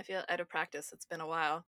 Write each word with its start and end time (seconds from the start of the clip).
I 0.00 0.02
feel 0.02 0.22
out 0.30 0.40
of 0.40 0.48
practice. 0.48 0.92
It's 0.94 1.04
been 1.04 1.20
a 1.20 1.26
while. 1.26 1.62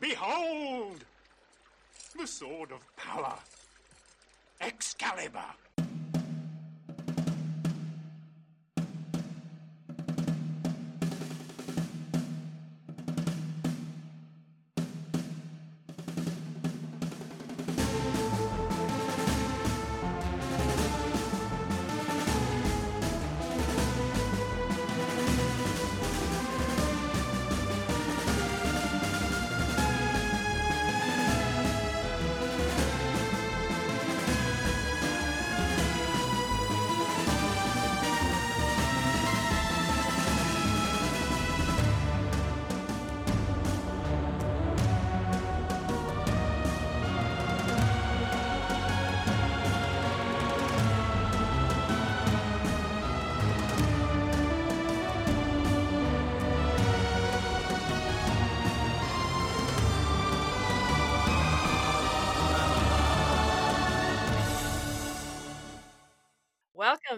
Behold! 0.00 1.04
The 2.18 2.26
sword 2.26 2.72
of 2.72 2.80
power. 2.96 3.34
Excalibur. 4.62 5.44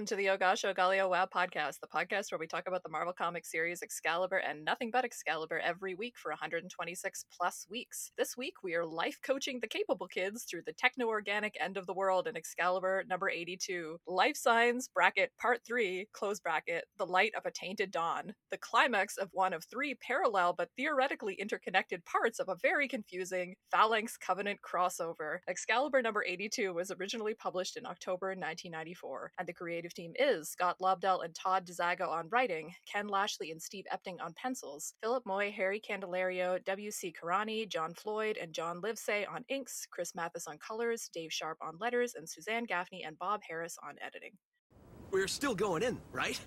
Welcome 0.03 0.19
to 0.19 0.25
the 0.25 0.37
Ogasho 0.37 0.75
Galio 0.75 1.03
oh 1.03 1.09
WoW 1.11 1.29
podcast, 1.33 1.79
the 1.79 1.87
podcast 1.87 2.33
where 2.33 2.39
we 2.41 2.49
talk 2.49 2.65
about 2.67 2.83
the 2.83 2.89
Marvel 2.89 3.13
Comics 3.13 3.53
series 3.53 3.83
Excalibur 3.85 4.39
and 4.39 4.65
nothing 4.65 4.91
but 4.91 5.05
Excalibur 5.05 5.61
every 5.61 5.95
week 5.95 6.15
for 6.19 6.33
126 6.33 7.25
plus 7.31 7.69
weeks. 7.71 8.11
This 8.19 8.37
week, 8.37 8.55
we 8.65 8.75
are 8.75 8.85
life 8.85 9.21
coaching 9.25 9.61
the 9.61 9.69
capable 9.69 10.09
kids 10.09 10.43
through 10.43 10.63
the 10.67 10.73
techno 10.73 11.07
organic 11.07 11.55
end 11.61 11.77
of 11.77 11.87
the 11.87 11.95
world 11.95 12.27
in 12.27 12.37
Excalibur 12.37 13.05
number 13.09 13.31
82. 13.31 13.97
Life 14.09 14.37
Signs, 14.37 14.89
bracket, 14.89 15.31
part 15.41 15.61
3, 15.65 16.09
close 16.13 16.41
bracket, 16.41 16.87
The 16.99 17.07
Light 17.07 17.31
of 17.37 17.47
a 17.47 17.53
Tainted 17.53 17.93
Dawn. 17.93 18.35
The 18.51 18.59
climax 18.59 19.17
of 19.19 19.29
one 19.31 19.53
of 19.53 19.65
three 19.67 19.95
parallel 19.95 20.53
but 20.53 20.71
theoretically 20.77 21.35
interconnected 21.35 22.05
parts 22.07 22.41
of 22.41 22.49
a 22.49 22.57
very 22.61 22.89
confusing 22.89 23.55
Phalanx 23.71 24.17
Covenant 24.17 24.59
crossover. 24.69 25.39
Excalibur 25.47 26.03
number 26.03 26.25
82 26.27 26.75
was 26.75 26.91
originally 26.91 27.35
published 27.35 27.77
in 27.77 27.87
October 27.87 28.31
1994, 28.31 29.31
and 29.39 29.47
the 29.47 29.53
creative 29.53 29.92
team 29.93 30.13
is 30.19 30.51
Scott 30.51 30.77
Lobdell 30.81 31.25
and 31.25 31.35
Todd 31.35 31.67
DeZago 31.67 32.09
on 32.09 32.29
writing, 32.31 32.75
Ken 32.91 33.09
Lashley 33.09 33.51
and 33.51 33.61
Steve 33.61 33.85
Epting 33.93 34.17
on 34.23 34.33
pencils, 34.35 34.95
Philip 35.03 35.25
Moy, 35.27 35.53
Harry 35.53 35.81
Candelario, 35.81 36.63
W.C. 36.65 37.13
Karani, 37.13 37.69
John 37.69 37.95
Floyd, 37.95 38.37
and 38.41 38.53
John 38.53 38.81
Livesay 38.81 39.25
on 39.29 39.45
inks, 39.49 39.87
Chris 39.91 40.15
Mathis 40.15 40.47
on 40.47 40.59
colors, 40.59 41.11
Dave 41.13 41.33
Sharp 41.33 41.59
on 41.61 41.77
letters, 41.81 42.15
and 42.15 42.29
Suzanne 42.29 42.65
Gaffney 42.65 43.05
and 43.05 43.19
Bob 43.19 43.41
Harras 43.51 43.77
on 43.87 43.97
editing. 44.05 44.33
We're 45.11 45.29
still 45.29 45.55
going 45.55 45.83
in, 45.83 46.01
right? 46.13 46.41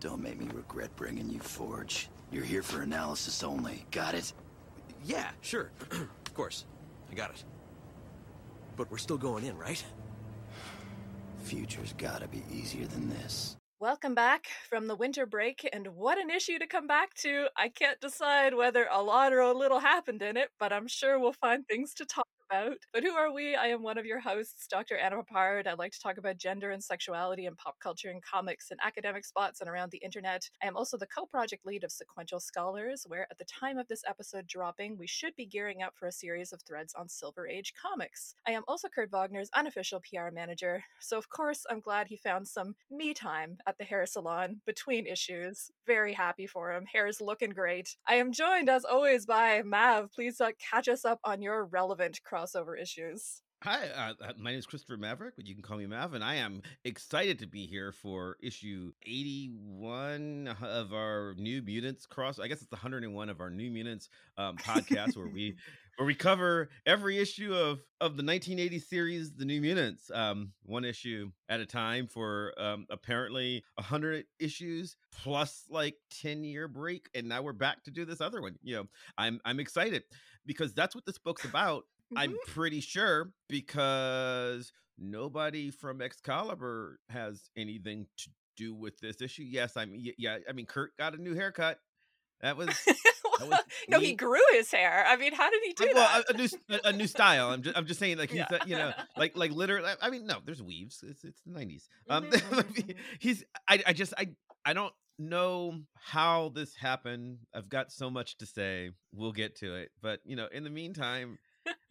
Don't 0.00 0.22
make 0.22 0.38
me 0.38 0.48
regret 0.54 0.94
bringing 0.96 1.28
you 1.30 1.40
Forge. 1.40 2.08
You're 2.30 2.44
here 2.44 2.62
for 2.62 2.82
analysis 2.82 3.42
only. 3.42 3.84
Got 3.90 4.14
it? 4.14 4.32
Yeah, 5.04 5.30
sure. 5.40 5.70
of 5.90 6.34
course. 6.34 6.64
I 7.10 7.14
got 7.14 7.30
it. 7.30 7.44
But 8.76 8.90
we're 8.90 8.98
still 8.98 9.18
going 9.18 9.44
in, 9.44 9.56
right? 9.56 9.82
Future's 11.46 11.92
gotta 11.92 12.26
be 12.26 12.42
easier 12.52 12.86
than 12.86 13.08
this. 13.08 13.56
Welcome 13.78 14.16
back 14.16 14.46
from 14.68 14.88
the 14.88 14.96
winter 14.96 15.26
break, 15.26 15.68
and 15.72 15.86
what 15.94 16.18
an 16.18 16.28
issue 16.28 16.58
to 16.58 16.66
come 16.66 16.88
back 16.88 17.14
to. 17.18 17.46
I 17.56 17.68
can't 17.68 18.00
decide 18.00 18.52
whether 18.52 18.88
a 18.90 19.00
lot 19.00 19.32
or 19.32 19.38
a 19.38 19.52
little 19.52 19.78
happened 19.78 20.22
in 20.22 20.36
it, 20.36 20.48
but 20.58 20.72
I'm 20.72 20.88
sure 20.88 21.20
we'll 21.20 21.32
find 21.32 21.64
things 21.64 21.94
to 21.94 22.04
talk 22.04 22.26
about. 22.50 22.76
But 22.92 23.02
who 23.02 23.10
are 23.10 23.32
we? 23.32 23.54
I 23.54 23.66
am 23.66 23.82
one 23.82 23.98
of 23.98 24.06
your 24.06 24.20
hosts, 24.20 24.66
Dr. 24.68 24.96
Anna 24.96 25.16
Peppard. 25.16 25.66
I 25.66 25.74
like 25.74 25.92
to 25.92 26.00
talk 26.00 26.18
about 26.18 26.38
gender 26.38 26.70
and 26.70 26.82
sexuality 26.82 27.46
and 27.46 27.56
pop 27.56 27.76
culture 27.80 28.10
and 28.10 28.22
comics 28.22 28.70
and 28.70 28.80
academic 28.84 29.24
spots 29.24 29.60
and 29.60 29.68
around 29.68 29.90
the 29.90 29.98
internet. 29.98 30.48
I 30.62 30.66
am 30.66 30.76
also 30.76 30.96
the 30.96 31.06
co 31.06 31.26
project 31.26 31.66
lead 31.66 31.84
of 31.84 31.92
Sequential 31.92 32.40
Scholars, 32.40 33.04
where 33.08 33.26
at 33.30 33.38
the 33.38 33.44
time 33.44 33.78
of 33.78 33.88
this 33.88 34.02
episode 34.08 34.46
dropping, 34.46 34.96
we 34.96 35.06
should 35.06 35.34
be 35.36 35.46
gearing 35.46 35.82
up 35.82 35.94
for 35.96 36.06
a 36.06 36.12
series 36.12 36.52
of 36.52 36.62
threads 36.62 36.94
on 36.94 37.08
Silver 37.08 37.48
Age 37.48 37.72
comics. 37.80 38.34
I 38.46 38.52
am 38.52 38.62
also 38.68 38.88
Kurt 38.88 39.10
Wagner's 39.10 39.50
unofficial 39.54 40.00
PR 40.00 40.30
manager, 40.32 40.84
so 41.00 41.18
of 41.18 41.28
course 41.28 41.64
I'm 41.70 41.80
glad 41.80 42.06
he 42.08 42.16
found 42.16 42.46
some 42.46 42.74
me 42.90 43.14
time 43.14 43.58
at 43.66 43.76
the 43.78 43.84
hair 43.84 44.06
salon 44.06 44.60
between 44.66 45.06
issues. 45.06 45.70
Very 45.86 46.12
happy 46.12 46.46
for 46.46 46.72
him. 46.72 46.84
Hair 46.86 47.08
is 47.08 47.20
looking 47.20 47.50
great. 47.50 47.96
I 48.06 48.14
am 48.16 48.32
joined, 48.32 48.68
as 48.68 48.84
always, 48.84 49.26
by 49.26 49.62
Mav. 49.62 50.12
Please 50.12 50.40
uh, 50.40 50.50
catch 50.58 50.88
us 50.88 51.04
up 51.04 51.20
on 51.24 51.42
your 51.42 51.64
relevant 51.64 52.20
crossover 52.36 52.80
issues. 52.80 53.42
Hi, 53.62 53.88
uh, 53.88 54.12
uh, 54.22 54.32
my 54.38 54.50
name 54.50 54.58
is 54.58 54.66
Christopher 54.66 54.98
Maverick, 54.98 55.34
but 55.34 55.46
you 55.46 55.54
can 55.54 55.62
call 55.62 55.78
me 55.78 55.86
Mav, 55.86 56.12
and 56.12 56.22
I 56.22 56.34
am 56.34 56.60
excited 56.84 57.38
to 57.38 57.46
be 57.46 57.66
here 57.66 57.90
for 57.90 58.36
issue 58.42 58.92
81 59.06 60.54
of 60.60 60.92
our 60.92 61.34
New 61.38 61.62
Mutants 61.62 62.04
cross. 62.04 62.38
I 62.38 62.48
guess 62.48 62.60
it's 62.60 62.70
101 62.70 63.30
of 63.30 63.40
our 63.40 63.48
New 63.48 63.70
Mutants 63.70 64.10
um, 64.36 64.58
podcast, 64.58 65.16
where 65.16 65.28
we 65.28 65.56
where 65.96 66.04
we 66.04 66.14
cover 66.14 66.68
every 66.84 67.18
issue 67.18 67.54
of 67.54 67.80
of 68.02 68.18
the 68.18 68.22
1980 68.22 68.78
series, 68.80 69.32
The 69.32 69.46
New 69.46 69.62
Mutants, 69.62 70.10
um, 70.12 70.52
one 70.62 70.84
issue 70.84 71.30
at 71.48 71.60
a 71.60 71.66
time 71.66 72.08
for 72.08 72.52
um, 72.58 72.84
apparently 72.90 73.64
100 73.76 74.26
issues 74.38 74.96
plus 75.10 75.64
like 75.70 75.94
10 76.20 76.44
year 76.44 76.68
break, 76.68 77.08
and 77.14 77.26
now 77.26 77.40
we're 77.40 77.54
back 77.54 77.84
to 77.84 77.90
do 77.90 78.04
this 78.04 78.20
other 78.20 78.42
one. 78.42 78.56
You 78.62 78.76
know, 78.76 78.84
I'm 79.16 79.40
I'm 79.46 79.60
excited 79.60 80.02
because 80.44 80.74
that's 80.74 80.94
what 80.94 81.06
this 81.06 81.16
book's 81.18 81.46
about. 81.46 81.84
I'm 82.14 82.32
Mhm. 82.34 82.46
pretty 82.46 82.80
sure 82.80 83.32
because 83.48 84.72
nobody 84.98 85.70
from 85.70 86.00
Excalibur 86.00 86.98
has 87.10 87.50
anything 87.56 88.06
to 88.18 88.30
do 88.56 88.74
with 88.74 88.98
this 89.00 89.20
issue. 89.20 89.42
Yes, 89.42 89.76
I'm 89.76 89.92
y- 89.92 90.14
yeah. 90.18 90.38
I 90.48 90.52
mean, 90.52 90.66
Kurt 90.66 90.96
got 90.96 91.14
a 91.14 91.18
new 91.20 91.34
haircut. 91.34 91.78
That 92.42 92.56
was 92.56 92.68
was 93.40 93.60
no, 93.88 93.98
he 93.98 94.14
grew 94.14 94.40
his 94.52 94.70
hair. 94.70 95.04
I 95.08 95.16
mean, 95.16 95.34
how 95.34 95.50
did 95.50 95.60
he 95.64 95.72
do 95.72 95.90
well, 95.94 96.22
that? 96.26 96.30
a, 96.30 96.34
a 96.34 96.36
new 96.36 96.80
a 96.84 96.92
new 96.92 97.06
style. 97.06 97.50
I'm 97.50 97.62
just 97.62 97.76
I'm 97.76 97.86
just 97.86 97.98
saying 98.00 98.18
like 98.18 98.30
he's 98.30 98.38
Yeah. 98.38 98.46
uh, 98.50 98.64
you 98.66 98.76
know 98.76 98.92
like 99.16 99.36
like 99.36 99.50
literally. 99.62 99.90
I 100.00 100.10
mean, 100.10 100.26
no, 100.26 100.38
there's 100.44 100.62
weaves. 100.62 101.02
It's 101.06 101.24
it's 101.24 101.40
the 101.46 101.52
90s. 101.52 101.88
Um, 102.08 102.24
Mhm, 102.24 102.30
mhm, 102.32 102.62
mhm. 102.74 102.96
he's 103.18 103.44
I 103.68 103.82
I 103.86 103.92
just 103.94 104.12
I 104.18 104.28
I 104.64 104.72
don't 104.74 104.92
know 105.18 105.80
how 105.94 106.50
this 106.50 106.74
happened. 106.74 107.38
I've 107.54 107.68
got 107.70 107.90
so 107.90 108.10
much 108.10 108.36
to 108.38 108.46
say. 108.46 108.90
We'll 109.14 109.32
get 109.32 109.56
to 109.56 109.74
it, 109.76 109.90
but 110.02 110.20
you 110.24 110.36
know, 110.36 110.46
in 110.52 110.62
the 110.64 110.70
meantime. 110.70 111.38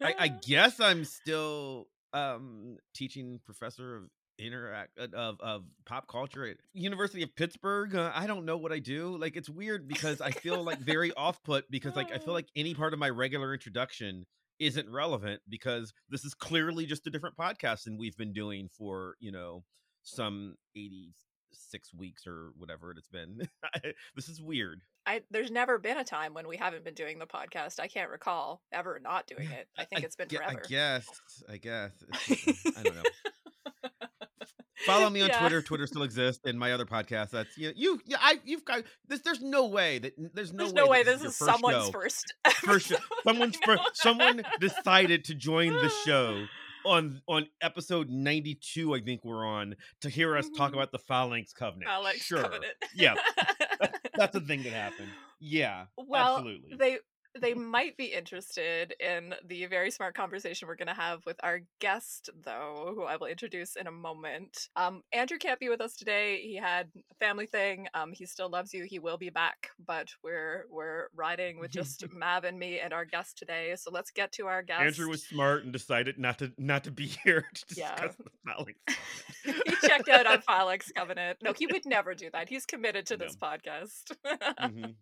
I, 0.02 0.14
I 0.18 0.28
guess 0.46 0.80
I'm 0.80 1.04
still 1.04 1.88
um 2.12 2.78
teaching 2.94 3.40
professor 3.44 3.96
of 3.96 4.02
interact 4.38 4.98
uh, 4.98 5.08
of 5.14 5.40
of 5.40 5.64
pop 5.86 6.08
culture 6.08 6.46
at 6.46 6.56
University 6.74 7.22
of 7.22 7.34
Pittsburgh. 7.34 7.94
Uh, 7.94 8.12
I 8.14 8.26
don't 8.26 8.44
know 8.44 8.56
what 8.56 8.72
I 8.72 8.78
do. 8.78 9.16
Like 9.16 9.36
it's 9.36 9.48
weird 9.48 9.88
because 9.88 10.20
I 10.20 10.30
feel 10.30 10.62
like 10.62 10.78
very 10.78 11.12
off 11.14 11.42
put 11.42 11.70
because 11.70 11.96
like 11.96 12.12
I 12.12 12.18
feel 12.18 12.34
like 12.40 12.48
any 12.54 12.74
part 12.74 12.92
of 12.92 12.98
my 12.98 13.10
regular 13.10 13.52
introduction 13.52 14.24
isn't 14.58 14.90
relevant 14.90 15.40
because 15.48 15.92
this 16.08 16.24
is 16.24 16.34
clearly 16.34 16.86
just 16.86 17.06
a 17.06 17.10
different 17.10 17.36
podcast 17.36 17.84
than 17.84 17.98
we've 17.98 18.16
been 18.16 18.32
doing 18.32 18.68
for, 18.76 19.16
you 19.20 19.30
know, 19.32 19.64
some 20.02 20.56
86 21.56 21.94
weeks 21.94 22.26
or 22.26 22.50
whatever 22.58 22.92
it's 22.92 23.08
been. 23.08 23.48
this 24.14 24.28
is 24.28 24.40
weird. 24.40 24.80
I, 25.06 25.22
there's 25.30 25.50
never 25.50 25.78
been 25.78 25.96
a 25.98 26.04
time 26.04 26.34
when 26.34 26.48
we 26.48 26.56
haven't 26.56 26.84
been 26.84 26.94
doing 26.94 27.18
the 27.18 27.26
podcast. 27.26 27.80
I 27.80 27.86
can't 27.88 28.10
recall 28.10 28.60
ever 28.72 29.00
not 29.02 29.26
doing 29.26 29.48
it. 29.50 29.68
I 29.78 29.84
think 29.90 30.02
it's 30.04 30.16
been 30.16 30.28
gue- 30.28 30.38
forever. 30.38 30.62
I 30.64 30.68
guess. 30.68 31.08
I 31.48 31.56
guess. 31.58 31.92
Mm, 32.28 32.78
I 32.78 32.82
don't 32.82 32.96
know. 32.96 33.02
Follow 34.84 35.08
me 35.10 35.22
on 35.22 35.28
Yeah. 35.28 35.40
Twitter. 35.40 35.62
Twitter 35.62 35.86
still 35.86 36.02
exists, 36.02 36.42
and 36.44 36.58
my 36.58 36.72
other 36.72 36.84
podcast. 36.84 37.30
That's 37.30 37.56
you. 37.56 37.72
You. 37.74 38.00
Yeah. 38.04 38.18
I. 38.20 38.38
You've 38.44 38.64
got. 38.64 38.84
This, 39.08 39.20
there's 39.20 39.40
no 39.40 39.66
way 39.66 39.98
that. 39.98 40.12
There's 40.34 40.52
no 40.52 40.58
There's 40.64 40.74
way. 40.74 40.82
no 40.82 40.86
way 40.88 41.02
that 41.02 41.12
this 41.12 41.22
your 41.22 41.30
is 41.30 41.36
first 41.38 41.50
someone's 41.50 41.86
show- 41.86 41.90
first. 41.92 42.34
First 42.62 42.86
show. 42.88 42.96
Someone's 43.24 43.56
first. 43.64 43.80
Someone 43.94 44.42
decided 44.60 45.24
to 45.24 45.34
join 45.34 45.72
the 45.72 45.90
show 46.04 46.44
on 46.86 47.20
on 47.28 47.46
episode 47.60 48.08
92. 48.08 48.94
I 48.94 49.00
think 49.00 49.24
we're 49.24 49.44
on 49.46 49.74
to 50.00 50.08
hear 50.08 50.36
us 50.36 50.48
talk 50.56 50.70
Mhm. 50.70 50.74
about 50.74 50.92
the 50.92 50.98
Phalanx 50.98 51.52
Covenant. 51.52 51.90
Alex 51.90 52.22
sure. 52.24 52.42
Covenant. 52.42 52.72
Yeah. 52.94 53.14
That's 54.14 54.32
the 54.32 54.40
thing 54.46 54.62
that 54.62 54.72
happened. 54.72 55.10
Yeah. 55.40 55.86
well, 55.98 56.36
absolutely. 56.38 56.76
they 56.76 56.98
they 57.40 57.54
might 57.54 57.96
be 57.96 58.06
interested 58.06 58.94
in 59.00 59.34
the 59.46 59.66
very 59.66 59.90
smart 59.90 60.14
conversation 60.14 60.68
we're 60.68 60.76
going 60.76 60.86
to 60.88 60.94
have 60.94 61.24
with 61.26 61.36
our 61.42 61.60
guest, 61.80 62.30
though, 62.44 62.92
who 62.94 63.04
I 63.04 63.16
will 63.16 63.26
introduce 63.26 63.76
in 63.76 63.86
a 63.86 63.90
moment. 63.92 64.68
Um, 64.76 65.02
Andrew 65.12 65.38
can't 65.38 65.60
be 65.60 65.68
with 65.68 65.80
us 65.80 65.96
today. 65.96 66.40
He 66.42 66.56
had 66.56 66.88
a 67.10 67.14
family 67.24 67.46
thing. 67.46 67.88
Um, 67.94 68.12
he 68.12 68.26
still 68.26 68.48
loves 68.48 68.72
you. 68.74 68.84
He 68.84 68.98
will 68.98 69.18
be 69.18 69.30
back, 69.30 69.70
but 69.84 70.08
we're 70.22 70.64
we're 70.70 71.08
riding 71.14 71.58
with 71.58 71.70
just 71.70 72.04
Mav 72.12 72.44
and 72.44 72.58
me 72.58 72.80
and 72.80 72.92
our 72.92 73.04
guest 73.04 73.38
today. 73.38 73.74
So 73.76 73.90
let's 73.90 74.10
get 74.10 74.32
to 74.32 74.46
our 74.46 74.62
guest. 74.62 74.80
Andrew 74.82 75.08
was 75.08 75.22
smart 75.24 75.64
and 75.64 75.72
decided 75.72 76.18
not 76.18 76.38
to 76.38 76.52
not 76.58 76.84
to 76.84 76.90
be 76.90 77.06
here 77.24 77.46
to 77.54 77.66
discuss 77.66 78.14
Yeah. 78.46 78.64
he 79.44 79.76
checked 79.86 80.08
out 80.08 80.26
on 80.26 80.40
Phalanx 80.40 80.90
Covenant. 80.92 81.38
No, 81.42 81.52
he 81.52 81.66
would 81.66 81.84
never 81.86 82.14
do 82.14 82.30
that. 82.32 82.48
He's 82.48 82.66
committed 82.66 83.06
to 83.06 83.16
No. 83.16 83.24
this 83.24 83.36
podcast. 83.36 84.12
Mhm. 84.60 84.94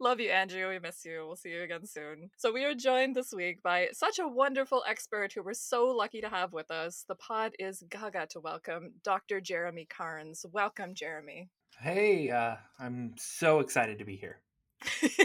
Love 0.00 0.20
you, 0.20 0.30
Andrew. 0.30 0.68
We 0.68 0.78
miss 0.78 1.04
you. 1.04 1.24
We'll 1.26 1.34
see 1.36 1.50
you 1.50 1.62
again 1.62 1.84
soon. 1.84 2.30
So, 2.36 2.52
we 2.52 2.64
are 2.64 2.74
joined 2.74 3.16
this 3.16 3.32
week 3.32 3.62
by 3.64 3.88
such 3.92 4.20
a 4.20 4.28
wonderful 4.28 4.84
expert 4.88 5.32
who 5.32 5.42
we're 5.42 5.54
so 5.54 5.86
lucky 5.86 6.20
to 6.20 6.28
have 6.28 6.52
with 6.52 6.70
us. 6.70 7.04
The 7.08 7.16
pod 7.16 7.52
is 7.58 7.82
gaga 7.90 8.26
to 8.30 8.40
welcome 8.40 8.92
Dr. 9.02 9.40
Jeremy 9.40 9.86
Carnes. 9.90 10.46
Welcome, 10.52 10.94
Jeremy. 10.94 11.48
Hey, 11.80 12.30
uh, 12.30 12.56
I'm 12.78 13.14
so 13.16 13.58
excited 13.58 13.98
to 13.98 14.04
be 14.04 14.14
here. 14.16 14.38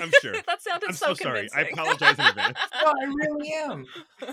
I'm 0.02 0.12
sure. 0.22 0.34
that 0.48 0.64
sounded 0.64 0.90
I'm 0.90 0.96
so, 0.96 1.14
so 1.14 1.24
sorry. 1.24 1.48
I 1.56 1.62
apologize 1.62 2.18
in 2.18 2.26
advance. 2.26 2.58
Oh, 2.74 2.92
I 3.00 3.06
really 3.06 3.54
am. 3.54 3.86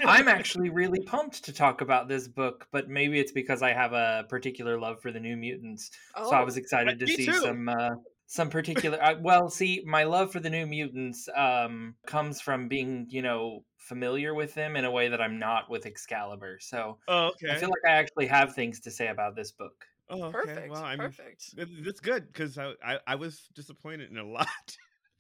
I'm 0.07 0.27
actually 0.29 0.71
really 0.71 1.01
pumped 1.01 1.45
to 1.45 1.53
talk 1.53 1.83
about 1.83 2.09
this 2.09 2.27
book, 2.27 2.67
but 2.73 2.89
maybe 2.89 3.21
it's 3.21 3.31
because 3.33 3.61
I 3.63 3.73
have 3.75 3.93
a 3.93 4.25
particular 4.31 4.79
love 4.81 5.01
for 5.03 5.13
the 5.13 5.21
New 5.21 5.37
Mutants. 5.37 5.91
So 6.17 6.31
I 6.31 6.43
was 6.43 6.57
Oh, 6.57 6.61
excited 6.61 6.99
to 6.99 7.05
me 7.05 7.17
see 7.17 7.27
too. 7.27 7.35
some 7.35 7.69
uh, 7.69 7.91
some 8.31 8.49
particular. 8.49 9.03
I, 9.03 9.15
well, 9.15 9.51
see, 9.51 9.83
my 9.85 10.05
love 10.05 10.31
for 10.31 10.39
the 10.39 10.49
New 10.49 10.65
Mutants 10.65 11.29
um, 11.35 11.97
comes 12.07 12.41
from 12.41 12.69
being, 12.69 13.09
you 13.11 13.23
know, 13.23 13.65
familiar 13.77 14.35
with 14.37 14.55
them 14.55 14.77
in 14.77 14.85
a 14.85 14.91
way 14.91 15.09
that 15.09 15.21
I'm 15.21 15.41
not 15.41 15.69
with 15.69 15.85
Excalibur. 15.85 16.59
So 16.61 16.99
Oh, 17.09 17.31
okay. 17.31 17.51
I 17.51 17.57
feel 17.57 17.71
like 17.71 17.85
I 17.85 17.91
actually 17.97 18.29
have 18.29 18.55
things 18.55 18.79
to 18.81 18.91
say 18.93 19.09
about 19.09 19.35
this 19.35 19.51
book. 19.51 19.85
oh, 20.11 20.23
okay. 20.23 20.33
perfect. 20.33 20.71
Well, 20.71 20.85
I'm 20.85 21.01
perfect. 21.01 21.57
that's 21.57 21.99
good 21.99 22.29
because 22.29 22.57
I, 22.57 22.75
I 22.85 22.99
I 23.05 23.15
was 23.17 23.49
disappointed 23.53 24.13
in 24.13 24.19
a 24.19 24.25
lot. 24.25 24.47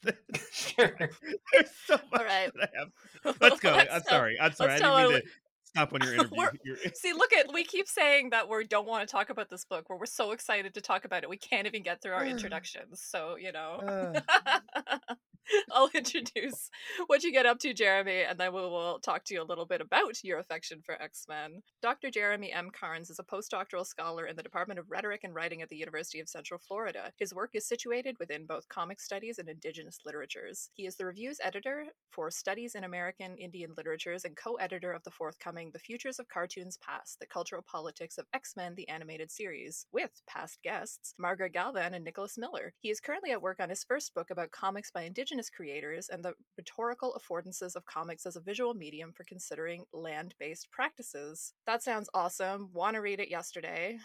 sure. 0.52 0.96
There's 1.52 1.70
so 1.86 1.98
much 2.12 2.22
right. 2.22 2.50
that 2.60 2.70
I 2.72 2.78
have. 2.78 3.36
Let's 3.40 3.58
go. 3.58 3.72
I'm 3.72 3.86
tell- 3.88 4.04
sorry. 4.04 4.38
I'm 4.40 4.52
sorry. 4.52 4.70
I 4.70 4.78
didn't 4.78 4.96
mean 4.96 5.14
our 5.14 5.20
to 5.20 5.26
stop 5.70 5.92
on 5.92 6.02
your 6.02 6.14
interview. 6.34 6.76
See, 6.94 7.12
look 7.12 7.32
at 7.32 7.52
we 7.52 7.64
keep 7.64 7.88
saying 7.88 8.30
that 8.30 8.48
we 8.48 8.66
don't 8.66 8.86
want 8.86 9.06
to 9.06 9.10
talk 9.10 9.30
about 9.30 9.48
this 9.50 9.64
book, 9.64 9.88
where 9.88 9.98
we're 9.98 10.06
so 10.06 10.32
excited 10.32 10.74
to 10.74 10.80
talk 10.80 11.04
about 11.04 11.22
it, 11.22 11.30
we 11.30 11.36
can't 11.36 11.66
even 11.66 11.82
get 11.82 12.02
through 12.02 12.12
our 12.12 12.24
introductions. 12.24 13.00
So 13.02 13.36
you 13.38 13.52
know, 13.52 14.12
I'll 15.72 15.90
introduce 15.94 16.70
what 17.06 17.22
you 17.22 17.32
get 17.32 17.46
up 17.46 17.58
to, 17.60 17.74
Jeremy, 17.74 18.22
and 18.22 18.38
then 18.38 18.52
we 18.52 18.60
will 18.60 18.98
talk 19.00 19.24
to 19.24 19.34
you 19.34 19.42
a 19.42 19.44
little 19.44 19.66
bit 19.66 19.80
about 19.80 20.22
your 20.22 20.38
affection 20.38 20.80
for 20.84 21.00
X 21.00 21.26
Men. 21.28 21.62
Dr. 21.82 22.10
Jeremy 22.10 22.52
M. 22.52 22.70
Carnes 22.70 23.10
is 23.10 23.18
a 23.18 23.24
postdoctoral 23.24 23.86
scholar 23.86 24.26
in 24.26 24.36
the 24.36 24.42
Department 24.42 24.78
of 24.78 24.90
Rhetoric 24.90 25.24
and 25.24 25.34
Writing 25.34 25.62
at 25.62 25.68
the 25.68 25.76
University 25.76 26.20
of 26.20 26.28
Central 26.28 26.58
Florida. 26.58 27.12
His 27.18 27.34
work 27.34 27.50
is 27.54 27.66
situated 27.66 28.16
within 28.18 28.46
both 28.46 28.68
comic 28.68 29.00
studies 29.00 29.38
and 29.38 29.48
indigenous 29.48 29.98
literatures. 30.04 30.70
He 30.74 30.86
is 30.86 30.96
the 30.96 31.06
reviews 31.06 31.40
editor 31.42 31.86
for 32.10 32.30
Studies 32.30 32.74
in 32.74 32.84
American 32.84 33.36
Indian 33.36 33.72
Literatures 33.76 34.24
and 34.24 34.36
co 34.36 34.54
editor 34.56 34.92
of 34.92 35.02
the 35.04 35.10
forthcoming 35.10 35.70
The 35.72 35.78
Futures 35.78 36.18
of 36.18 36.28
Cartoons 36.28 36.78
Past, 36.78 37.18
The 37.20 37.26
Cultural 37.26 37.62
Politics 37.62 38.18
of 38.18 38.26
X 38.34 38.54
Men, 38.56 38.74
the 38.74 38.88
Animated 38.88 39.30
Series, 39.30 39.86
with 39.92 40.22
past 40.26 40.58
guests 40.62 41.14
Margaret 41.18 41.52
Galvan 41.52 41.94
and 41.94 42.04
Nicholas 42.04 42.36
Miller. 42.38 42.72
He 42.80 42.90
is 42.90 43.00
currently 43.00 43.30
at 43.30 43.42
work 43.42 43.60
on 43.60 43.68
his 43.68 43.84
first 43.84 44.14
book 44.14 44.30
about 44.30 44.50
comics 44.50 44.90
by 44.90 45.02
Indigenous 45.02 45.39
creators 45.48 46.08
and 46.10 46.22
the 46.22 46.34
rhetorical 46.58 47.18
affordances 47.18 47.76
of 47.76 47.86
comics 47.86 48.26
as 48.26 48.36
a 48.36 48.40
visual 48.40 48.74
medium 48.74 49.12
for 49.12 49.24
considering 49.24 49.84
land 49.92 50.34
based 50.38 50.70
practices. 50.70 51.54
That 51.66 51.82
sounds 51.82 52.10
awesome. 52.12 52.68
Want 52.74 52.94
to 52.96 53.00
read 53.00 53.20
it 53.20 53.30
yesterday 53.30 53.98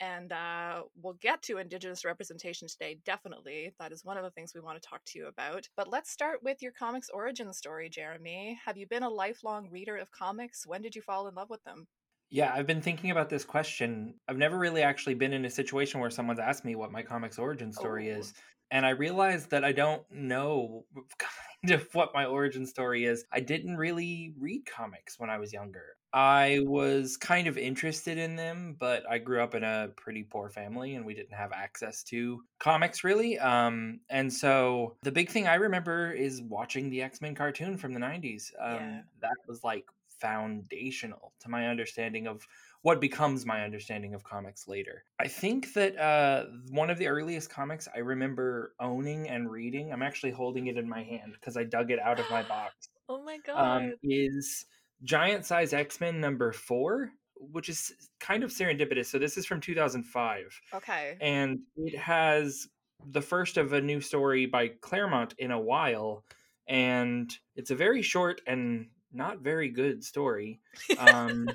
and 0.00 0.32
uh, 0.32 0.82
we'll 1.02 1.14
get 1.14 1.42
to 1.42 1.58
Indigenous 1.58 2.04
representation 2.04 2.68
today, 2.68 2.98
definitely. 3.04 3.72
That 3.78 3.92
is 3.92 4.04
one 4.04 4.16
of 4.16 4.24
the 4.24 4.30
things 4.30 4.52
we 4.54 4.60
want 4.60 4.80
to 4.80 4.88
talk 4.88 5.02
to 5.06 5.18
you 5.18 5.26
about. 5.26 5.66
But 5.76 5.88
let's 5.90 6.10
start 6.10 6.42
with 6.42 6.62
your 6.62 6.72
comics 6.72 7.08
origin 7.10 7.52
story, 7.52 7.88
Jeremy. 7.88 8.58
Have 8.64 8.76
you 8.76 8.86
been 8.86 9.02
a 9.02 9.08
lifelong 9.08 9.68
reader 9.70 9.96
of 9.96 10.10
comics? 10.10 10.66
When 10.66 10.82
did 10.82 10.94
you 10.94 11.02
fall 11.02 11.26
in 11.26 11.34
love 11.34 11.50
with 11.50 11.64
them? 11.64 11.86
Yeah, 12.30 12.52
I've 12.54 12.66
been 12.66 12.82
thinking 12.82 13.10
about 13.10 13.30
this 13.30 13.44
question. 13.44 14.14
I've 14.28 14.36
never 14.36 14.58
really 14.58 14.82
actually 14.82 15.14
been 15.14 15.32
in 15.32 15.46
a 15.46 15.50
situation 15.50 15.98
where 16.00 16.10
someone's 16.10 16.38
asked 16.38 16.64
me 16.64 16.74
what 16.76 16.92
my 16.92 17.02
comics 17.02 17.38
origin 17.38 17.72
story 17.72 18.12
Oh. 18.12 18.18
is. 18.18 18.34
And 18.70 18.84
I 18.86 18.90
realized 18.90 19.50
that 19.50 19.64
I 19.64 19.72
don't 19.72 20.08
know 20.10 20.84
kind 21.18 21.72
of 21.72 21.88
what 21.94 22.14
my 22.14 22.24
origin 22.24 22.66
story 22.66 23.04
is. 23.04 23.24
I 23.32 23.40
didn't 23.40 23.76
really 23.76 24.34
read 24.38 24.66
comics 24.66 25.18
when 25.18 25.30
I 25.30 25.38
was 25.38 25.52
younger. 25.52 25.96
I 26.12 26.60
was 26.62 27.18
kind 27.18 27.48
of 27.48 27.58
interested 27.58 28.16
in 28.16 28.36
them, 28.36 28.76
but 28.78 29.08
I 29.10 29.18
grew 29.18 29.42
up 29.42 29.54
in 29.54 29.62
a 29.62 29.90
pretty 29.96 30.22
poor 30.22 30.48
family 30.48 30.94
and 30.94 31.04
we 31.04 31.14
didn't 31.14 31.34
have 31.36 31.52
access 31.52 32.02
to 32.04 32.42
comics 32.60 33.04
really. 33.04 33.38
Um, 33.38 34.00
and 34.08 34.32
so 34.32 34.96
the 35.02 35.12
big 35.12 35.28
thing 35.28 35.46
I 35.46 35.56
remember 35.56 36.10
is 36.10 36.40
watching 36.42 36.88
the 36.88 37.02
X 37.02 37.20
Men 37.20 37.34
cartoon 37.34 37.76
from 37.76 37.92
the 37.92 38.00
90s. 38.00 38.52
Um, 38.58 38.74
Yeah. 38.74 39.02
That 39.20 39.36
was 39.46 39.62
like 39.62 39.84
foundational 40.08 41.34
to 41.40 41.48
my 41.50 41.68
understanding 41.68 42.26
of 42.26 42.46
what 42.82 43.00
becomes 43.00 43.44
my 43.44 43.64
understanding 43.64 44.14
of 44.14 44.22
comics 44.22 44.68
later. 44.68 45.04
I 45.18 45.28
think 45.28 45.72
that 45.74 45.98
uh, 45.98 46.44
one 46.70 46.90
of 46.90 46.98
the 46.98 47.08
earliest 47.08 47.50
comics 47.50 47.88
I 47.94 47.98
remember 47.98 48.74
owning 48.80 49.28
and 49.28 49.50
reading, 49.50 49.92
I'm 49.92 50.02
actually 50.02 50.30
holding 50.30 50.68
it 50.68 50.76
in 50.76 50.88
my 50.88 51.02
hand 51.02 51.32
because 51.34 51.56
I 51.56 51.64
dug 51.64 51.90
it 51.90 51.98
out 51.98 52.20
of 52.20 52.30
my 52.30 52.42
box, 52.42 52.88
Oh 53.08 53.22
my 53.22 53.38
god. 53.44 53.82
um, 53.82 53.92
is 54.02 54.66
Giant 55.02 55.44
Size 55.44 55.72
X 55.72 56.00
Men 56.00 56.20
number 56.20 56.52
four, 56.52 57.10
which 57.36 57.68
is 57.68 57.92
kind 58.20 58.44
of 58.44 58.50
serendipitous. 58.50 59.06
So 59.06 59.18
this 59.18 59.36
is 59.36 59.46
from 59.46 59.60
2005 59.60 60.60
okay. 60.74 61.16
and 61.20 61.60
it 61.76 61.98
has 61.98 62.68
the 63.10 63.22
first 63.22 63.56
of 63.56 63.72
a 63.72 63.80
new 63.80 64.00
story 64.00 64.46
by 64.46 64.68
Claremont 64.80 65.34
in 65.38 65.50
a 65.50 65.60
while, 65.60 66.24
and 66.68 67.32
it's 67.56 67.70
a 67.70 67.76
very 67.76 68.02
short 68.02 68.40
and 68.46 68.86
not 69.12 69.40
very 69.40 69.68
good 69.68 70.04
story. 70.04 70.60
Um, 70.98 71.48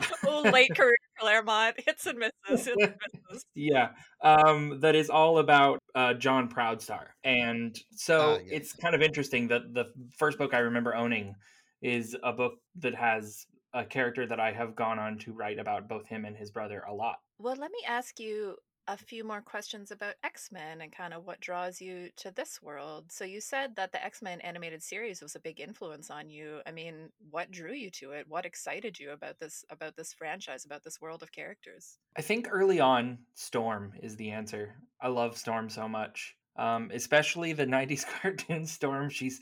oh, 0.26 0.42
late 0.52 0.74
career 0.74 0.96
Claremont. 1.18 1.76
Hits 1.84 2.06
and 2.06 2.18
misses. 2.18 2.32
Hits 2.48 2.66
and 2.66 2.94
misses. 3.30 3.44
yeah, 3.54 3.90
um, 4.22 4.80
that 4.80 4.94
is 4.94 5.10
all 5.10 5.38
about 5.38 5.78
uh, 5.94 6.14
John 6.14 6.48
Proudstar, 6.48 7.06
and 7.22 7.78
so 7.92 8.34
Ah, 8.34 8.38
yes. 8.38 8.48
it's 8.50 8.72
kind 8.72 8.94
of 8.94 9.02
interesting 9.02 9.48
that 9.48 9.72
the 9.72 9.86
first 10.16 10.38
book 10.38 10.54
I 10.54 10.58
remember 10.58 10.94
owning 10.94 11.34
is 11.82 12.16
a 12.22 12.32
book 12.32 12.54
that 12.80 12.94
has 12.94 13.46
a 13.74 13.84
character 13.84 14.26
that 14.26 14.40
I 14.40 14.52
have 14.52 14.74
gone 14.76 14.98
on 14.98 15.18
to 15.18 15.32
write 15.32 15.58
about 15.58 15.88
both 15.88 16.06
him 16.06 16.24
and 16.24 16.36
his 16.36 16.50
brother 16.50 16.84
a 16.88 16.94
lot. 16.94 17.16
Well, 17.38 17.56
let 17.56 17.70
me 17.72 17.80
ask 17.86 18.20
you 18.20 18.56
a 18.86 18.96
few 18.96 19.24
more 19.24 19.40
questions 19.40 19.90
about 19.90 20.14
X 20.22 20.50
Men 20.52 20.80
and 20.80 20.92
kind 20.92 21.14
of 21.14 21.26
what 21.26 21.40
draws 21.40 21.80
you 21.80 22.10
to 22.16 22.30
this 22.30 22.60
world. 22.62 23.10
So, 23.10 23.24
you 23.24 23.40
said 23.40 23.76
that 23.76 23.92
the 23.92 24.04
X 24.04 24.22
Men 24.22 24.40
animated 24.40 24.82
series 24.82 25.22
was 25.22 25.34
a 25.34 25.40
big 25.40 25.60
influence 25.60 26.10
on 26.10 26.28
you. 26.28 26.60
I 26.66 26.72
mean, 26.72 27.10
what 27.30 27.50
drew 27.50 27.72
you 27.72 27.90
to 27.92 28.12
it? 28.12 28.26
What 28.28 28.46
excited 28.46 28.98
you 28.98 29.12
about 29.12 29.38
this 29.38 29.64
about 29.70 29.96
this 29.96 30.12
franchise, 30.12 30.64
about 30.64 30.84
this 30.84 31.00
world 31.00 31.22
of 31.22 31.32
characters? 31.32 31.98
I 32.16 32.22
think 32.22 32.48
early 32.50 32.80
on, 32.80 33.18
Storm 33.34 33.92
is 34.02 34.16
the 34.16 34.30
answer. 34.30 34.74
I 35.00 35.08
love 35.08 35.36
Storm 35.36 35.68
so 35.68 35.88
much, 35.88 36.34
um, 36.56 36.90
especially 36.92 37.52
the 37.52 37.66
90s 37.66 38.04
cartoon 38.20 38.66
Storm. 38.66 39.08
She's 39.08 39.40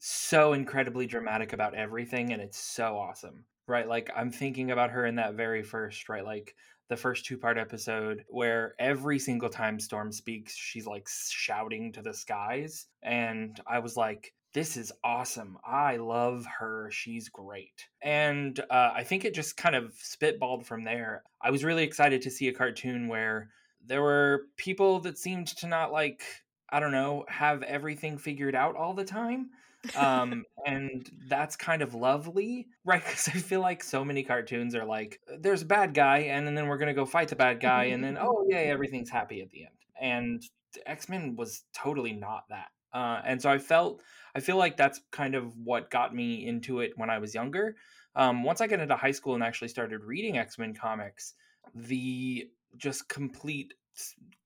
so 0.00 0.52
incredibly 0.52 1.06
dramatic 1.06 1.52
about 1.52 1.74
everything, 1.74 2.32
and 2.32 2.42
it's 2.42 2.58
so 2.58 2.96
awesome, 2.96 3.44
right? 3.66 3.86
Like, 3.86 4.10
I'm 4.16 4.30
thinking 4.30 4.70
about 4.70 4.90
her 4.90 5.04
in 5.04 5.16
that 5.16 5.34
very 5.34 5.62
first, 5.62 6.08
right? 6.08 6.24
Like, 6.24 6.54
the 6.90 6.96
first 6.96 7.24
two 7.24 7.38
part 7.38 7.56
episode 7.56 8.24
where 8.28 8.74
every 8.78 9.18
single 9.18 9.48
time 9.48 9.80
Storm 9.80 10.12
speaks, 10.12 10.54
she's 10.54 10.86
like 10.86 11.08
shouting 11.08 11.92
to 11.92 12.02
the 12.02 12.12
skies. 12.12 12.88
And 13.02 13.58
I 13.66 13.78
was 13.78 13.96
like, 13.96 14.34
this 14.52 14.76
is 14.76 14.92
awesome. 15.04 15.56
I 15.64 15.96
love 15.96 16.44
her. 16.58 16.90
She's 16.90 17.28
great. 17.28 17.86
And 18.02 18.58
uh, 18.68 18.90
I 18.94 19.04
think 19.04 19.24
it 19.24 19.34
just 19.34 19.56
kind 19.56 19.76
of 19.76 19.94
spitballed 19.94 20.66
from 20.66 20.82
there. 20.82 21.22
I 21.40 21.52
was 21.52 21.64
really 21.64 21.84
excited 21.84 22.22
to 22.22 22.30
see 22.30 22.48
a 22.48 22.52
cartoon 22.52 23.06
where 23.06 23.50
there 23.86 24.02
were 24.02 24.46
people 24.56 24.98
that 25.00 25.16
seemed 25.16 25.46
to 25.58 25.68
not 25.68 25.92
like, 25.92 26.24
I 26.68 26.80
don't 26.80 26.92
know, 26.92 27.24
have 27.28 27.62
everything 27.62 28.18
figured 28.18 28.56
out 28.56 28.74
all 28.74 28.94
the 28.94 29.04
time. 29.04 29.50
Um 29.96 30.44
and 30.66 31.10
that's 31.26 31.56
kind 31.56 31.82
of 31.82 31.94
lovely 31.94 32.66
right? 32.84 33.02
Because 33.02 33.28
i 33.28 33.32
feel 33.32 33.60
like 33.60 33.82
so 33.82 34.04
many 34.04 34.22
cartoons 34.22 34.74
are 34.74 34.84
like 34.84 35.20
there's 35.38 35.62
a 35.62 35.66
bad 35.66 35.94
guy 35.94 36.18
and 36.18 36.46
then 36.56 36.66
we're 36.66 36.78
gonna 36.78 36.94
go 36.94 37.06
fight 37.06 37.28
the 37.28 37.36
bad 37.36 37.60
guy 37.60 37.84
and 37.84 38.02
then 38.04 38.18
oh 38.20 38.44
yeah 38.48 38.58
everything's 38.58 39.10
happy 39.10 39.40
at 39.40 39.50
the 39.50 39.62
end. 39.64 39.74
And 40.00 40.42
x-men 40.86 41.34
was 41.36 41.64
totally 41.74 42.12
not 42.12 42.44
that 42.50 42.68
uh 42.92 43.20
and 43.24 43.40
so 43.40 43.50
i 43.50 43.58
felt 43.58 44.02
i 44.34 44.40
feel 44.40 44.56
like 44.56 44.76
that's 44.76 45.00
kind 45.10 45.34
of 45.34 45.56
what 45.56 45.90
got 45.90 46.14
me 46.14 46.46
into 46.46 46.80
it 46.80 46.92
when 46.96 47.10
i 47.10 47.18
was 47.18 47.34
younger. 47.34 47.76
Um 48.14 48.42
once 48.44 48.60
i 48.60 48.66
got 48.66 48.80
into 48.80 48.96
high 48.96 49.10
school 49.12 49.34
and 49.34 49.42
actually 49.42 49.68
started 49.68 50.04
reading 50.04 50.38
x-men 50.38 50.74
comics 50.74 51.34
the 51.74 52.48
just 52.76 53.08
complete 53.08 53.74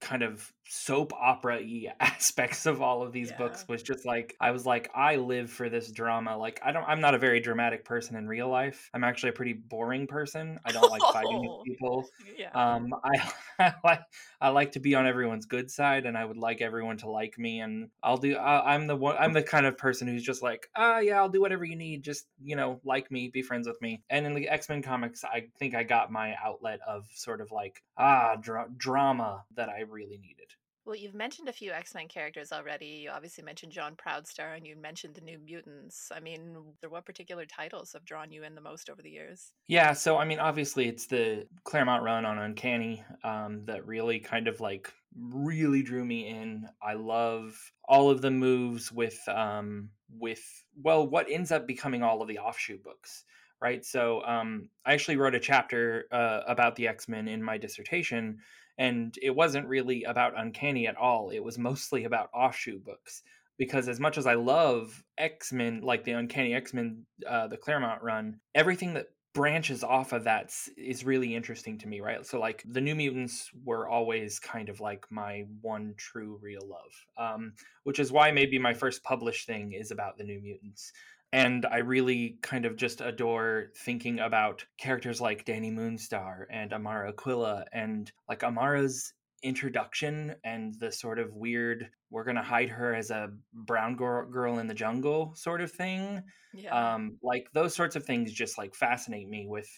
kind 0.05 0.23
of 0.23 0.53
soap 0.67 1.13
opera 1.13 1.59
y 1.61 1.93
aspects 2.01 2.65
of 2.67 2.81
all 2.81 3.03
of 3.03 3.13
these 3.13 3.31
Yeah. 3.31 3.37
books 3.39 3.67
was 3.69 3.83
just 3.83 4.05
like 4.07 4.35
I 4.41 4.51
was 4.51 4.65
like 4.67 4.91
I 4.95 5.17
live 5.17 5.51
for 5.51 5.69
this 5.69 5.91
drama. 5.91 6.37
Like 6.37 6.61
I 6.65 6.73
don't 6.73 6.85
I'm 6.85 7.01
not 7.01 7.15
a 7.15 7.19
very 7.19 7.41
dramatic 7.41 7.85
person 7.85 8.17
in 8.17 8.27
real 8.29 8.49
life. 8.49 8.91
I'm 8.95 9.05
actually 9.05 9.31
a 9.31 9.33
pretty 9.33 9.53
boring 9.55 10.07
person. 10.07 10.59
I 10.65 10.73
don't 10.73 10.91
like 10.91 11.03
fighting 11.13 11.47
Oh. 11.49 11.63
people. 11.67 12.09
Yeah. 12.39 12.51
Um 12.55 12.95
I, 13.05 13.33
I 13.59 13.75
like 13.85 14.01
I 14.41 14.49
like 14.51 14.73
to 14.73 14.81
be 14.81 14.95
on 14.95 15.07
everyone's 15.07 15.47
good 15.47 15.71
side 15.71 16.07
and 16.07 16.17
I 16.19 16.25
would 16.25 16.37
like 16.39 16.61
everyone 16.61 16.99
to 16.99 17.11
like 17.11 17.39
me 17.39 17.61
and 17.61 17.89
I'll 18.03 18.17
do 18.19 18.37
I, 18.37 18.75
I'm 18.75 18.87
the 18.87 18.97
one 18.97 19.17
I'm 19.19 19.33
the 19.33 19.43
kind 19.43 19.67
of 19.67 19.79
person 19.79 20.09
who's 20.09 20.23
just 20.23 20.43
like, 20.43 20.69
"Ah, 20.77 20.99
yeah, 20.99 21.17
I'll 21.19 21.29
do 21.31 21.41
whatever 21.41 21.65
you 21.65 21.77
need. 21.77 22.03
Just, 22.05 22.27
you 22.43 22.57
know, 22.57 22.81
like 22.85 23.11
me, 23.11 23.29
be 23.29 23.43
friends 23.43 23.67
with 23.67 23.81
me." 23.81 24.03
And 24.11 24.27
in 24.27 24.35
the 24.35 24.49
X-Men 24.49 24.83
comics, 24.83 25.25
I 25.25 25.49
think 25.59 25.75
I 25.75 25.83
got 25.83 26.11
my 26.13 26.35
outlet 26.45 26.81
of 26.87 27.07
sort 27.15 27.41
of 27.41 27.51
like 27.53 27.83
ah, 27.97 28.37
dra- 28.41 28.69
drama 28.77 29.45
that 29.57 29.69
I 29.69 29.81
really 29.95 30.19
needed. 30.19 30.51
Well, 30.85 30.97
you've 30.97 31.15
mentioned 31.15 31.49
a 31.49 31.53
few 31.53 31.73
X 31.73 31.95
Men 31.95 32.09
characters 32.09 32.53
already. 32.53 32.87
You 33.05 33.11
obviously 33.11 33.43
mentioned 33.43 33.73
John 33.73 33.97
Proudstar 33.97 34.55
and 34.55 34.67
you 34.67 34.77
mentioned 34.77 35.15
the 35.15 35.23
New 35.23 35.39
Mutants. 35.39 36.13
I 36.15 36.21
mean, 36.21 36.77
there- 36.81 36.91
what 36.91 37.07
particular 37.07 37.47
titles 37.47 37.95
have 37.95 38.05
drawn 38.05 38.31
you 38.31 38.45
in 38.45 38.55
the 38.55 38.61
most 38.61 38.91
over 38.91 39.01
the 39.01 39.11
years? 39.11 39.55
Yeah, 39.67 39.95
so 39.95 40.19
I 40.19 40.27
mean, 40.27 40.41
obviously, 40.41 40.87
it's 40.89 41.07
the 41.07 41.49
Claremont 41.65 42.03
run 42.03 42.27
on 42.27 42.39
Uncanny 42.39 43.03
um, 43.23 43.65
that 43.65 43.87
really 43.87 44.21
kind 44.21 44.47
of 44.47 44.61
like 44.61 44.93
really 45.17 45.83
drew 45.83 46.05
me 46.05 46.29
in. 46.29 46.69
I 46.83 46.95
love 46.95 47.73
all 47.89 48.11
of 48.11 48.21
the 48.21 48.31
moves 48.31 48.93
with 48.93 49.27
um, 49.29 49.91
with 50.11 50.45
well, 50.77 51.07
what 51.09 51.31
ends 51.31 51.51
up 51.51 51.67
becoming 51.67 52.03
all 52.03 52.21
of 52.21 52.29
the 52.29 52.39
offshoot 52.39 52.83
books, 52.83 53.25
right? 53.61 53.85
So 53.87 54.23
um, 54.25 54.69
I 54.85 54.93
actually 54.93 55.17
wrote 55.17 55.35
a 55.35 55.41
chapter 55.41 56.07
uh, 56.13 56.43
about 56.47 56.77
the 56.77 56.89
X 56.89 57.09
Men 57.09 57.27
in 57.27 57.43
my 57.43 57.57
dissertation, 57.57 58.41
and 58.79 59.17
it 59.23 59.35
wasn't 59.35 59.69
really 59.69 60.05
about 60.05 60.39
Uncanny 60.39 60.87
at 60.87 60.97
all. 60.97 61.31
It 61.31 61.43
was 61.43 61.59
mostly 61.59 62.05
about 62.05 62.31
offshoot 62.35 62.85
books 62.85 63.23
because 63.57 63.89
as 63.89 64.01
much 64.01 64.19
as 64.19 64.27
I 64.27 64.35
love 64.35 65.05
X 65.19 65.53
Men, 65.53 65.81
like 65.83 66.05
the 66.05 66.13
Uncanny 66.13 66.55
X 66.55 66.75
Men, 66.75 67.05
uh, 67.29 67.47
the 67.47 67.57
Claremont 67.57 68.03
run, 68.03 68.41
everything 68.55 68.95
that 68.95 69.09
branches 69.35 69.83
off 69.83 70.13
of 70.13 70.25
that 70.25 70.53
is 70.77 71.05
really 71.05 71.35
interesting 71.35 71.77
to 71.79 71.89
me, 71.89 72.01
right? 72.01 72.25
So, 72.25 72.39
like, 72.39 72.63
the 72.67 72.81
New 72.81 72.95
Mutants 72.95 73.51
were 73.65 73.89
always 73.89 74.39
kind 74.39 74.69
of 74.69 74.81
like 74.81 75.05
my 75.11 75.45
one 75.61 75.95
true 75.97 76.39
real 76.41 76.63
love, 76.67 77.35
um, 77.35 77.53
which 77.83 77.99
is 77.99 78.13
why 78.13 78.31
maybe 78.31 78.59
my 78.59 78.73
first 78.73 79.03
published 79.03 79.47
thing 79.47 79.73
is 79.73 79.91
about 79.91 80.17
the 80.17 80.25
New 80.25 80.41
Mutants. 80.41 80.93
And 81.35 81.67
I 81.67 81.79
really 81.79 82.39
kind 82.43 82.65
of 82.65 82.77
just 82.77 83.01
adore 83.01 83.73
thinking 83.77 84.21
about 84.21 84.65
characters 84.79 85.21
like 85.21 85.45
Dani 85.45 85.73
Moonstar 85.75 86.45
and 86.49 86.73
Amara 86.73 87.09
Aquila 87.09 87.65
and 87.73 88.11
like 88.29 88.45
Amara's 88.45 89.13
introduction 89.43 90.37
and 90.45 90.75
the 90.79 90.93
sort 90.93 91.19
of 91.19 91.35
weird 91.35 91.91
we're 92.11 92.23
going 92.23 92.37
to 92.37 92.43
hide 92.43 92.69
her 92.69 92.95
as 92.95 93.11
a 93.11 93.31
brown 93.53 93.97
girl, 93.97 94.31
girl 94.31 94.61
in 94.61 94.69
the 94.69 94.75
jungle 94.75 95.33
sort 95.35 95.61
of 95.61 95.73
thing. 95.73 96.23
Yeah. 96.55 96.95
um 96.95 97.19
like 97.21 97.49
those 97.53 97.75
sorts 97.75 97.97
of 97.97 98.05
things 98.05 98.33
just 98.33 98.57
like 98.57 98.77
fascinate 98.77 99.29
me 99.29 99.45
with 99.49 99.69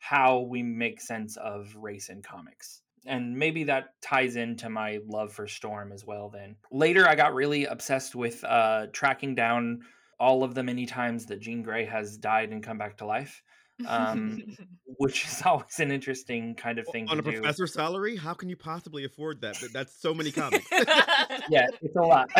how 0.00 0.40
we 0.40 0.62
make 0.62 1.00
sense 1.00 1.38
of 1.38 1.74
race 1.74 2.10
in 2.10 2.20
comics. 2.20 2.82
And 3.06 3.34
maybe 3.34 3.64
that 3.64 3.94
ties 4.02 4.36
into 4.36 4.68
my 4.68 4.98
love 5.06 5.32
for 5.32 5.46
storm 5.46 5.90
as 5.90 6.04
well 6.04 6.28
then. 6.28 6.56
Later 6.70 7.08
i 7.08 7.14
got 7.14 7.32
really 7.32 7.64
obsessed 7.64 8.14
with 8.14 8.44
uh 8.44 8.88
tracking 8.92 9.34
down 9.34 9.80
all 10.18 10.42
of 10.44 10.54
the 10.54 10.62
many 10.62 10.86
times 10.86 11.26
that 11.26 11.40
jean 11.40 11.62
grey 11.62 11.84
has 11.84 12.16
died 12.16 12.50
and 12.50 12.62
come 12.62 12.78
back 12.78 12.96
to 12.96 13.06
life 13.06 13.42
um, 13.86 14.42
which 14.98 15.26
is 15.26 15.42
always 15.46 15.80
an 15.80 15.90
interesting 15.90 16.54
kind 16.54 16.78
of 16.78 16.86
thing 16.88 17.08
on 17.08 17.16
to 17.16 17.22
a 17.22 17.32
do 17.32 17.38
professor 17.40 17.66
salary, 17.66 18.16
how 18.16 18.34
can 18.34 18.48
you 18.48 18.56
possibly 18.56 19.04
afford 19.04 19.40
that? 19.42 19.58
That- 19.60 19.72
That's 19.72 20.00
so 20.00 20.14
many 20.14 20.32
comics. 20.32 20.66
yeah, 20.72 21.66
it's 21.80 21.96
a 21.96 22.00
lot. 22.00 22.30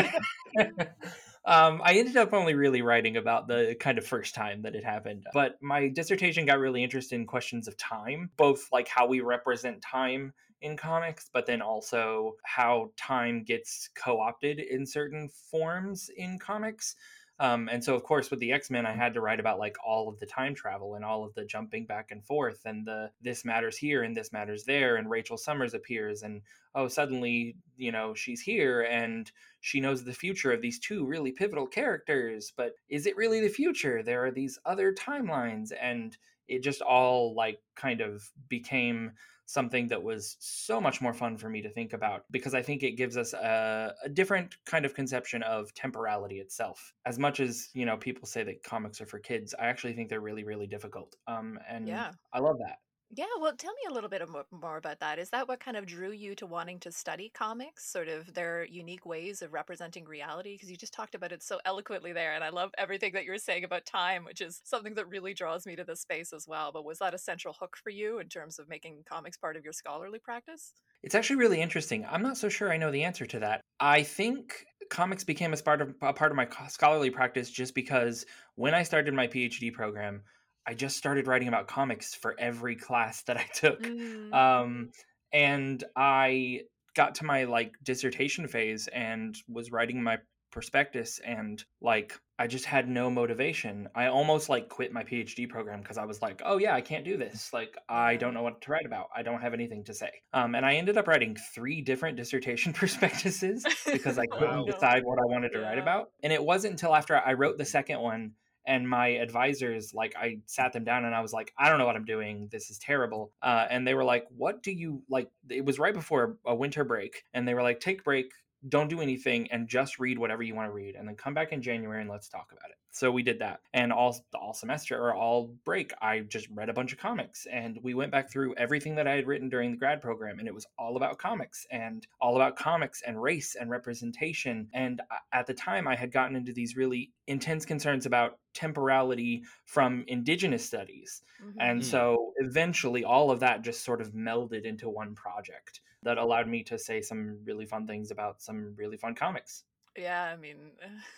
um, 1.45 1.81
I 1.85 1.95
ended 1.95 2.17
up 2.17 2.33
only 2.33 2.55
really 2.55 2.83
writing 2.83 3.17
about 3.17 3.49
the 3.49 3.77
kind 3.79 3.99
of 3.99 4.07
first 4.07 4.35
time 4.35 4.63
that 4.63 4.75
it 4.75 4.85
happened, 4.85 5.27
but 5.33 5.63
my 5.63 5.89
dissertation 5.89 6.47
got 6.47 6.59
really 6.59 6.83
interested 6.83 7.17
in 7.17 7.27
questions 7.27 7.69
of 7.69 7.77
time, 7.77 8.31
both 8.37 8.69
like 8.73 8.89
how 8.89 9.07
we 9.07 9.21
represent 9.21 9.81
time 9.83 10.33
in 10.61 10.77
comics, 10.77 11.31
but 11.33 11.47
then 11.47 11.63
also 11.63 12.35
how 12.45 12.91
time 12.97 13.45
gets 13.45 13.91
co 13.95 14.21
opted 14.21 14.59
in 14.59 14.85
certain 14.85 15.29
forms 15.51 16.11
in 16.17 16.39
comics. 16.39 16.97
Um, 17.41 17.69
and 17.71 17.83
so, 17.85 17.95
of 17.95 18.03
course, 18.03 18.31
with 18.31 18.41
the 18.41 18.53
X 18.53 18.69
Men, 18.69 18.85
I 18.85 18.93
had 18.93 19.15
to 19.15 19.21
write 19.21 19.39
about 19.39 19.61
like 19.61 19.77
all 19.85 20.09
of 20.09 20.19
the 20.19 20.27
time 20.27 20.55
travel 20.55 20.95
and 20.95 21.05
all 21.05 21.25
of 21.25 21.35
the 21.35 21.45
jumping 21.45 21.87
back 21.87 22.11
and 22.11 22.25
forth, 22.25 22.63
and 22.65 22.85
the 22.85 23.11
this 23.23 23.45
matters 23.45 23.77
here 23.77 24.03
and 24.03 24.17
this 24.17 24.33
matters 24.33 24.65
there, 24.65 24.97
and 24.97 25.09
Rachel 25.09 25.37
Summers 25.37 25.75
appears, 25.75 26.23
and 26.23 26.43
oh, 26.75 26.89
suddenly, 26.89 27.57
you 27.77 27.93
know, 27.93 28.13
she's 28.15 28.41
here 28.41 28.83
and 28.83 29.31
she 29.61 29.81
knows 29.81 30.03
the 30.03 30.13
future 30.13 30.53
of 30.53 30.63
these 30.63 30.81
two 30.81 31.05
really 31.05 31.31
pivotal 31.33 31.67
characters. 31.67 32.53
But 32.57 32.75
is 32.89 33.07
it 33.07 33.17
really 33.17 33.41
the 33.41 33.49
future? 33.49 34.03
There 34.03 34.25
are 34.25 34.33
these 34.33 34.59
other 34.67 34.93
timelines, 34.93 35.71
and 35.81 36.17
it 36.49 36.63
just 36.63 36.83
all 36.83 37.35
like 37.35 37.61
kind 37.77 38.01
of 38.01 38.31
became 38.49 39.13
something 39.47 39.89
that 39.89 40.03
was 40.03 40.37
so 40.41 40.79
much 40.79 41.01
more 41.01 41.15
fun 41.15 41.37
for 41.39 41.49
me 41.49 41.63
to 41.63 41.71
think 41.71 41.95
about 41.95 42.25
because 42.31 42.53
I 42.53 42.61
think 42.61 42.83
it 42.83 42.93
gives 42.93 43.17
us 43.17 43.33
a, 43.33 43.95
a 44.05 44.09
different 44.09 44.57
kind 44.67 44.85
of 44.85 44.95
conception 44.95 45.43
of 45.43 45.73
temporality 45.73 46.39
itself. 46.41 46.93
As 47.07 47.19
much 47.19 47.41
as 47.41 47.71
you 47.73 47.87
know, 47.87 47.97
people 47.97 48.27
say 48.27 48.43
that 48.45 48.63
comics 48.63 49.01
are 49.01 49.07
for 49.07 49.19
kids, 49.19 49.55
I 49.59 49.67
actually 49.69 49.95
think 49.95 50.11
they're 50.11 50.21
really, 50.21 50.45
really 50.45 50.67
difficult. 50.67 51.17
Um, 51.27 51.59
and 51.67 51.89
Yeah. 51.89 52.13
I 52.33 52.41
love 52.41 52.59
that. 52.59 52.79
Yeah, 53.11 53.25
well, 53.41 53.57
tell 53.57 53.73
me 53.73 53.81
a 53.89 53.93
little 53.93 54.11
bit 54.11 54.27
mo- 54.29 54.45
more 54.51 54.77
about 54.77 55.01
that. 55.01 55.19
Is 55.19 55.31
that 55.31 55.49
what 55.49 55.61
kind 55.61 55.77
of 55.79 55.87
drew 55.87 56.11
you 56.11 56.35
to 56.37 56.47
wanting 56.47 56.79
to 56.81 56.93
study 56.93 57.31
comics, 57.31 57.87
sort 57.91 58.07
of 58.09 58.35
their 58.35 58.65
unique 58.65 59.07
ways 59.07 59.41
of 59.41 59.55
representing 59.55 60.05
reality? 60.05 60.55
Because 60.55 60.71
you 60.71 60.77
just 60.77 60.93
talked 60.93 61.15
about 61.15 61.33
it 61.33 61.43
so 61.43 61.59
eloquently 61.65 62.13
there, 62.13 62.35
and 62.35 62.45
I 62.45 62.51
love 62.51 62.71
everything 62.77 63.15
that 63.15 63.25
you 63.25 63.31
were 63.31 63.39
saying 63.39 63.65
about 63.65 63.87
time, 63.87 64.25
which 64.25 64.43
is 64.43 64.61
something 64.65 64.95
that 64.95 65.09
really 65.09 65.33
draws 65.33 65.65
me 65.67 65.75
to 65.77 65.85
this 65.85 66.03
space 66.03 66.35
as 66.35 66.47
well. 66.47 66.71
But 66.71 66.85
was 66.85 66.99
that 66.99 67.15
a 67.15 67.19
central 67.19 67.55
hook 67.59 67.77
for 67.83 67.91
you 67.91 68.19
in 68.19 68.29
terms 68.29 68.59
of 68.59 68.69
making 68.69 69.05
comics 69.09 69.39
part 69.39 69.57
of 69.57 69.65
your 69.65 69.73
scholarly 69.73 70.19
practice? 70.19 70.75
It's 71.03 71.15
actually 71.15 71.37
really 71.37 71.61
interesting. 71.61 72.05
I'm 72.07 72.23
not 72.23 72.37
so 72.37 72.49
sure 72.49 72.73
I 72.73 72.77
know 72.77 72.91
the 72.91 73.05
answer 73.05 73.27
to 73.27 73.39
that. 73.41 73.63
I 73.81 74.03
think 74.03 74.65
comics 74.91 75.23
became 75.25 75.53
a 75.53 75.57
part 75.57 75.81
of 75.81 75.95
a 76.03 76.13
part 76.13 76.33
of 76.33 76.37
my 76.37 76.49
scholarly 76.69 77.11
practice 77.11 77.51
just 77.51 77.75
because 77.75 78.27
when 78.57 78.75
I 78.75 78.83
started 78.83 79.15
my 79.15 79.27
PhD 79.29 79.73
program, 79.73 80.23
I 80.69 80.75
just 80.75 80.99
started 80.99 81.27
writing 81.27 81.49
about 81.49 81.67
comics 81.67 82.15
for 82.15 82.37
every 82.39 82.77
class 82.77 83.23
that 83.23 83.39
I 83.39 83.47
took. 83.55 83.83
Mm. 83.83 84.35
Um, 84.35 84.91
and 85.33 85.83
I 85.97 86.61
got 86.95 87.15
to 87.17 87.25
my 87.25 87.45
like 87.45 87.73
dissertation 87.83 88.47
phase 88.49 88.87
and 88.89 89.35
was 89.49 89.73
writing 89.73 90.03
my 90.03 90.19
prospectus 90.51 91.21
and 91.25 91.63
like 91.81 92.19
I 92.39 92.47
just 92.47 92.65
had 92.65 92.89
no 92.89 93.11
motivation. 93.11 93.89
I 93.95 94.07
almost 94.07 94.49
like 94.49 94.69
quit 94.69 94.93
my 94.93 95.05
PhD 95.05 95.49
program 95.49 95.81
because 95.81 95.99
I 95.99 96.05
was 96.05 96.23
like, 96.23 96.41
oh 96.45 96.59
yeah, 96.59 96.75
I 96.75 96.81
can't 96.81 97.05
do 97.05 97.17
this. 97.17 97.51
Like 97.53 97.77
I 97.89 98.17
don't 98.17 98.35
know 98.35 98.43
what 98.43 98.61
to 98.63 98.71
write 98.71 98.87
about. 98.87 99.09
I 99.17 99.23
don't 99.23 99.41
have 99.41 99.55
anything 99.55 99.85
to 99.85 99.95
say. 99.95 100.11
Um, 100.33 100.55
and 100.55 100.65
I 100.67 100.75
ended 100.75 100.97
up 100.99 101.07
writing 101.09 101.37
three 101.55 101.81
different 101.81 102.17
dissertation 102.17 102.73
prospectuses 102.75 103.65
because 103.91 104.19
I 104.19 104.27
couldn't 104.31 104.49
Wow. 104.59 104.65
decide 104.65 105.03
what 105.05 105.19
I 105.19 105.25
wanted 105.25 105.53
to 105.53 105.61
write 105.61 105.79
about. 105.79 106.11
And 106.23 106.33
it 106.33 106.43
wasn't 106.43 106.73
until 106.73 106.95
after 106.95 107.17
I 107.17 107.33
wrote 107.35 107.59
the 107.59 107.65
second 107.65 108.01
one 108.01 108.33
and 108.69 108.89
my 108.89 109.09
advisors 109.09 109.93
like 109.95 110.15
i 110.17 110.39
sat 110.47 110.73
them 110.73 110.85
down 110.85 111.07
and 111.07 111.15
i 111.15 111.21
was 111.21 111.33
like 111.33 111.53
i 111.59 111.69
don't 111.69 111.79
know 111.79 111.87
what 111.87 111.97
i'm 111.97 112.05
doing. 112.05 112.49
This 112.53 112.71
is 112.71 112.79
terrible. 112.79 113.33
Uh, 113.43 113.67
and 113.71 113.87
they 113.87 113.95
were 113.95 114.05
like 114.05 114.27
what 114.37 114.63
do 114.63 114.71
you 114.71 115.03
like 115.09 115.29
it 115.49 115.65
was 115.65 115.79
right 115.79 115.95
before 115.95 116.37
a 116.47 116.55
winter 116.55 116.85
break. 116.85 117.25
And 117.35 117.49
they 117.49 117.55
were 117.55 117.63
like 117.63 117.81
take 117.81 118.05
break 118.05 118.31
don't 118.69 118.89
do 118.89 119.01
anything 119.01 119.49
and 119.53 119.69
just 119.69 119.99
read 120.01 120.19
whatever 120.19 120.43
you 120.43 120.55
want 120.55 120.69
to 120.69 120.73
read 120.73 120.97
and 120.97 121.07
then 121.07 121.15
come 121.15 121.33
back 121.35 121.53
in 121.53 121.63
january 121.63 122.01
and 122.01 122.11
let's 122.11 122.29
talk 122.29 122.51
about 122.51 122.71
it 122.71 122.77
so 122.91 123.13
we 123.13 123.23
did 123.23 123.39
that 123.39 123.61
and 123.75 123.93
all 123.93 124.17
all 124.35 124.53
semester 124.53 124.99
or 125.01 125.15
all 125.15 125.47
break 125.65 125.93
i 126.03 126.19
just 126.21 126.49
read 126.51 126.69
a 126.69 126.73
bunch 126.73 126.93
of 126.93 126.99
comics 126.99 127.47
and 127.53 127.79
we 127.83 127.95
went 127.95 128.11
back 128.11 128.29
through 128.31 128.55
everything 128.57 128.97
that 128.97 129.07
i 129.07 129.15
had 129.15 129.27
written 129.29 129.49
during 129.49 129.71
the 129.71 129.77
grad 129.77 130.01
program 130.01 130.39
and 130.41 130.49
it 130.49 130.55
was 130.55 130.67
all 130.79 130.97
about 130.97 131.19
comics 131.19 131.67
and 131.71 132.09
all 132.21 132.35
about 132.35 132.57
comics 132.57 133.01
and 133.03 133.23
race 133.23 133.55
and 133.55 133.71
representation 133.71 134.69
and 134.75 135.01
at 135.33 135.47
the 135.47 135.55
time 135.55 135.87
i 135.87 135.95
had 135.95 136.11
gotten 136.11 136.35
into 136.35 136.53
these 136.53 136.77
really 136.77 137.13
intense 137.29 137.65
concerns 137.65 138.07
about 138.07 138.39
temporality 138.55 139.45
from 139.67 140.03
indigenous 140.09 140.65
studies 140.67 141.23
Mhm. 141.41 141.55
and 141.61 141.81
Mm. 141.81 141.85
so 141.85 142.33
eventually 142.39 143.05
all 143.05 143.31
of 143.31 143.39
that 143.41 143.63
just 143.63 143.85
sort 143.85 144.01
of 144.01 144.13
melded 144.13 144.65
into 144.65 144.89
one 144.89 145.15
project 145.15 145.81
that 146.03 146.19
allowed 146.19 146.49
me 146.49 146.63
to 146.65 146.79
say 146.79 147.01
some 147.01 147.39
really 147.45 147.67
fun 147.67 147.87
things 147.87 148.11
about 148.11 148.41
some 148.41 148.75
really 148.77 148.97
fun 148.97 149.15
comics. 149.15 149.65
Yeah, 149.99 150.31
I 150.33 150.37
mean, 150.37 150.73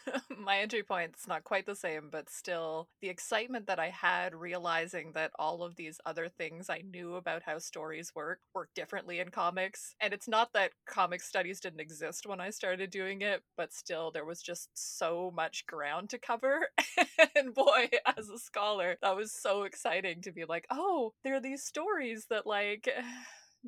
my 0.39 0.59
entry 0.61 0.83
point's 0.83 1.29
not 1.29 1.45
quite 1.45 1.67
the 1.67 1.77
same, 1.77 2.09
but 2.11 2.31
still, 2.31 2.89
the 3.03 3.11
excitement 3.11 3.67
that 3.67 3.79
I 3.79 3.91
had 3.91 4.35
realizing 4.35 5.13
that 5.13 5.33
all 5.39 5.63
of 5.63 5.77
these 5.77 6.01
other 6.07 6.29
things 6.29 6.71
I 6.71 6.83
knew 6.91 7.17
about 7.17 7.43
how 7.43 7.59
stories 7.59 8.15
work 8.15 8.41
work 8.55 8.71
differently 8.75 9.19
in 9.21 9.29
comics. 9.29 9.95
And 10.01 10.15
it's 10.15 10.29
not 10.29 10.55
that 10.55 10.73
comic 10.87 11.21
studies 11.21 11.61
didn't 11.61 11.81
exist 11.81 12.27
when 12.27 12.41
I 12.41 12.49
started 12.49 12.91
doing 12.91 13.21
it, 13.21 13.43
but 13.55 13.75
still, 13.75 14.11
there 14.11 14.25
was 14.25 14.41
just 14.41 14.71
so 14.73 15.31
much 15.37 15.67
ground 15.67 16.09
to 16.11 16.19
cover. 16.19 16.69
and 17.37 17.53
boy, 17.55 17.91
as 18.17 18.31
a 18.31 18.39
scholar, 18.39 18.97
that 19.03 19.17
was 19.17 19.31
so 19.31 19.65
exciting 19.65 20.23
to 20.23 20.33
be 20.33 20.47
like, 20.47 20.67
oh, 20.71 21.13
there 21.23 21.35
are 21.35 21.41
these 21.41 21.65
stories 21.65 22.27
that, 22.31 22.47
like, 22.47 22.89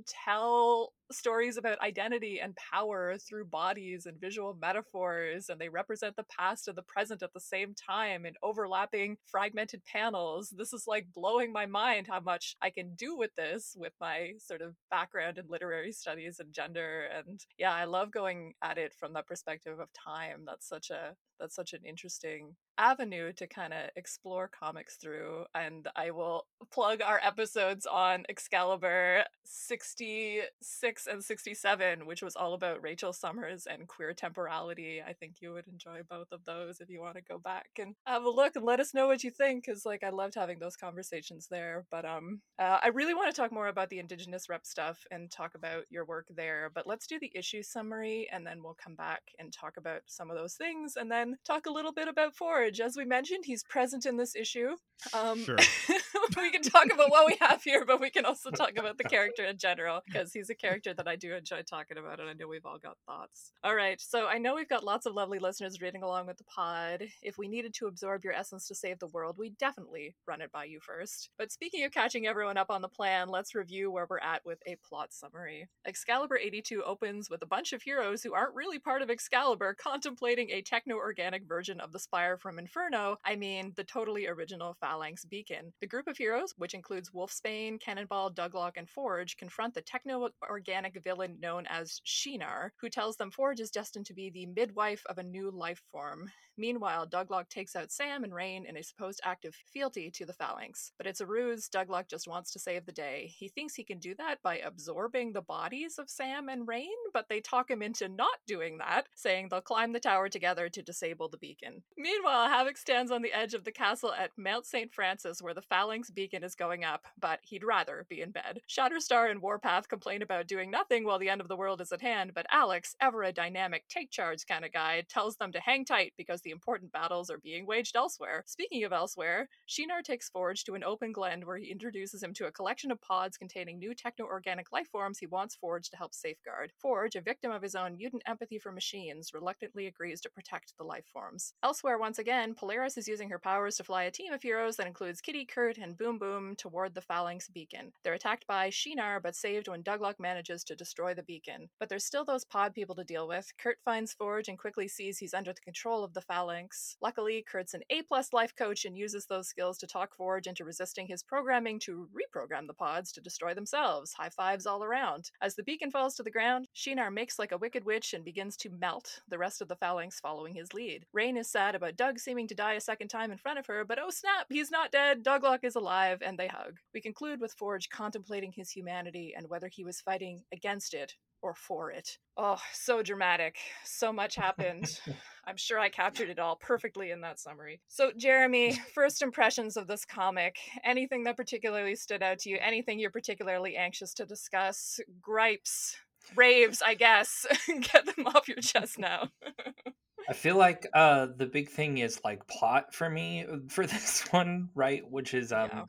tell 0.07 0.93
stories 1.11 1.57
about 1.57 1.81
identity 1.81 2.41
and 2.41 2.57
power 2.57 3.17
through 3.19 3.45
bodies 3.45 4.07
and 4.07 4.21
visual 4.21 4.57
metaphors, 4.61 5.49
and 5.49 5.61
they 5.61 5.69
represent 5.69 6.17
the 6.17 6.25
past 6.25 6.69
and 6.69 6.77
the 6.77 6.83
present 6.83 7.23
at 7.23 7.33
the 7.33 7.41
same 7.41 7.75
time 7.75 8.25
in 8.25 8.35
overlapping 8.43 9.17
fragmented 9.27 9.83
panels. 9.85 10.53
This 10.57 10.73
is 10.73 10.85
like 10.87 11.07
blowing 11.15 11.53
my 11.53 11.67
mind 11.67 12.07
how 12.09 12.21
much 12.21 12.57
I 12.63 12.71
can 12.71 12.95
do 12.95 13.17
with 13.17 13.35
this 13.37 13.75
with 13.77 13.93
my 14.01 14.33
sort 14.39 14.63
of 14.63 14.75
background 14.91 15.39
in 15.39 15.45
literary 15.49 15.93
studies 15.93 16.41
and 16.41 16.53
gender. 16.53 17.09
And 17.17 17.41
yeah, 17.59 17.73
I 17.73 17.85
love 17.85 18.11
going 18.11 18.55
at 18.63 18.79
it 18.79 18.95
from 18.99 19.13
the 19.13 19.23
perspective 19.23 19.79
of 19.79 19.89
time. 19.93 20.45
That's 20.47 20.69
such 20.69 20.91
a 20.91 21.15
that's 21.39 21.57
such 21.57 21.73
an 21.73 21.81
interesting 21.85 22.55
avenue 22.83 23.33
to 23.33 23.47
kind 23.47 23.73
of 23.73 23.91
explore 23.95 24.49
comics 24.49 24.97
through 24.97 25.45
and 25.55 25.89
i 25.95 26.11
will 26.11 26.47
plug 26.73 27.01
our 27.01 27.21
episodes 27.23 27.87
on 27.87 28.25
excalibur 28.29 29.25
66 29.45 31.07
and 31.07 31.23
67 31.23 32.07
which 32.07 32.23
was 32.23 32.35
all 32.35 32.55
about 32.55 32.83
rachel 32.83 33.13
summers 33.13 33.67
and 33.71 33.87
queer 33.87 34.13
temporality 34.13 35.01
i 35.07 35.13
think 35.13 35.37
you 35.41 35.53
would 35.53 35.69
enjoy 35.69 36.01
both 36.11 36.33
of 36.33 36.45
those 36.45 36.81
if 36.81 36.91
you 36.91 37.01
want 37.01 37.15
to 37.15 37.23
go 37.23 37.39
back 37.39 37.69
and 37.79 37.95
have 38.07 38.25
a 38.25 38.29
look 38.29 38.57
and 38.57 38.65
let 38.65 38.81
us 38.81 38.93
know 38.93 39.07
what 39.07 39.23
you 39.23 39.31
think 39.31 39.65
because 39.65 39.87
like 39.87 40.03
i 40.03 40.11
loved 40.11 40.35
having 40.35 40.59
those 40.59 40.77
conversations 40.77 41.47
there 41.49 41.85
but 41.91 42.05
um 42.05 42.41
uh, 42.59 42.79
i 42.83 42.89
really 42.89 43.15
want 43.15 43.33
to 43.33 43.41
talk 43.41 43.53
more 43.53 43.69
about 43.69 43.89
the 43.91 44.01
indigenous 44.01 44.49
rep 44.49 44.67
stuff 44.67 44.99
and 45.13 45.31
talk 45.31 45.55
about 45.55 45.85
your 45.89 46.05
work 46.05 46.27
there 46.35 46.71
but 46.75 46.87
let's 46.87 47.07
do 47.07 47.21
the 47.21 47.33
issue 47.35 47.63
summary 47.63 48.29
and 48.33 48.45
then 48.45 48.61
we'll 48.63 48.77
come 48.83 48.97
back 48.97 49.23
and 49.39 49.53
talk 49.53 49.77
about 49.77 50.01
some 50.07 50.31
of 50.31 50.37
those 50.37 50.55
things 50.55 50.97
and 50.97 51.11
then 51.11 51.37
talk 51.45 51.67
a 51.67 51.71
little 51.71 51.93
bit 51.93 52.09
about 52.09 52.35
Forge. 52.35 52.72
As 52.81 52.97
we 52.97 53.05
mentioned, 53.05 53.45
he's 53.45 53.65
present 53.65 54.07
in 54.07 54.17
this 54.17 54.35
issue. 54.35 54.77
Um, 55.13 55.45
Sure. 55.45 55.57
we 56.37 56.51
can 56.51 56.63
talk 56.63 56.87
about 56.93 57.11
what 57.11 57.27
we 57.27 57.37
have 57.41 57.63
here, 57.63 57.85
but 57.85 58.01
we 58.01 58.11
can 58.11 58.25
also 58.25 58.51
talk 58.51 58.73
about 58.77 58.99
the 58.99 59.05
character 59.13 59.45
in 59.45 59.59
general 59.59 60.01
because 60.07 60.33
he's 60.33 60.51
a 60.51 60.55
character 60.55 60.95
that 60.95 61.09
I 61.09 61.17
do 61.17 61.35
enjoy 61.35 61.63
talking 61.63 61.99
about, 61.99 62.21
and 62.21 62.29
I 62.29 62.33
know 62.33 62.49
we've 62.49 62.67
all 62.67 62.79
got 62.79 62.97
thoughts. 63.07 63.53
All 63.65 63.75
right, 63.75 64.01
so 64.01 64.27
I 64.27 64.39
know 64.39 64.55
we've 64.55 64.69
got 64.69 64.85
lots 64.85 65.07
of 65.07 65.15
lovely 65.15 65.39
listeners 65.39 65.81
reading 65.81 66.03
along 66.03 66.27
with 66.27 66.39
the 66.39 66.45
pod. 66.45 67.05
If 67.23 67.39
we 67.39 67.49
needed 67.49 67.75
to 67.75 67.87
absorb 67.87 68.25
your 68.25 68.33
essence 68.33 68.67
to 68.69 68.75
save 68.75 68.99
the 68.99 69.09
world, 69.09 69.37
we'd 69.39 69.59
definitely 69.59 70.15
run 70.27 70.41
it 70.41 70.53
by 70.53 70.65
you 70.65 70.81
first. 70.81 71.31
But 71.39 71.53
speaking 71.53 71.85
of 71.85 71.93
catching 71.93 72.27
everyone 72.27 72.57
up 72.57 72.71
on 72.71 72.83
the 72.83 72.89
plan, 72.89 73.29
let's 73.29 73.55
review 73.55 73.91
where 73.91 74.07
we're 74.09 74.19
at 74.19 74.45
with 74.45 74.59
a 74.67 74.77
plot 74.89 75.13
summary. 75.13 75.69
Excalibur 75.87 76.37
82 76.37 76.83
opens 76.85 77.29
with 77.29 77.43
a 77.43 77.47
bunch 77.47 77.73
of 77.73 77.83
heroes 77.83 78.23
who 78.23 78.35
aren't 78.35 78.55
really 78.55 78.79
part 78.79 79.03
of 79.03 79.11
Excalibur 79.11 79.75
contemplating 79.75 80.51
a 80.51 80.63
techno 80.63 80.97
organic 80.97 81.45
version 81.45 81.81
of 81.81 81.93
the 81.93 81.99
Spire 81.99 82.37
from 82.37 82.52
Inferno, 82.59 83.17
I 83.25 83.37
mean, 83.37 83.73
the 83.77 83.85
totally 83.85 84.27
original 84.27 84.75
Phalanx 84.81 85.25
beacon. 85.25 85.73
The 85.81 85.87
group 85.87 86.07
of 86.07 86.17
heroes, 86.17 86.55
which 86.57 86.75
includes 86.75 87.11
Wolfsbane, 87.11 87.81
Cannonball, 87.81 88.33
Douglock, 88.33 88.73
and 88.77 88.89
Forge, 88.89 89.37
confront 89.37 89.75
the 89.75 89.83
techno 89.83 90.29
organic 90.49 91.03
villain 91.03 91.39
known 91.41 91.67
as 91.69 92.01
Shinar, 92.05 92.73
who 92.81 92.89
tells 92.89 93.17
them 93.17 93.31
Forge 93.31 93.61
is 93.61 93.71
destined 93.71 94.07
to 94.07 94.15
be 94.15 94.31
the 94.31 94.47
midwife 94.47 95.03
of 95.07 95.19
a 95.19 95.23
new 95.23 95.51
life 95.51 95.83
form. 95.91 96.31
Meanwhile, 96.57 97.07
Douglock 97.07 97.49
takes 97.49 97.75
out 97.75 97.93
Sam 97.93 98.25
and 98.25 98.35
Rain 98.35 98.67
in 98.67 98.77
a 98.77 98.83
supposed 98.83 99.21
act 99.25 99.45
of 99.45 99.55
fealty 99.55 100.11
to 100.13 100.27
the 100.27 100.33
Phalanx. 100.33 100.93
But 100.99 101.07
it's 101.07 101.21
a 101.21 101.27
ruse, 101.27 101.69
Douglock 101.69 102.09
just 102.09 102.29
wants 102.29 102.53
to 102.53 102.59
save 102.59 102.87
the 102.87 102.93
day. 102.93 103.33
He 103.37 103.49
thinks 103.49 103.75
he 103.75 103.85
can 103.85 103.99
do 103.99 104.15
that 104.17 104.43
by 104.43 104.59
absorbing 104.59 105.33
the 105.33 105.43
bodies 105.43 105.99
of 105.99 106.11
Sam 106.11 106.49
and 106.49 106.69
Rain, 106.69 106.89
but 107.13 107.29
they 107.29 107.41
talk 107.41 107.71
him 107.71 107.83
into 107.83 108.09
not 108.09 108.39
doing 108.47 108.79
that, 108.79 109.07
saying 109.15 109.49
they'll 109.49 109.61
climb 109.61 109.93
the 109.93 110.01
tower 110.01 110.29
together 110.29 110.69
to 110.69 110.83
disable 110.83 111.29
the 111.29 111.39
beacon. 111.39 111.83
Meanwhile, 111.97 112.49
Havoc 112.49 112.77
stands 112.77 113.11
on 113.11 113.23
the 113.23 113.33
edge 113.33 113.55
of 113.55 113.65
the 113.65 113.73
castle 113.73 114.13
at 114.13 114.31
Mount 114.37 114.67
St. 114.67 114.93
Francis 114.93 115.41
where 115.41 115.55
the 115.55 115.63
Phalanx 115.63 116.11
beacon 116.11 116.45
is 116.45 116.55
going 116.55 116.85
up, 116.85 117.07
but 117.19 117.41
he'd 117.43 117.65
rather 117.65 118.07
be 118.09 118.21
in 118.21 118.31
bed. 118.31 118.61
Shatterstar 118.69 119.31
and 119.31 119.41
Warpath 119.41 119.89
complain 119.89 120.23
about 120.23 120.47
doing 120.47 120.71
nothing 120.71 121.05
while 121.05 121.19
the 121.19 121.29
end 121.31 121.41
of 121.41 121.49
the 121.49 121.57
world 121.57 121.81
is 121.81 121.93
at 121.93 122.03
hand, 122.03 122.33
but 122.35 122.47
Alex, 122.51 122.95
ever 123.01 123.23
a 123.23 123.33
dynamic 123.33 123.89
take 123.89 124.11
charge 124.11 124.47
kind 124.47 124.65
of 124.65 124.73
guy, 124.73 125.03
tells 125.09 125.37
them 125.37 125.53
to 125.53 125.61
hang 125.61 125.85
tight 125.85 126.13
because 126.17 126.42
the 126.43 126.51
important 126.51 126.93
battles 126.93 127.31
are 127.31 127.39
being 127.39 127.67
waged 127.67 127.97
elsewhere. 127.97 128.43
Speaking 128.47 128.85
of 128.85 128.93
elsewhere, 128.93 129.49
Shinar 129.67 130.03
takes 130.03 130.29
Forge 130.29 130.65
to 130.65 130.75
an 130.75 130.85
open 130.85 131.13
glen 131.13 131.47
where 131.47 131.57
he 131.57 131.71
introduces 131.71 132.23
him 132.23 132.35
to 132.35 132.47
a 132.47 132.53
collection 132.53 132.91
of 132.91 133.01
pods 133.01 133.37
containing 133.37 133.79
new 133.79 133.95
techno 133.95 134.25
organic 134.25 134.73
life 134.73 134.89
forms 134.91 135.19
he 135.19 135.27
wants 135.27 135.57
Forge 135.57 135.91
to 135.91 135.97
help 135.97 136.15
safeguard. 136.15 136.73
Forge, 136.81 137.17
a 137.17 137.21
victim 137.21 137.51
of 137.51 137.63
his 137.63 137.75
own 137.75 137.97
mutant 137.97 138.23
empathy 138.27 138.59
for 138.59 138.73
machines, 138.73 139.31
reluctantly 139.35 139.87
agrees 139.87 140.21
to 140.21 140.31
protect 140.31 140.75
the 140.79 140.85
life 140.85 141.07
forms. 141.13 141.55
Elsewhere, 141.63 141.99
once 141.99 142.19
again, 142.19 142.55
Polaris 142.55 142.97
is 142.97 143.09
using 143.09 143.29
her 143.31 143.39
powers 143.39 143.77
to 143.77 143.85
fly 143.85 144.05
a 144.05 144.11
team 144.11 144.33
of 144.33 144.43
heroes 144.43 144.77
that 144.77 144.87
includes 144.87 145.21
Kitty, 145.21 145.45
Kurt, 145.45 145.79
and 145.79 145.97
Boom 145.97 146.19
Boom 146.19 146.57
toward 146.57 146.95
the 146.95 147.01
Phalanx 147.01 147.49
beacon. 147.49 147.93
They're 148.03 148.15
attacked 148.15 148.47
by 148.47 148.71
Shinar 148.71 149.21
but 149.21 149.37
saved 149.37 149.69
when 149.69 149.83
Douglock 149.83 150.19
manages 150.19 150.65
to 150.65 150.77
destroy 150.77 151.15
the 151.15 151.23
beacon. 151.23 151.69
But 151.79 151.89
there's 151.89 152.05
still 152.05 152.25
those 152.25 152.45
pod 152.45 152.75
people 152.75 152.95
to 152.97 153.05
deal 153.05 153.29
with. 153.29 153.53
Kurt 153.59 153.79
finds 153.85 154.13
Forge 154.13 154.49
and 154.49 154.59
quickly 154.59 154.89
sees 154.89 155.19
he's 155.19 155.35
under 155.35 155.53
the 155.53 155.61
control 155.61 156.05
of 156.05 156.15
the 156.15 156.21
Phalanx. 156.33 156.97
Luckily, 157.03 157.45
Kurt's 157.47 157.75
an 157.75 157.83
A 157.91 158.01
plus 158.01 158.33
life 158.33 158.57
coach 158.57 158.87
and 158.87 158.97
uses 158.97 159.27
those 159.27 159.49
skills 159.49 159.77
to 159.77 159.87
talk 159.87 160.15
Forge 160.15 160.47
into 160.47 160.65
resisting 160.65 161.07
his 161.07 161.23
programming 161.23 161.79
to 161.81 162.09
reprogram 162.09 162.67
the 162.67 162.73
pods 162.73 163.13
to 163.13 163.21
destroy 163.21 163.53
themselves. 163.53 164.15
High 164.15 164.31
fives 164.31 164.65
all 164.65 164.83
around. 164.83 165.31
As 165.43 165.57
the 165.57 165.63
beacon 165.63 165.91
falls 165.91 166.15
to 166.15 166.23
the 166.23 166.31
ground, 166.31 166.69
Shinar 166.73 167.11
makes 167.11 167.39
like 167.39 167.53
a 167.53 167.59
wicked 167.59 167.85
witch 167.85 168.15
and 168.15 168.25
begins 168.25 168.57
to 168.59 168.71
melt, 168.71 169.21
the 169.29 169.37
rest 169.37 169.61
of 169.61 169.69
the 169.69 169.77
Phalanx 169.77 170.21
following 170.21 170.55
his 170.55 170.73
lead. 170.73 171.05
Rain 171.13 171.37
is 171.37 171.51
sad 171.51 171.75
about 171.75 171.97
Doug 171.97 172.19
seeming 172.19 172.49
to 172.49 172.55
die 172.55 172.75
a 172.75 172.81
second 172.81 173.09
time 173.09 173.31
in 173.31 173.37
front 173.37 173.59
of 173.59 173.67
her, 173.67 173.85
but 173.85 173.99
oh 174.01 174.09
snap, 174.09 174.47
he's 174.49 174.71
not 174.71 174.91
dead. 174.91 175.23
Douglock 175.23 175.65
is 175.65 175.75
alive, 175.75 176.23
and 176.25 176.39
they 176.39 176.49
hug. 176.49 176.79
We 176.95 177.03
conclude 177.03 177.43
with 177.43 177.53
Forge 177.53 177.91
contemplating 177.91 178.53
his 178.53 178.71
humanity 178.71 179.35
and 179.37 179.51
whether 179.51 179.69
he 179.69 179.85
was 179.85 180.01
fighting 180.01 180.45
against 180.51 180.95
it 180.95 181.15
or 181.43 181.55
for 181.55 181.91
it. 181.91 182.19
Oh, 182.37 182.61
so 182.73 183.03
dramatic. 183.03 183.57
So 183.85 184.13
much 184.13 184.37
happened. 184.37 184.87
I'm 185.45 185.57
sure 185.57 185.79
I 185.79 185.89
captured 185.89 186.31
it 186.31 186.39
all 186.39 186.57
perfectly 186.57 187.11
in 187.11 187.21
that 187.23 187.39
summary. 187.39 187.81
So, 187.89 188.13
Jeremy, 188.17 188.73
first 188.95 189.23
impressions 189.23 189.77
of 189.77 189.87
this 189.87 190.05
comic. 190.05 190.57
Anything 190.85 191.25
that 191.25 191.37
particularly 191.37 191.97
stood 191.97 192.23
out 192.23 192.39
to 192.41 192.51
you? 192.51 192.59
Anything 192.61 192.99
you're 192.99 193.11
particularly 193.11 193.77
anxious 193.77 194.15
to 194.15 194.27
discuss? 194.27 195.01
Gripes, 195.21 195.97
raves, 196.37 196.83
I 196.85 196.95
guess. 196.95 197.47
Get 197.67 198.07
them 198.07 198.27
off 198.27 198.49
your 198.49 198.59
chest 198.59 198.99
now. 198.99 199.31
I 200.29 200.35
feel 200.35 200.57
like 200.57 200.87
uh 200.95 201.27
the 201.37 201.47
big 201.47 201.69
thing 201.69 201.99
is 201.99 202.21
like 202.25 202.47
plot 202.47 202.95
for 202.95 203.11
me 203.11 203.45
uh, 203.45 203.57
for 203.69 203.87
this 203.87 204.25
one, 204.31 204.69
right? 204.75 205.03
Which 205.11 205.35
is 205.35 205.53
um 205.53 205.69
Yeah. 205.73 205.85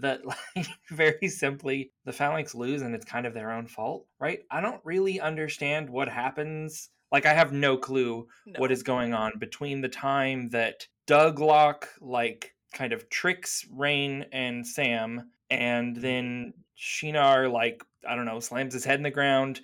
that 0.00 0.24
like 0.24 0.66
very 0.90 1.28
simply 1.28 1.92
the 2.04 2.12
phalanx 2.12 2.54
lose 2.54 2.82
and 2.82 2.94
it's 2.94 3.04
kind 3.04 3.26
of 3.26 3.34
their 3.34 3.52
own 3.52 3.66
fault, 3.66 4.06
right? 4.18 4.40
I 4.50 4.60
don't 4.62 4.80
really 4.84 5.20
understand 5.20 5.90
what 5.90 6.08
happens. 6.08 6.88
Like 7.12 7.26
I 7.26 7.34
have 7.34 7.52
no 7.52 7.76
clue 7.76 8.26
No. 8.46 8.60
what 8.60 8.72
is 8.72 8.82
going 8.82 9.14
on 9.14 9.38
between 9.38 9.80
the 9.80 9.88
time 9.88 10.48
that 10.50 10.86
Douglock 11.06 11.84
like 12.00 12.54
kind 12.72 12.92
of 12.92 13.08
tricks 13.08 13.66
Rain 13.72 14.26
and 14.32 14.66
Sam 14.66 15.30
and 15.50 15.94
mm-hmm. 15.94 16.02
then 16.02 16.54
Shinar 16.74 17.48
like 17.48 17.82
I 18.06 18.16
don't 18.16 18.26
know 18.26 18.40
slams 18.40 18.74
his 18.74 18.84
head 18.84 18.98
in 18.98 19.02
the 19.04 19.10
ground 19.10 19.60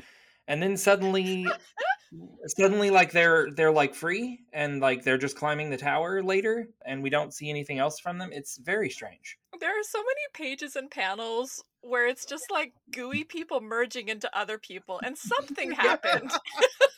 and 0.48 0.62
then 0.62 0.76
suddenly 0.76 1.46
suddenly 2.46 2.90
like 2.90 3.12
they're 3.12 3.50
they're 3.50 3.72
like 3.72 3.94
free 3.94 4.40
and 4.52 4.80
like 4.80 5.02
they're 5.02 5.18
just 5.18 5.36
climbing 5.36 5.70
the 5.70 5.76
tower 5.76 6.22
later 6.22 6.68
and 6.84 7.02
we 7.02 7.10
don't 7.10 7.34
see 7.34 7.50
anything 7.50 7.78
else 7.78 7.98
from 7.98 8.18
them 8.18 8.30
it's 8.32 8.56
very 8.58 8.90
strange 8.90 9.38
There 9.60 9.70
are 9.70 9.84
so 9.84 9.98
many 9.98 10.20
pages 10.32 10.76
and 10.76 10.90
panels 10.90 11.64
where 11.82 12.06
it's 12.06 12.24
just 12.24 12.50
like 12.50 12.72
gooey 12.90 13.24
people 13.28 13.60
merging 13.60 14.08
into 14.08 14.30
other 14.36 14.58
people, 14.58 15.00
and 15.04 15.18
something 15.18 15.72
happened. 15.72 16.30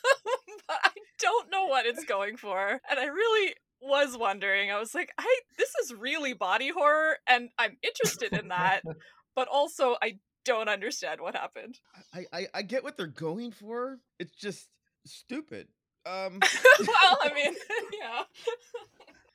don't 1.19 1.51
know 1.51 1.65
what 1.65 1.85
it's 1.85 2.03
going 2.05 2.37
for. 2.37 2.81
And 2.89 2.99
I 2.99 3.05
really 3.05 3.55
was 3.81 4.17
wondering. 4.17 4.71
I 4.71 4.79
was 4.79 4.95
like, 4.95 5.11
I 5.17 5.39
this 5.57 5.73
is 5.83 5.93
really 5.93 6.33
body 6.33 6.69
horror, 6.69 7.17
and 7.27 7.49
I'm 7.57 7.77
interested 7.83 8.33
in 8.33 8.49
that, 8.49 8.81
but 9.35 9.47
also 9.47 9.95
I 10.01 10.19
don't 10.43 10.69
understand 10.69 11.21
what 11.21 11.35
happened. 11.35 11.79
I, 12.13 12.25
I 12.31 12.47
I 12.53 12.61
get 12.61 12.83
what 12.83 12.97
they're 12.97 13.07
going 13.07 13.51
for. 13.51 13.99
It's 14.19 14.35
just 14.35 14.67
stupid. 15.05 15.67
Um. 16.05 16.39
well, 16.79 17.17
I 17.21 17.31
mean, 17.33 17.55
yeah. 17.99 18.23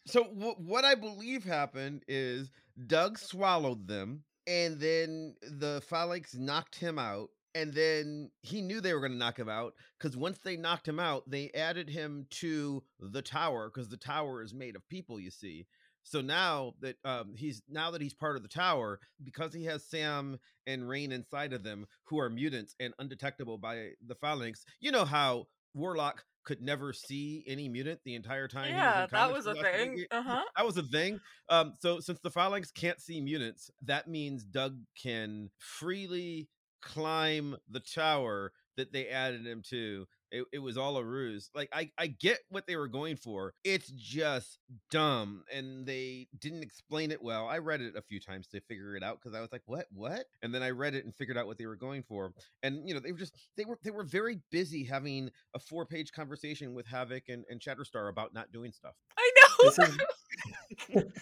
So 0.07 0.25
w- 0.25 0.57
what 0.59 0.85
I 0.85 0.95
believe 0.95 1.45
happened 1.45 2.05
is 2.09 2.51
Doug 2.87 3.19
swallowed 3.19 3.87
them, 3.87 4.25
and 4.47 4.79
then 4.79 5.35
the 5.43 5.83
phalanx 5.87 6.35
knocked 6.35 6.77
him 6.77 6.99
out. 6.99 7.31
And 7.55 7.73
then 7.73 8.31
he 8.43 8.63
knew 8.63 8.81
they 8.81 8.95
were 8.95 9.01
going 9.01 9.13
to 9.13 9.19
knock 9.19 9.39
him 9.39 9.49
out 9.49 9.75
because 9.99 10.17
once 10.17 10.39
they 10.45 10.57
knocked 10.57 10.87
him 10.87 11.01
out, 11.01 11.29
they 11.29 11.51
added 11.55 11.89
him 11.91 12.27
to 12.31 12.83
the 13.01 13.23
tower 13.23 13.71
because 13.73 13.89
the 13.89 13.97
tower 13.97 14.43
is 14.43 14.55
made 14.55 14.77
of 14.77 14.89
people. 14.89 15.19
You 15.19 15.31
see, 15.31 15.67
so 16.03 16.21
now 16.21 16.75
that 16.81 16.97
um, 17.05 17.35
he's 17.37 17.63
now 17.69 17.91
that 17.91 18.03
he's 18.03 18.15
part 18.15 18.37
of 18.37 18.43
the 18.43 18.49
tower, 18.49 19.01
because 19.23 19.53
he 19.53 19.65
has 19.65 19.85
Sam 19.85 20.39
and 20.67 20.89
Rain 20.89 21.13
inside 21.13 21.53
of 21.53 21.63
them, 21.63 21.87
who 22.05 22.19
are 22.21 22.31
mutants 22.31 22.75
and 22.81 22.95
undetectable 22.99 23.59
by 23.59 23.91
the 24.07 24.15
phalanx. 24.15 24.65
You 24.81 24.93
know 24.93 25.05
how 25.05 25.47
Warlock 25.75 26.25
could 26.45 26.63
never 26.63 26.93
see 26.93 27.45
any 27.47 27.69
mutant 27.69 28.01
the 28.05 28.15
entire 28.15 28.49
time. 28.49 28.69
he 28.69 28.75
was 28.75 28.83
Yeah, 28.83 29.07
that 29.11 29.33
was 29.33 29.47
a 29.47 29.55
thing. 29.55 30.05
Uh 30.11 30.23
huh. 30.23 30.43
that 30.57 30.67
was 30.67 30.77
a 30.79 30.83
thing. 30.83 31.21
Um, 31.49 31.75
so 31.81 32.01
since 32.01 32.19
the 32.21 32.31
phalanx 32.31 32.71
can't 32.71 33.01
see 33.01 33.21
mutants, 33.21 33.71
that 33.83 34.09
means 34.09 34.45
Doug 34.45 34.79
can 35.01 35.51
freely 35.59 36.49
climb 36.81 37.57
the 37.69 37.81
tower 37.81 38.53
that 38.77 38.93
they 38.93 39.09
added 39.09 39.47
him 39.47 39.63
to. 39.69 40.07
It, 40.33 40.45
it 40.53 40.59
was 40.61 40.79
all 40.79 40.97
a 40.97 41.05
ruse. 41.05 41.51
Like 41.55 41.69
I, 41.73 41.91
I 41.99 42.07
get 42.07 42.39
what 42.51 42.67
they 42.67 42.77
were 42.77 42.89
going 42.89 43.17
for. 43.17 43.53
It's 43.65 43.91
just 43.91 44.59
dumb, 44.91 45.43
and 45.53 45.85
they 45.85 46.29
didn't 46.39 46.63
explain 46.63 47.11
it 47.11 47.23
well. 47.23 47.49
I 47.49 47.59
read 47.59 47.81
it 47.81 47.97
a 47.97 48.03
few 48.03 48.21
times 48.21 48.47
to 48.49 48.61
figure 48.61 48.97
it 48.97 49.03
out 49.03 49.19
because 49.21 49.37
I 49.37 49.41
was 49.41 49.51
like, 49.51 49.63
"What? 49.67 49.87
What?" 49.93 50.27
And 50.43 50.55
then 50.55 50.63
I 50.63 50.71
read 50.71 50.95
it 50.95 51.05
and 51.05 51.15
figured 51.15 51.37
out 51.37 51.47
what 51.47 51.59
they 51.59 51.67
were 51.67 51.77
going 51.77 52.05
for. 52.05 52.33
And 52.63 52.89
you 52.89 52.95
know, 52.95 53.01
they 53.01 53.11
were 53.11 53.19
just 53.19 53.37
they 53.57 53.65
were 53.65 53.79
they 53.83 53.91
were 53.91 54.05
very 54.05 54.39
busy 54.53 54.85
having 54.85 55.31
a 55.55 55.59
four 55.59 55.85
page 55.85 56.13
conversation 56.13 56.75
with 56.75 56.87
Havoc 56.87 57.29
and, 57.29 57.45
and 57.51 57.61
Shatterstar 57.61 58.09
about 58.09 58.33
not 58.33 58.53
doing 58.53 58.73
stuff. 58.73 58.95
I 59.19 59.31
know. 59.37 59.71
This 59.71 59.79
is 59.79 59.99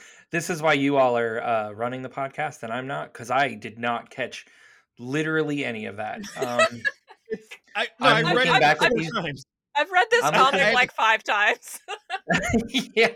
this 0.30 0.50
is 0.50 0.62
why 0.62 0.74
you 0.74 0.98
all 0.98 1.16
are 1.16 1.42
uh, 1.42 1.70
running 1.72 2.02
the 2.02 2.08
podcast 2.08 2.62
and 2.62 2.72
I'm 2.72 2.86
not 2.86 3.12
because 3.12 3.30
I 3.30 3.54
did 3.54 3.78
not 3.78 4.10
catch 4.10 4.46
literally 4.98 5.64
any 5.64 5.86
of 5.86 5.96
that. 5.96 6.20
Um, 6.36 6.82
I, 7.76 7.86
no, 8.00 8.06
I'm 8.08 8.26
I 8.26 8.32
read 8.32 8.34
looking 8.48 8.54
it 8.56 8.60
back 8.60 8.62
a 8.62 8.68
at 8.70 8.78
couple 8.78 8.96
these- 8.98 9.12
times. 9.12 9.44
I've 9.76 9.90
read 9.92 10.06
this 10.10 10.24
I'm 10.24 10.32
comic 10.32 10.60
looking- 10.60 10.74
like 10.74 10.92
five 10.92 11.22
times. 11.22 11.78
yeah, 12.96 13.10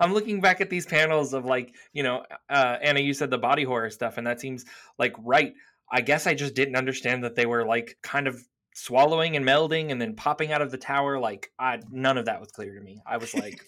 I'm 0.00 0.14
looking 0.14 0.40
back 0.40 0.60
at 0.62 0.70
these 0.70 0.86
panels 0.86 1.34
of 1.34 1.44
like, 1.44 1.74
you 1.92 2.02
know, 2.02 2.24
uh, 2.48 2.76
Anna, 2.80 3.00
you 3.00 3.12
said 3.12 3.28
the 3.30 3.36
body 3.38 3.64
horror 3.64 3.90
stuff, 3.90 4.16
and 4.16 4.26
that 4.26 4.40
seems 4.40 4.64
like 4.98 5.14
right. 5.18 5.52
I 5.92 6.00
guess 6.00 6.26
I 6.26 6.34
just 6.34 6.54
didn't 6.54 6.76
understand 6.76 7.22
that 7.24 7.34
they 7.34 7.44
were 7.44 7.66
like 7.66 7.98
kind 8.02 8.26
of 8.28 8.40
swallowing 8.74 9.36
and 9.36 9.44
melding 9.46 9.90
and 9.92 10.00
then 10.00 10.14
popping 10.16 10.52
out 10.52 10.62
of 10.62 10.70
the 10.70 10.78
tower. 10.78 11.18
Like, 11.18 11.50
I 11.58 11.80
none 11.90 12.16
of 12.16 12.24
that 12.26 12.40
was 12.40 12.50
clear 12.50 12.74
to 12.74 12.80
me. 12.80 13.00
I 13.06 13.18
was 13.18 13.34
like, 13.34 13.60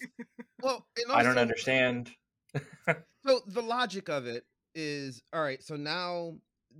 Well, 0.61 0.87
and 0.97 1.11
I 1.11 1.21
don't 1.23 1.37
understand. 1.37 2.09
So 3.27 3.41
the 3.47 3.61
logic 3.61 4.09
of 4.09 4.25
it 4.25 4.43
is 4.73 5.21
all 5.33 5.41
right. 5.41 5.61
So 5.61 5.75
now 5.75 6.33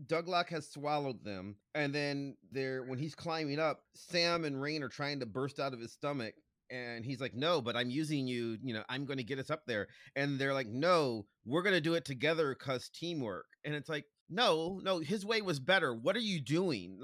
Douglock 0.08 0.50
has 0.50 0.70
swallowed 0.70 1.24
them, 1.24 1.56
and 1.76 1.94
then 1.94 2.36
they're 2.52 2.84
when 2.84 3.00
he's 3.00 3.16
climbing 3.16 3.60
up, 3.60 3.82
Sam 3.96 4.46
and 4.46 4.62
Rain 4.62 4.84
are 4.84 4.90
trying 4.90 5.20
to 5.20 5.26
burst 5.26 5.60
out 5.60 5.74
of 5.74 5.80
his 5.80 5.92
stomach, 5.94 6.34
and 6.70 7.04
he's 7.06 7.20
like, 7.22 7.34
"No, 7.34 7.62
but 7.62 7.76
I'm 7.76 7.90
using 7.90 8.28
you. 8.28 8.58
You 8.64 8.74
know, 8.74 8.84
I'm 8.90 9.06
going 9.06 9.18
to 9.18 9.24
get 9.24 9.40
us 9.40 9.50
up 9.50 9.64
there." 9.68 9.88
And 10.16 10.40
they're 10.40 10.54
like, 10.54 10.68
"No, 10.68 11.26
we're 11.46 11.64
going 11.64 11.76
to 11.76 11.82
do 11.82 11.96
it 11.96 12.06
together 12.06 12.56
because 12.58 12.90
teamwork." 12.90 13.46
And 13.66 13.74
it's 13.76 13.90
like. 13.90 14.06
No, 14.32 14.80
no, 14.84 15.00
his 15.00 15.26
way 15.26 15.42
was 15.42 15.60
better. 15.60 15.92
What 15.92 16.16
are 16.16 16.20
you 16.20 16.40
doing? 16.40 17.00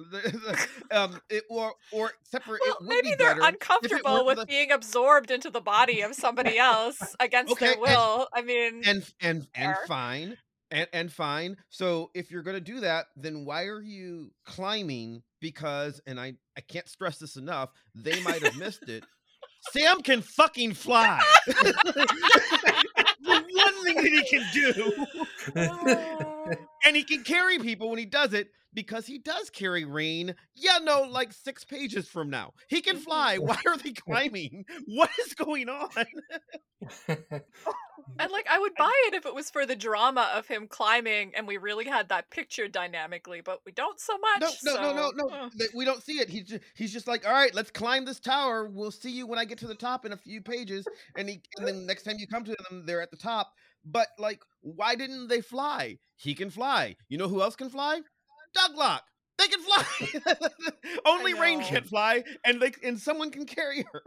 um, 0.91 1.19
it, 1.27 1.43
or, 1.49 1.73
or 1.91 2.12
separate. 2.21 2.62
well, 2.63 2.75
it 2.75 2.81
would 2.81 2.88
maybe 2.88 3.10
be 3.10 3.15
they're 3.15 3.29
better 3.29 3.41
if 3.41 3.47
it 3.47 3.53
uncomfortable 3.53 4.25
with 4.27 4.38
the- 4.38 4.45
being 4.45 4.71
absorbed 4.71 5.31
into 5.31 5.49
the 5.49 5.60
body 5.60 6.01
of 6.01 6.13
somebody 6.13 6.60
else 6.60 7.15
against 7.19 7.53
Okay, 7.53 7.65
their 7.65 7.73
and- 7.73 7.81
will. 7.81 8.27
I 8.31 8.43
mean, 8.43 8.84
and 8.86 9.12
and 9.19 9.47
and 9.55 9.73
Fair. 9.73 9.79
fine 9.88 10.38
and 10.71 10.88
and 10.93 11.12
fine 11.12 11.58
so 11.69 12.10
if 12.13 12.32
you're 12.32 12.43
going 12.43 12.56
to 12.56 12.62
do 12.62 12.80
that 12.80 13.08
then 13.15 13.45
why 13.45 13.63
are 13.63 13.82
you 13.82 14.32
climbing 14.45 15.21
because 15.39 16.01
and 16.08 16.19
i 16.19 16.34
i 16.58 16.62
can't 16.62 16.89
stress 16.89 17.17
this 17.17 17.36
enough 17.36 17.69
they 17.93 18.19
might 18.21 18.43
have 18.43 18.58
missed 18.58 18.89
it 18.89 19.04
sam 19.71 20.01
can 20.01 20.21
fucking 20.21 20.73
fly. 20.73 21.21
The 23.21 23.32
one 23.32 23.84
thing 23.84 23.95
that 23.95 24.06
he 24.06 24.23
can 24.30 24.45
do 24.54 25.06
and 26.86 26.95
he 26.95 27.04
can 27.04 27.23
carry 27.23 27.58
people 27.58 27.89
when 27.89 27.97
he 27.97 28.06
does 28.06 28.34
it 28.34 28.49
because 28.73 29.08
he 29.08 29.17
does 29.17 29.49
carry 29.49 29.84
rain 29.84 30.36
yeah 30.54 30.78
no 30.84 31.08
like 31.10 31.34
six 31.34 31.63
pages 31.63 32.08
from 32.08 32.30
now 32.30 32.54
he 32.69 32.82
can 32.82 32.97
mm-hmm. 32.97 33.04
fly 33.04 33.38
why 33.38 33.58
are 33.65 33.78
they 33.78 33.93
climbing? 33.93 34.65
What 34.86 35.10
is 35.25 35.34
going 35.34 35.69
on 35.69 35.89
And 38.20 38.32
like 38.32 38.48
I 38.50 38.60
would 38.60 38.76
buy 38.78 38.91
it 39.08 39.13
if 39.13 39.26
it 39.26 39.34
was 39.34 39.50
for 39.50 39.65
the 39.65 39.76
drama 39.76 40.30
of 40.36 40.48
him 40.48 40.68
climbing 40.68 41.34
and 41.36 41.48
we 41.48 41.58
really 41.58 41.86
had 41.86 42.10
that 42.10 42.30
picture 42.30 42.68
dynamically, 42.68 43.41
but 43.41 43.62
we 43.65 43.72
don't 43.72 44.00
so 44.00 44.18
much. 44.18 44.41
No, 44.63 44.76
no, 44.76 44.82
no, 44.82 44.94
no, 44.94 45.12
so, 45.18 45.28
no. 45.28 45.36
uh, 45.46 45.50
We 45.74 45.86
don't 45.86 46.04
see 46.04 46.20
it. 46.20 46.30
He's 46.30 46.46
just, 46.46 46.63
he's 46.76 46.94
just 46.94 47.08
like, 47.08 47.26
all 47.26 47.34
right, 47.34 47.54
let's 47.54 47.72
climb 47.72 48.06
this 48.06 48.20
tower. 48.20 48.70
We'll 48.72 48.91
see 48.91 49.12
you 49.12 49.28
when 49.28 49.39
I 49.39 49.46
get 49.46 49.58
to 49.60 49.68
the 49.68 49.76
top 49.76 50.06
in 50.06 50.12
a 50.12 50.18
few 50.18 50.41
pages. 50.41 50.86
And 51.18 51.30
he, 51.30 51.41
and 51.58 51.68
then 51.68 51.86
next 51.86 52.04
time 52.04 52.15
you 52.18 52.28
come 52.28 52.44
to 52.46 52.56
them, 52.70 52.86
they're 52.86 53.02
at 53.02 53.12
the 53.12 53.18
top. 53.18 53.52
But 53.86 54.08
like, 54.18 54.41
why 54.62 54.96
didn't 54.96 55.28
they 55.28 55.41
fly? 55.41 56.00
He 56.15 56.34
can 56.34 56.50
fly. 56.50 56.96
You 57.08 57.18
know 57.18 57.28
who 57.28 57.41
else 57.41 57.56
can 57.56 57.70
fly? 57.70 58.02
Douglock. 58.58 59.02
They 59.38 59.48
can 59.48 59.60
fly. 59.62 60.39
Only 61.06 61.34
Rain 61.34 61.62
can't 61.62 61.86
fly, 61.86 62.24
and 62.46 62.62
they 62.62 62.72
and 62.84 62.98
someone 62.98 63.32
can 63.32 63.46
carry 63.46 63.86
her. 63.91 64.02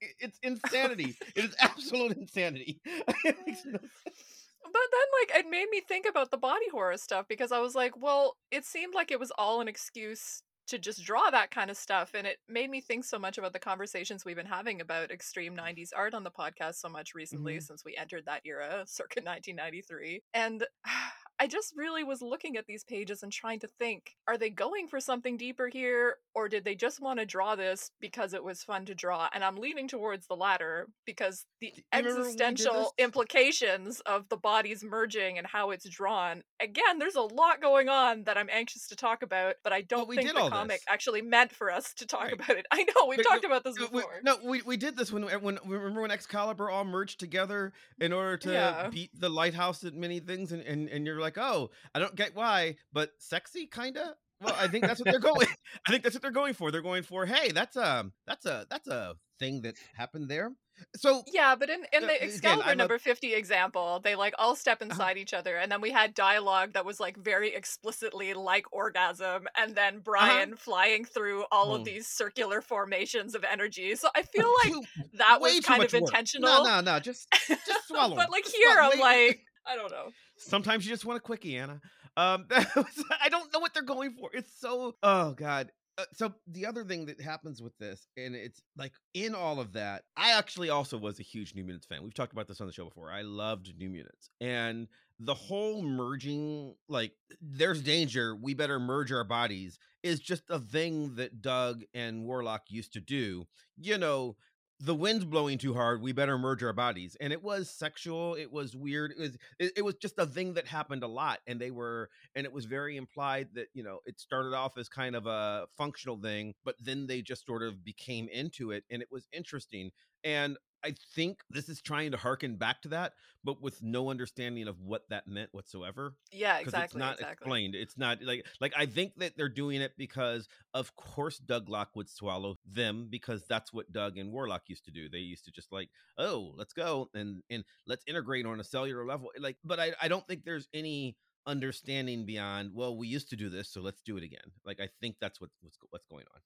It's 0.00 0.38
insanity. 0.42 1.16
it 1.34 1.44
is 1.44 1.56
absolute 1.58 2.16
insanity. 2.16 2.80
It 3.24 3.36
makes 3.46 3.64
no 3.64 3.78
sense. 4.04 4.24
But 4.62 4.72
then, 4.92 5.06
like, 5.20 5.44
it 5.44 5.50
made 5.50 5.68
me 5.70 5.80
think 5.80 6.06
about 6.06 6.30
the 6.30 6.36
body 6.36 6.68
horror 6.70 6.96
stuff 6.98 7.26
because 7.28 7.52
I 7.52 7.60
was 7.60 7.74
like, 7.74 7.96
well, 7.96 8.36
it 8.50 8.64
seemed 8.66 8.94
like 8.94 9.10
it 9.10 9.18
was 9.20 9.32
all 9.38 9.60
an 9.60 9.68
excuse 9.68 10.42
to 10.66 10.78
just 10.78 11.02
draw 11.02 11.30
that 11.30 11.50
kind 11.50 11.70
of 11.70 11.78
stuff. 11.78 12.10
And 12.14 12.26
it 12.26 12.38
made 12.48 12.68
me 12.68 12.82
think 12.82 13.04
so 13.06 13.18
much 13.18 13.38
about 13.38 13.54
the 13.54 13.58
conversations 13.58 14.24
we've 14.26 14.36
been 14.36 14.44
having 14.44 14.82
about 14.82 15.10
extreme 15.10 15.56
90s 15.56 15.92
art 15.96 16.12
on 16.12 16.24
the 16.24 16.30
podcast 16.30 16.74
so 16.74 16.90
much 16.90 17.14
recently 17.14 17.56
Mhm. 17.56 17.62
since 17.62 17.84
we 17.86 17.96
entered 17.96 18.26
that 18.26 18.42
era, 18.44 18.84
circa 18.86 19.22
1993. 19.22 20.20
And 20.34 20.66
I 21.40 21.46
just 21.46 21.74
really 21.76 22.02
was 22.04 22.20
looking 22.20 22.56
at 22.56 22.66
these 22.66 22.84
pages 22.84 23.22
and 23.22 23.30
trying 23.32 23.60
to 23.60 23.68
think 23.68 24.16
are 24.26 24.36
they 24.38 24.50
going 24.50 24.88
for 24.88 24.98
something 25.00 25.36
deeper 25.36 25.68
here, 25.68 26.16
or 26.34 26.48
did 26.48 26.64
they 26.64 26.74
just 26.74 27.00
want 27.00 27.18
to 27.20 27.26
draw 27.26 27.54
this 27.56 27.90
because 28.00 28.34
it 28.34 28.42
was 28.42 28.62
fun 28.64 28.84
to 28.86 28.94
draw? 28.94 29.28
And 29.32 29.44
I'm 29.44 29.56
leaning 29.56 29.88
towards 29.88 30.26
the 30.26 30.34
latter 30.36 30.88
because 31.06 31.46
the 31.60 31.68
you 31.68 31.82
remember 31.92 32.20
when 32.20 32.28
we 32.28 32.34
did 32.36 32.40
existential 32.42 32.92
implications 32.98 34.00
of 34.06 34.28
the 34.28 34.36
bodies 34.36 34.82
merging 34.84 35.38
and 35.38 35.46
how 35.46 35.70
it's 35.70 35.88
drawn. 35.88 36.42
Again, 36.60 36.98
there's 36.98 37.14
a 37.14 37.20
lot 37.22 37.60
going 37.60 37.88
on 37.88 38.24
that 38.24 38.36
I'm 38.36 38.48
anxious 38.50 38.86
to 38.88 38.96
talk 38.96 39.22
about, 39.22 39.56
but 39.62 39.72
I 39.72 39.82
don't 39.82 40.08
we 40.08 40.16
think 40.16 40.28
the 40.34 40.48
comic 40.48 40.76
this. 40.78 40.84
actually 40.88 41.22
meant 41.22 41.52
for 41.52 41.70
us 41.70 41.92
to 41.94 42.06
talk 42.06 42.18
Right. 42.24 42.32
about 42.32 42.50
it. 42.50 42.66
I 42.72 42.82
know 42.82 43.06
we've 43.08 43.18
But 43.18 43.26
talked 43.26 43.42
no- 43.44 43.48
about 43.48 43.64
this 43.64 43.76
No, 43.76 43.86
we, 43.92 44.00
before. 44.00 44.20
no, 44.24 44.38
we, 44.44 44.62
we 44.62 44.76
did 44.76 44.96
this 44.96 45.12
when 45.12 45.28
eh, 45.28 45.36
when 45.36 45.58
remember 45.66 46.02
when 46.02 46.10
Excalibur 46.10 46.70
all 46.70 46.84
merged 46.84 47.20
together 47.20 47.72
in 48.00 48.12
order 48.12 48.36
to 48.38 48.52
Yeah. 48.52 48.88
beat 48.90 49.10
the 49.18 49.28
lighthouse 49.28 49.84
at 49.84 49.94
many 49.94 50.20
things, 50.20 50.52
and, 50.52 50.62
and 50.62 50.88
and 50.88 51.06
you're 51.06 51.20
like, 51.20 51.27
oh, 51.36 51.70
I 51.94 51.98
don't 51.98 52.14
get 52.14 52.34
why, 52.34 52.76
but 52.92 53.10
sexy, 53.18 53.66
kinda. 53.66 54.14
Well, 54.40 54.54
I 54.56 54.68
think 54.68 54.86
that's 54.86 55.00
what 55.00 55.10
they're 55.10 55.18
going. 55.34 55.48
I 55.86 55.90
think 55.90 56.04
that's 56.04 56.14
what 56.14 56.22
they're 56.22 56.30
going 56.30 56.54
for. 56.54 56.70
They're 56.70 56.80
going 56.80 57.02
for, 57.02 57.26
hey, 57.26 57.50
that's 57.50 57.76
a 57.76 58.10
that's 58.26 58.46
a 58.46 58.66
that's 58.70 58.86
a 58.88 59.14
thing 59.40 59.62
that 59.62 59.74
happened 59.94 60.28
there. 60.28 60.52
So 60.96 61.24
Yeah, 61.32 61.56
but 61.56 61.70
in, 61.70 61.80
in 61.92 62.04
Uh, 62.04 62.06
the 62.06 62.14
again, 62.14 62.28
Excalibur 62.28 62.62
I'm 62.64 62.72
a- 62.72 62.74
number 62.76 62.98
50 63.00 63.34
example, 63.34 64.00
they 64.02 64.14
like 64.14 64.32
all 64.38 64.54
step 64.54 64.80
Uh-huh. 64.80 64.90
inside 64.92 65.16
each 65.18 65.34
other, 65.34 65.56
and 65.56 65.72
then 65.72 65.80
we 65.80 65.90
had 65.90 66.14
dialogue 66.14 66.74
that 66.74 66.84
was 66.84 67.00
like 67.00 67.16
very 67.16 67.52
explicitly 67.52 68.32
like 68.34 68.64
orgasm, 68.72 69.48
and 69.56 69.74
then 69.74 69.98
Brian 69.98 70.54
flying 70.56 71.04
through 71.04 71.44
all 71.50 71.70
Mm. 71.70 71.80
of 71.80 71.84
these 71.84 72.06
circular 72.06 72.60
formations 72.62 73.34
of 73.34 73.42
energy. 73.42 73.96
So 73.96 74.08
I 74.14 74.22
feel 74.34 74.52
like 74.64 74.72
too- 74.72 74.84
that 75.14 75.40
was 75.40 75.58
kind 75.60 75.82
of 75.82 75.92
work. 75.92 76.00
intentional. 76.02 76.48
No, 76.48 76.80
no, 76.80 76.80
no, 76.92 77.00
just 77.00 77.26
just 77.48 77.88
swallow. 77.88 78.14
but 78.14 78.30
like 78.30 78.44
Just 78.44 78.54
here, 78.54 78.76
I'm 78.80 79.00
like, 79.00 79.40
I 79.66 79.74
don't 79.74 79.90
know. 79.90 80.10
Sometimes 80.38 80.84
you 80.84 80.92
just 80.92 81.04
want 81.04 81.18
a 81.18 81.20
quickie, 81.20 81.56
Anna. 81.56 81.80
Um, 82.16 82.46
was, 82.50 83.04
I 83.22 83.28
don't 83.28 83.52
know 83.52 83.60
what 83.60 83.74
they're 83.74 83.82
going 83.82 84.12
for. 84.12 84.30
It's 84.32 84.58
so 84.58 84.96
oh 85.02 85.32
god. 85.32 85.70
Uh, 85.96 86.04
so 86.12 86.32
the 86.46 86.64
other 86.64 86.84
thing 86.84 87.06
that 87.06 87.20
happens 87.20 87.60
with 87.60 87.76
this, 87.78 88.06
and 88.16 88.36
it's 88.36 88.62
like 88.76 88.92
in 89.14 89.34
all 89.34 89.58
of 89.58 89.72
that, 89.72 90.04
I 90.16 90.38
actually 90.38 90.70
also 90.70 90.96
was 90.96 91.18
a 91.18 91.24
huge 91.24 91.54
New 91.56 91.64
Mutants 91.64 91.86
fan. 91.86 92.04
We've 92.04 92.14
talked 92.14 92.32
about 92.32 92.46
this 92.46 92.60
on 92.60 92.68
the 92.68 92.72
show 92.72 92.84
before. 92.84 93.10
I 93.10 93.22
loved 93.22 93.72
New 93.76 93.90
Mutants, 93.90 94.30
and 94.40 94.86
the 95.20 95.34
whole 95.34 95.82
merging, 95.82 96.74
like 96.88 97.12
there's 97.40 97.82
danger, 97.82 98.36
we 98.36 98.54
better 98.54 98.78
merge 98.78 99.10
our 99.12 99.24
bodies, 99.24 99.78
is 100.04 100.20
just 100.20 100.44
a 100.50 100.60
thing 100.60 101.16
that 101.16 101.42
Doug 101.42 101.82
and 101.94 102.24
Warlock 102.24 102.62
used 102.68 102.92
to 102.92 103.00
do. 103.00 103.46
You 103.76 103.98
know, 103.98 104.36
the 104.80 104.94
wind's 104.94 105.24
blowing 105.24 105.58
too 105.58 105.74
hard 105.74 106.00
we 106.00 106.12
better 106.12 106.38
merge 106.38 106.62
our 106.62 106.72
bodies 106.72 107.16
and 107.20 107.32
it 107.32 107.42
was 107.42 107.68
sexual 107.68 108.34
it 108.34 108.52
was 108.52 108.76
weird 108.76 109.10
it 109.10 109.18
was 109.18 109.36
it, 109.58 109.72
it 109.78 109.82
was 109.82 109.94
just 109.96 110.18
a 110.18 110.26
thing 110.26 110.54
that 110.54 110.66
happened 110.66 111.02
a 111.02 111.08
lot 111.08 111.40
and 111.48 111.60
they 111.60 111.70
were 111.72 112.08
and 112.36 112.46
it 112.46 112.52
was 112.52 112.64
very 112.64 112.96
implied 112.96 113.48
that 113.54 113.66
you 113.74 113.82
know 113.82 113.98
it 114.06 114.20
started 114.20 114.54
off 114.54 114.78
as 114.78 114.88
kind 114.88 115.16
of 115.16 115.26
a 115.26 115.66
functional 115.76 116.16
thing 116.16 116.54
but 116.64 116.76
then 116.80 117.06
they 117.06 117.20
just 117.20 117.44
sort 117.44 117.62
of 117.62 117.84
became 117.84 118.28
into 118.28 118.70
it 118.70 118.84
and 118.90 119.02
it 119.02 119.08
was 119.10 119.26
interesting 119.32 119.90
and 120.22 120.56
i 120.88 120.94
think 121.14 121.40
this 121.50 121.68
is 121.68 121.80
trying 121.80 122.10
to 122.10 122.16
harken 122.16 122.56
back 122.56 122.82
to 122.82 122.88
that 122.88 123.12
but 123.44 123.62
with 123.62 123.82
no 123.82 124.10
understanding 124.10 124.66
of 124.68 124.80
what 124.82 125.08
that 125.08 125.26
meant 125.28 125.48
whatsoever 125.52 126.14
Yeah, 126.32 126.58
exactly. 126.58 126.84
it's 126.84 126.94
not 126.96 127.14
exactly. 127.14 127.32
explained. 127.32 127.74
It's 127.76 127.96
not 127.96 128.22
like 128.22 128.44
like 128.60 128.72
I 128.76 128.86
think 128.86 129.12
that 129.18 129.36
they're 129.36 129.48
doing 129.48 129.80
it 129.80 129.92
because 129.96 130.48
of 130.74 130.94
course 130.96 131.40
Douglock 131.40 131.86
would 131.94 132.08
swallow 132.10 132.56
them 132.66 133.06
because 133.08 133.44
that's 133.48 133.72
what 133.72 133.92
Doug 133.92 134.18
and 134.18 134.32
Warlock 134.32 134.62
used 134.66 134.84
to 134.86 134.90
do. 134.90 135.08
They 135.08 135.18
used 135.18 135.44
to 135.44 135.52
just 135.52 135.72
like, 135.72 135.88
oh, 136.18 136.52
let's 136.56 136.72
go 136.72 137.08
and 137.14 137.42
and 137.48 137.64
let's 137.86 138.04
integrate 138.06 138.44
on 138.44 138.60
a 138.60 138.64
cellular 138.64 139.06
level. 139.06 139.30
Like, 139.38 139.56
but 139.64 139.78
I 139.80 139.92
I 140.02 140.08
don't 140.08 140.26
think 140.26 140.44
there's 140.44 140.68
any 140.74 141.16
understanding 141.46 142.26
beyond 142.26 142.72
well 142.74 142.94
we 142.96 143.08
used 143.08 143.30
to 143.30 143.36
do 143.36 143.48
this 143.48 143.70
so 143.70 143.80
let's 143.80 144.02
do 144.02 144.18
it 144.18 144.22
again 144.22 144.52
like 144.66 144.80
i 144.80 144.88
think 145.00 145.16
that's 145.18 145.40
what, 145.40 145.48
what's 145.62 145.78
what's 145.88 146.04
going 146.06 146.26
on 146.34 146.40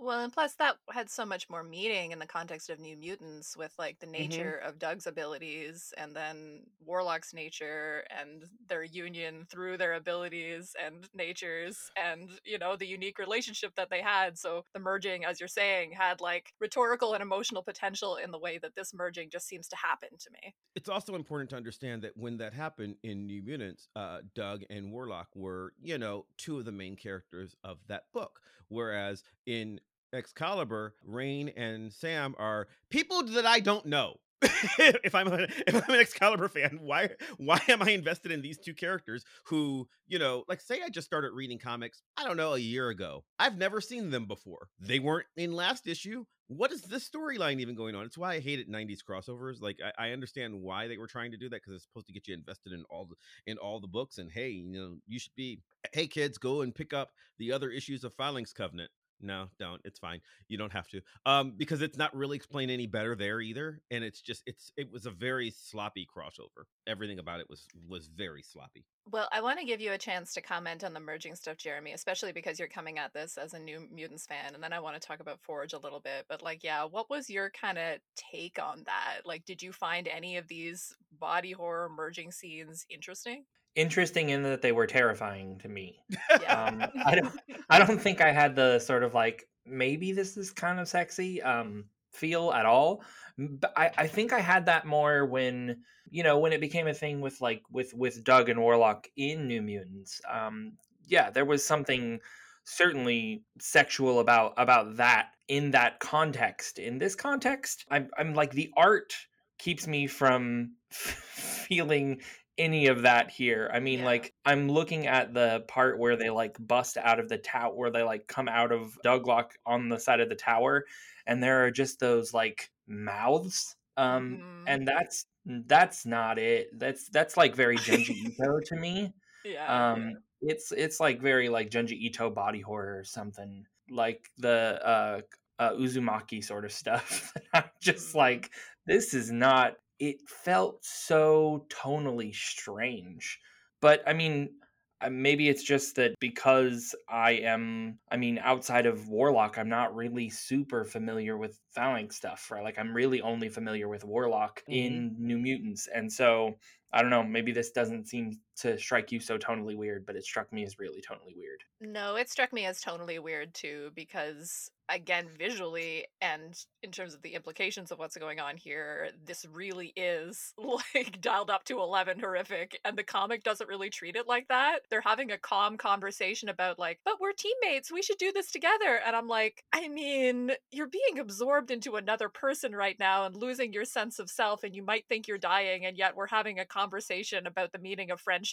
Well, 0.00 0.20
and 0.20 0.32
plus 0.32 0.54
that 0.54 0.78
had 0.92 1.10
so 1.10 1.26
much 1.26 1.50
more 1.50 1.64
meaning 1.64 2.12
in 2.12 2.20
the 2.20 2.26
context 2.26 2.70
of 2.70 2.78
New 2.78 2.96
Mutants 2.96 3.56
with 3.56 3.74
like 3.80 3.98
the 3.98 4.06
Mhm. 4.16 4.52
nature 4.52 4.56
of 4.56 4.78
Doug's 4.78 5.08
abilities 5.08 5.92
and 5.98 6.14
then 6.14 6.70
Warlock's 6.78 7.34
nature 7.34 8.04
and 8.08 8.48
their 8.64 8.84
union 8.84 9.44
through 9.50 9.76
their 9.76 9.94
abilities 9.94 10.76
and 10.80 11.08
natures 11.14 11.90
and 11.96 12.30
you 12.44 12.58
know 12.58 12.76
the 12.76 12.86
unique 12.86 13.18
relationship 13.18 13.74
that 13.74 13.90
they 13.90 14.00
had. 14.00 14.38
So 14.38 14.64
the 14.72 14.78
merging, 14.78 15.24
as 15.24 15.40
you're 15.40 15.48
saying, 15.48 15.92
had 15.92 16.20
like 16.20 16.54
rhetorical 16.60 17.12
and 17.14 17.22
emotional 17.22 17.64
potential 17.64 18.14
in 18.16 18.30
the 18.30 18.38
way 18.38 18.58
that 18.58 18.76
this 18.76 18.94
merging 18.94 19.30
just 19.30 19.48
seems 19.48 19.66
to 19.68 19.76
happen 19.76 20.10
to 20.16 20.30
me. 20.30 20.54
It's 20.74 20.88
also 20.88 21.16
important 21.16 21.50
to 21.50 21.56
understand 21.56 22.02
that 22.02 22.16
when 22.16 22.36
that 22.36 22.52
happened 22.52 22.98
in 23.02 23.26
New 23.26 23.42
Mutants, 23.42 23.88
uh, 23.96 24.22
Doug 24.34 24.62
and 24.70 24.92
Warlock 24.92 25.34
were, 25.34 25.74
you 25.80 25.98
know, 25.98 26.26
two 26.36 26.58
of 26.58 26.66
the 26.66 26.72
main 26.72 26.94
characters 26.94 27.56
of 27.64 27.80
that 27.88 28.12
book. 28.12 28.40
Whereas 28.68 29.24
in 29.44 29.80
Excalibur, 30.12 30.94
Rain 31.04 31.50
and 31.56 31.92
Sam 31.92 32.34
are 32.38 32.68
people 32.90 33.22
that 33.24 33.46
I 33.46 33.60
don't 33.60 33.86
know. 33.86 34.16
if 34.78 35.16
I'm 35.16 35.26
a, 35.26 35.48
if 35.66 35.74
I'm 35.74 35.94
an 35.94 36.00
Excalibur 36.00 36.48
fan, 36.48 36.78
why 36.80 37.10
why 37.38 37.60
am 37.66 37.82
I 37.82 37.90
invested 37.90 38.30
in 38.30 38.40
these 38.40 38.58
two 38.58 38.74
characters 38.74 39.24
who, 39.46 39.88
you 40.06 40.20
know, 40.20 40.44
like 40.48 40.60
say 40.60 40.80
I 40.84 40.90
just 40.90 41.06
started 41.06 41.32
reading 41.32 41.58
comics, 41.58 42.02
I 42.16 42.24
don't 42.24 42.36
know, 42.36 42.54
a 42.54 42.58
year 42.58 42.88
ago. 42.88 43.24
I've 43.40 43.58
never 43.58 43.80
seen 43.80 44.10
them 44.10 44.26
before. 44.26 44.68
They 44.78 45.00
weren't 45.00 45.26
in 45.36 45.52
last 45.52 45.88
issue. 45.88 46.24
What 46.46 46.72
is 46.72 46.82
this 46.82 47.08
storyline 47.08 47.58
even 47.60 47.74
going 47.74 47.96
on? 47.96 48.06
It's 48.06 48.16
why 48.16 48.34
I 48.34 48.40
hated 48.40 48.70
90s 48.70 49.00
crossovers. 49.06 49.60
Like 49.60 49.80
I, 49.84 50.06
I 50.06 50.10
understand 50.12 50.62
why 50.62 50.86
they 50.86 50.98
were 50.98 51.08
trying 51.08 51.32
to 51.32 51.36
do 51.36 51.48
that 51.48 51.60
because 51.60 51.74
it's 51.74 51.84
supposed 51.84 52.06
to 52.06 52.12
get 52.12 52.28
you 52.28 52.34
invested 52.34 52.72
in 52.72 52.84
all 52.88 53.06
the 53.06 53.16
in 53.50 53.58
all 53.58 53.80
the 53.80 53.88
books. 53.88 54.18
And 54.18 54.30
hey, 54.30 54.50
you 54.50 54.80
know, 54.80 54.96
you 55.08 55.18
should 55.18 55.34
be 55.36 55.60
hey 55.92 56.06
kids, 56.06 56.38
go 56.38 56.60
and 56.60 56.72
pick 56.72 56.92
up 56.92 57.10
the 57.38 57.50
other 57.50 57.70
issues 57.70 58.04
of 58.04 58.14
Phalanx 58.14 58.52
Covenant. 58.52 58.90
No, 59.20 59.48
don't. 59.58 59.80
It's 59.84 59.98
fine. 59.98 60.20
You 60.48 60.58
don't 60.58 60.72
have 60.72 60.88
to. 60.88 61.00
Um, 61.26 61.54
because 61.56 61.82
it's 61.82 61.98
not 61.98 62.14
really 62.14 62.36
explained 62.36 62.70
any 62.70 62.86
better 62.86 63.14
there 63.14 63.40
either. 63.40 63.80
And 63.90 64.04
it's 64.04 64.20
just 64.20 64.42
it's 64.46 64.72
it 64.76 64.90
was 64.92 65.06
a 65.06 65.10
very 65.10 65.50
sloppy 65.50 66.06
crossover. 66.06 66.64
Everything 66.86 67.18
about 67.18 67.40
it 67.40 67.50
was 67.50 67.66
was 67.88 68.08
very 68.08 68.42
sloppy. 68.42 68.84
Well, 69.10 69.28
I 69.32 69.40
want 69.40 69.58
to 69.58 69.64
give 69.64 69.80
you 69.80 69.92
a 69.92 69.98
chance 69.98 70.34
to 70.34 70.42
comment 70.42 70.84
on 70.84 70.92
the 70.92 71.00
merging 71.00 71.34
stuff, 71.34 71.56
Jeremy, 71.56 71.92
especially 71.92 72.32
because 72.32 72.58
you're 72.58 72.68
coming 72.68 72.98
at 72.98 73.14
this 73.14 73.38
as 73.38 73.54
a 73.54 73.58
new 73.58 73.88
Mutants 73.90 74.26
fan. 74.26 74.54
And 74.54 74.62
then 74.62 74.74
I 74.74 74.80
want 74.80 75.00
to 75.00 75.06
talk 75.06 75.20
about 75.20 75.40
Forge 75.40 75.72
a 75.72 75.78
little 75.78 76.00
bit. 76.00 76.26
But, 76.28 76.42
like, 76.42 76.62
yeah, 76.62 76.84
what 76.84 77.08
was 77.08 77.30
your 77.30 77.50
kind 77.50 77.78
of 77.78 78.00
take 78.16 78.58
on 78.62 78.82
that? 78.84 79.20
Like, 79.24 79.46
did 79.46 79.62
you 79.62 79.72
find 79.72 80.08
any 80.08 80.36
of 80.36 80.46
these 80.46 80.94
body 81.18 81.52
horror 81.52 81.88
merging 81.88 82.30
scenes 82.32 82.84
interesting? 82.90 83.44
Interesting 83.74 84.30
in 84.30 84.42
that 84.42 84.62
they 84.62 84.72
were 84.72 84.86
terrifying 84.86 85.58
to 85.58 85.68
me. 85.68 86.00
Yeah. 86.42 86.64
Um, 86.64 86.84
I 87.04 87.14
don't 87.14 87.40
I 87.70 87.78
don't 87.78 88.00
think 88.00 88.20
I 88.20 88.32
had 88.32 88.56
the 88.56 88.78
sort 88.78 89.02
of 89.02 89.14
like 89.14 89.48
maybe 89.66 90.12
this 90.12 90.36
is 90.36 90.50
kind 90.50 90.80
of 90.80 90.88
sexy 90.88 91.42
um 91.42 91.84
feel 92.12 92.52
at 92.52 92.66
all. 92.66 93.02
But 93.38 93.72
I, 93.76 93.90
I 93.96 94.06
think 94.06 94.32
I 94.32 94.40
had 94.40 94.66
that 94.66 94.86
more 94.86 95.24
when 95.24 95.82
you 96.10 96.22
know 96.22 96.38
when 96.38 96.52
it 96.52 96.60
became 96.60 96.88
a 96.88 96.94
thing 96.94 97.20
with 97.20 97.40
like 97.40 97.62
with 97.70 97.94
with 97.94 98.24
Doug 98.24 98.48
and 98.48 98.60
Warlock 98.60 99.06
in 99.16 99.46
New 99.46 99.62
Mutants. 99.62 100.20
Um, 100.28 100.72
yeah, 101.06 101.30
there 101.30 101.44
was 101.44 101.64
something 101.64 102.20
certainly 102.64 103.44
sexual 103.60 104.20
about 104.20 104.54
about 104.56 104.96
that 104.96 105.30
in 105.46 105.70
that 105.70 106.00
context. 106.00 106.78
In 106.78 106.98
this 106.98 107.14
context, 107.14 107.84
I'm 107.90 108.10
I'm 108.18 108.34
like 108.34 108.52
the 108.52 108.72
art 108.76 109.14
keeps 109.58 109.86
me 109.86 110.06
from 110.06 110.72
feeling 110.90 112.20
any 112.58 112.88
of 112.88 113.02
that 113.02 113.30
here. 113.30 113.70
I 113.72 113.80
mean, 113.80 114.00
Yeah. 114.00 114.04
like 114.06 114.34
I'm 114.44 114.68
looking 114.68 115.06
at 115.06 115.32
the 115.34 115.64
part 115.68 115.98
where 115.98 116.16
they 116.16 116.30
like 116.30 116.56
bust 116.60 116.96
out 116.96 117.20
of 117.20 117.28
the 117.28 117.38
tower, 117.38 117.74
where 117.74 117.90
they 117.90 118.02
like 118.02 118.26
come 118.26 118.48
out 118.48 118.72
of 118.72 118.98
Douglock 119.04 119.52
on 119.66 119.88
the 119.88 119.98
side 119.98 120.20
of 120.20 120.28
the 120.28 120.34
tower, 120.34 120.84
and 121.26 121.42
there 121.42 121.64
are 121.64 121.70
just 121.70 122.00
those 122.00 122.34
like 122.34 122.70
mouths. 122.86 123.76
Um, 123.96 124.38
Mhm. 124.38 124.64
and 124.66 124.86
that's 124.88 125.26
that's 125.46 126.04
not 126.06 126.38
it. 126.38 126.68
That's 126.78 127.08
that's 127.08 127.36
like 127.36 127.54
very 127.54 127.76
Junji 127.78 128.10
Ito 128.40 128.60
to 128.66 128.76
me. 128.76 129.12
yeah. 129.44 129.92
Um, 129.92 130.18
it's 130.42 130.72
it's 130.72 131.00
like 131.00 131.20
very 131.20 131.48
like 131.48 131.70
Junji 131.70 131.92
Ito 131.98 132.30
body 132.30 132.60
horror 132.60 132.98
or 132.98 133.04
something, 133.04 133.66
like 133.90 134.30
the 134.38 134.78
uh, 134.84 135.20
uh 135.58 135.72
Uzumaki 135.72 136.44
sort 136.44 136.64
of 136.64 136.72
stuff. 136.72 137.32
I'm 137.54 137.64
just 137.80 138.12
Mhm. 138.12 138.16
like, 138.16 138.50
this 138.86 139.14
is 139.14 139.30
not. 139.32 139.76
It 139.98 140.28
felt 140.28 140.84
so 140.84 141.66
tonally 141.70 142.32
strange, 142.34 143.40
but 143.80 144.02
I 144.06 144.12
mean, 144.12 144.60
uh, 145.00 145.10
maybe 145.10 145.48
it's 145.48 145.62
just 145.62 145.96
that 145.96 146.14
because 146.20 146.94
I 147.08 147.32
am, 147.32 147.98
I 148.10 148.16
mean, 148.16 148.38
outside 148.38 148.86
of 148.86 149.08
Warlock, 149.08 149.58
I'm 149.58 149.68
not 149.68 149.94
really 149.94 150.30
super 150.30 150.84
familiar 150.84 151.36
with 151.36 151.60
Phalanx 151.70 152.16
stuff, 152.16 152.50
right? 152.50 152.62
Like, 152.64 152.78
I'm 152.78 152.94
really 152.94 153.20
only 153.22 153.48
familiar 153.48 153.88
with 153.88 154.04
Warlock 154.04 154.62
Mhm. 154.66 155.08
in 155.08 155.16
New 155.18 155.38
Mutants, 155.38 155.88
and 155.88 156.12
so 156.12 156.54
I 156.92 157.02
don't 157.02 157.10
know. 157.10 157.22
Maybe 157.24 157.52
this 157.52 157.70
doesn't 157.72 158.06
seem 158.08 158.40
to 158.58 158.78
strike 158.78 159.12
you 159.12 159.20
so 159.20 159.38
tonally 159.38 159.76
weird, 159.76 160.04
but 160.04 160.16
it 160.16 160.24
struck 160.24 160.52
me 160.52 160.64
as 160.64 160.78
really 160.78 161.00
tonally 161.00 161.36
weird. 161.36 161.62
No, 161.80 162.16
it 162.16 162.28
struck 162.28 162.52
me 162.52 162.66
as 162.66 162.82
tonally 162.82 163.20
weird 163.20 163.54
too, 163.54 163.92
because 163.94 164.70
again, 164.88 165.28
visually 165.36 166.06
and 166.20 166.58
in 166.82 166.90
terms 166.90 167.14
of 167.14 167.22
the 167.22 167.34
implications 167.34 167.92
of 167.92 167.98
what's 167.98 168.16
going 168.16 168.40
on 168.40 168.56
here, 168.56 169.10
this 169.24 169.44
really 169.52 169.92
is 169.96 170.54
like 170.58 171.20
dialed 171.20 171.50
up 171.50 171.64
to 171.64 171.78
11 171.78 172.18
horrific, 172.18 172.78
and 172.84 172.96
the 172.96 173.02
comic 173.02 173.44
doesn't 173.44 173.68
really 173.68 173.90
treat 173.90 174.16
it 174.16 174.26
like 174.26 174.48
that. 174.48 174.80
They're 174.90 175.00
having 175.00 175.30
a 175.30 175.38
calm 175.38 175.76
conversation 175.76 176.48
about, 176.48 176.78
like, 176.78 177.00
but 177.04 177.20
we're 177.20 177.32
teammates, 177.32 177.92
we 177.92 178.02
should 178.02 178.18
do 178.18 178.32
this 178.32 178.50
together. 178.50 179.00
And 179.06 179.14
I'm 179.14 179.28
like, 179.28 179.62
I 179.72 179.88
mean, 179.88 180.52
you're 180.72 180.88
being 180.88 181.18
absorbed 181.18 181.70
into 181.70 181.96
another 181.96 182.28
person 182.28 182.72
right 182.74 182.96
now 182.98 183.26
and 183.26 183.36
losing 183.36 183.72
your 183.72 183.84
sense 183.84 184.18
of 184.18 184.30
self, 184.30 184.64
and 184.64 184.74
you 184.74 184.82
might 184.82 185.06
think 185.08 185.28
you're 185.28 185.38
dying, 185.38 185.84
and 185.84 185.96
yet 185.96 186.16
we're 186.16 186.26
having 186.26 186.58
a 186.58 186.64
conversation 186.64 187.46
about 187.46 187.72
the 187.72 187.78
meaning 187.78 188.10
of 188.10 188.20
friendship 188.20 188.47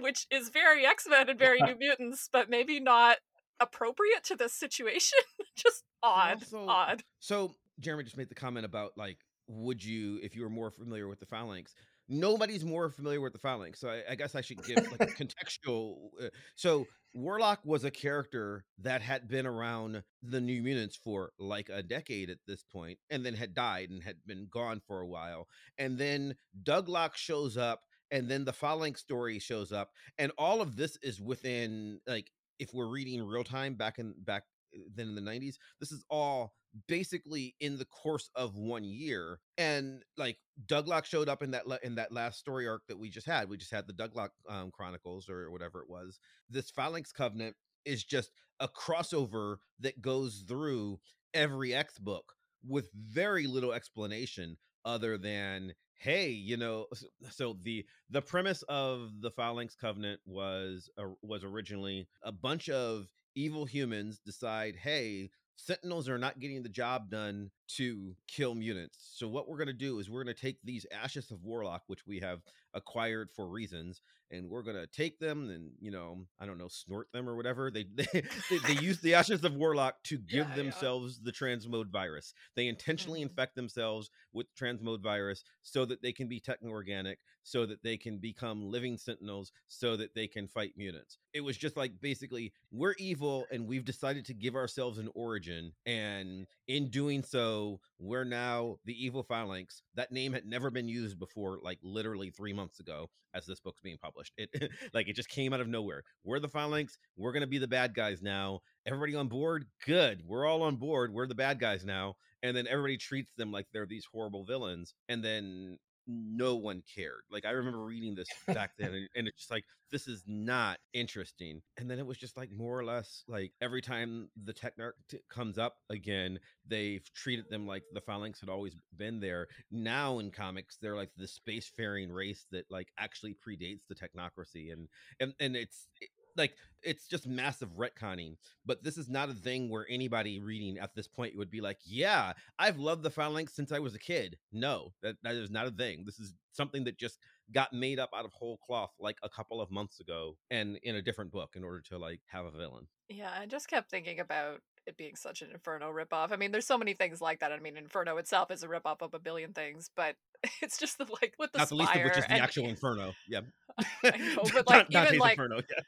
which 0.00 0.26
is 0.30 0.48
very 0.48 0.86
X-Men 0.86 1.28
and 1.28 1.38
very 1.38 1.60
New 1.60 1.76
Mutants, 1.78 2.28
but 2.32 2.48
maybe 2.48 2.80
not 2.80 3.18
appropriate 3.60 4.24
to 4.24 4.36
this 4.36 4.52
situation. 4.52 5.18
Just 5.56 5.84
odd, 6.02 6.42
also- 6.42 6.66
odd. 6.68 7.02
So 7.20 7.54
Jeremy 7.80 8.04
just 8.04 8.16
made 8.16 8.28
the 8.28 8.34
comment 8.34 8.66
about 8.66 8.92
like, 8.96 9.18
would 9.48 9.84
you 9.84 10.18
if 10.22 10.34
you 10.34 10.42
were 10.42 10.50
more 10.50 10.70
familiar 10.70 11.08
with 11.08 11.20
the 11.20 11.26
phalanx? 11.26 11.74
Nobody's 12.08 12.64
more 12.64 12.90
familiar 12.90 13.20
with 13.20 13.32
the 13.32 13.38
phalanx, 13.38 13.80
so 13.80 13.88
I, 13.88 14.02
I 14.10 14.14
guess 14.16 14.34
I 14.34 14.40
should 14.40 14.62
give 14.64 14.78
like 14.90 15.02
a 15.02 15.06
contextual. 15.24 16.08
Uh, 16.20 16.28
so 16.56 16.86
Warlock 17.14 17.60
was 17.64 17.84
a 17.84 17.90
character 17.90 18.64
that 18.80 19.02
had 19.02 19.28
been 19.28 19.46
around 19.46 20.02
the 20.22 20.40
New 20.40 20.62
Mutants 20.62 20.96
for 20.96 21.32
like 21.38 21.68
a 21.68 21.82
decade 21.82 22.28
at 22.28 22.38
this 22.46 22.64
point, 22.64 22.98
and 23.08 23.24
then 23.24 23.34
had 23.34 23.54
died 23.54 23.90
and 23.90 24.02
had 24.02 24.16
been 24.26 24.48
gone 24.50 24.80
for 24.86 25.00
a 25.00 25.06
while, 25.06 25.46
and 25.78 25.96
then 25.96 26.34
Doug 26.62 26.86
Douglock 26.86 27.14
shows 27.14 27.56
up, 27.56 27.82
and 28.12 28.28
then 28.28 28.44
the 28.44 28.52
phalanx 28.52 29.00
story 29.00 29.40
shows 29.40 29.72
up, 29.72 29.90
and 30.18 30.30
all 30.38 30.60
of 30.60 30.76
this 30.76 30.96
is 31.02 31.20
within 31.20 32.00
like 32.06 32.30
if 32.58 32.72
we're 32.72 32.86
reading 32.86 33.22
real 33.24 33.42
time 33.42 33.74
back 33.74 33.98
in 33.98 34.14
back 34.18 34.44
uh, 34.76 34.80
then 34.94 35.08
in 35.08 35.14
the 35.14 35.20
90s 35.20 35.56
this 35.80 35.90
is 35.90 36.04
all 36.08 36.52
basically 36.88 37.54
in 37.60 37.76
the 37.76 37.84
course 37.86 38.30
of 38.34 38.56
one 38.56 38.84
year 38.84 39.40
and 39.58 40.02
like 40.16 40.38
douglock 40.66 41.04
showed 41.04 41.28
up 41.28 41.42
in 41.42 41.50
that 41.50 41.64
in 41.82 41.96
that 41.96 42.12
last 42.12 42.38
story 42.38 42.66
arc 42.66 42.82
that 42.88 42.98
we 42.98 43.10
just 43.10 43.26
had 43.26 43.48
we 43.48 43.56
just 43.56 43.72
had 43.72 43.86
the 43.86 43.92
douglock 43.92 44.30
um, 44.48 44.70
chronicles 44.70 45.28
or 45.28 45.50
whatever 45.50 45.80
it 45.80 45.90
was 45.90 46.18
this 46.48 46.70
phalanx 46.70 47.12
covenant 47.12 47.54
is 47.84 48.04
just 48.04 48.30
a 48.60 48.68
crossover 48.68 49.56
that 49.80 50.00
goes 50.00 50.44
through 50.48 50.98
every 51.34 51.74
x 51.74 51.98
book 51.98 52.32
with 52.66 52.88
very 52.94 53.46
little 53.46 53.72
explanation 53.72 54.56
other 54.84 55.18
than 55.18 55.74
hey 55.98 56.28
you 56.28 56.56
know 56.56 56.86
so 57.30 57.56
the 57.62 57.84
the 58.10 58.22
premise 58.22 58.62
of 58.68 59.10
the 59.20 59.30
phalanx 59.30 59.74
covenant 59.74 60.20
was 60.26 60.90
uh, 60.98 61.04
was 61.22 61.44
originally 61.44 62.08
a 62.22 62.32
bunch 62.32 62.68
of 62.68 63.06
evil 63.34 63.64
humans 63.64 64.20
decide 64.24 64.74
hey 64.76 65.30
sentinels 65.56 66.08
are 66.08 66.18
not 66.18 66.40
getting 66.40 66.62
the 66.62 66.68
job 66.68 67.10
done 67.10 67.50
to 67.68 68.16
kill 68.26 68.54
mutants. 68.54 68.98
So 69.14 69.28
what 69.28 69.48
we're 69.48 69.58
going 69.58 69.66
to 69.68 69.72
do 69.72 69.98
is 69.98 70.10
we're 70.10 70.24
going 70.24 70.34
to 70.34 70.40
take 70.40 70.58
these 70.64 70.86
ashes 70.92 71.30
of 71.30 71.44
warlock 71.44 71.82
which 71.86 72.06
we 72.06 72.20
have 72.20 72.40
acquired 72.74 73.28
for 73.34 73.46
reasons 73.46 74.00
and 74.32 74.48
we're 74.50 74.62
going 74.62 74.76
to 74.76 74.86
take 74.86 75.18
them 75.18 75.50
and 75.50 75.70
you 75.80 75.90
know 75.90 76.18
i 76.40 76.46
don't 76.46 76.58
know 76.58 76.68
snort 76.68 77.08
them 77.12 77.28
or 77.28 77.36
whatever 77.36 77.70
they 77.70 77.84
they, 77.94 78.06
they, 78.50 78.58
they 78.66 78.80
use 78.80 79.00
the 79.00 79.14
ashes 79.20 79.44
of 79.44 79.54
warlock 79.54 80.02
to 80.04 80.18
give 80.18 80.46
Yeah, 80.48 80.54
yeah. 80.56 80.62
themselves 80.62 81.20
the 81.20 81.32
transmode 81.32 81.88
virus 81.90 82.34
they 82.56 82.66
intentionally 82.68 83.20
Mhm. 83.20 83.24
infect 83.30 83.54
themselves 83.54 84.10
with 84.32 84.46
transmode 84.54 85.00
virus 85.02 85.44
so 85.62 85.84
that 85.84 86.02
they 86.02 86.12
can 86.12 86.28
be 86.28 86.40
techno-organic 86.40 87.18
so 87.44 87.66
that 87.66 87.82
they 87.82 87.96
can 87.96 88.18
become 88.18 88.70
living 88.70 88.96
sentinels 88.96 89.52
so 89.68 89.96
that 89.96 90.14
they 90.14 90.26
can 90.26 90.46
fight 90.48 90.72
mutants 90.76 91.18
it 91.32 91.40
was 91.40 91.56
just 91.56 91.76
like 91.76 91.92
basically 92.00 92.52
we're 92.70 92.94
evil 92.98 93.46
and 93.50 93.66
we've 93.66 93.84
decided 93.84 94.24
to 94.26 94.34
give 94.34 94.54
ourselves 94.54 94.98
an 94.98 95.08
origin 95.14 95.72
and 95.86 96.46
in 96.68 96.88
doing 96.88 97.22
so 97.22 97.80
we're 97.98 98.24
now 98.24 98.76
the 98.84 99.04
evil 99.04 99.22
phalanx 99.22 99.82
that 99.94 100.12
name 100.12 100.32
had 100.32 100.46
never 100.46 100.70
been 100.70 100.88
used 100.88 101.18
before 101.18 101.58
like 101.62 101.78
literally 101.82 102.30
three 102.30 102.52
months 102.52 102.80
ago 102.80 103.08
as 103.34 103.46
this 103.46 103.60
book's 103.60 103.80
being 103.80 103.96
published. 103.96 104.21
It 104.36 104.50
like 104.94 105.08
it 105.08 105.16
just 105.16 105.28
came 105.28 105.52
out 105.52 105.60
of 105.60 105.68
nowhere. 105.68 106.02
We're 106.24 106.40
the 106.40 106.48
phalanx. 106.48 106.98
We're 107.16 107.32
gonna 107.32 107.46
be 107.46 107.58
the 107.58 107.68
bad 107.68 107.94
guys 107.94 108.22
now. 108.22 108.60
Everybody 108.86 109.14
on 109.14 109.28
board? 109.28 109.66
Good. 109.86 110.22
We're 110.26 110.46
all 110.46 110.62
on 110.62 110.76
board. 110.76 111.12
We're 111.12 111.26
the 111.26 111.34
bad 111.34 111.60
guys 111.60 111.84
now. 111.84 112.14
And 112.42 112.56
then 112.56 112.66
everybody 112.66 112.96
treats 112.96 113.30
them 113.36 113.52
like 113.52 113.66
they're 113.72 113.86
these 113.86 114.06
horrible 114.12 114.44
villains. 114.44 114.94
And 115.08 115.24
then 115.24 115.78
no 116.06 116.56
one 116.56 116.82
cared. 116.94 117.22
Like 117.30 117.44
I 117.44 117.50
remember 117.50 117.82
reading 117.82 118.14
this 118.14 118.28
back 118.46 118.72
then, 118.78 118.94
and, 118.94 119.08
and, 119.14 119.28
it's 119.28 119.38
just 119.38 119.50
like 119.50 119.64
this 119.90 120.08
is 120.08 120.24
not 120.26 120.78
interesting. 120.92 121.62
And 121.78 121.90
then 121.90 121.98
it 121.98 122.06
was 122.06 122.18
just 122.18 122.36
like 122.36 122.50
more 122.50 122.78
or 122.78 122.84
less 122.84 123.24
like 123.28 123.52
every 123.60 123.82
time 123.82 124.28
the 124.44 124.52
Technarch 124.52 124.92
t- 125.08 125.20
comes 125.30 125.58
up 125.58 125.76
again, 125.90 126.38
they've 126.66 127.04
treated 127.14 127.46
them 127.50 127.66
like 127.66 127.84
the 127.92 128.00
Phalanx 128.00 128.40
had 128.40 128.48
always 128.48 128.76
been 128.96 129.20
there. 129.20 129.48
Now 129.70 130.18
in 130.18 130.30
comics, 130.30 130.78
they're 130.80 130.96
like 130.96 131.10
the 131.16 131.28
spacefaring 131.28 132.12
race 132.12 132.46
that 132.50 132.64
like 132.70 132.88
actually 132.98 133.36
predates 133.46 133.82
the 133.88 133.94
Technarchy, 133.94 134.72
and 134.72 134.88
and 135.20 135.34
and 135.40 135.56
it's. 135.56 135.88
Like 136.36 136.54
it's 136.82 137.06
just 137.06 137.26
massive 137.26 137.76
retconning 137.76 138.36
but 138.66 138.82
this 138.82 138.96
is 138.96 139.08
not 139.08 139.28
a 139.28 139.34
thing 139.34 139.70
where 139.70 139.86
anybody 139.88 140.40
reading 140.40 140.78
at 140.78 140.94
this 140.94 141.06
point 141.06 141.36
would 141.36 141.50
be 141.50 141.60
like 141.60 141.78
yeah 141.84 142.32
i've 142.58 142.78
loved 142.78 143.02
the 143.02 143.10
phalanx 143.10 143.54
since 143.54 143.72
i 143.72 143.78
was 143.78 143.94
a 143.94 143.98
kid. 143.98 144.38
No 144.52 144.92
that, 145.02 145.16
that 145.22 145.34
is 145.34 145.50
not 145.50 145.66
a 145.66 145.70
thing. 145.70 146.04
This 146.04 146.18
is 146.18 146.34
something 146.52 146.84
that 146.84 146.98
just 146.98 147.18
got 147.52 147.72
made 147.72 147.98
up 147.98 148.10
out 148.14 148.24
of 148.24 148.32
whole 148.32 148.58
cloth 148.58 148.92
like 148.98 149.16
a 149.22 149.28
couple 149.28 149.60
of 149.60 149.70
months 149.70 150.00
ago 150.00 150.36
and 150.50 150.78
in 150.82 150.96
a 150.96 151.02
different 151.02 151.30
book 151.30 151.50
in 151.56 151.64
order 151.64 151.80
to 151.80 151.98
like 151.98 152.20
have 152.26 152.44
a 152.44 152.50
villain. 152.50 152.86
Yeah 153.08 153.30
i 153.38 153.46
just 153.46 153.68
kept 153.68 153.90
thinking 153.90 154.20
about 154.20 154.60
it 154.84 154.96
being 154.96 155.14
such 155.14 155.42
an 155.42 155.50
inferno 155.52 155.92
ripoff. 155.92 156.32
I 156.32 156.36
mean 156.36 156.50
there's 156.50 156.66
so 156.66 156.78
many 156.78 156.94
things 156.94 157.20
like 157.20 157.40
that. 157.40 157.52
I 157.52 157.60
mean 157.60 157.76
inferno 157.76 158.16
itself 158.16 158.50
is 158.50 158.62
a 158.62 158.68
ripoff 158.68 159.00
of 159.00 159.14
a 159.14 159.18
billion 159.18 159.52
things 159.52 159.90
but 159.94 160.16
it's 160.62 160.78
just 160.78 160.98
the, 160.98 161.06
like 161.22 161.34
with 161.38 161.52
the 161.52 161.58
not 161.58 161.68
the 161.68 161.76
least 161.76 161.94
of 161.94 162.04
which 162.04 162.16
is 162.16 162.24
the 162.24 162.32
and, 162.32 162.42
actual 162.42 162.66
inferno 162.66 163.14
yeah. 163.28 163.40
I 164.04 164.16
know, 164.16 164.42
but 164.52 164.68
like 164.68 164.86
even 164.90 165.18
like 165.18 165.32
inferno 165.32 165.56
yeah 165.56 165.82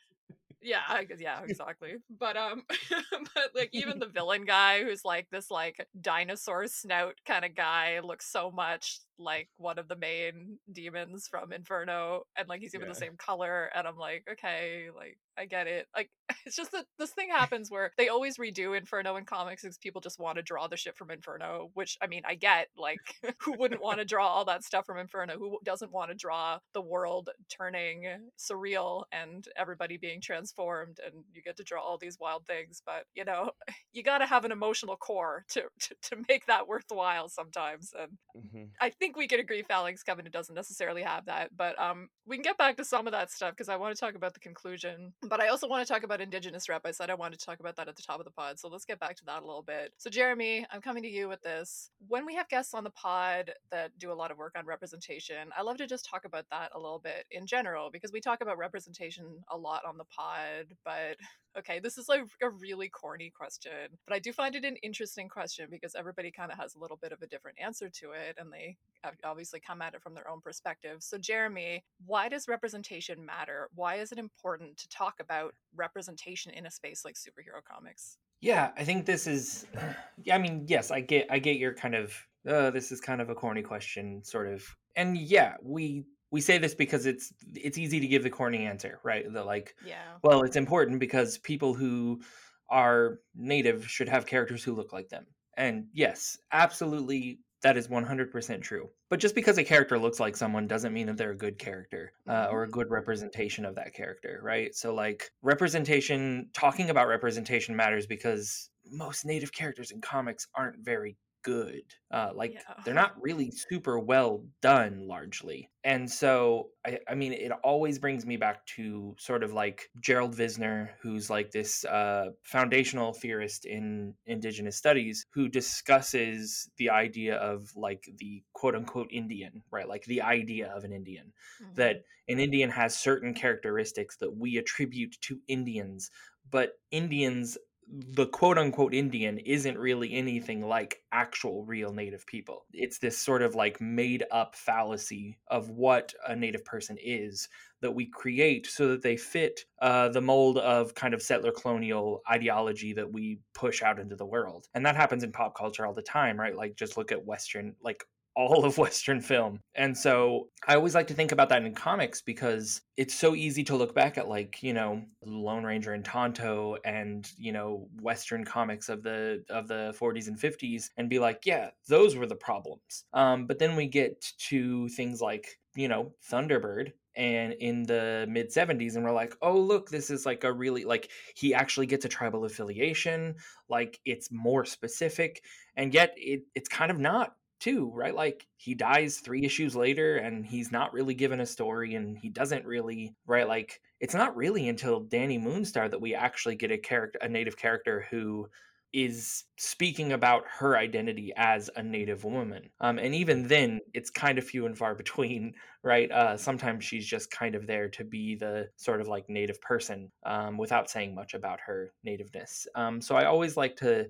yeah 0.64 0.81
I 0.88 1.07
yeah 1.18 1.40
exactly 1.46 1.94
but 2.18 2.37
um 2.37 2.64
but 3.35 3.50
like 3.55 3.70
even 3.72 3.98
the 4.00 4.07
villain 4.12 4.44
guy 4.44 4.83
who's 4.83 5.05
like 5.05 5.29
this 5.31 5.50
like 5.50 5.87
dinosaur 6.00 6.66
snout 6.66 7.14
kind 7.27 7.44
of 7.44 7.55
guy 7.55 8.00
looks 8.00 8.27
so 8.31 8.50
much 8.50 9.00
like 9.18 9.48
one 9.59 9.79
of 9.79 9.87
the 9.88 9.96
main 9.96 10.59
demons 10.72 11.29
from 11.29 11.53
inferno 11.53 12.24
and 12.37 12.48
like 12.48 12.61
he's 12.61 12.74
even 12.74 12.88
Yeah. 12.88 12.92
the 12.94 12.98
same 12.98 13.16
color 13.16 13.70
and 13.74 13.87
i'm 13.87 13.96
like 13.98 14.24
okay 14.33 14.87
like 14.96 15.18
i 15.38 15.44
get 15.44 15.66
it 15.66 15.87
like 15.97 16.11
it's 16.47 16.57
just 16.57 16.73
that 16.73 16.87
this 16.99 17.11
thing 17.11 17.29
happens 17.31 17.70
where 17.70 17.92
they 17.99 18.09
always 18.09 18.38
redo 18.38 18.77
inferno 18.77 19.16
in 19.16 19.25
comics 19.25 19.62
because 19.62 19.79
people 19.79 20.01
just 20.01 20.18
want 20.18 20.37
to 20.37 20.42
draw 20.42 20.66
the 20.66 20.77
shit 20.77 20.97
from 20.97 21.11
inferno 21.11 21.70
which 21.75 21.97
i 22.03 22.07
mean 22.07 22.23
i 22.27 22.35
get 22.35 22.68
like 22.77 22.99
who 23.40 23.57
wouldn't 23.59 23.83
want 23.83 23.99
to 23.99 24.05
draw 24.14 24.27
all 24.27 24.44
that 24.44 24.64
stuff 24.64 24.87
from 24.87 24.99
inferno 24.99 25.38
who 25.38 25.59
doesn't 25.64 25.92
want 25.92 26.11
to 26.11 26.14
draw 26.16 26.59
the 26.73 26.81
world 26.81 27.31
turning 27.49 28.07
surreal 28.38 29.05
and 29.12 29.49
everybody 29.57 29.97
being 29.97 30.20
transformed 30.20 30.99
and 31.05 31.25
you 31.33 31.42
get 31.42 31.57
to 31.57 31.64
draw 31.64 31.83
all 31.83 31.99
these 31.99 32.18
wild 32.20 32.47
things 32.47 32.83
but 32.85 33.05
you 33.14 33.25
know 33.25 33.51
you 33.92 34.03
got 34.03 34.18
to 34.18 34.27
have 34.27 34.44
an 34.44 34.53
emotional 34.53 34.97
core 34.97 35.44
to, 35.49 35.62
to 35.81 35.94
to 36.03 36.16
make 36.29 36.47
that 36.47 36.66
worthwhile 36.68 37.29
sometimes 37.29 37.92
and 37.99 38.12
Mhm. 38.37 38.70
I 38.81 38.90
think 38.90 39.16
we 39.16 39.29
could 39.29 39.38
agree 39.40 39.62
Phalanx 39.62 40.03
Covenant 40.03 40.33
doesn't 40.33 40.55
necessarily 40.55 41.03
have 41.03 41.27
that, 41.27 41.57
but 41.57 41.79
um, 41.81 42.09
we 42.27 42.37
can 42.37 42.42
get 42.42 42.59
back 42.59 42.77
to 42.79 42.85
some 42.85 43.07
of 43.07 43.12
that 43.12 43.31
stuff 43.31 43.53
because 43.53 43.68
I 43.68 43.77
want 43.77 43.94
to 43.94 44.01
talk 44.01 44.14
about 44.16 44.35
the 44.35 44.40
conclusion. 44.40 45.12
But 45.29 45.41
I 45.41 45.49
also 45.49 45.67
want 45.67 45.87
to 45.87 45.93
talk 45.93 46.03
about 46.03 46.21
Indigenous 46.21 46.69
Rep. 46.69 46.83
I 46.85 46.91
said 46.91 47.09
I 47.09 47.15
wanted 47.15 47.39
to 47.39 47.47
talk 47.47 47.61
about 47.61 47.77
that 47.77 47.89
at 47.89 47.97
the 47.97 48.03
top 48.03 48.19
of 48.19 48.25
the 48.25 48.31
pod, 48.31 48.59
so 48.59 48.69
let's 48.69 48.85
get 48.85 49.01
back 49.01 49.17
to 49.17 49.25
that 49.25 49.43
a 49.43 49.47
little 49.47 49.63
bit. 49.63 49.93
So, 49.97 50.11
Jeremy, 50.11 50.67
I'm 50.71 50.81
coming 50.81 51.03
to 51.03 51.09
you 51.09 51.29
with 51.29 51.43
this. 51.43 51.91
When 52.09 52.27
we 52.27 52.35
have 52.35 52.49
guests 52.49 52.75
on 52.75 52.85
the 52.85 52.91
pod 52.91 53.53
that 53.71 53.99
do 53.99 54.13
a 54.13 54.15
lot 54.15 54.31
of 54.31 54.39
work 54.39 54.55
on 54.57 54.67
representation, 54.67 55.49
I 55.57 55.63
love 55.63 55.79
to 55.79 55.87
just 55.87 56.09
talk 56.09 56.25
about 56.25 56.45
that 56.51 56.73
a 56.75 56.79
little 56.79 56.99
bit 56.99 57.25
in 57.31 57.47
general 57.47 57.91
because 57.91 58.13
we 58.13 58.21
talk 58.21 58.41
about 58.43 58.59
representation 58.59 59.25
a 59.51 59.57
lot 59.57 59.85
on 59.87 59.97
the 59.97 60.05
pod, 60.05 60.67
but 60.85 61.17
Okay, 61.59 61.79
this 61.79 61.99
is 61.99 62.09
like 62.09 62.23
a 62.43 62.51
really 62.51 62.88
corny 62.88 63.31
question, 63.31 63.99
but 64.07 64.14
I 64.14 64.19
do 64.19 64.33
find 64.33 64.57
it 64.57 64.64
an 64.64 64.77
interesting 64.83 65.29
question 65.29 65.69
because 65.71 65.95
everybody 65.95 66.31
kind 66.31 66.51
of 66.51 66.59
has 66.59 66.75
a 66.75 66.79
little 66.79 66.97
bit 66.97 67.12
of 67.12 67.23
a 67.23 67.27
different 67.27 67.59
answer 67.61 67.88
to 67.88 68.11
it 68.11 68.37
and 68.38 68.53
they 68.53 68.77
obviously 69.25 69.61
come 69.61 69.81
at 69.81 69.95
it 69.95 70.03
from 70.03 70.14
their 70.14 70.29
own 70.29 70.40
perspective. 70.40 71.03
So, 71.03 71.17
Jeremy, 71.17 71.85
why 72.05 72.29
does 72.29 72.49
representation 72.49 73.25
matter? 73.25 73.69
Why 73.75 73.97
is 73.97 74.11
it 74.11 74.19
important 74.19 74.77
to 74.79 74.88
talk 74.88 75.14
about 75.21 75.55
representation 75.77 76.53
in 76.53 76.67
a 76.67 76.71
space 76.71 77.05
like 77.05 77.14
superhero 77.14 77.62
comics? 77.64 78.19
Yeah, 78.40 78.73
I 78.77 78.85
think 78.85 79.07
this 79.07 79.27
is. 79.27 79.67
Yeah, 80.23 80.37
I 80.37 80.38
mean, 80.38 80.64
yes, 80.69 80.90
I 80.90 81.01
get, 81.01 81.27
I 81.29 81.38
get 81.38 81.57
your 81.57 81.75
kind 81.75 81.95
of. 81.95 82.14
Uh, 82.49 82.71
this 82.71 82.93
is 82.93 83.01
kind 83.01 83.21
of 83.21 83.31
a 83.31 83.35
corny 83.35 83.62
question, 83.62 84.25
sort 84.25 84.49
of. 84.49 84.64
And 84.97 85.19
yeah, 85.19 85.55
we 85.62 86.05
we 86.35 86.40
say 86.40 86.59
this 86.59 86.75
because 86.75 87.07
it's 87.07 87.33
it's 87.55 87.79
easy 87.79 88.01
to 88.01 88.09
give 88.09 88.25
the 88.25 88.29
corny 88.38 88.66
answer, 88.66 88.99
right? 89.05 89.25
That 89.33 89.47
like, 89.47 89.77
Yeah. 89.87 90.16
well, 90.25 90.42
it's 90.42 90.57
important 90.57 90.99
because 90.99 91.38
people 91.38 91.75
who 91.75 92.23
are 92.68 93.20
native 93.37 93.88
should 93.88 94.09
have 94.09 94.27
characters 94.27 94.64
who 94.64 94.75
look 94.75 94.92
like 94.92 95.09
them. 95.09 95.27
And 95.57 95.87
yes, 95.92 96.37
absolutely, 96.51 97.38
that 97.62 97.77
is 97.77 97.87
100% 97.87 98.62
true. 98.62 98.90
But 99.11 99.20
just 99.20 99.37
because 99.37 99.59
a 99.59 99.62
character 99.62 99.97
looks 99.97 100.18
like 100.18 100.37
someone 100.37 100.66
doesn't 100.66 100.92
mean 100.92 101.07
that 101.07 101.16
they're 101.16 101.31
a 101.31 101.37
good 101.47 101.57
character 101.57 102.12
uh, 102.29 102.49
or 102.51 102.64
a 102.64 102.68
good 102.68 102.90
representation 102.90 103.64
of 103.64 103.77
that 103.77 103.94
character, 103.94 104.40
right? 104.42 104.75
So, 104.75 104.92
like, 104.92 105.31
representation, 105.40 106.51
talking 106.53 106.90
about 106.90 107.07
representation 107.07 107.77
matters 107.77 108.09
because 108.09 108.70
most 108.90 109.25
native 109.25 109.53
characters 109.53 109.92
in 109.92 110.01
comics 110.01 110.49
aren't 110.57 110.85
very 110.85 111.16
good. 111.44 111.85
Uh, 112.11 112.33
like, 112.35 112.54
Yeah. 112.54 112.74
they're 112.85 112.94
not 112.94 113.14
really 113.22 113.50
super 113.52 113.98
well 114.00 114.44
done 114.62 115.07
largely. 115.07 115.70
And 115.85 116.11
so, 116.11 116.70
I, 116.85 116.98
I 117.09 117.14
mean, 117.14 117.33
it 117.33 117.52
always 117.62 117.98
brings 117.98 118.26
me 118.26 118.37
back 118.37 118.64
to 118.76 119.14
sort 119.18 119.44
of 119.44 119.52
like 119.52 119.90
Gerald 120.00 120.35
Vizenor, 120.35 120.90
who's 121.00 121.30
like 121.30 121.50
this 121.52 121.85
uh, 121.85 122.30
foundational 122.42 123.12
theorist 123.12 123.66
in 123.66 124.14
Indigenous 124.26 124.76
studies, 124.76 125.26
who 125.33 125.48
discusses 125.48 126.70
the 126.78 126.90
idea 126.90 127.37
of 127.37 127.70
like 127.76 128.09
the 128.18 128.42
quote 128.54 128.74
unquote 128.74 129.09
Indian, 129.12 129.62
right? 129.70 129.88
Like 129.88 130.04
the 130.07 130.22
idea 130.22 130.72
of 130.72 130.85
an 130.85 130.92
Indian, 130.92 131.33
Mhm. 131.62 131.74
that 131.76 131.96
an 132.28 132.40
Indian 132.40 132.70
has 132.70 132.98
certain 132.98 133.35
characteristics 133.35 134.16
that 134.16 134.35
we 134.35 134.57
attribute 134.57 135.16
to 135.22 135.40
Indians, 135.46 136.11
but 136.50 136.72
Indians 136.90 137.59
the 137.90 138.27
quote 138.27 138.59
unquote 138.59 138.94
Indian 138.94 139.38
isn't 139.38 139.79
really 139.79 140.14
anything 140.14 140.66
like 140.66 141.03
actual 141.12 141.64
real 141.64 141.92
native 141.92 142.27
people. 142.27 142.64
It's 142.73 142.99
this 142.99 143.18
sort 143.18 143.42
of 143.42 143.55
like 143.55 143.81
made 143.81 144.25
up 144.31 144.57
fallacy 144.57 145.38
of 145.49 145.70
what 145.70 146.12
a 146.27 146.35
native 146.35 146.64
person 146.64 146.97
is 147.03 147.49
that 147.81 147.92
we 147.92 148.07
create 148.07 148.66
so 148.66 148.88
that 148.88 149.03
they 149.03 149.16
fit 149.16 149.61
uh, 149.83 150.09
the 150.09 150.20
mold 150.20 150.59
of 150.59 150.94
kind 150.94 151.12
of 151.12 151.23
settler 151.23 151.53
colonial 151.53 152.23
ideology 152.31 152.92
that 152.94 153.12
we 153.12 153.38
push 153.53 153.83
out 153.83 153.99
into 153.99 154.16
the 154.16 154.25
world. 154.25 154.66
And 154.75 154.87
that 154.87 154.97
happens 154.97 155.23
in 155.23 155.33
pop 155.33 155.57
culture 155.57 155.85
all 155.85 155.92
the 155.92 156.03
time, 156.03 156.40
right? 156.40 156.57
Like 156.57 156.77
just 156.77 156.97
look 156.97 157.12
at 157.12 157.27
Western, 157.27 157.75
like 157.83 158.05
all 158.37 158.64
of 158.64 158.79
Western 158.79 159.20
film. 159.20 159.61
And 159.75 159.97
so 159.97 160.49
I 160.66 160.75
always 160.75 160.94
like 160.94 161.07
to 161.09 161.14
think 161.14 161.33
about 161.33 161.49
that 161.51 161.64
in 161.64 161.75
comics 161.75 162.20
because 162.20 162.83
it's 162.97 163.14
so 163.14 163.35
easy 163.35 163.64
to 163.64 163.77
look 163.77 163.94
back 163.94 164.18
at 164.18 164.29
like, 164.29 164.62
you 164.62 164.73
know, 164.73 165.03
Lone 165.25 165.64
Ranger 165.64 165.92
and 165.92 166.05
Tonto 166.05 166.77
and, 166.85 167.31
you 167.37 167.53
know, 167.53 167.88
Western 168.01 168.44
comics 168.44 168.88
of 168.88 169.03
the 169.03 169.44
of 169.51 169.68
the 169.68 169.94
40s 169.99 170.29
and 170.29 170.38
50s 170.38 170.90
and 170.97 171.09
be 171.09 171.18
like, 171.18 171.44
yeah, 171.44 171.70
those 171.88 172.16
were 172.16 172.27
the 172.27 172.37
problems. 172.37 173.05
Um, 173.12 173.47
but 173.47 173.59
then 173.59 173.77
we 173.77 173.87
get 173.87 174.25
to 174.49 174.88
things 174.90 175.20
like, 175.20 175.59
you 175.75 175.88
know, 175.88 176.12
Thunderbird 176.31 176.92
and 177.16 177.53
in 177.55 177.85
the 177.85 178.27
mid 178.29 178.51
70s 178.51 178.97
and 178.97 179.05
we're 179.05 179.12
like 179.12 179.37
oh 179.40 179.57
look 179.57 179.88
this 179.88 180.11
is 180.11 180.27
like 180.27 180.42
a 180.44 180.53
really 180.53 180.85
like 180.85 181.11
he 181.37 181.55
actually 181.55 181.87
gets 181.87 182.05
a 182.05 182.09
tribal 182.09 182.44
affiliation 182.44 183.35
like 183.68 184.01
it's 184.05 184.33
more 184.33 184.64
specific 184.64 185.44
and 185.77 185.94
yet 185.94 186.12
it, 186.16 186.42
it's 186.55 186.68
kind 186.68 186.90
of 186.90 186.99
not 186.99 187.35
too, 187.61 187.90
right? 187.95 188.14
Like 188.14 188.47
he 188.57 188.75
dies 188.75 189.19
three 189.19 189.45
issues 189.45 189.75
later 189.75 190.17
and 190.17 190.45
he's 190.45 190.73
not 190.73 190.93
really 190.93 191.14
given 191.14 191.40
a 191.40 191.47
story 191.47 191.95
and 191.95 192.19
he 192.19 192.29
doesn't 192.29 192.67
really, 192.67 193.14
right? 193.27 193.49
Like 193.49 193.81
it's 194.01 194.14
not 194.14 194.37
really 194.37 194.69
until 194.69 195.05
Dani 195.05 195.43
Moonstar 195.43 195.90
that 195.90 196.01
we 196.01 196.14
actually 196.14 196.57
get 196.57 196.71
a 196.71 196.79
character, 196.79 197.19
a 197.23 197.29
native 197.29 197.57
character 197.57 198.07
who 198.11 198.49
is 198.95 199.43
speaking 199.57 200.12
about 200.12 200.45
her 200.49 200.79
identity 200.79 201.33
as 201.37 201.69
a 201.75 201.83
native 201.83 202.23
woman. 202.23 202.71
Um, 202.81 203.01
and 203.01 203.12
even 203.12 203.49
then, 203.49 203.81
it's 203.93 204.09
kind 204.09 204.38
of 204.38 204.45
few 204.45 204.67
and 204.67 204.79
far 204.79 204.95
between, 205.05 205.55
right? 205.83 206.11
Uh, 206.11 206.37
sometimes 206.37 206.85
she's 206.85 207.05
just 207.05 207.31
kind 207.31 207.57
of 207.57 207.67
there 207.67 207.88
to 207.90 208.05
be 208.05 208.37
the 208.37 208.69
sort 208.77 209.01
of 209.01 209.09
like 209.09 209.29
native 209.29 209.61
person 209.61 210.12
um, 210.25 210.57
without 210.57 210.88
saying 210.88 211.12
much 211.12 211.35
about 211.35 211.59
her 211.67 211.93
nativeness. 212.05 212.69
Um, 212.77 213.01
so 213.01 213.17
I 213.17 213.25
always 213.25 213.57
like 213.57 213.75
to 213.77 214.07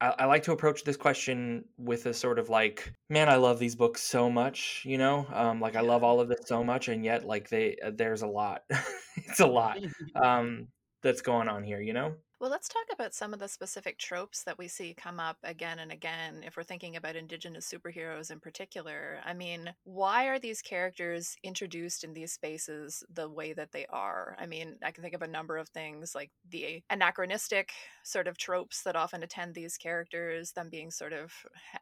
I, 0.00 0.14
I 0.20 0.24
like 0.26 0.42
to 0.44 0.52
approach 0.52 0.84
this 0.84 0.96
question 0.96 1.64
with 1.76 2.06
a 2.06 2.14
sort 2.14 2.38
of 2.38 2.48
like, 2.48 2.92
man, 3.08 3.28
I 3.28 3.36
love 3.36 3.58
these 3.58 3.74
books 3.74 4.02
so 4.02 4.30
much, 4.30 4.82
you 4.84 4.98
know, 4.98 5.26
um, 5.32 5.60
like 5.60 5.76
I 5.76 5.80
love 5.80 6.04
all 6.04 6.20
of 6.20 6.28
this 6.28 6.40
so 6.46 6.62
much, 6.64 6.88
and 6.88 7.04
yet 7.04 7.24
like 7.24 7.48
they 7.48 7.76
uh, 7.84 7.90
there's 7.94 8.22
a 8.22 8.26
lot, 8.26 8.62
it's 9.16 9.40
a 9.40 9.46
lot 9.46 9.78
um, 10.14 10.68
that's 11.02 11.22
going 11.22 11.48
on 11.48 11.64
here, 11.64 11.80
you 11.80 11.92
know. 11.92 12.14
Well, 12.40 12.50
let's 12.50 12.68
talk 12.68 12.84
about 12.92 13.14
some 13.14 13.34
of 13.34 13.40
the 13.40 13.48
specific 13.48 13.98
tropes 13.98 14.44
that 14.44 14.58
we 14.58 14.68
see 14.68 14.94
come 14.94 15.18
up 15.18 15.38
again 15.42 15.80
and 15.80 15.90
again 15.90 16.44
if 16.44 16.56
we're 16.56 16.62
thinking 16.62 16.94
about 16.94 17.16
Indigenous 17.16 17.68
superheroes 17.68 18.30
in 18.30 18.38
particular. 18.38 19.20
I 19.24 19.34
mean, 19.34 19.74
why 19.82 20.26
are 20.28 20.38
these 20.38 20.62
characters 20.62 21.34
introduced 21.42 22.04
in 22.04 22.12
these 22.12 22.32
spaces 22.32 23.02
the 23.12 23.28
way 23.28 23.54
that 23.54 23.72
they 23.72 23.86
are? 23.86 24.36
I 24.38 24.46
mean, 24.46 24.78
I 24.84 24.92
can 24.92 25.02
think 25.02 25.14
of 25.16 25.22
a 25.22 25.26
number 25.26 25.56
of 25.56 25.68
things 25.70 26.14
like 26.14 26.30
the 26.48 26.84
anachronistic 26.90 27.72
sort 28.04 28.28
of 28.28 28.38
tropes 28.38 28.84
that 28.84 28.94
often 28.94 29.24
attend 29.24 29.56
these 29.56 29.76
characters, 29.76 30.52
them 30.52 30.70
being 30.70 30.92
sort 30.92 31.12
of 31.12 31.32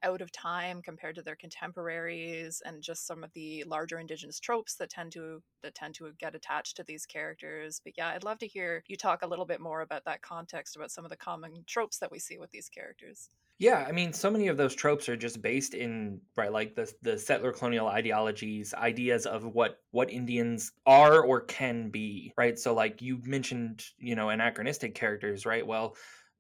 out 0.03 0.21
of 0.21 0.33
time 0.33 0.83
compared 0.83 1.15
to 1.17 1.23
their 1.23 1.37
contemporaries, 1.37 2.63
and 2.65 2.83
just 2.83 3.07
some 3.07 3.25
of 3.25 3.33
the 3.33 3.65
larger 3.65 3.99
Indigenous 3.99 4.41
tropes 4.41 4.77
that 4.77 4.91
tend 4.91 5.13
to 5.13 5.43
that 5.63 5.75
tend 5.75 5.95
to 5.97 6.13
get 6.19 6.35
attached 6.35 6.77
to 6.77 6.85
these 6.85 7.07
characters. 7.07 7.81
But 7.83 7.95
yeah, 7.97 8.09
I'd 8.09 8.25
love 8.25 8.39
to 8.39 8.47
hear 8.47 8.83
you 8.89 8.97
talk 8.97 9.23
a 9.23 9.27
little 9.27 9.47
bit 9.47 9.61
more 9.61 9.81
about 9.81 10.05
that 10.05 10.23
context 10.47 10.77
about 10.77 10.91
some 10.91 11.05
of 11.05 11.11
the 11.11 11.17
common 11.17 11.65
tropes 11.67 11.99
that 11.99 12.11
we 12.11 12.19
see 12.19 12.39
with 12.39 12.51
these 12.51 12.69
characters. 12.69 13.31
Yeah, 13.59 13.87
I 13.89 13.93
mean, 13.93 14.13
so 14.13 14.31
many 14.31 14.49
of 14.49 14.59
those 14.59 14.75
tropes 14.75 15.09
are 15.09 15.17
just 15.17 15.41
based 15.41 15.73
in 15.73 16.21
right, 16.37 16.53
like 16.53 16.75
the 16.75 16.93
the 17.01 17.19
settler 17.19 17.53
colonial 17.53 17.87
ideologies, 17.87 18.75
ideas 18.75 19.25
of 19.25 19.45
what 19.45 19.79
what 19.93 20.11
Indians 20.11 20.73
are 20.85 21.23
or 21.25 21.41
can 21.41 21.89
be, 21.89 22.35
right? 22.37 22.59
So, 22.59 22.75
like 22.75 23.01
you 23.01 23.19
mentioned, 23.25 23.83
you 23.99 24.15
know, 24.15 24.29
anachronistic 24.29 24.95
characters, 24.95 25.47
right? 25.47 25.67
Well, 25.67 25.97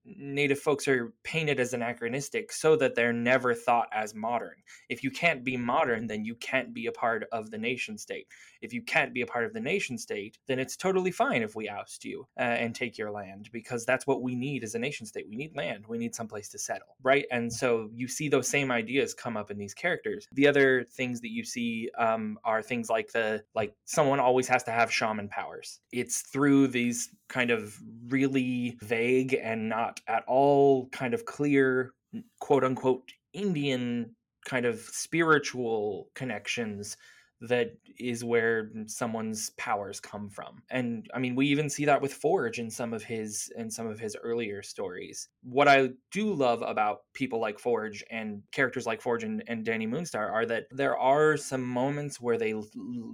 native 0.06 0.58
folks 0.58 0.86
are 0.88 1.12
painted 1.22 1.60
as 1.60 1.72
anachronistic 1.72 2.52
so 2.52 2.76
that 2.76 2.94
they're 2.94 3.12
never 3.12 3.54
thought 3.54 3.88
as 3.92 4.14
modern. 4.14 4.54
If 4.88 5.02
you 5.02 5.10
can't 5.10 5.44
be 5.44 5.56
modern, 5.56 6.06
then 6.06 6.24
you 6.24 6.34
can't 6.36 6.72
be 6.72 6.86
a 6.86 6.92
part 6.92 7.24
of 7.32 7.50
the 7.50 7.58
nation 7.58 7.98
state. 7.98 8.28
If 8.60 8.72
you 8.72 8.82
can't 8.82 9.12
be 9.12 9.22
a 9.22 9.26
part 9.26 9.44
of 9.44 9.52
the 9.52 9.60
nation 9.60 9.98
state, 9.98 10.38
then 10.46 10.58
it's 10.58 10.76
totally 10.76 11.10
fine 11.10 11.42
if 11.42 11.56
we 11.56 11.68
oust 11.68 12.04
you 12.04 12.26
uh, 12.38 12.42
and 12.42 12.74
take 12.74 12.98
your 12.98 13.10
land 13.10 13.48
because 13.52 13.84
that's 13.84 14.06
what 14.06 14.22
we 14.22 14.34
need 14.34 14.64
as 14.64 14.74
a 14.74 14.78
nation 14.78 15.06
state. 15.06 15.28
We 15.28 15.36
need 15.36 15.56
land. 15.56 15.84
We 15.88 15.98
need 15.98 16.14
someplace 16.14 16.48
to 16.50 16.58
settle, 16.58 16.96
right? 17.02 17.26
And 17.30 17.52
so 17.52 17.90
you 17.92 18.08
see 18.08 18.28
those 18.28 18.48
same 18.48 18.70
ideas 18.70 19.14
come 19.14 19.36
up 19.36 19.50
in 19.50 19.58
these 19.58 19.74
characters. 19.74 20.28
The 20.32 20.46
other 20.48 20.84
things 20.84 21.20
that 21.20 21.30
you 21.30 21.44
see 21.44 21.90
um, 21.98 22.38
are 22.44 22.62
things 22.62 22.88
like 22.88 23.12
the 23.12 23.42
like 23.54 23.74
someone 23.84 24.20
always 24.20 24.48
has 24.48 24.62
to 24.64 24.70
have 24.70 24.92
shaman 24.92 25.28
powers. 25.28 25.80
It's 25.92 26.22
through 26.22 26.68
these 26.68 27.10
kind 27.28 27.50
of 27.50 27.76
really 28.08 28.78
vague 28.82 29.34
and 29.34 29.68
not 29.68 30.00
at 30.06 30.24
all 30.26 30.88
kind 30.90 31.14
of 31.14 31.24
clear 31.24 31.92
quote 32.40 32.64
unquote 32.64 33.12
Indian 33.32 34.14
kind 34.44 34.64
of 34.64 34.78
spiritual 34.80 36.08
connections 36.14 36.96
that 37.40 37.72
is 37.98 38.24
where 38.24 38.70
someone's 38.86 39.50
powers 39.50 40.00
come 40.00 40.28
from. 40.28 40.62
And 40.70 41.08
i 41.14 41.18
mean 41.18 41.34
we 41.34 41.46
even 41.48 41.68
see 41.68 41.84
that 41.84 42.00
with 42.00 42.12
forge 42.14 42.58
in 42.58 42.70
some 42.70 42.92
of 42.92 43.02
his 43.04 43.50
in 43.56 43.70
some 43.70 43.86
of 43.86 43.98
his 43.98 44.16
earlier 44.22 44.62
stories. 44.62 45.28
What 45.42 45.68
i 45.68 45.90
do 46.10 46.32
love 46.32 46.62
about 46.62 47.00
people 47.12 47.40
like 47.40 47.58
forge 47.58 48.04
and 48.10 48.42
characters 48.52 48.86
like 48.86 49.00
forge 49.00 49.24
and, 49.24 49.42
and 49.46 49.64
dani 49.66 49.88
moonstar 49.88 50.30
are 50.30 50.46
that 50.46 50.64
there 50.70 50.96
are 50.96 51.36
some 51.36 51.62
moments 51.62 52.20
where 52.20 52.38
they 52.38 52.54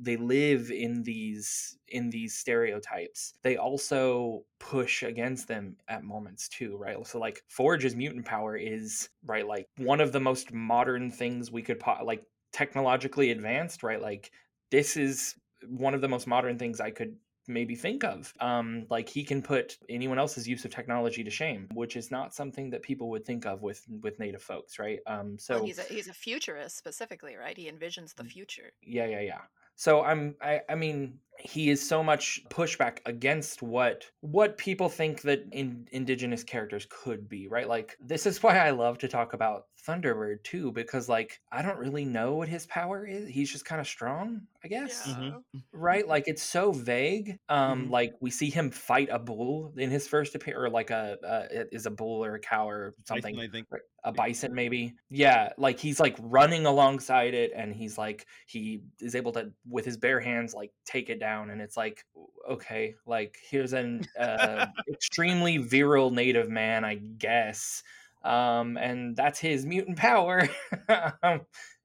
they 0.02 0.16
live 0.16 0.70
in 0.70 1.02
these 1.02 1.78
in 1.88 2.08
these 2.08 2.34
stereotypes. 2.34 3.34
They 3.42 3.56
also 3.56 4.44
push 4.58 5.02
against 5.02 5.48
them 5.48 5.76
at 5.88 6.04
moments 6.04 6.48
too 6.48 6.76
right? 6.76 7.04
So 7.06 7.18
like 7.18 7.42
forge's 7.48 7.96
mutant 7.96 8.24
power 8.24 8.56
is 8.56 9.08
right 9.24 9.46
like 9.46 9.66
one 9.76 10.00
of 10.00 10.12
the 10.12 10.20
most 10.20 10.52
modern 10.52 11.10
things 11.10 11.50
we 11.50 11.62
could 11.62 11.80
po- 11.80 12.04
like 12.04 12.24
technologically 12.52 13.30
advanced, 13.30 13.82
right? 13.82 14.00
Like 14.00 14.30
this 14.70 14.96
is 14.96 15.34
one 15.68 15.94
of 15.94 16.00
the 16.00 16.08
most 16.08 16.26
modern 16.26 16.58
things 16.58 16.80
I 16.80 16.90
could 16.90 17.16
maybe 17.48 17.74
think 17.74 18.04
of. 18.04 18.32
Um, 18.40 18.86
like 18.90 19.08
he 19.08 19.24
can 19.24 19.42
put 19.42 19.78
anyone 19.88 20.18
else's 20.18 20.46
use 20.46 20.64
of 20.64 20.74
technology 20.74 21.24
to 21.24 21.30
shame, 21.30 21.68
which 21.74 21.96
is 21.96 22.10
not 22.10 22.34
something 22.34 22.70
that 22.70 22.82
people 22.82 23.10
would 23.10 23.24
think 23.24 23.46
of 23.46 23.62
with 23.62 23.84
with 24.00 24.18
native 24.18 24.42
folks, 24.42 24.78
right? 24.78 25.00
Um, 25.06 25.38
so 25.38 25.56
well, 25.56 25.64
he's 25.64 25.78
a 25.78 25.84
he's 25.84 26.08
a 26.08 26.14
futurist 26.14 26.76
specifically, 26.76 27.36
right? 27.36 27.56
He 27.56 27.70
envisions 27.70 28.14
the 28.14 28.24
future. 28.24 28.72
Yeah, 28.82 29.06
yeah, 29.06 29.20
yeah. 29.20 29.40
So 29.76 30.02
I'm 30.02 30.36
I, 30.40 30.60
I 30.68 30.74
mean 30.74 31.18
he 31.38 31.70
is 31.70 31.86
so 31.86 32.02
much 32.04 32.40
pushback 32.50 32.98
against 33.06 33.62
what 33.62 34.04
what 34.20 34.56
people 34.58 34.88
think 34.88 35.22
that 35.22 35.44
in, 35.52 35.88
indigenous 35.90 36.44
characters 36.44 36.86
could 36.90 37.28
be 37.28 37.48
right 37.48 37.68
like 37.68 37.96
this 38.00 38.26
is 38.26 38.42
why 38.42 38.58
i 38.58 38.70
love 38.70 38.98
to 38.98 39.08
talk 39.08 39.32
about 39.32 39.66
thunderbird 39.88 40.40
too 40.44 40.70
because 40.70 41.08
like 41.08 41.40
i 41.50 41.60
don't 41.60 41.78
really 41.78 42.04
know 42.04 42.34
what 42.36 42.48
his 42.48 42.66
power 42.66 43.04
is 43.04 43.28
he's 43.28 43.50
just 43.50 43.64
kind 43.64 43.80
of 43.80 43.86
strong 43.88 44.40
i 44.62 44.68
guess 44.68 45.04
Yeah. 45.08 45.14
Mm-hmm. 45.14 45.58
right 45.72 46.06
like 46.06 46.24
it's 46.28 46.42
so 46.42 46.70
vague 46.70 47.36
um 47.48 47.86
Mhm. 47.86 47.90
like 47.90 48.12
we 48.20 48.30
see 48.30 48.48
him 48.48 48.70
fight 48.70 49.08
a 49.10 49.18
bull 49.18 49.72
in 49.76 49.90
his 49.90 50.06
first 50.06 50.36
appearance 50.36 50.62
or 50.62 50.70
like 50.70 50.90
a 50.90 51.18
uh, 51.26 51.46
it 51.50 51.68
is 51.72 51.86
a 51.86 51.90
bull 51.90 52.24
or 52.24 52.34
a 52.36 52.38
cow 52.40 52.68
or 52.68 52.94
something 53.04 53.34
bison, 53.34 53.48
I 53.48 53.52
think. 53.52 53.66
A 54.04 54.12
bison 54.12 54.54
maybe 54.54 54.94
yeah 55.10 55.52
like 55.58 55.78
he's 55.80 55.98
like 55.98 56.16
running 56.20 56.66
alongside 56.66 57.34
it 57.34 57.50
and 57.56 57.74
he's 57.74 57.96
like 57.98 58.26
he 58.46 58.82
is 59.00 59.14
able 59.16 59.32
to 59.32 59.52
with 59.68 59.84
his 59.84 59.96
bare 59.96 60.20
hands 60.20 60.54
like 60.54 60.70
take 60.84 61.08
it 61.10 61.18
down 61.22 61.50
and 61.50 61.62
it's 61.62 61.76
like 61.76 62.04
okay 62.50 62.96
like 63.06 63.36
here's 63.48 63.72
an 63.72 64.04
uh, 64.18 64.66
extremely 64.90 65.56
virile 65.56 66.10
native 66.10 66.48
man 66.50 66.84
i 66.84 66.96
guess 66.96 67.84
um 68.24 68.76
and 68.76 69.16
that's 69.16 69.38
his 69.38 69.64
mutant 69.64 69.96
power 70.08 70.48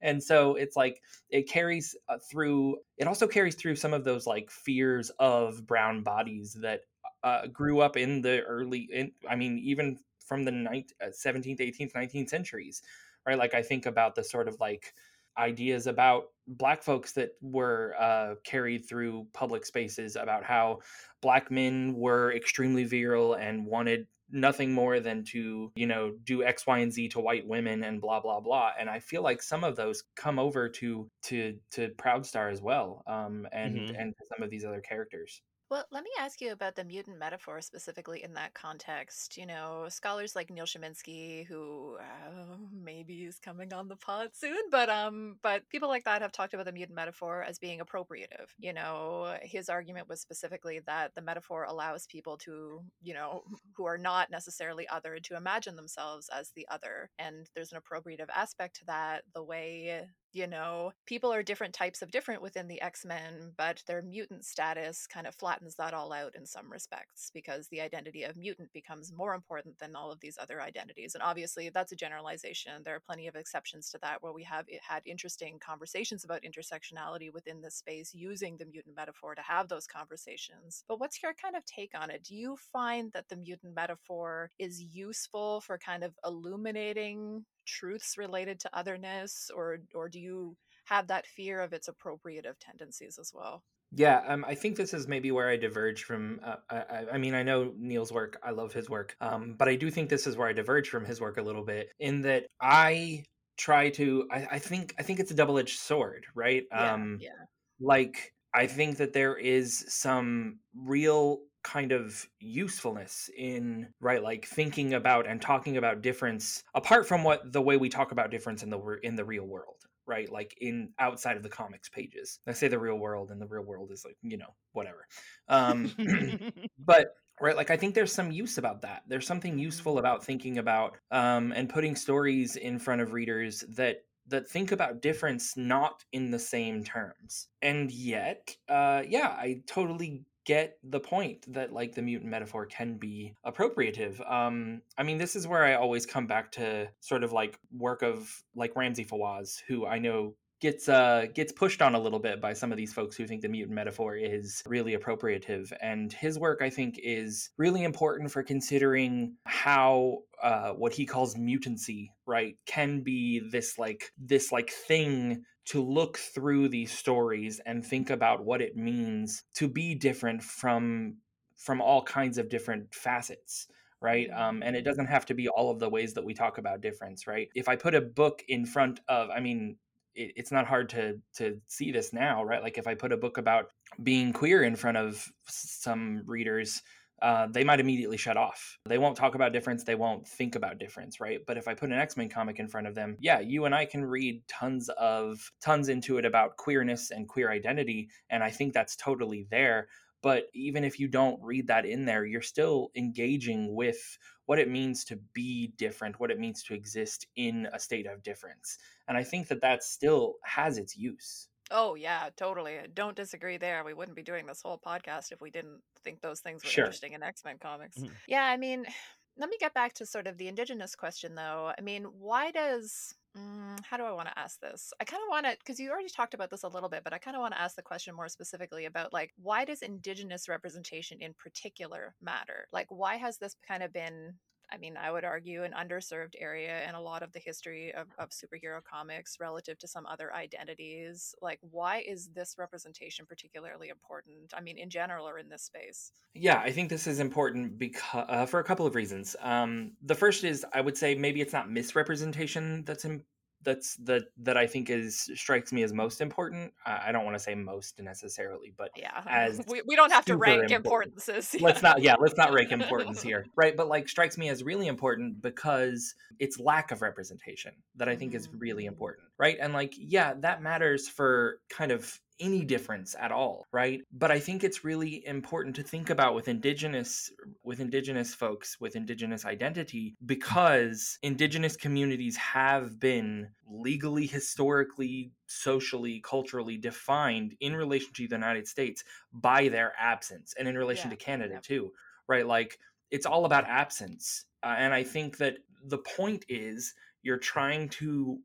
and 0.02 0.22
so 0.24 0.56
it's 0.56 0.76
like 0.76 1.00
it 1.30 1.48
carries 1.48 1.96
uh, 2.10 2.18
through 2.32 2.78
it 2.98 3.08
also 3.08 3.28
carries 3.28 3.54
through 3.54 3.76
some 3.76 3.94
of 3.94 4.04
those 4.04 4.26
like 4.26 4.50
fears 4.50 5.12
of 5.20 5.68
brown 5.68 6.02
bodies 6.02 6.58
that 6.60 6.82
uh, 7.24 7.46
grew 7.48 7.80
up 7.80 7.96
in 7.96 8.24
the 8.24 8.42
early 8.42 8.90
in, 8.92 9.12
i 9.30 9.36
mean 9.36 9.60
even 9.60 10.00
from 10.26 10.46
the 10.46 10.52
ninth, 10.52 10.92
uh, 11.00 11.10
17th 11.10 11.60
18th 11.60 11.94
19th 11.94 12.30
centuries 12.30 12.82
right? 13.28 13.38
Like 13.38 13.54
i 13.54 13.62
think 13.62 13.86
about 13.86 14.16
the 14.16 14.24
sort 14.24 14.48
of 14.48 14.60
like 14.60 14.94
ideas 15.38 15.88
about 15.88 16.26
black 16.48 16.82
folks 16.84 17.12
that 17.14 17.32
were 17.42 17.96
uh, 18.00 18.36
carried 18.46 18.88
through 18.88 19.28
public 19.34 19.66
spaces 19.66 20.16
about 20.16 20.44
how 20.44 20.80
black 21.22 21.52
men 21.52 21.94
were 21.94 22.34
extremely 22.34 22.86
virile 22.86 23.34
and 23.36 23.66
wanted 23.66 24.08
nothing 24.30 24.74
more 24.74 25.00
than 25.00 25.24
to 25.24 25.72
you 25.76 25.88
know 25.88 26.12
do 26.26 26.44
x 26.44 26.68
y 26.68 26.80
and 26.80 26.92
z 26.92 27.08
to 27.08 27.18
white 27.20 27.48
women 27.48 27.84
and 27.86 28.02
blah 28.02 28.20
blah 28.20 28.42
blah 28.42 28.72
and 28.78 28.90
i 28.90 29.00
feel 29.00 29.22
like 29.24 29.42
some 29.42 29.64
of 29.64 29.78
those 29.78 30.04
come 30.18 30.38
over 30.38 30.68
to 30.68 31.10
to 31.24 31.56
to 31.72 31.88
Proudstar 31.98 32.52
as 32.52 32.62
well 32.62 33.04
um 33.08 33.48
and 33.54 33.78
Mhm. 33.78 34.02
and 34.02 34.14
some 34.28 34.44
of 34.44 34.50
these 34.50 34.66
other 34.66 34.82
characters 34.82 35.42
Well, 35.70 35.84
let 35.91 36.05
me 36.05 36.09
ask 36.18 36.39
you 36.39 36.53
about 36.53 36.78
the 36.78 36.86
mutant 36.86 37.20
metaphor 37.20 37.59
specifically 37.59 38.24
in 38.24 38.34
that 38.36 38.53
context. 38.53 39.36
You 39.36 39.45
know, 39.45 39.88
scholars 39.89 40.34
like 40.34 40.49
Neil 40.49 40.63
Shyminsky, 40.63 41.45
who 41.45 41.97
uh, 41.99 42.55
maybe 42.72 43.26
is 43.26 43.38
coming 43.38 43.74
on 43.74 43.89
the 43.89 43.97
pod 43.97 44.30
soon, 44.34 44.55
but 44.72 44.89
um, 44.89 45.36
but 45.43 45.68
people 45.70 45.89
like 45.89 46.05
that 46.05 46.22
have 46.22 46.32
talked 46.32 46.53
about 46.53 46.68
the 46.68 46.72
mutant 46.72 46.95
metaphor 46.95 47.43
as 47.43 47.59
being 47.59 47.82
appropriative. 47.82 48.47
You 48.57 48.72
know, 48.72 49.38
his 49.41 49.68
argument 49.68 50.07
was 50.07 50.22
specifically 50.22 50.80
that 50.88 51.15
the 51.15 51.22
metaphor 51.22 51.65
allows 51.65 52.07
people 52.07 52.38
to, 52.38 52.80
you 53.01 53.13
know, 53.13 53.43
who 53.76 53.86
are 53.86 53.97
not 53.97 54.32
necessarily 54.32 54.88
other 54.88 55.20
to 55.24 55.36
imagine 55.36 55.76
themselves 55.76 56.30
as 56.30 56.51
the 56.55 56.65
other, 56.72 57.09
and 57.20 57.49
there's 57.53 57.74
an 57.74 57.80
appropriative 57.80 58.30
aspect 58.34 58.78
to 58.78 58.86
that. 58.86 59.24
The 59.36 59.43
way 59.43 60.07
you 60.34 60.48
know, 60.48 60.92
people 61.06 61.34
are 61.34 61.42
different 61.42 61.74
types 61.74 62.02
of 62.02 62.12
different 62.12 62.42
within 62.42 62.68
the 62.68 62.82
X 62.82 63.06
Men, 63.06 63.54
but 63.58 63.82
their 63.88 64.02
mutant 64.02 64.46
status 64.46 65.08
kind 65.08 65.26
of 65.26 65.36
flattens 65.36 65.76
that 65.76 65.94
all 65.94 66.12
out 66.14 66.36
in 66.36 66.46
some 66.46 66.72
respects 66.72 67.32
because 67.34 67.68
the 67.68 67.82
identity 67.82 68.24
of 68.24 68.36
mutant 68.38 68.72
becomes 68.74 69.14
more 69.14 69.34
important 69.34 69.80
than 69.80 69.96
all 69.96 70.12
of 70.12 70.20
these 70.20 70.38
other 70.40 70.62
identities. 70.62 71.16
And 71.16 71.24
obviously, 71.24 71.70
that's 71.70 71.92
a 71.92 71.96
generalization. 71.96 72.84
There 72.84 72.96
are 72.96 73.00
plenty 73.00 73.28
of 73.28 73.36
exceptions 73.36 73.90
to 73.92 74.00
that 74.02 74.22
where 74.22 74.34
we 74.34 74.44
have 74.44 74.66
had 74.88 75.02
interesting 75.06 75.60
conversations 75.60 76.24
about 76.24 76.44
intersectionality 76.44 77.32
within 77.34 77.62
this 77.62 77.76
space 77.76 78.14
using 78.14 78.58
the 78.58 78.66
mutant 78.66 78.96
metaphor 78.96 79.36
to 79.36 79.42
have 79.42 79.70
those 79.70 79.88
conversations. 79.88 80.84
But 80.88 81.00
what's 81.00 81.24
your 81.24 81.34
kind 81.34 81.56
of 81.56 81.66
take 81.66 81.92
on 82.00 82.10
it? 82.10 82.24
Do 82.24 82.36
you 82.36 82.58
find 82.72 83.12
that 83.14 83.30
the 83.30 83.38
mutant 83.38 83.76
metaphor 83.76 84.52
is 84.60 84.82
useful 84.82 85.62
for 85.62 85.78
kind 85.78 86.04
of 86.04 86.14
illuminating 86.26 87.46
truths 87.68 88.18
related 88.18 88.59
to 88.61 88.76
otherness 88.78 89.51
or 89.55 89.80
or 89.93 90.09
do 90.09 90.20
you 90.20 90.57
have 90.86 91.07
that 91.07 91.28
fear 91.28 91.59
of 91.61 91.74
its 91.74 91.89
appropriative 91.89 92.55
tendencies 92.59 93.20
as 93.20 93.32
well 93.34 93.63
Yeah, 93.91 94.22
um, 94.28 94.43
I 94.45 94.53
think 94.55 94.76
this 94.76 94.93
is 94.93 95.07
maybe 95.07 95.32
where 95.32 95.47
I 95.47 95.55
diverge 95.55 96.03
from. 96.03 96.41
Uh, 96.43 96.57
I, 96.70 97.05
I- 97.13 97.18
mean, 97.18 97.34
I 97.34 97.43
know 97.43 97.74
Neil's 97.78 98.11
work. 98.11 98.38
I 98.43 98.51
love 98.51 98.74
his 98.74 98.89
work, 98.89 99.15
um, 99.22 99.55
but 99.57 99.70
I 99.70 99.76
do 99.76 99.89
think 99.89 100.09
this 100.09 100.28
is 100.28 100.36
where 100.36 100.47
I 100.49 100.53
diverge 100.53 100.89
from 100.89 101.05
his 101.05 101.22
work 101.22 101.38
a 101.38 101.41
little 101.41 101.63
bit. 101.63 101.91
In 101.99 102.22
that 102.22 102.47
I 102.61 103.24
try 103.57 103.89
to. 103.91 104.28
I, 104.32 104.47
I 104.51 104.59
think. 104.59 104.93
I 104.99 105.03
think 105.03 105.20
it's 105.22 105.32
a 105.32 105.36
double 105.36 105.57
edged 105.57 105.80
sword, 105.80 106.26
right? 106.36 106.65
yeah 106.72 106.93
um, 106.93 107.18
yeah 107.22 107.45
like 107.80 108.34
I 108.53 108.68
think 108.68 108.97
that 108.97 109.13
there 109.13 109.38
is 109.38 109.86
some 109.88 110.59
real 110.76 111.39
kind 111.68 111.91
of 111.91 112.26
usefulness 112.39 113.30
in 113.38 113.88
right 113.99 114.24
like 114.24 114.45
thinking 114.45 114.93
about 114.93 115.28
and 115.28 115.41
talking 115.41 115.78
about 115.78 116.01
difference 116.01 116.63
apart 116.76 117.05
from 117.05 117.24
what 117.24 117.51
the 117.51 117.61
way 117.61 117.76
we 117.76 117.89
talk 117.89 118.11
about 118.11 118.32
difference 118.32 118.63
in 118.63 118.70
the 118.70 118.80
in 119.03 119.15
the 119.15 119.26
real 119.26 119.45
world 119.45 119.86
right? 120.07 120.32
Like 120.32 120.57
in 120.61 120.89
outside 120.99 121.38
of 121.38 121.43
the 121.43 121.49
comics 121.49 121.89
pages. 121.89 122.39
I 122.47 122.53
say 122.53 122.70
the 122.70 122.80
real 122.80 122.95
world 122.97 123.30
and 123.30 123.41
the 123.41 123.45
real 123.45 123.63
world 123.63 123.91
is 123.91 124.05
like 124.05 124.18
you 124.24 124.38
know 124.38 124.55
whatever. 124.72 125.05
Um 125.49 125.91
but 126.80 127.07
right 127.39 127.55
like 127.55 127.70
i 127.70 127.78
think 127.78 127.93
there's 127.93 128.13
some 128.13 128.32
use 128.32 128.57
about 128.57 128.82
that. 128.82 129.03
There's 129.07 129.28
something 129.28 129.59
useful 129.59 129.99
about 129.99 130.24
thinking 130.24 130.57
about 130.57 130.97
um, 131.11 131.51
and 131.51 131.70
putting 131.70 131.95
stories 131.95 132.55
in 132.55 132.80
front 132.80 133.01
of 133.01 133.13
readers 133.13 133.63
that 133.76 133.97
that 134.30 134.49
think 134.49 134.72
about 134.72 135.01
difference 135.01 135.55
not 135.55 136.03
in 136.11 136.32
the 136.32 136.39
same 136.39 136.84
terms. 136.84 137.47
And 137.61 137.91
yet 137.91 138.55
uh, 138.70 139.03
yeah 139.07 139.36
i 139.38 139.61
totally 139.68 140.24
get 140.48 140.78
the 140.82 141.00
point 141.00 141.45
that 141.54 141.74
like 141.74 141.93
the 141.93 142.02
mutant 142.02 142.32
metaphor 142.32 142.66
can 142.66 142.95
be 142.95 143.34
appropriative 143.45 144.20
um 144.32 144.82
i 144.98 145.04
mean 145.04 145.18
this 145.18 145.36
is 145.36 145.45
where 145.45 145.66
i 145.66 145.74
always 145.74 146.06
come 146.06 146.26
back 146.26 146.50
to 146.50 146.88
sort 147.02 147.22
of 147.22 147.34
like 147.34 147.60
work 147.78 148.02
of 148.02 148.43
like 148.56 148.74
ramzi 148.74 149.06
fawaz 149.06 149.58
who 149.68 149.86
i 149.86 150.00
know 150.00 150.34
gets 150.60 150.89
uh 150.89 151.26
gets 151.36 151.52
pushed 151.52 151.82
on 151.82 151.95
a 151.95 152.00
little 152.00 152.18
bit 152.18 152.41
by 152.41 152.54
some 152.54 152.72
of 152.72 152.78
these 152.78 152.93
folks 152.93 153.16
who 153.16 153.28
think 153.28 153.41
the 153.41 153.50
mutant 153.50 153.76
metaphor 153.76 154.16
is 154.16 154.64
really 154.66 154.95
appropriative. 154.95 155.72
And 155.82 156.12
his 156.12 156.39
work 156.39 156.62
i 156.62 156.70
think 156.70 157.00
is 157.04 157.52
really 157.58 157.84
important 157.84 158.32
for 158.32 158.41
considering 158.41 159.36
how 159.45 160.20
uh 160.41 160.70
what 160.70 160.93
he 160.93 161.06
calls 161.06 161.36
mutancy 161.36 162.08
right 162.26 162.56
can 162.66 163.02
be 163.02 163.41
this 163.52 163.78
like 163.78 164.12
this 164.18 164.52
like 164.52 164.72
thing 164.72 165.43
to 165.68 165.84
look 165.84 166.18
through 166.18 166.70
these 166.70 166.91
stories 166.91 167.59
and 167.65 167.86
think 167.86 168.09
about 168.09 168.43
what 168.43 168.61
it 168.61 168.76
means 168.76 169.43
to 169.53 169.68
be 169.68 169.93
different 169.95 170.41
from 170.41 171.18
from 171.57 171.82
all 171.82 172.03
kinds 172.03 172.38
of 172.38 172.49
different 172.49 172.93
facets 172.93 173.68
right? 173.99 174.30
Um, 174.30 174.61
and 174.63 174.76
it 174.76 174.84
doesn't 174.84 175.07
have 175.07 175.26
to 175.26 175.34
be 175.34 175.49
all 175.49 175.72
of 175.72 175.80
the 175.80 175.89
ways 175.89 176.13
that 176.13 176.24
we 176.24 176.36
talk 176.36 176.59
about 176.59 176.82
difference 176.82 177.28
right? 177.28 177.49
If 177.55 177.68
i 177.68 177.76
put 177.76 177.95
a 177.95 178.01
book 178.01 178.43
in 178.47 178.65
front 178.65 178.99
of 179.07 179.30
i 179.30 179.39
mean 179.39 179.78
it, 180.15 180.34
it's 180.36 180.51
not 180.51 180.68
hard 180.68 180.89
to 180.89 181.20
to 181.36 181.59
see 181.68 181.91
this 181.91 182.13
now 182.13 182.43
right? 182.43 182.61
Like 182.61 182.78
if 182.78 182.88
i 182.88 182.93
put 182.93 183.11
a 183.11 183.18
book 183.18 183.38
about 183.38 183.72
being 184.03 184.34
queer 184.34 184.63
in 184.63 184.76
front 184.76 184.97
of 184.97 185.28
some 185.45 186.24
readers 186.26 186.82
uh, 187.22 187.47
they 187.47 187.63
might 187.63 187.80
immediately 187.80 188.18
shut 188.18 188.38
off. 188.38 188.78
They 188.86 188.97
won't 188.97 189.18
talk 189.18 189.36
about 189.36 189.53
difference. 189.53 189.84
They 189.84 189.95
won't 189.95 190.28
think 190.28 190.55
about 190.55 190.78
difference, 190.78 191.20
right? 191.20 191.39
But 191.45 191.57
if 191.57 191.68
I 191.68 191.74
put 191.74 191.89
an 191.89 191.99
X 191.99 192.15
Men 192.18 192.30
comic 192.30 192.59
in 192.59 192.68
front 192.68 192.88
of 192.88 192.95
them, 192.95 193.18
yeah, 193.20 193.39
you 193.39 193.65
and 193.65 193.74
I 193.74 193.86
can 193.86 194.05
read 194.05 194.47
tons 194.47 194.89
of 194.89 195.51
tons 195.61 195.89
into 195.89 196.18
it 196.18 196.26
about 196.26 196.57
queerness 196.57 197.11
and 197.11 197.28
queer 197.28 197.51
identity, 197.51 198.09
and 198.30 198.43
I 198.43 198.51
think 198.51 198.74
that's 198.74 198.95
totally 198.95 199.47
there. 199.49 199.88
But 200.24 200.45
even 200.53 200.84
if 200.84 200.99
you 200.99 201.07
don't 201.07 201.41
read 201.43 201.68
that 201.68 201.86
in 201.86 202.05
there, 202.05 202.26
you're 202.26 202.41
still 202.41 202.89
engaging 202.95 203.76
with 203.76 204.18
what 204.45 204.59
it 204.59 204.70
means 204.70 205.03
to 205.05 205.20
be 205.34 205.74
different, 205.78 206.20
what 206.20 206.32
it 206.32 206.39
means 206.39 206.63
to 206.63 206.74
exist 206.74 207.28
in 207.36 207.68
a 207.72 207.80
state 207.80 208.07
of 208.07 208.24
difference. 208.24 208.78
And 209.07 209.18
I 209.18 209.24
think 209.24 209.47
that 209.49 209.61
that 209.61 209.84
still 209.84 210.36
has 210.43 210.78
its 210.78 210.97
use. 210.97 211.49
Oh 211.72 211.95
yeah, 211.95 212.30
totally. 212.38 212.80
Don't 212.93 213.15
disagree 213.15 213.57
there. 213.57 213.84
We 213.84 213.93
wouldn't 213.93 214.15
be 214.15 214.24
doing 214.24 214.45
this 214.45 214.61
whole 214.61 214.78
podcast 214.80 215.32
if 215.32 215.41
we 215.41 215.49
didn't 215.51 215.82
think 216.03 216.22
those 216.22 216.39
things 216.39 216.63
were 216.63 216.70
Sure. 216.70 216.86
interesting 216.86 217.13
in 217.13 217.24
X-Men 217.24 217.57
comics. 217.59 217.97
Mhm. 217.97 218.15
Yeah, 218.28 218.43
I 218.45 218.57
mean, 218.57 218.86
let 219.38 219.49
me 219.49 219.57
get 219.59 219.74
back 219.74 219.93
to 219.93 220.05
sort 220.05 220.28
of 220.28 220.38
the 220.38 220.47
indigenous 220.47 220.95
question 220.95 221.36
though. 221.36 221.74
I 221.78 221.82
mean, 221.82 222.05
why 222.05 222.51
does 222.51 223.13
mm, 223.38 223.80
how 223.86 223.97
do 223.97 224.03
I 224.03 224.11
want 224.13 224.30
to 224.30 224.39
ask 224.39 224.59
this? 224.61 224.93
I 224.99 225.03
kind 225.03 225.22
of 225.22 225.30
want 225.30 225.45
to 225.45 225.57
because 225.59 225.80
you 225.80 225.91
already 225.91 226.09
talked 226.09 226.34
about 226.34 226.49
this 226.49 226.63
a 226.63 226.68
little 226.70 226.89
bit, 226.89 227.03
but 227.03 227.13
I 227.13 227.18
kind 227.20 227.36
of 227.36 227.41
want 227.41 227.53
to 227.53 227.61
ask 227.61 227.76
the 227.76 227.82
question 227.84 228.15
more 228.15 228.30
specifically 228.30 228.86
about 228.86 229.13
like 229.13 229.34
why 229.36 229.65
does 229.65 229.82
indigenous 229.82 230.47
representation 230.49 231.22
in 231.22 231.34
particular 231.34 232.15
matter? 232.22 232.68
Like 232.72 232.88
why 232.89 233.18
has 233.18 233.38
this 233.38 233.55
kind 233.68 233.84
of 233.84 233.91
been 233.93 234.39
I 234.72 234.78
mean, 234.78 234.97
I 234.97 235.11
would 235.11 235.24
argue 235.24 235.63
an 235.63 235.74
underserved 235.74 236.36
area 236.39 236.88
in 236.88 236.95
a 236.95 237.01
lot 237.01 237.24
of 237.24 237.32
the 237.32 237.39
history 237.39 237.93
of, 237.93 238.07
of 238.18 238.30
superhero 238.30 238.84
comics 238.84 239.38
relative 239.39 239.78
to 239.80 239.88
some 239.88 240.05
other 240.05 240.34
identities. 240.34 241.34
Like, 241.41 241.59
why 241.61 242.03
is 242.07 242.30
this 242.36 242.55
representation 242.57 243.26
particularly 243.26 243.89
important? 243.89 244.53
I 244.55 244.61
mean, 244.61 244.78
in 244.78 244.89
general 244.89 245.28
or 245.28 245.39
in 245.39 245.49
this 245.49 245.63
space? 245.63 246.11
Yeah, 246.34 246.59
I 246.59 246.72
think 246.72 246.89
this 246.89 247.07
is 247.07 247.20
important 247.20 247.78
because 247.78 248.26
uh, 248.30 248.45
for 248.45 248.59
a 248.59 248.63
couple 248.63 248.86
of 248.86 248.95
reasons. 248.95 249.36
Um, 249.41 249.93
the 250.01 250.15
first 250.15 250.43
is 250.43 250.65
I 250.74 250.82
would 250.82 250.97
say 250.97 251.15
maybe 251.15 251.41
it's 251.41 251.53
not 251.53 251.70
misrepresentation 251.70 252.84
that's 252.86 253.05
in, 253.05 253.24
that's 253.68 253.97
that 253.97 254.24
that 254.38 254.55
I 254.55 254.65
think 254.65 254.89
is 254.89 255.30
strikes 255.36 255.74
me 255.74 255.84
as 255.84 255.91
most 255.91 256.22
important. 256.22 256.72
I, 256.86 257.09
I 257.09 257.11
don't 257.11 257.26
want 257.26 257.36
to 257.36 257.39
say 257.43 257.53
most 257.53 257.99
necessarily, 258.01 258.74
but 258.78 258.91
Yeah. 258.95 259.22
As 259.28 259.61
we, 259.68 259.82
we 259.86 259.97
don't 259.97 260.11
have 260.13 260.24
to 260.26 260.38
rank 260.38 260.72
important. 260.72 261.15
importances. 261.18 261.61
let's 261.61 261.82
not 261.82 262.01
yeah 262.01 262.15
let's 262.18 262.38
not 262.38 262.53
rank 262.53 262.72
importance 262.72 263.22
here 263.30 263.45
right 263.57 263.76
but 263.76 263.89
like 263.89 264.07
strikes 264.07 264.38
me 264.38 264.47
as 264.47 264.63
really 264.63 264.88
important 264.88 265.41
because 265.41 266.15
it's 266.39 266.59
lack 266.61 266.91
of 266.91 267.01
representation 267.01 267.74
that 267.97 268.07
i 268.07 268.15
think 268.15 268.34
is 268.34 268.47
really 268.57 268.86
Mm. 268.86 268.88
important 268.93 269.28
right 269.38 269.57
and 269.59 269.74
like 269.74 269.93
yeah 269.97 270.34
that 270.39 270.61
matters 270.61 271.09
for 271.09 271.59
kind 271.70 271.91
of 271.91 272.20
any 272.40 272.64
difference 272.64 273.16
at 273.20 273.32
all 273.32 273.66
right? 273.72 274.02
But 274.12 274.32
i 274.32 274.40
think 274.40 274.64
it's 274.64 274.84
really 274.84 275.26
important 275.26 275.76
to 275.76 275.84
think 275.84 276.10
about 276.10 276.36
with 276.36 276.48
indigenous 276.48 277.32
with 277.64 277.80
indigenous 277.80 278.34
folks 278.34 278.80
with 278.80 278.96
indigenous 278.96 279.46
identity 279.46 280.16
because 280.26 281.18
indigenous 281.22 281.76
communities 281.76 282.36
have 282.38 283.00
been 283.00 283.50
legally 283.68 284.26
historically 284.26 285.32
socially 285.48 286.22
culturally 286.22 286.78
defined 286.78 287.56
in 287.60 287.76
relation 287.76 288.12
to 288.14 288.28
the 288.28 288.36
united 288.36 288.68
states 288.68 289.04
by 289.34 289.68
their 289.68 289.94
absence 290.00 290.54
and 290.58 290.68
in 290.68 290.78
relation 290.78 291.10
Yeah, 291.10 291.16
to 291.16 291.24
canada 291.24 291.54
yep. 291.56 291.64
too 291.64 291.92
right? 292.30 292.46
Like 292.46 292.78
it's 293.10 293.26
all 293.26 293.46
about 293.46 293.66
absence 293.66 294.46
uh, 294.64 294.76
and 294.78 294.94
i 294.94 295.04
think 295.04 295.38
that 295.38 295.58
the 295.86 295.98
point 296.00 296.46
is 296.50 296.94
you're 297.22 297.38
trying 297.38 297.90
to 297.90 298.40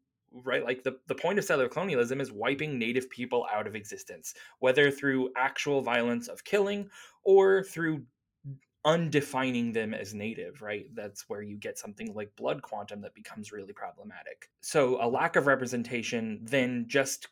right 0.44 0.64
like 0.64 0.82
the, 0.82 0.96
the 1.06 1.14
point 1.14 1.38
of 1.38 1.44
settler 1.44 1.68
colonialism 1.68 2.20
is 2.20 2.32
wiping 2.32 2.78
native 2.78 3.08
people 3.10 3.46
out 3.52 3.66
of 3.66 3.74
existence 3.74 4.34
whether 4.60 4.90
through 4.90 5.30
actual 5.36 5.82
violence 5.82 6.28
of 6.28 6.44
killing 6.44 6.88
or 7.24 7.62
through 7.62 8.02
undefining 8.84 9.72
them 9.72 9.94
as 9.94 10.12
native, 10.12 10.60
right? 10.60 10.86
That's 10.94 11.28
where 11.28 11.42
you 11.42 11.56
get 11.56 11.78
something 11.78 12.12
like 12.14 12.34
blood 12.36 12.62
quantum 12.62 13.00
that 13.02 13.14
becomes 13.14 13.52
really 13.52 13.72
problematic. 13.72 14.50
So 14.60 14.98
a 15.00 15.08
lack 15.08 15.36
of 15.36 15.46
representation 15.46 16.40
then 16.42 16.86
just 16.88 17.28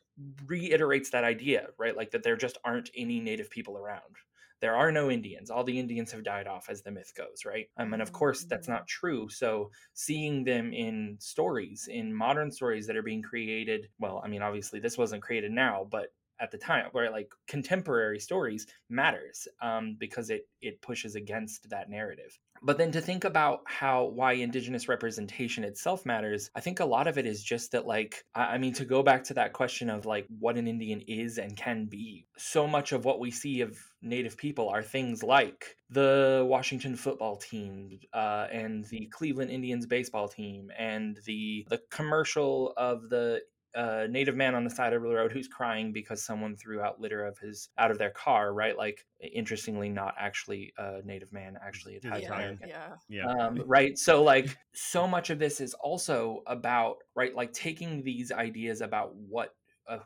reiterates 0.46 1.10
that 1.10 1.24
idea, 1.24 1.68
right? 1.78 1.96
Like 1.96 2.10
that 2.12 2.22
there 2.22 2.36
just 2.36 2.58
aren't 2.64 2.90
any 2.96 3.20
native 3.20 3.50
people 3.50 3.76
around. 3.76 4.16
There 4.60 4.76
are 4.76 4.92
no 4.92 5.10
Indians. 5.10 5.50
All 5.50 5.64
the 5.64 5.78
Indians 5.78 6.12
have 6.12 6.24
died 6.24 6.46
off, 6.46 6.68
as 6.68 6.82
the 6.82 6.90
myth 6.90 7.12
goes, 7.16 7.44
right? 7.44 7.66
Um, 7.76 7.92
and 7.92 8.02
of 8.02 8.12
course, 8.12 8.44
that's 8.44 8.68
not 8.68 8.86
true. 8.86 9.28
So, 9.28 9.70
seeing 9.94 10.44
them 10.44 10.72
in 10.72 11.16
stories, 11.18 11.88
in 11.90 12.14
modern 12.14 12.50
stories 12.50 12.86
that 12.86 12.96
are 12.96 13.02
being 13.02 13.22
created, 13.22 13.88
well, 13.98 14.20
I 14.24 14.28
mean, 14.28 14.42
obviously, 14.42 14.80
this 14.80 14.98
wasn't 14.98 15.22
created 15.22 15.52
now, 15.52 15.86
but 15.90 16.08
at 16.40 16.50
the 16.50 16.58
time 16.58 16.86
where 16.92 17.10
like 17.10 17.30
contemporary 17.46 18.18
stories 18.18 18.66
matters 18.88 19.46
um, 19.62 19.96
because 19.98 20.30
it 20.30 20.48
it 20.62 20.80
pushes 20.82 21.14
against 21.14 21.68
that 21.68 21.90
narrative 21.90 22.38
but 22.62 22.78
then 22.78 22.90
to 22.90 23.00
think 23.00 23.24
about 23.24 23.60
how 23.66 24.04
why 24.04 24.32
indigenous 24.32 24.88
representation 24.88 25.64
itself 25.64 26.06
matters 26.06 26.50
i 26.54 26.60
think 26.60 26.80
a 26.80 26.84
lot 26.84 27.06
of 27.06 27.18
it 27.18 27.26
is 27.26 27.42
just 27.42 27.72
that 27.72 27.86
like 27.86 28.24
i 28.34 28.54
I 28.54 28.58
mean 28.58 28.72
to 28.74 28.84
go 28.84 29.02
back 29.02 29.24
to 29.24 29.34
that 29.34 29.52
question 29.52 29.90
of 29.90 30.06
like 30.06 30.26
what 30.38 30.56
an 30.56 30.66
indian 30.66 31.02
is 31.06 31.38
and 31.38 31.56
can 31.56 31.86
be 31.86 32.26
so 32.36 32.66
much 32.66 32.92
of 32.92 33.04
what 33.04 33.20
we 33.20 33.30
see 33.30 33.60
of 33.60 33.78
native 34.02 34.36
people 34.36 34.68
are 34.68 34.82
things 34.82 35.22
like 35.22 35.76
the 35.90 36.44
washington 36.48 36.96
football 36.96 37.36
team 37.36 37.98
uh, 38.12 38.46
and 38.50 38.84
the 38.86 39.06
cleveland 39.06 39.50
indians 39.50 39.86
baseball 39.86 40.28
team 40.28 40.70
and 40.78 41.18
the 41.26 41.66
the 41.68 41.80
commercial 41.90 42.72
of 42.76 43.08
the 43.10 43.40
uh, 43.74 44.06
native 44.10 44.36
man 44.36 44.54
on 44.54 44.64
the 44.64 44.70
side 44.70 44.92
of 44.92 45.02
the 45.02 45.08
road 45.08 45.30
who's 45.30 45.48
crying 45.48 45.92
because 45.92 46.24
someone 46.24 46.56
threw 46.56 46.80
out 46.80 47.00
litter 47.00 47.24
of 47.24 47.38
his 47.38 47.68
out 47.78 47.90
of 47.90 47.98
their 47.98 48.10
car, 48.10 48.52
right? 48.52 48.76
Like, 48.76 49.06
interestingly, 49.20 49.88
not 49.88 50.14
actually 50.18 50.72
a 50.76 51.00
native 51.04 51.32
man, 51.32 51.56
actually 51.64 51.96
a 51.96 52.16
Italian 52.16 52.58
yeah, 52.66 52.96
yeah. 53.08 53.24
Yeah. 53.26 53.46
Um, 53.46 53.62
right. 53.66 53.96
So, 53.96 54.22
like, 54.22 54.56
so 54.74 55.06
much 55.06 55.30
of 55.30 55.38
this 55.38 55.60
is 55.60 55.74
also 55.74 56.42
about, 56.46 56.96
right, 57.14 57.34
like 57.34 57.52
taking 57.52 58.02
these 58.02 58.32
ideas 58.32 58.80
about 58.80 59.14
what, 59.14 59.54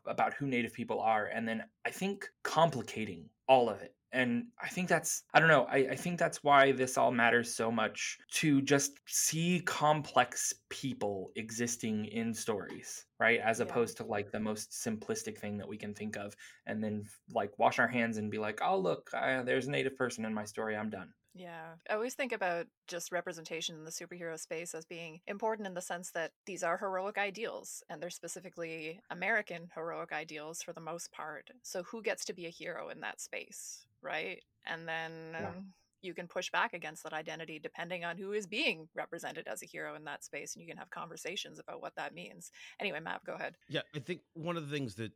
about 0.07 0.35
who 0.35 0.47
Native 0.47 0.73
people 0.73 1.01
are, 1.01 1.27
and 1.27 1.47
then 1.47 1.65
I 1.85 1.91
think 1.91 2.29
complicating 2.43 3.29
all 3.49 3.69
of 3.69 3.81
it. 3.83 3.95
And 4.13 4.45
I 4.63 4.69
think 4.69 4.89
that's, 4.89 5.25
I 5.35 5.41
don't 5.41 5.49
know, 5.49 5.65
I, 5.65 5.79
I 5.91 5.97
think 5.97 6.21
that's 6.21 6.45
why 6.45 6.71
this 6.71 6.97
all 6.97 7.11
matters 7.11 7.53
so 7.53 7.69
much 7.73 8.17
to 8.35 8.63
just 8.63 9.01
see 9.09 9.61
complex 9.67 10.55
people 10.71 11.33
existing 11.35 12.05
in 12.07 12.33
stories, 12.33 13.07
right? 13.19 13.41
As 13.41 13.59
Yeah. 13.59 13.65
opposed 13.65 13.97
to 13.97 14.05
like 14.05 14.31
the 14.31 14.39
most 14.39 14.71
simplistic 14.71 15.39
thing 15.39 15.59
that 15.59 15.67
we 15.69 15.77
can 15.77 15.95
think 15.95 16.17
of, 16.17 16.37
and 16.67 16.83
then 16.83 17.03
like 17.33 17.59
wash 17.59 17.81
our 17.81 17.89
hands 17.89 18.17
and 18.19 18.31
be 18.31 18.39
like, 18.39 18.61
oh, 18.63 18.79
look, 18.79 19.11
uh, 19.13 19.43
there's 19.43 19.67
a 19.67 19.71
Native 19.73 19.97
person 19.97 20.25
in 20.25 20.33
my 20.33 20.45
story, 20.45 20.77
I'm 20.77 20.91
done. 20.91 21.13
Yeah. 21.35 21.75
I 21.91 21.95
always 21.95 22.15
think 22.15 22.33
about 22.33 22.67
just 22.87 23.11
representation 23.11 23.75
in 23.77 23.85
the 23.85 23.91
superhero 23.91 24.39
space 24.39 24.75
as 24.75 24.85
being 24.85 25.21
important 25.27 25.67
in 25.67 25.75
the 25.75 25.81
sense 25.83 26.11
that 26.13 26.33
these 26.47 26.63
are 26.63 26.79
heroic 26.79 27.19
ideals 27.19 27.83
and 27.91 28.01
they're 28.01 28.11
specifically 28.11 29.01
American 29.11 29.69
heroic 29.75 30.13
ideals 30.13 30.63
for 30.63 30.73
the 30.73 30.81
most 30.81 31.11
part. 31.13 31.51
So 31.63 31.83
who 31.83 32.03
gets 32.03 32.25
to 32.27 32.33
be 32.33 32.47
a 32.47 32.51
hero 32.51 32.89
in 32.89 33.01
that 33.01 33.21
space, 33.21 33.87
right? 34.01 34.43
And 34.65 34.87
then 34.89 35.11
Yeah. 35.33 35.49
um, 35.49 35.75
you 36.03 36.15
can 36.15 36.29
push 36.29 36.51
back 36.51 36.73
against 36.73 37.03
that 37.03 37.13
identity 37.13 37.59
depending 37.59 38.05
on 38.05 38.17
who 38.17 38.33
is 38.33 38.47
being 38.47 38.89
represented 38.95 39.49
as 39.49 39.63
a 39.63 39.67
hero 39.67 39.95
in 39.97 40.05
that 40.05 40.23
space 40.23 40.55
and 40.55 40.63
you 40.63 40.69
can 40.69 40.77
have 40.77 40.91
conversations 40.91 41.59
about 41.59 41.81
what 41.83 41.97
that 41.97 42.15
means. 42.15 42.53
Anyway, 42.79 43.01
Matt, 43.01 43.25
go 43.25 43.35
ahead. 43.35 43.57
Yeah, 43.69 43.83
I 43.95 43.99
think 43.99 44.21
one 44.35 44.57
of 44.57 44.69
the 44.69 44.77
things 44.77 44.95
that 44.97 45.13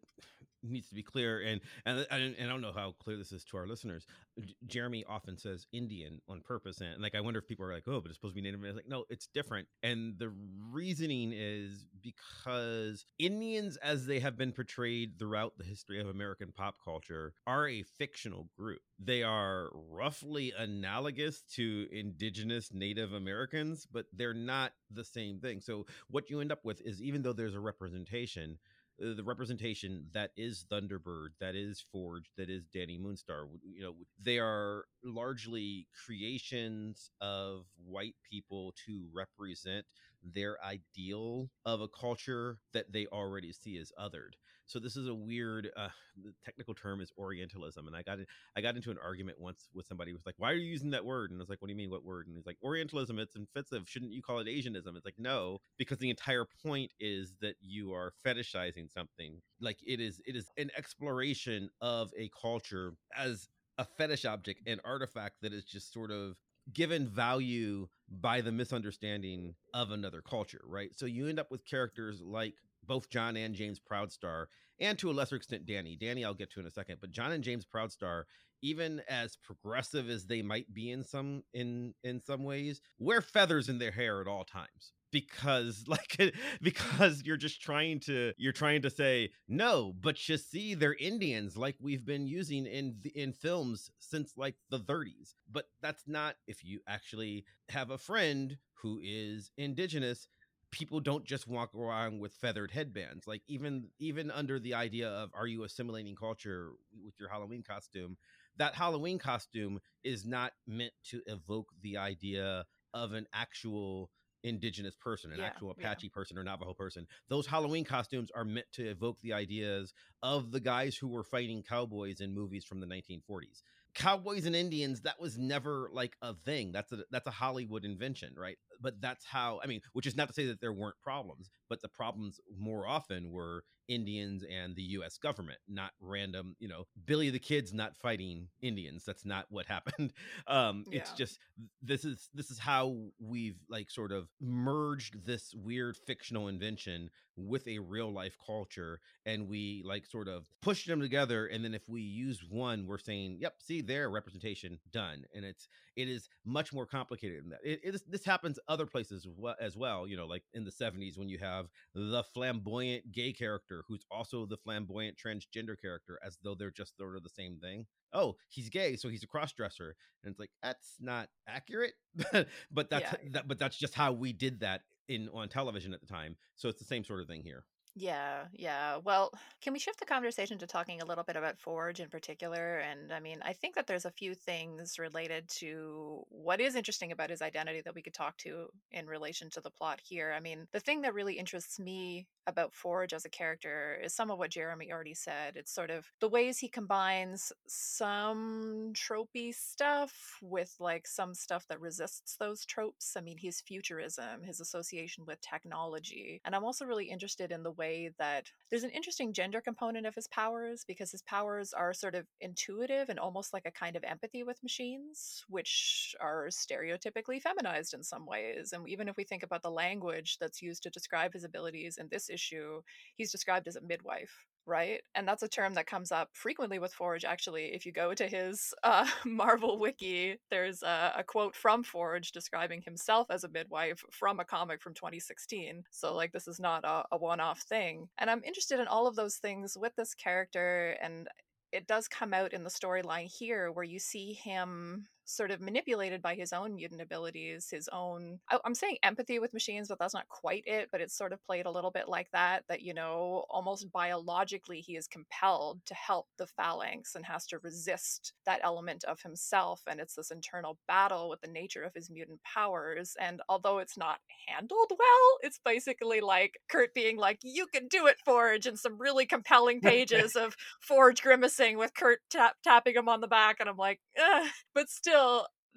needs 0.70 0.88
to 0.88 0.94
be 0.94 1.02
clear, 1.02 1.40
and 1.40 1.60
and 1.84 2.06
and 2.10 2.34
I 2.40 2.46
don't 2.46 2.60
know 2.60 2.72
how 2.72 2.94
clear 3.02 3.16
this 3.16 3.32
is 3.32 3.44
to 3.44 3.56
our 3.56 3.66
listeners. 3.66 4.06
J- 4.40 4.54
Jeremy 4.66 5.04
often 5.08 5.36
says 5.36 5.66
Indian 5.72 6.20
on 6.28 6.40
purpose, 6.40 6.80
and 6.80 7.00
like 7.02 7.14
I 7.14 7.20
wonder 7.20 7.38
if 7.40 7.46
people 7.46 7.66
are 7.66 7.72
like, 7.72 7.84
oh, 7.86 8.00
but 8.00 8.10
it's 8.10 8.16
supposed 8.16 8.34
to 8.34 8.40
be 8.40 8.42
Native. 8.42 8.60
American. 8.60 8.76
Like, 8.76 8.88
no, 8.88 9.04
it's 9.08 9.26
different, 9.26 9.68
and 9.82 10.18
the 10.18 10.32
reasoning 10.72 11.32
is 11.34 11.86
because 12.02 13.04
Indians, 13.18 13.76
as 13.78 14.06
they 14.06 14.20
have 14.20 14.36
been 14.36 14.52
portrayed 14.52 15.18
throughout 15.18 15.58
the 15.58 15.64
history 15.64 16.00
of 16.00 16.08
American 16.08 16.52
pop 16.52 16.76
culture, 16.84 17.32
are 17.46 17.68
a 17.68 17.82
fictional 17.82 18.48
group. 18.56 18.80
They 18.98 19.22
are 19.22 19.70
roughly 19.90 20.52
analogous 20.56 21.42
to 21.54 21.86
indigenous 21.92 22.72
Native 22.72 23.12
Americans, 23.12 23.86
but 23.90 24.06
they're 24.12 24.34
not 24.34 24.72
the 24.90 25.04
same 25.04 25.38
thing. 25.38 25.60
So 25.60 25.86
what 26.10 26.30
you 26.30 26.40
end 26.40 26.52
up 26.52 26.64
with 26.64 26.80
is 26.82 27.00
even 27.02 27.22
though 27.22 27.32
there's 27.32 27.54
a 27.54 27.60
representation 27.60 28.58
Uh, 29.00 29.14
the 29.14 29.22
representation 29.22 30.06
that 30.12 30.32
is 30.36 30.64
Thunderbird, 30.70 31.28
that 31.40 31.54
is 31.54 31.84
Forge, 31.92 32.30
that 32.36 32.50
is 32.50 32.64
Dani 32.74 33.00
Moonstar. 33.00 33.46
You 33.62 33.82
know, 33.82 33.94
they 34.20 34.38
are 34.38 34.84
largely 35.04 35.86
creations 36.04 37.10
of 37.20 37.66
white 37.76 38.16
people 38.28 38.74
to 38.86 39.08
represent 39.14 39.86
their 40.34 40.58
ideal 40.64 41.48
of 41.64 41.80
a 41.80 41.88
culture 41.88 42.58
that 42.72 42.92
they 42.92 43.06
already 43.06 43.52
see 43.52 43.78
as 43.78 43.92
othered. 43.98 44.34
So 44.68 44.78
this 44.78 44.96
is 44.96 45.08
a 45.08 45.14
weird. 45.14 45.70
Uh, 45.76 45.88
the 46.22 46.32
technical 46.44 46.74
term 46.74 47.00
is 47.00 47.10
Orientalism, 47.18 47.86
and 47.86 47.96
I 47.96 48.02
got 48.02 48.18
I 48.56 48.60
got 48.60 48.76
into 48.76 48.90
an 48.90 48.98
argument 49.02 49.40
once 49.40 49.68
with 49.74 49.86
somebody 49.86 50.10
who 50.10 50.16
was 50.16 50.26
like, 50.26 50.34
"Why 50.36 50.50
are 50.52 50.56
you 50.56 50.70
using 50.70 50.90
that 50.90 51.04
word?" 51.04 51.30
And 51.30 51.40
I 51.40 51.42
was 51.42 51.48
like, 51.48 51.60
"What 51.62 51.68
do 51.68 51.72
you 51.72 51.76
mean? 51.76 51.90
What 51.90 52.04
word?" 52.04 52.26
And 52.26 52.36
he's 52.36 52.46
like, 52.46 52.58
"Orientalism. 52.62 53.18
It's 53.18 53.34
offensive. 53.34 53.88
Shouldn't 53.88 54.12
you 54.12 54.22
call 54.22 54.38
it 54.40 54.46
Asianism?" 54.46 54.94
It's 54.94 55.06
like, 55.06 55.18
no, 55.18 55.58
because 55.78 55.98
the 55.98 56.10
entire 56.10 56.46
point 56.62 56.92
is 57.00 57.34
that 57.40 57.56
you 57.60 57.92
are 57.94 58.12
fetishizing 58.24 58.92
something. 58.92 59.40
Like 59.60 59.78
it 59.86 60.00
is 60.00 60.20
it 60.26 60.36
is 60.36 60.50
an 60.58 60.70
exploration 60.76 61.70
of 61.80 62.12
a 62.16 62.30
culture 62.40 62.92
as 63.16 63.48
a 63.78 63.86
fetish 63.86 64.26
object, 64.26 64.68
an 64.68 64.80
artifact 64.84 65.36
that 65.42 65.52
is 65.54 65.64
just 65.64 65.92
sort 65.92 66.10
of 66.10 66.36
given 66.72 67.08
value 67.08 67.88
by 68.10 68.40
the 68.40 68.52
misunderstanding 68.52 69.54
of 69.74 69.90
another 69.90 70.20
culture, 70.20 70.60
right? 70.64 70.90
So 70.94 71.06
you 71.06 71.28
end 71.28 71.38
up 71.38 71.50
with 71.50 71.64
characters 71.64 72.20
like 72.20 72.54
both 72.88 73.08
John 73.10 73.36
and 73.36 73.54
James 73.54 73.80
Proudstar, 73.80 74.46
and 74.80 74.98
to 74.98 75.10
a 75.10 75.12
lesser 75.12 75.36
extent 75.36 75.66
Dani. 75.66 75.96
Dani, 75.96 76.24
I'll 76.24 76.34
get 76.34 76.50
to 76.52 76.60
in 76.60 76.66
a 76.66 76.70
second, 76.70 76.98
but 77.00 77.12
John 77.12 77.30
and 77.30 77.44
James 77.44 77.64
Proudstar, 77.64 78.24
even 78.62 79.00
as 79.08 79.36
progressive 79.36 80.08
as 80.08 80.26
they 80.26 80.42
might 80.42 80.72
be 80.74 80.90
in 80.90 81.04
some 81.04 81.44
in 81.54 81.94
in 82.02 82.20
some 82.20 82.42
ways, 82.42 82.80
wear 82.98 83.20
feathers 83.20 83.68
in 83.68 83.78
their 83.78 83.92
hair 83.92 84.20
at 84.20 84.26
all 84.26 84.44
times 84.44 84.92
because 85.10 85.84
like 85.88 86.34
because 86.62 87.22
you're 87.24 87.36
just 87.36 87.60
trying 87.60 88.00
to 88.00 88.32
you're 88.36 88.52
trying 88.52 88.82
to 88.82 88.90
say 88.90 89.30
no 89.48 89.92
but 90.00 90.28
you 90.28 90.36
see 90.36 90.74
they're 90.74 90.96
indians 91.00 91.56
like 91.56 91.76
we've 91.80 92.04
been 92.04 92.26
using 92.26 92.66
in 92.66 92.96
in 93.14 93.32
films 93.32 93.90
since 93.98 94.32
like 94.36 94.54
the 94.70 94.80
30s 94.80 95.34
but 95.50 95.64
that's 95.82 96.04
not 96.06 96.36
if 96.46 96.64
you 96.64 96.80
actually 96.86 97.44
have 97.68 97.90
a 97.90 97.98
friend 97.98 98.58
who 98.82 99.00
is 99.02 99.50
indigenous 99.56 100.28
people 100.70 101.00
don't 101.00 101.24
just 101.24 101.46
walk 101.48 101.74
around 101.74 102.20
with 102.20 102.32
feathered 102.32 102.70
headbands 102.70 103.26
like 103.26 103.42
even 103.48 103.88
even 103.98 104.30
under 104.30 104.58
the 104.58 104.74
idea 104.74 105.08
of 105.08 105.30
are 105.34 105.46
you 105.46 105.64
assimilating 105.64 106.14
culture 106.14 106.72
with 107.04 107.14
your 107.18 107.28
halloween 107.28 107.62
costume? 107.62 108.16
That 108.56 108.74
halloween 108.74 109.18
costume 109.18 109.80
is 110.04 110.26
not 110.26 110.52
meant 110.66 110.92
to 111.10 111.22
evoke 111.26 111.68
the 111.82 111.96
idea 111.96 112.66
of 112.92 113.12
an 113.12 113.26
actual 113.32 114.10
indigenous 114.44 114.94
person 114.94 115.32
an 115.32 115.38
Yeah, 115.38 115.46
actual 115.46 115.70
yeah. 115.76 115.86
apache 115.86 116.10
person 116.10 116.38
or 116.38 116.44
navajo 116.44 116.74
person. 116.74 117.06
Those 117.28 117.46
halloween 117.46 117.84
costumes 117.84 118.30
are 118.34 118.44
meant 118.44 118.66
to 118.74 118.88
evoke 118.88 119.20
the 119.20 119.32
ideas 119.32 119.94
of 120.22 120.52
the 120.52 120.60
guys 120.60 120.96
who 120.96 121.08
were 121.08 121.24
fighting 121.24 121.62
cowboys 121.62 122.20
in 122.20 122.34
movies 122.34 122.64
from 122.64 122.80
the 122.80 122.86
1940s 122.86 123.62
cowboys 123.94 124.46
and 124.46 124.54
indians 124.54 125.00
that 125.00 125.20
was 125.20 125.38
never 125.38 125.88
like 125.92 126.16
a 126.22 126.34
thing 126.34 126.72
that's 126.72 126.92
a 126.92 126.98
that's 127.10 127.26
a 127.26 127.32
hollywood 127.32 127.84
invention 127.84 128.34
right? 128.36 128.56
But 128.80 129.00
that's 129.00 129.24
how 129.24 129.60
i 129.62 129.66
mean 129.66 129.80
which 129.92 130.06
is 130.06 130.16
not 130.16 130.28
to 130.28 130.34
say 130.34 130.46
that 130.46 130.60
there 130.60 130.72
weren't 130.72 131.00
problems 131.02 131.50
but 131.68 131.82
the 131.82 131.88
problems 131.88 132.40
more 132.56 132.86
often 132.86 133.30
were 133.30 133.64
indians 133.88 134.44
and 134.50 134.76
the 134.76 134.82
us 134.82 135.18
government 135.18 135.58
not 135.68 135.92
random 136.00 136.54
you 136.58 136.68
know 136.68 136.84
billy 137.06 137.30
the 137.30 137.38
kid's 137.38 137.72
not 137.72 137.96
fighting 137.96 138.48
indians 138.62 139.04
that's 139.04 139.24
not 139.24 139.46
what 139.50 139.66
happened. 139.78 140.12
Um 140.46 140.84
it's 140.90 141.12
just 141.12 141.38
this 141.82 142.04
is 142.04 142.28
this 142.34 142.50
is 142.50 142.58
how 142.58 142.96
we've 143.18 143.58
like 143.68 143.90
sort 143.90 144.12
of 144.12 144.28
merged 144.40 145.24
this 145.26 145.54
weird 145.54 145.96
fictional 145.96 146.48
invention 146.48 147.10
with 147.36 147.66
a 147.68 147.78
real 147.78 148.12
life 148.12 148.36
culture 148.44 149.00
and 149.24 149.48
we 149.48 149.82
like 149.86 150.04
sort 150.04 150.26
of 150.26 150.48
push 150.60 150.86
them 150.86 151.00
together 151.00 151.46
and 151.46 151.64
then 151.64 151.74
if 151.74 151.88
we 151.88 152.00
use 152.00 152.42
one 152.48 152.86
we're 152.86 152.98
saying 152.98 153.38
yep 153.40 153.54
see 153.58 153.80
there 153.80 154.10
representation 154.10 154.78
done. 154.92 155.24
And 155.34 155.44
it's 155.44 155.68
it 155.96 156.08
is 156.08 156.28
much 156.44 156.72
more 156.72 156.86
complicated 156.86 157.42
than 157.42 157.50
that. 157.50 157.60
It, 157.64 157.80
it 157.82 157.94
is 157.94 158.02
this 158.02 158.24
happens 158.24 158.58
other 158.68 158.86
places 158.86 159.26
as 159.60 159.76
well 159.76 160.06
you 160.06 160.16
know 160.16 160.26
like 160.26 160.42
in 160.54 160.64
the 160.64 160.70
70s 160.70 161.18
when 161.18 161.28
you 161.28 161.38
have 161.38 161.66
the 161.94 162.24
flamboyant 162.34 163.12
gay 163.12 163.32
character 163.32 163.77
who's 163.86 164.04
also 164.10 164.46
the 164.46 164.56
flamboyant 164.56 165.16
transgender 165.16 165.74
character 165.80 166.18
as 166.24 166.38
though 166.42 166.54
they're 166.54 166.70
just 166.70 166.96
sort 166.96 167.16
of 167.16 167.22
the 167.22 167.28
same 167.28 167.58
thing. 167.60 167.86
Oh 168.12 168.36
he's 168.48 168.68
gay 168.70 168.96
so 168.96 169.08
he's 169.08 169.22
a 169.22 169.26
cross-dresser. 169.26 169.94
And 170.24 170.30
it's 170.32 170.40
like 170.40 170.50
that's 170.62 170.94
not 171.00 171.28
accurate. 171.46 171.94
But 172.70 172.90
that's 172.90 173.12
Yeah. 173.12 173.28
that, 173.32 173.48
but 173.48 173.58
that's 173.58 173.76
just 173.76 173.94
how 173.94 174.12
we 174.12 174.32
did 174.32 174.60
that 174.60 174.82
in 175.08 175.28
on 175.32 175.48
television 175.48 175.92
at 175.94 176.00
the 176.00 176.06
time. 176.06 176.36
So 176.56 176.68
it's 176.68 176.78
the 176.78 176.84
same 176.84 177.04
sort 177.04 177.20
of 177.20 177.26
thing 177.28 177.42
here 177.42 177.64
Yeah, 178.00 178.44
yeah. 178.52 178.98
Well, 179.02 179.32
can 179.60 179.72
we 179.72 179.80
shift 179.80 179.98
the 179.98 180.06
conversation 180.06 180.56
to 180.58 180.68
talking 180.68 181.00
a 181.02 181.04
little 181.04 181.24
bit 181.24 181.34
about 181.34 181.58
Forge 181.58 181.98
in 181.98 182.08
particular? 182.08 182.78
And 182.78 183.12
I 183.12 183.18
mean, 183.18 183.40
I 183.44 183.52
think 183.52 183.74
that 183.74 183.88
there's 183.88 184.04
a 184.04 184.10
few 184.12 184.34
things 184.36 185.00
related 185.00 185.48
to 185.58 186.22
what 186.28 186.60
is 186.60 186.76
interesting 186.76 187.10
about 187.10 187.30
his 187.30 187.42
identity 187.42 187.80
that 187.80 187.96
we 187.96 188.02
could 188.02 188.14
talk 188.14 188.36
to 188.38 188.68
in 188.92 189.06
relation 189.08 189.50
to 189.50 189.60
the 189.60 189.70
plot 189.70 190.00
here. 190.04 190.32
I 190.36 190.38
mean, 190.38 190.68
the 190.72 190.78
thing 190.78 191.00
that 191.02 191.14
really 191.14 191.34
interests 191.38 191.80
me 191.80 192.28
about 192.46 192.72
Forge 192.72 193.12
as 193.12 193.24
a 193.24 193.28
character 193.30 193.98
is 194.02 194.14
some 194.14 194.30
of 194.30 194.38
what 194.38 194.50
Jeremy 194.50 194.92
already 194.92 195.14
said. 195.14 195.56
It's 195.56 195.74
sort 195.74 195.90
of 195.90 196.06
the 196.20 196.28
ways 196.28 196.58
he 196.58 196.68
combines 196.68 197.52
some 197.66 198.92
tropey 198.94 199.52
stuff 199.54 200.38
with 200.40 200.74
like 200.78 201.06
some 201.06 201.34
stuff 201.34 201.66
that 201.68 201.80
resists 201.80 202.36
those 202.36 202.64
tropes. 202.64 203.16
I 203.16 203.22
mean, 203.22 203.38
his 203.38 203.60
futurism, 203.60 204.42
his 204.44 204.60
association 204.60 205.24
with 205.26 205.40
technology. 205.40 206.40
And 206.44 206.54
I'm 206.54 206.64
also 206.64 206.84
really 206.86 207.06
interested 207.06 207.50
in 207.50 207.62
the 207.64 207.72
way 207.72 207.87
that 208.18 208.50
there's 208.70 208.84
an 208.84 208.90
interesting 208.90 209.32
gender 209.32 209.60
component 209.60 210.06
of 210.06 210.14
his 210.14 210.28
powers 210.28 210.84
because 210.86 211.10
his 211.10 211.22
powers 211.22 211.72
are 211.72 211.92
sort 211.92 212.14
of 212.14 212.26
intuitive 212.40 213.08
and 213.08 213.18
almost 213.18 213.52
like 213.52 213.66
a 213.66 213.70
kind 213.70 213.96
of 213.96 214.04
empathy 214.04 214.42
with 214.42 214.62
machines, 214.62 215.44
which 215.48 216.14
are 216.20 216.46
stereotypically 216.48 217.40
feminized 217.40 217.94
in 217.94 218.02
some 218.02 218.26
ways. 218.26 218.72
And 218.72 218.88
even 218.88 219.08
if 219.08 219.16
we 219.16 219.24
think 219.24 219.42
about 219.42 219.62
the 219.62 219.70
language 219.70 220.38
that's 220.40 220.62
used 220.62 220.82
to 220.84 220.90
describe 220.90 221.32
his 221.32 221.44
abilities 221.44 221.98
in 221.98 222.08
this 222.10 222.30
issue, 222.30 222.80
he's 223.16 223.32
described 223.32 223.68
as 223.68 223.76
a 223.76 223.80
midwife. 223.80 224.46
Right. 224.68 225.00
And 225.14 225.26
that's 225.26 225.42
a 225.42 225.48
term 225.48 225.72
that 225.74 225.86
comes 225.86 226.12
up 226.12 226.28
frequently 226.34 226.78
with 226.78 226.92
Forge. 226.92 227.24
Actually, 227.24 227.72
if 227.72 227.86
you 227.86 227.92
go 227.92 228.12
to 228.12 228.26
his 228.28 228.74
uh, 228.82 229.06
Marvel 229.24 229.78
wiki, 229.78 230.36
there's 230.50 230.82
a, 230.82 231.14
a 231.16 231.24
quote 231.24 231.56
from 231.56 231.82
Forge 231.82 232.32
describing 232.32 232.82
himself 232.82 233.28
as 233.30 233.44
a 233.44 233.48
midwife 233.48 234.04
from 234.10 234.40
a 234.40 234.44
comic 234.44 234.82
from 234.82 234.92
2016. 234.92 235.84
So, 235.90 236.14
like, 236.14 236.32
this 236.32 236.46
is 236.46 236.60
not 236.60 236.84
a, 236.84 237.04
a 237.10 237.16
one 237.16 237.40
off 237.40 237.60
thing. 237.60 238.10
And 238.18 238.28
I'm 238.28 238.44
interested 238.44 238.78
in 238.78 238.86
all 238.88 239.06
of 239.06 239.16
those 239.16 239.36
things 239.36 239.74
with 239.80 239.96
this 239.96 240.14
character. 240.14 240.98
And 241.00 241.28
it 241.72 241.86
does 241.86 242.06
come 242.06 242.34
out 242.34 242.52
in 242.52 242.62
the 242.62 242.68
storyline 242.68 243.34
here 243.34 243.72
where 243.72 243.84
you 243.84 243.98
see 243.98 244.34
him 244.34 245.06
sort 245.28 245.50
of 245.50 245.60
manipulated 245.60 246.22
by 246.22 246.34
his 246.34 246.52
own 246.52 246.74
mutant 246.74 247.02
abilities, 247.02 247.68
his 247.70 247.88
own. 247.92 248.40
I- 248.50 248.58
I'm 248.64 248.74
saying 248.74 248.96
empathy 249.02 249.38
with 249.38 249.52
machines, 249.52 249.88
but 249.88 249.98
that's 249.98 250.14
not 250.14 250.28
quite 250.28 250.64
it. 250.66 250.88
But 250.90 251.00
it's 251.02 251.16
sort 251.16 251.32
of 251.32 251.44
played 251.44 251.66
a 251.66 251.70
little 251.70 251.90
bit 251.90 252.08
like 252.08 252.30
that, 252.32 252.64
that, 252.68 252.80
you 252.82 252.94
know, 252.94 253.44
almost 253.50 253.92
biologically 253.92 254.80
he 254.80 254.96
is 254.96 255.06
compelled 255.06 255.80
to 255.86 255.94
help 255.94 256.28
the 256.38 256.46
phalanx 256.46 257.14
and 257.14 257.26
has 257.26 257.46
to 257.48 257.58
resist 257.58 258.32
that 258.46 258.60
element 258.62 259.04
of 259.04 259.20
himself. 259.20 259.82
And 259.86 260.00
it's 260.00 260.14
this 260.14 260.30
internal 260.30 260.78
battle 260.88 261.28
with 261.28 261.40
the 261.42 261.48
nature 261.48 261.82
of 261.82 261.92
his 261.94 262.10
mutant 262.10 262.40
powers. 262.42 263.14
And 263.20 263.42
although 263.48 263.78
it's 263.78 263.98
not 263.98 264.18
handled 264.48 264.92
well, 264.98 265.38
it's 265.42 265.60
basically 265.64 266.20
like 266.20 266.58
Kurt 266.70 266.94
being 266.94 267.18
like, 267.18 267.38
you 267.42 267.66
can 267.66 267.86
do 267.88 268.06
it, 268.06 268.16
Forge, 268.24 268.66
and 268.66 268.78
some 268.78 268.98
really 268.98 269.26
compelling 269.26 269.80
pages 269.82 270.36
of 270.36 270.56
Forge 270.80 271.20
grimacing 271.22 271.76
with 271.76 271.94
Kurt 271.94 272.20
tap- 272.30 272.56
tapping 272.64 272.94
him 272.96 273.08
on 273.10 273.20
the 273.20 273.28
back. 273.28 273.56
And 273.60 273.68
I'm 273.68 273.76
like, 273.76 274.00
Ugh. 274.18 274.46
but 274.74 274.88
still, 274.88 275.17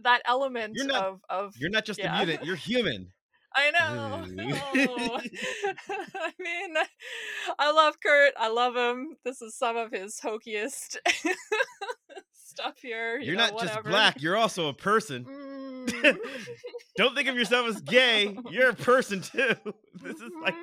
that 0.03 0.21
element 0.25 0.73
You're 0.75 0.85
not- 0.87 1.05
of, 1.05 1.19
of 1.29 1.53
you're 1.57 1.69
not 1.69 1.85
just 1.85 1.99
Yeah. 1.99 2.15
a 2.21 2.25
mutant 2.25 2.45
you're 2.45 2.55
human 2.55 3.11
I 3.53 3.69
know. 3.71 4.23
Oh. 4.39 5.19
I 6.15 6.31
mean, 6.39 6.73
I 7.59 7.71
love 7.73 7.95
Kurt. 8.01 8.31
I 8.39 8.47
love 8.47 8.77
him. 8.77 9.17
This 9.25 9.41
is 9.41 9.57
some 9.57 9.75
of 9.75 9.91
his 9.91 10.17
hokiest 10.23 10.95
stuff 12.33 12.75
here. 12.81 13.19
you 13.19 13.25
you're 13.27 13.35
know, 13.35 13.49
not 13.49 13.59
just 13.59 13.83
black 13.83 14.21
you're 14.21 14.37
also 14.37 14.69
a 14.69 14.73
person 14.73 15.25
Mm. 15.25 16.17
Don't 16.95 17.15
think 17.15 17.27
of 17.27 17.35
yourself 17.35 17.67
as 17.67 17.81
gay. 17.81 18.37
You're 18.51 18.69
a 18.69 18.75
person 18.75 19.19
too. 19.21 19.55
This 19.95 20.15
is 20.15 20.31
like 20.41 20.53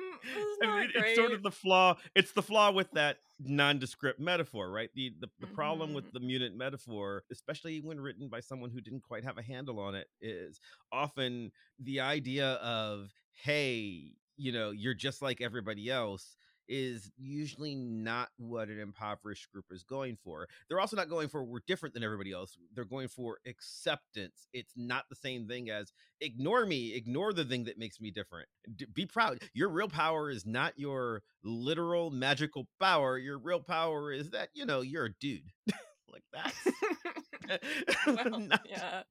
I 0.61 0.65
not 0.65 0.81
mean, 0.81 0.91
it's 0.95 1.15
sort 1.15 1.31
of 1.33 1.43
the 1.43 1.51
flaw. 1.51 1.97
It's 2.15 2.31
the 2.33 2.41
flaw 2.41 2.71
with 2.71 2.91
that 2.93 3.17
nondescript 3.39 4.19
metaphor, 4.19 4.69
right? 4.71 4.89
The 4.95 5.13
the, 5.19 5.29
the 5.39 5.47
problem 5.47 5.91
Mhm. 5.91 5.93
with 5.93 6.11
the 6.11 6.19
mutant 6.19 6.55
metaphor, 6.55 7.23
especially 7.31 7.79
when 7.81 7.99
written 7.99 8.27
by 8.29 8.39
someone 8.41 8.69
who 8.71 8.81
didn't 8.81 9.01
quite 9.03 9.23
have 9.23 9.37
a 9.37 9.41
handle 9.43 9.79
on 9.79 9.95
it, 9.95 10.07
is 10.21 10.59
often 10.91 11.51
the 11.79 11.99
idea 12.01 12.53
of, 12.55 13.11
hey, 13.43 14.13
you 14.37 14.51
know, 14.51 14.71
you're 14.71 14.93
just 14.93 15.21
like 15.21 15.41
everybody 15.41 15.89
else 15.89 16.35
is 16.69 17.11
usually 17.17 17.75
not 17.75 18.29
what 18.37 18.69
an 18.69 18.79
impoverished 18.79 19.51
group 19.51 19.65
is 19.71 19.83
going 19.83 20.17
for. 20.23 20.47
They're 20.69 20.79
also 20.79 20.95
not 20.95 21.09
going 21.09 21.27
for 21.27 21.43
we're 21.43 21.59
different 21.67 21.93
than 21.95 22.03
everybody 22.03 22.31
else. 22.31 22.57
They're 22.73 22.85
going 22.85 23.09
for 23.09 23.39
acceptance. 23.47 24.47
It's 24.53 24.73
not 24.77 25.05
the 25.09 25.15
same 25.15 25.47
thing 25.47 25.69
as 25.69 25.91
ignore 26.21 26.65
me, 26.65 26.93
ignore 26.93 27.33
the 27.33 27.45
thing 27.45 27.65
that 27.65 27.79
makes 27.79 27.99
me 27.99 28.11
different. 28.11 28.47
D- 28.75 28.85
be 28.93 29.05
proud. 29.05 29.39
Your 29.53 29.69
real 29.69 29.89
power 29.89 30.29
is 30.29 30.45
not 30.45 30.73
your 30.77 31.23
literal 31.43 32.11
magical 32.11 32.67
power. 32.79 33.17
Your 33.17 33.39
real 33.39 33.61
power 33.61 34.11
is 34.11 34.29
that, 34.31 34.49
you 34.53 34.65
know, 34.65 34.81
you're 34.81 35.05
a 35.05 35.13
dude. 35.19 35.51
like 36.11 36.23
that. 36.33 36.53
well, 38.07 38.39
Not- 38.39 38.65
yeah. 38.69 39.03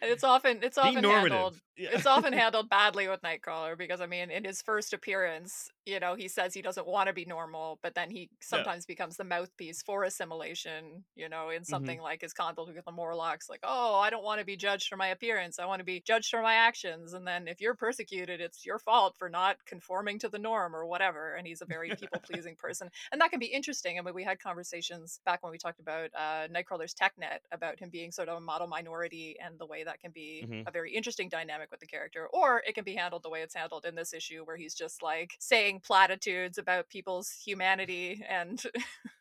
And 0.00 0.10
it's 0.10 0.24
often 0.24 0.60
it's 0.62 0.78
often 0.78 1.02
handled. 1.04 1.56
Yeah. 1.76 1.90
it's 1.92 2.06
often 2.06 2.32
handled 2.44 2.68
badly 2.68 3.06
with 3.08 3.22
Nightcrawler 3.22 3.78
because 3.78 4.00
I 4.00 4.06
mean, 4.06 4.30
in 4.30 4.44
his 4.44 4.62
first 4.62 4.92
appearance, 4.92 5.70
you 5.86 6.00
know, 6.00 6.14
he 6.16 6.28
says 6.28 6.52
he 6.54 6.62
doesn't 6.62 6.86
want 6.86 7.06
to 7.06 7.12
be 7.12 7.24
normal, 7.24 7.78
but 7.82 7.94
then 7.94 8.10
he 8.10 8.30
sometimes 8.40 8.84
becomes 8.84 9.16
the 9.16 9.24
mouthpiece 9.24 9.82
for 9.82 10.04
assimilation. 10.04 11.04
You 11.14 11.28
know, 11.28 11.46
Mm-hmm. 11.48 11.56
in 11.56 11.64
something 11.64 12.00
like 12.00 12.20
his 12.20 12.32
conflict 12.32 12.74
with 12.74 12.84
the 12.84 12.92
Morlocks, 12.92 13.48
like, 13.48 13.60
oh, 13.62 13.94
I 13.96 14.10
don't 14.10 14.24
want 14.24 14.40
to 14.40 14.44
be 14.44 14.56
judged 14.56 14.88
for 14.88 14.96
my 14.96 15.08
appearance. 15.08 15.58
I 15.58 15.66
want 15.66 15.78
to 15.80 15.84
be 15.84 16.00
judged 16.04 16.30
for 16.30 16.42
my 16.42 16.54
actions. 16.54 17.12
And 17.14 17.26
then 17.26 17.48
if 17.48 17.60
you're 17.60 17.74
persecuted, 17.74 18.40
it's 18.40 18.66
your 18.66 18.78
fault 18.78 19.14
for 19.18 19.28
not 19.30 19.56
conforming 19.66 20.18
to 20.20 20.28
the 20.28 20.38
norm 20.38 20.74
or 20.74 20.84
whatever. 20.86 21.34
And 21.34 21.46
he's 21.46 21.62
a 21.62 21.66
very 21.66 21.90
people 21.90 22.20
pleasing 22.22 22.54
person, 22.58 22.90
and 23.12 23.20
that 23.20 23.30
can 23.30 23.38
be 23.40 23.46
interesting. 23.46 23.98
I 23.98 24.02
mean, 24.02 24.14
we 24.14 24.24
had 24.24 24.40
conversations 24.40 25.20
back 25.24 25.42
when 25.42 25.52
we 25.52 25.58
talked 25.58 25.80
about 25.80 26.10
uh, 26.16 26.48
Nightcrawler's 26.48 26.94
TechNet 26.94 27.38
about 27.52 27.78
him 27.78 27.88
being 27.88 28.10
sort 28.12 28.28
of 28.28 28.36
a 28.36 28.40
model 28.40 28.66
minority 28.66 29.36
and 29.44 29.58
the 29.58 29.66
way 29.66 29.84
that 29.88 30.00
can 30.00 30.12
be 30.12 30.46
Mhm. 30.46 30.68
a 30.68 30.70
very 30.70 30.94
interesting 30.94 31.28
dynamic 31.28 31.70
with 31.70 31.80
the 31.80 31.86
character, 31.86 32.28
or 32.28 32.62
it 32.66 32.74
can 32.74 32.84
be 32.84 32.94
handled 32.94 33.22
the 33.24 33.30
way 33.30 33.42
it's 33.42 33.54
handled 33.54 33.84
in 33.84 33.94
this 33.96 34.12
issue, 34.14 34.44
where 34.44 34.56
he's 34.56 34.74
just 34.74 35.02
like 35.02 35.36
saying 35.40 35.80
platitudes 35.80 36.58
about 36.58 36.88
people's 36.90 37.30
humanity 37.32 38.24
and 38.28 38.62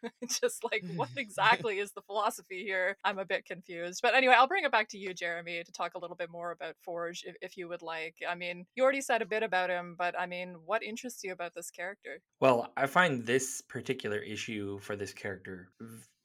just 0.30 0.64
like 0.64 0.86
what 0.96 1.10
exactly 1.18 1.80
is 1.80 1.92
the 1.94 2.02
philosophy 2.02 2.64
here? 2.64 2.98
I'm 3.04 3.20
a 3.20 3.26
bit 3.26 3.46
confused. 3.46 4.02
But 4.02 4.16
anyway, 4.16 4.36
I'll 4.38 4.48
bring 4.48 4.64
it 4.66 4.72
back 4.72 4.90
to 4.90 4.98
you, 4.98 5.14
Jeremy, 5.14 5.64
to 5.64 5.72
talk 5.72 5.96
a 5.96 6.00
little 6.00 6.16
bit 6.16 6.30
more 6.30 6.52
about 6.52 6.76
Forge, 6.84 7.24
if, 7.26 7.36
if 7.42 7.58
you 7.58 7.68
would 7.70 7.82
like. 7.82 8.18
I 8.28 8.36
mean, 8.36 8.66
you 8.76 8.84
already 8.84 9.02
said 9.02 9.22
a 9.22 9.26
bit 9.26 9.44
about 9.44 9.70
him, 9.70 9.96
but 9.98 10.20
I 10.20 10.26
mean, 10.26 10.56
what 10.66 10.84
interests 10.84 11.24
you 11.24 11.32
about 11.32 11.54
this 11.56 11.72
character? 11.72 12.22
Well, 12.40 12.72
I 12.78 12.86
find 12.88 13.26
this 13.26 13.62
particular 13.62 14.20
issue 14.20 14.80
for 14.80 14.96
this 14.96 15.14
character 15.14 15.72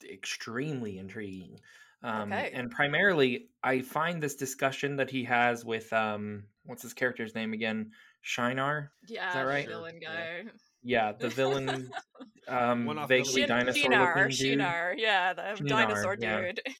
extremely 0.05 0.99
intriguing. 0.99 1.61
Um, 2.03 2.32
Okay. 2.32 2.50
And 2.53 2.70
primarily, 2.70 3.48
I 3.62 3.82
find 3.82 4.22
this 4.22 4.34
discussion 4.34 4.96
that 4.96 5.11
he 5.11 5.24
has 5.24 5.64
with 5.64 5.92
um, 5.92 6.44
what's 6.64 6.82
his 6.82 6.94
character's 6.94 7.34
name 7.34 7.53
again? 7.53 7.92
Shinar. 8.22 8.92
Yeah, 9.09 9.38
the 9.38 9.46
right? 9.46 9.66
villain 9.66 9.98
guy. 10.00 10.44
Yeah, 10.82 11.12
the 11.12 11.28
villain, 11.28 11.90
um, 12.48 13.07
vaguely. 13.09 13.42
Shin- 13.42 13.48
dinosaur 13.48 13.82
Shinar, 13.82 14.14
looking 14.16 14.28
dude. 14.30 14.36
Shinar, 14.36 14.94
yeah, 14.96 15.32
the 15.32 15.55
Shinar, 15.57 15.68
dinosaur 15.68 16.16
yeah. 16.20 16.40
dude. 16.40 16.61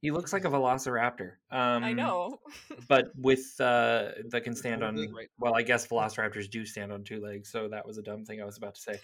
He 0.00 0.10
looks 0.10 0.34
like 0.34 0.44
a 0.44 0.48
velociraptor. 0.48 1.30
Um, 1.50 1.82
I 1.82 1.94
know. 1.94 2.38
but 2.88 3.06
with 3.16 3.58
uh, 3.58 4.10
that 4.28 4.44
can 4.44 4.54
stand 4.54 4.84
on. 4.84 5.14
Well, 5.38 5.54
I 5.54 5.62
guess 5.62 5.86
velociraptors 5.86 6.50
do 6.50 6.66
stand 6.66 6.92
on 6.92 7.04
two 7.04 7.22
legs, 7.22 7.50
so 7.50 7.68
that 7.68 7.86
was 7.86 7.96
a 7.96 8.02
dumb 8.02 8.26
thing 8.26 8.42
I 8.42 8.44
was 8.44 8.58
about 8.58 8.74
to 8.74 8.82
say. 8.82 9.00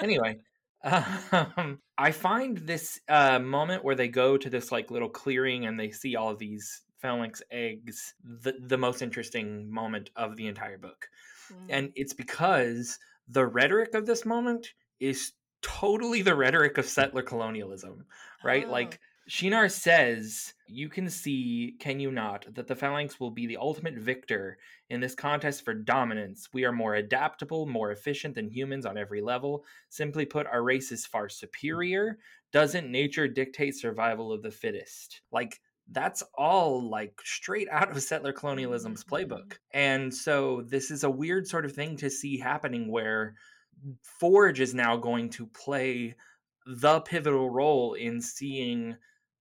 anyway, 0.00 0.36
um, 0.84 1.80
I 1.98 2.12
find 2.12 2.58
this 2.58 3.00
uh, 3.08 3.38
moment 3.38 3.84
where 3.84 3.94
they 3.94 4.08
go 4.08 4.36
to 4.36 4.50
this 4.50 4.70
like 4.70 4.90
little 4.90 5.08
clearing 5.08 5.66
and 5.66 5.78
they 5.78 5.90
see 5.90 6.16
all 6.16 6.30
of 6.30 6.38
these 6.38 6.82
phalanx 7.00 7.42
eggs 7.50 8.14
the 8.24 8.54
the 8.58 8.78
most 8.78 9.02
interesting 9.02 9.70
moment 9.70 10.10
of 10.16 10.36
the 10.36 10.46
entire 10.46 10.78
book, 10.78 11.08
Mm. 11.52 11.66
and 11.68 11.92
it's 11.94 12.12
because 12.12 12.98
the 13.28 13.46
rhetoric 13.46 13.94
of 13.94 14.04
this 14.04 14.24
moment 14.26 14.72
is 14.98 15.32
totally 15.62 16.22
the 16.22 16.34
rhetoric 16.34 16.76
of 16.78 16.86
settler 16.86 17.22
colonialism, 17.22 18.04
right? 18.42 18.64
Oh. 18.66 18.70
Like 18.72 19.00
Shinar 19.28 19.68
says, 19.68 20.54
You 20.68 20.88
can 20.88 21.10
see, 21.10 21.74
can 21.80 21.98
you 21.98 22.12
not, 22.12 22.46
that 22.54 22.68
the 22.68 22.76
Phalanx 22.76 23.18
will 23.18 23.30
be 23.30 23.46
the 23.46 23.56
ultimate 23.56 23.94
victor 23.94 24.58
in 24.88 25.00
this 25.00 25.16
contest 25.16 25.64
for 25.64 25.74
dominance. 25.74 26.48
We 26.52 26.64
are 26.64 26.72
more 26.72 26.94
adaptable, 26.94 27.66
more 27.66 27.90
efficient 27.90 28.36
than 28.36 28.50
humans 28.50 28.86
on 28.86 28.96
every 28.96 29.20
level. 29.20 29.64
Simply 29.88 30.26
put, 30.26 30.46
our 30.46 30.62
race 30.62 30.92
is 30.92 31.06
far 31.06 31.28
superior. 31.28 32.18
Doesn't 32.52 32.90
nature 32.90 33.26
dictate 33.26 33.74
survival 33.74 34.32
of 34.32 34.42
the 34.42 34.50
fittest? 34.50 35.22
Like, 35.32 35.60
that's 35.90 36.22
all 36.34 36.88
like 36.88 37.20
straight 37.24 37.68
out 37.70 37.90
of 37.90 38.02
settler 38.02 38.32
colonialism's 38.32 39.04
playbook. 39.04 39.48
Mm-hmm. 39.48 39.78
And 39.78 40.14
so, 40.14 40.62
this 40.68 40.92
is 40.92 41.02
a 41.02 41.10
weird 41.10 41.48
sort 41.48 41.64
of 41.64 41.72
thing 41.72 41.96
to 41.96 42.10
see 42.10 42.38
happening 42.38 42.90
where 42.92 43.34
Forge 44.20 44.60
is 44.60 44.72
now 44.72 44.96
going 44.96 45.30
to 45.30 45.46
play 45.46 46.14
the 46.66 47.00
pivotal 47.00 47.50
role 47.50 47.94
in 47.94 48.20
seeing 48.20 48.96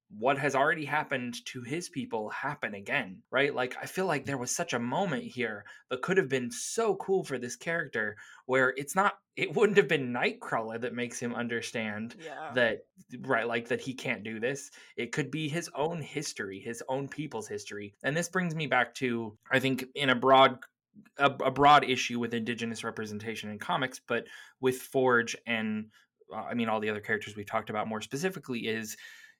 what 0.09 0.37
has 0.37 0.55
already 0.55 0.85
happened 0.85 1.43
to 1.45 1.61
his 1.61 1.89
people 1.89 2.29
happen 2.29 2.73
again, 2.73 3.21
right? 3.31 3.53
Like, 3.53 3.75
I 3.81 3.85
feel 3.85 4.05
like 4.05 4.25
there 4.25 4.37
was 4.37 4.55
such 4.55 4.73
a 4.73 4.79
moment 4.79 5.23
here 5.23 5.65
that 5.89 6.01
could 6.01 6.17
have 6.17 6.29
been 6.29 6.51
so 6.51 6.95
cool 6.95 7.23
for 7.23 7.37
this 7.37 7.55
character 7.55 8.15
where 8.45 8.73
it's 8.77 8.95
not, 8.95 9.17
it 9.35 9.55
wouldn't 9.55 9.77
have 9.77 9.87
been 9.87 10.13
Nightcrawler 10.13 10.79
that 10.81 10.93
makes 10.93 11.19
him 11.19 11.33
understand 11.33 12.15
yeah. 12.23 12.51
that, 12.53 12.85
right, 13.21 13.47
like 13.47 13.67
that 13.69 13.81
he 13.81 13.93
can't 13.93 14.23
do 14.23 14.39
this. 14.39 14.71
It 14.95 15.11
could 15.11 15.31
be 15.31 15.49
his 15.49 15.69
own 15.75 16.01
history, 16.01 16.59
his 16.59 16.83
own 16.87 17.07
people's 17.07 17.47
history. 17.47 17.95
And 18.03 18.15
this 18.15 18.29
brings 18.29 18.55
me 18.55 18.67
back 18.67 18.93
to, 18.95 19.37
I 19.51 19.59
think, 19.59 19.85
in 19.95 20.09
a 20.09 20.15
broad 20.15 20.59
a, 21.17 21.25
a 21.25 21.51
broad 21.51 21.83
issue 21.83 22.19
with 22.19 22.33
indigenous 22.33 22.83
representation 22.83 23.49
in 23.49 23.59
comics, 23.59 23.99
but 24.07 24.25
with 24.61 24.77
Forge 24.77 25.35
and 25.45 25.87
uh, 26.33 26.37
I 26.37 26.53
mean 26.53 26.69
all 26.69 26.79
the 26.79 26.89
other 26.89 27.01
characters 27.01 27.35
we've 27.35 27.45
talked 27.45 27.69
about 27.69 27.87
more 27.87 28.01
specifically 28.01 28.61
is 28.61 28.97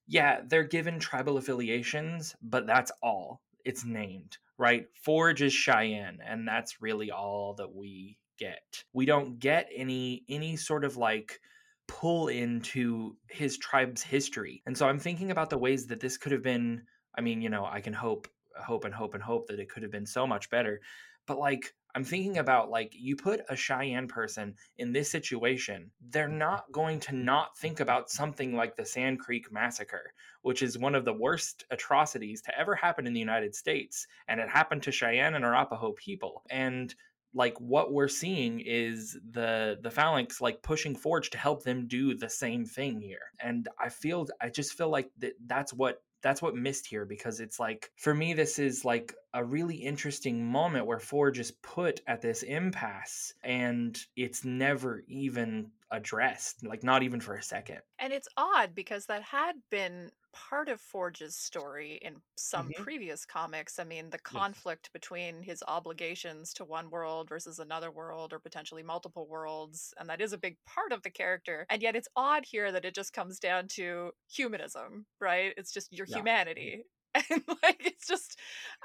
yeah, 0.07 0.41
they're 0.47 0.63
given 0.63 0.99
tribal 0.99 1.37
affiliations, 1.37 2.35
but 2.41 2.67
that's 2.67 2.91
all. 3.01 3.41
It's 3.63 3.85
named, 3.85 4.37
right? 4.57 4.85
Forge 5.03 5.41
is 5.41 5.53
Cheyenne, 5.53 6.19
and 6.25 6.47
that's 6.47 6.81
really 6.81 7.11
all 7.11 7.55
that 7.55 7.73
we 7.73 8.17
get. 8.37 8.83
We 8.93 9.05
don't 9.05 9.39
get 9.39 9.69
any 9.75 10.23
any 10.29 10.55
sort 10.55 10.85
of 10.85 10.97
like 10.97 11.39
pull 11.87 12.27
into 12.27 13.15
his 13.27 13.57
tribe's 13.57 14.03
history. 14.03 14.61
And 14.65 14.77
so 14.77 14.87
I'm 14.87 14.99
thinking 14.99 15.31
about 15.31 15.49
the 15.49 15.57
ways 15.57 15.87
that 15.87 15.99
this 15.99 16.17
could 16.17 16.31
have 16.31 16.43
been 16.43 16.83
I 17.17 17.21
mean, 17.21 17.41
you 17.41 17.49
know, 17.49 17.65
I 17.65 17.81
can 17.81 17.93
hope 17.93 18.27
hope 18.57 18.85
and 18.85 18.93
hope 18.93 19.13
and 19.13 19.23
hope 19.23 19.47
that 19.47 19.59
it 19.59 19.69
could 19.69 19.83
have 19.83 19.91
been 19.91 20.05
so 20.05 20.27
much 20.27 20.49
better. 20.49 20.81
But 21.25 21.39
like 21.39 21.73
I'm 21.95 22.03
thinking 22.03 22.39
about 22.39 22.69
like 22.69 22.93
you 22.93 23.15
put 23.15 23.41
a 23.47 23.55
Cheyenne 23.55 24.07
person 24.07 24.53
in 24.77 24.91
this 24.91 25.09
situation, 25.09 25.89
they're 26.09 26.27
mm-hmm. 26.27 26.37
not 26.37 26.71
going 26.73 26.99
to 27.01 27.15
not 27.15 27.57
think 27.57 27.79
about 27.79 28.09
something 28.09 28.53
like 28.53 28.75
the 28.75 28.85
Sand 28.85 29.19
Creek 29.19 29.51
massacre, 29.51 30.13
which 30.41 30.61
is 30.61 30.77
one 30.77 30.93
of 30.93 31.05
the 31.05 31.13
worst 31.13 31.63
atrocities 31.71 32.41
to 32.43 32.59
ever 32.59 32.75
happen 32.75 33.07
in 33.07 33.13
the 33.13 33.19
United 33.19 33.55
States, 33.55 34.05
and 34.27 34.41
it 34.41 34.49
happened 34.49 34.83
to 34.83 34.91
Cheyenne 34.91 35.35
and 35.35 35.45
Arapaho 35.45 35.93
people. 35.93 36.43
And 36.49 36.93
like 37.33 37.59
what 37.59 37.93
we're 37.93 38.07
seeing 38.07 38.61
is 38.61 39.17
the 39.31 39.77
the 39.81 39.91
phalanx 39.91 40.41
like 40.41 40.61
pushing 40.63 40.95
forge 40.95 41.29
to 41.29 41.37
help 41.37 41.63
them 41.63 41.87
do 41.87 42.15
the 42.15 42.29
same 42.29 42.65
thing 42.65 42.99
here 43.01 43.19
and 43.41 43.67
i 43.77 43.89
feel 43.89 44.25
i 44.41 44.47
just 44.47 44.73
feel 44.73 44.89
like 44.89 45.09
that 45.17 45.33
that's 45.45 45.73
what 45.73 46.01
that's 46.25 46.41
what 46.41 46.55
missed 46.55 46.87
here 46.87 47.05
because 47.05 47.39
it's 47.39 47.59
like 47.59 47.91
for 47.97 48.11
me 48.11 48.33
this 48.33 48.57
is 48.57 48.83
like 48.83 49.13
a 49.35 49.43
really 49.43 49.75
interesting 49.75 50.43
moment 50.43 50.87
where 50.87 50.97
forge 50.97 51.37
is 51.37 51.51
put 51.51 52.01
at 52.07 52.19
this 52.19 52.41
impasse 52.41 53.31
and 53.43 53.99
it's 54.15 54.43
never 54.43 55.03
even 55.07 55.69
addressed 55.95 56.65
like 56.65 56.83
not 56.83 57.03
even 57.03 57.19
for 57.19 57.35
a 57.35 57.43
second 57.43 57.81
And 57.97 58.11
it's 58.11 58.27
odd 58.35 58.75
because 58.75 59.05
that 59.05 59.23
had 59.23 59.55
been 59.69 60.11
part 60.33 60.67
of 60.67 60.81
Forge's 60.81 61.37
story 61.37 61.93
in 62.01 62.21
some 62.35 62.73
Mhm. 62.73 62.73
previous 62.73 63.25
comics. 63.25 63.79
I 63.79 63.85
mean, 63.85 64.09
the 64.09 64.19
conflict 64.19 64.91
between 64.91 65.43
his 65.43 65.63
obligations 65.65 66.53
to 66.55 66.65
one 66.65 66.89
world 66.89 67.29
versus 67.29 67.57
another 67.57 67.89
world 67.89 68.33
or 68.33 68.39
potentially 68.39 68.83
multiple 68.83 69.29
worlds. 69.29 69.93
And 69.97 70.09
that 70.09 70.19
is 70.19 70.33
a 70.33 70.37
big 70.37 70.57
part 70.65 70.91
of 70.91 71.03
the 71.03 71.09
character. 71.09 71.65
And 71.69 71.81
yet 71.81 71.95
it's 71.95 72.09
odd 72.17 72.43
here 72.45 72.69
that 72.73 72.83
it 72.83 72.95
just 72.95 73.13
comes 73.13 73.39
down 73.39 73.69
to 73.69 74.11
humanism, 74.29 75.07
right? 75.21 75.53
It's 75.55 75.71
just 75.71 75.93
your 75.93 76.05
Yeah. 76.05 76.25
humanity. 76.25 76.83
And 77.29 77.43
like 77.63 77.81
it's 77.85 78.07
just 78.07 78.37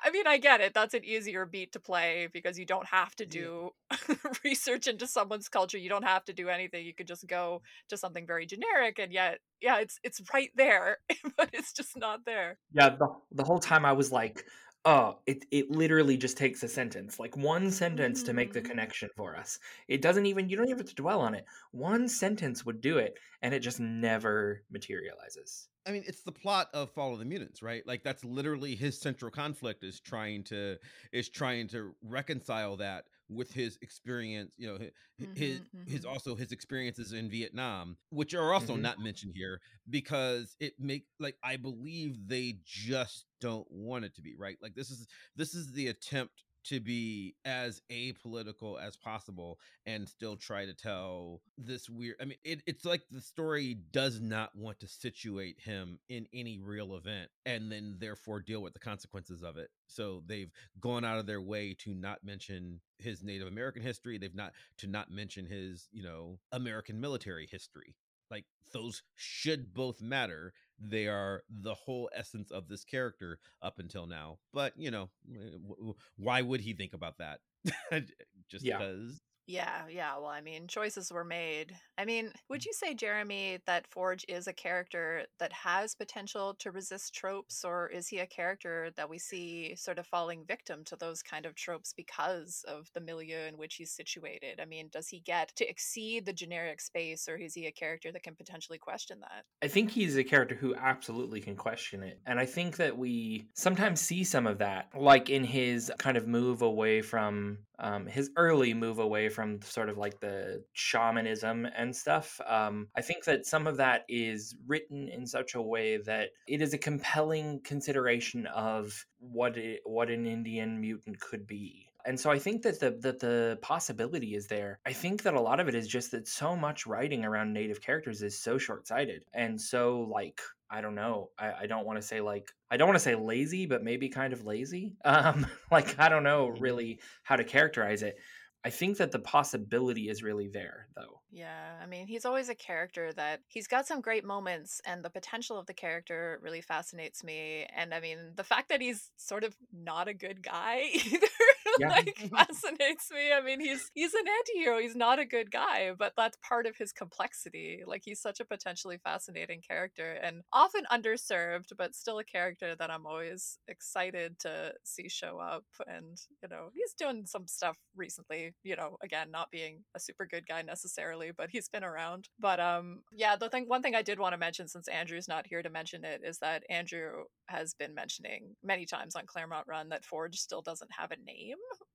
I 0.02 0.10
mean, 0.10 0.26
I 0.26 0.38
get 0.38 0.60
it. 0.60 0.72
That's 0.72 0.94
an 0.94 1.04
easier 1.04 1.44
beat 1.46 1.72
to 1.72 1.80
play 1.80 2.28
because 2.32 2.58
you 2.58 2.64
don't 2.64 2.86
have 2.86 3.14
to 3.16 3.26
do 3.26 3.70
research 4.44 4.86
into 4.86 5.06
someone's 5.06 5.48
culture. 5.48 5.78
You 5.78 5.88
don't 5.88 6.04
have 6.04 6.24
to 6.26 6.32
do 6.32 6.48
anything. 6.48 6.86
You 6.86 6.94
could 6.94 7.08
just 7.08 7.26
go 7.26 7.62
to 7.88 7.96
something 7.96 8.26
very 8.26 8.46
generic 8.46 8.98
and 8.98 9.12
yet 9.12 9.40
yeah 9.60 9.78
it's 9.78 9.98
it's 10.02 10.20
right 10.32 10.50
there 10.56 10.98
but 11.36 11.50
it's 11.52 11.72
just 11.72 11.96
not 11.96 12.24
there 12.24 12.58
yeah 12.72 12.90
the, 12.90 13.08
the 13.32 13.44
whole 13.44 13.58
time 13.58 13.84
i 13.84 13.92
was 13.92 14.10
like 14.12 14.44
Oh, 14.84 15.22
it 15.26 15.44
it 15.50 15.70
literally 15.70 16.16
just 16.18 16.36
takes 16.38 16.62
a 16.62 16.68
sentence, 16.68 17.18
like 17.18 17.34
one 17.36 17.70
sentence 17.70 18.22
to 18.24 18.32
make 18.34 18.52
the 18.52 18.60
Mhm. 18.60 18.62
connection 18.62 19.08
for 19.16 19.34
us. 19.36 19.58
It 19.88 20.00
doesn't 20.02 20.26
even 20.26 20.48
you 20.50 20.56
don't 20.56 20.66
even 20.68 20.78
have 20.78 20.86
to 20.88 20.94
dwell 20.94 21.20
on 21.22 21.34
it. 21.34 21.44
One 21.70 22.08
sentence 22.08 22.64
would 22.66 22.80
do 22.82 22.96
it, 22.98 23.18
and 23.42 23.52
it 23.54 23.60
just 23.60 23.80
never 23.80 24.64
materializes. 24.70 25.68
I 25.86 25.92
mean, 25.92 26.04
it's 26.06 26.22
the 26.22 26.32
plot 26.32 26.68
of 26.74 26.92
Fall 26.92 27.14
of 27.14 27.18
the 27.18 27.24
Mutants, 27.24 27.62
right? 27.62 27.86
Like 27.86 28.02
that's 28.02 28.22
literally 28.24 28.76
his 28.76 29.00
central 29.00 29.30
conflict 29.30 29.82
is 29.82 29.98
trying 29.98 30.44
to 30.44 30.78
is 31.10 31.28
trying 31.30 31.68
to 31.68 31.94
reconcile 32.02 32.76
that 32.76 33.06
with 33.30 33.52
his 33.52 33.78
experience, 33.82 34.52
you 34.58 34.68
know, 34.68 34.78
hi- 34.78 34.92
hi- 35.20 35.28
his 35.34 35.62
his 35.86 36.04
mhm. 36.04 36.06
also 36.06 36.34
his 36.36 36.52
experiences 36.52 37.12
in 37.12 37.30
Vietnam, 37.30 37.96
which 38.10 38.34
are 38.34 38.52
also 38.52 38.76
Mhm. 38.76 38.82
not 38.82 38.98
mentioned 39.00 39.32
here 39.34 39.60
because 39.90 40.56
it 40.60 40.74
make 40.78 41.06
like 41.20 41.36
I 41.44 41.56
believe 41.56 42.28
they 42.28 42.58
just 42.64 43.26
don't 43.40 43.70
want 43.70 44.04
it 44.04 44.14
to 44.16 44.22
be, 44.22 44.34
right? 44.36 44.58
Like 44.62 44.74
this 44.74 44.90
is 44.90 45.06
this 45.36 45.54
is 45.54 45.72
the 45.72 45.88
attempt 45.88 46.44
to 46.64 46.80
be 46.80 47.34
as 47.44 47.80
apolitical 47.90 48.80
as 48.80 48.96
possible 48.96 49.58
and 49.86 50.08
still 50.08 50.36
try 50.36 50.66
to 50.66 50.74
tell 50.74 51.40
this 51.58 51.88
weird 51.88 52.16
i 52.20 52.24
mean 52.24 52.38
it, 52.44 52.62
it's 52.66 52.84
like 52.84 53.02
the 53.11 53.20
story 53.20 53.78
does 53.92 54.20
not 54.20 54.54
want 54.56 54.78
to 54.80 54.86
situate 54.86 55.58
him 55.61 55.98
in 56.08 56.26
any 56.32 56.58
real 56.58 56.96
event 56.96 57.28
and 57.46 57.70
then 57.70 57.96
therefore 57.98 58.40
deal 58.40 58.62
with 58.62 58.72
the 58.72 58.78
consequences 58.78 59.42
of 59.42 59.56
it. 59.56 59.70
So 59.86 60.22
they've 60.26 60.50
gone 60.80 61.04
out 61.04 61.18
of 61.18 61.26
their 61.26 61.40
way 61.40 61.74
to 61.80 61.94
not 61.94 62.24
mention 62.24 62.80
his 62.98 63.22
native 63.22 63.48
american 63.48 63.82
history. 63.82 64.18
They've 64.18 64.34
not 64.34 64.52
to 64.78 64.86
not 64.86 65.11
mention 65.11 65.46
his 65.46 65.88
you 65.92 66.02
know 66.02 66.38
american 66.52 67.00
military 67.00 67.48
history. 67.50 67.94
Like 68.30 68.44
those 68.72 69.02
should 69.16 69.74
both 69.74 70.00
matter 70.00 70.52
they 70.80 71.06
are 71.06 71.42
the 71.50 71.74
whole 71.74 72.10
essence 72.14 72.50
of 72.50 72.68
this 72.68 72.84
character 72.84 73.38
up 73.62 73.78
until 73.78 74.06
now 74.06 74.38
but 74.52 74.72
you 74.76 74.90
know 74.90 75.10
eh, 75.32 75.56
w- 75.68 75.94
why 76.16 76.42
would 76.42 76.60
he 76.60 76.72
think 76.72 76.92
about 76.94 77.18
that? 77.18 77.40
Just 78.48 78.66
because 78.78 79.20
Yeah, 79.51 79.82
yeah. 79.90 80.16
Well, 80.16 80.26
I 80.26 80.40
mean, 80.40 80.68
choices 80.68 81.12
were 81.12 81.24
made. 81.24 81.74
I 81.98 82.05
mean, 82.05 82.26
Mm. 82.26 82.34
would 82.48 82.64
you 82.64 82.72
say, 82.72 82.94
Jeremy, 82.94 83.59
that 83.66 83.86
Forge 83.88 84.24
is 84.28 84.46
a 84.46 84.53
character 84.53 85.26
that 85.38 85.53
has 85.53 85.94
potential 85.96 86.55
to 86.61 86.70
resist 86.70 87.14
tropes, 87.14 87.64
or 87.64 87.88
is 87.88 88.07
he 88.07 88.18
a 88.20 88.26
character 88.26 88.92
that 88.96 89.09
we 89.09 89.18
see 89.18 89.74
sort 89.74 89.98
of 89.98 90.07
falling 90.07 90.44
victim 90.46 90.84
to 90.84 90.96
those 90.96 91.22
kind 91.22 91.46
of 91.46 91.57
tropes 91.57 91.92
because 91.92 92.64
of 92.68 92.88
the 92.94 93.01
milieu 93.01 93.40
in 93.48 93.59
which 93.59 93.74
he's 93.74 93.90
situated? 93.90 94.61
I 94.61 94.66
mean, 94.66 94.88
does 94.92 95.09
he 95.09 95.18
get 95.20 95.55
to 95.57 95.68
exceed 95.68 96.26
the 96.26 96.32
generic 96.32 96.80
space, 96.80 97.28
or 97.28 97.36
is 97.36 97.55
he 97.55 97.66
a 97.66 97.72
character 97.72 98.12
that 98.12 98.22
can 98.22 98.36
potentially 98.36 98.78
question 98.78 99.18
that? 99.20 99.44
I 99.62 99.68
think 99.68 99.90
he's 99.90 100.16
a 100.16 100.24
character 100.24 100.55
who 100.55 100.76
absolutely 100.76 101.40
can 101.40 101.57
question 101.57 102.03
it. 102.05 102.20
And 102.24 102.38
I 102.38 102.46
think 102.46 102.76
that 102.76 102.96
we 102.96 103.48
sometimes 103.55 104.01
see 104.01 104.22
some 104.22 104.46
of 104.46 104.59
that, 104.59 104.90
like 104.96 105.28
in 105.28 105.42
his 105.42 105.90
kind 105.98 106.16
of 106.16 106.28
move 106.28 106.62
away 106.62 107.03
from 107.03 107.59
um, 107.80 108.06
his 108.06 108.30
early 108.36 108.74
move 108.74 108.98
away 108.98 109.28
from 109.28 109.60
sort 109.62 109.88
of 109.88 109.98
like 109.98 110.20
the 110.20 110.62
shamanism 110.72 111.66
and 111.76 111.94
stuff. 111.94 112.40
Um, 112.46 112.88
I 112.96 113.00
think 113.00 113.24
that 113.24 113.46
some 113.46 113.66
of 113.66 113.78
that 113.78 114.04
is 114.08 114.54
written 114.66 115.08
in 115.08 115.26
such 115.26 115.54
a 115.54 115.62
way 115.62 115.96
that 115.98 116.30
it 116.46 116.62
is 116.62 116.74
a 116.74 116.78
compelling 116.78 117.60
consideration 117.64 118.46
of 118.46 119.04
what 119.18 119.56
it, 119.56 119.80
what 119.84 120.10
an 120.10 120.26
Indian 120.26 120.80
mutant 120.80 121.20
could 121.20 121.46
be. 121.46 121.86
And 122.06 122.18
so 122.18 122.30
I 122.30 122.38
think 122.38 122.62
that 122.62 122.80
the 122.80 122.92
that 123.00 123.20
the 123.20 123.58
possibility 123.60 124.34
is 124.34 124.46
there. 124.46 124.80
I 124.86 124.92
think 124.92 125.22
that 125.22 125.34
a 125.34 125.40
lot 125.40 125.60
of 125.60 125.68
it 125.68 125.74
is 125.74 125.86
just 125.86 126.12
that 126.12 126.26
so 126.26 126.56
much 126.56 126.86
writing 126.86 127.24
around 127.24 127.52
native 127.52 127.82
characters 127.82 128.22
is 128.22 128.38
so 128.38 128.56
short 128.56 128.86
sighted 128.86 129.22
and 129.34 129.60
so 129.60 130.08
like 130.10 130.40
I 130.70 130.80
don't 130.80 130.94
know. 130.94 131.30
I, 131.38 131.52
I 131.62 131.66
don't 131.66 131.84
want 131.84 132.00
to 132.00 132.06
say 132.06 132.20
like 132.20 132.48
I 132.70 132.76
don't 132.76 132.86
want 132.88 132.96
to 132.96 133.04
say 133.04 133.16
lazy, 133.16 133.66
but 133.66 133.82
maybe 133.82 134.08
kind 134.08 134.32
of 134.32 134.44
lazy. 134.44 134.96
Um, 135.04 135.46
like 135.70 135.98
I 135.98 136.08
don't 136.08 136.22
know 136.22 136.48
really 136.48 137.00
how 137.24 137.36
to 137.36 137.44
characterize 137.44 138.02
it. 138.02 138.16
I 138.62 138.68
think 138.70 138.98
that 138.98 139.10
the 139.10 139.18
possibility 139.18 140.10
is 140.10 140.22
really 140.22 140.48
there, 140.48 140.88
though. 140.94 141.22
Yeah, 141.30 141.78
I 141.82 141.86
mean, 141.86 142.06
he's 142.06 142.26
always 142.26 142.50
a 142.50 142.54
character 142.54 143.10
that 143.14 143.40
he's 143.48 143.66
got 143.66 143.86
some 143.86 144.02
great 144.02 144.24
moments, 144.24 144.82
and 144.84 145.02
the 145.02 145.08
potential 145.08 145.58
of 145.58 145.66
the 145.66 145.72
character 145.72 146.38
really 146.42 146.60
fascinates 146.60 147.24
me. 147.24 147.66
And 147.74 147.94
I 147.94 148.00
mean, 148.00 148.32
the 148.36 148.44
fact 148.44 148.68
that 148.68 148.82
he's 148.82 149.10
sort 149.16 149.44
of 149.44 149.56
not 149.72 150.08
a 150.08 150.14
good 150.14 150.42
guy 150.42 150.90
either, 150.94 151.26
Yeah. 151.78 151.88
like 151.88 152.16
fascinates 152.30 153.10
me. 153.10 153.32
I 153.32 153.40
mean, 153.42 153.60
he's 153.60 153.90
he's 153.94 154.12
an 154.14 154.24
anti-hero. 154.26 154.78
He's 154.80 154.96
not 154.96 155.18
a 155.18 155.24
good 155.24 155.50
guy, 155.50 155.92
but 155.98 156.12
that's 156.16 156.36
part 156.46 156.66
of 156.66 156.76
his 156.76 156.92
complexity. 156.92 157.82
Like 157.86 158.02
he's 158.04 158.20
such 158.20 158.40
a 158.40 158.44
potentially 158.44 158.98
fascinating 159.02 159.62
character 159.66 160.12
and 160.22 160.42
often 160.52 160.84
underserved, 160.92 161.72
but 161.78 161.94
still 161.94 162.18
a 162.18 162.24
character 162.24 162.74
that 162.76 162.90
I'm 162.90 163.06
always 163.06 163.58
excited 163.68 164.38
to 164.40 164.74
see 164.84 165.08
show 165.08 165.38
up. 165.38 165.64
And 165.86 166.18
you 166.42 166.48
know, 166.48 166.70
he's 166.74 166.92
doing 166.94 167.24
some 167.26 167.46
stuff 167.46 167.78
recently. 167.96 168.54
You 168.62 168.76
know, 168.76 168.96
again, 169.02 169.30
not 169.30 169.50
being 169.50 169.84
a 169.94 170.00
super 170.00 170.26
good 170.26 170.46
guy 170.46 170.62
necessarily, 170.62 171.30
but 171.36 171.50
he's 171.50 171.68
been 171.68 171.84
around. 171.84 172.28
But 172.38 172.60
um, 172.60 173.02
yeah, 173.12 173.36
the 173.36 173.48
thing, 173.48 173.64
one 173.68 173.82
thing 173.82 173.94
I 173.94 174.02
did 174.02 174.18
want 174.18 174.32
to 174.32 174.38
mention, 174.38 174.68
since 174.68 174.88
Andrew's 174.88 175.28
not 175.28 175.46
here 175.46 175.62
to 175.62 175.70
mention 175.70 176.04
it, 176.04 176.22
is 176.24 176.38
that 176.38 176.64
Andrew 176.68 177.24
has 177.51 177.74
been 177.74 177.94
mentioning 177.94 178.57
many 178.62 178.86
times 178.86 179.16
on 179.16 179.26
Claremont 179.26 179.66
Run 179.68 179.90
that 179.90 180.05
Forge 180.05 180.38
still 180.38 180.62
doesn't 180.62 180.92
have 180.92 181.11
a 181.12 181.16
name. 181.18 181.59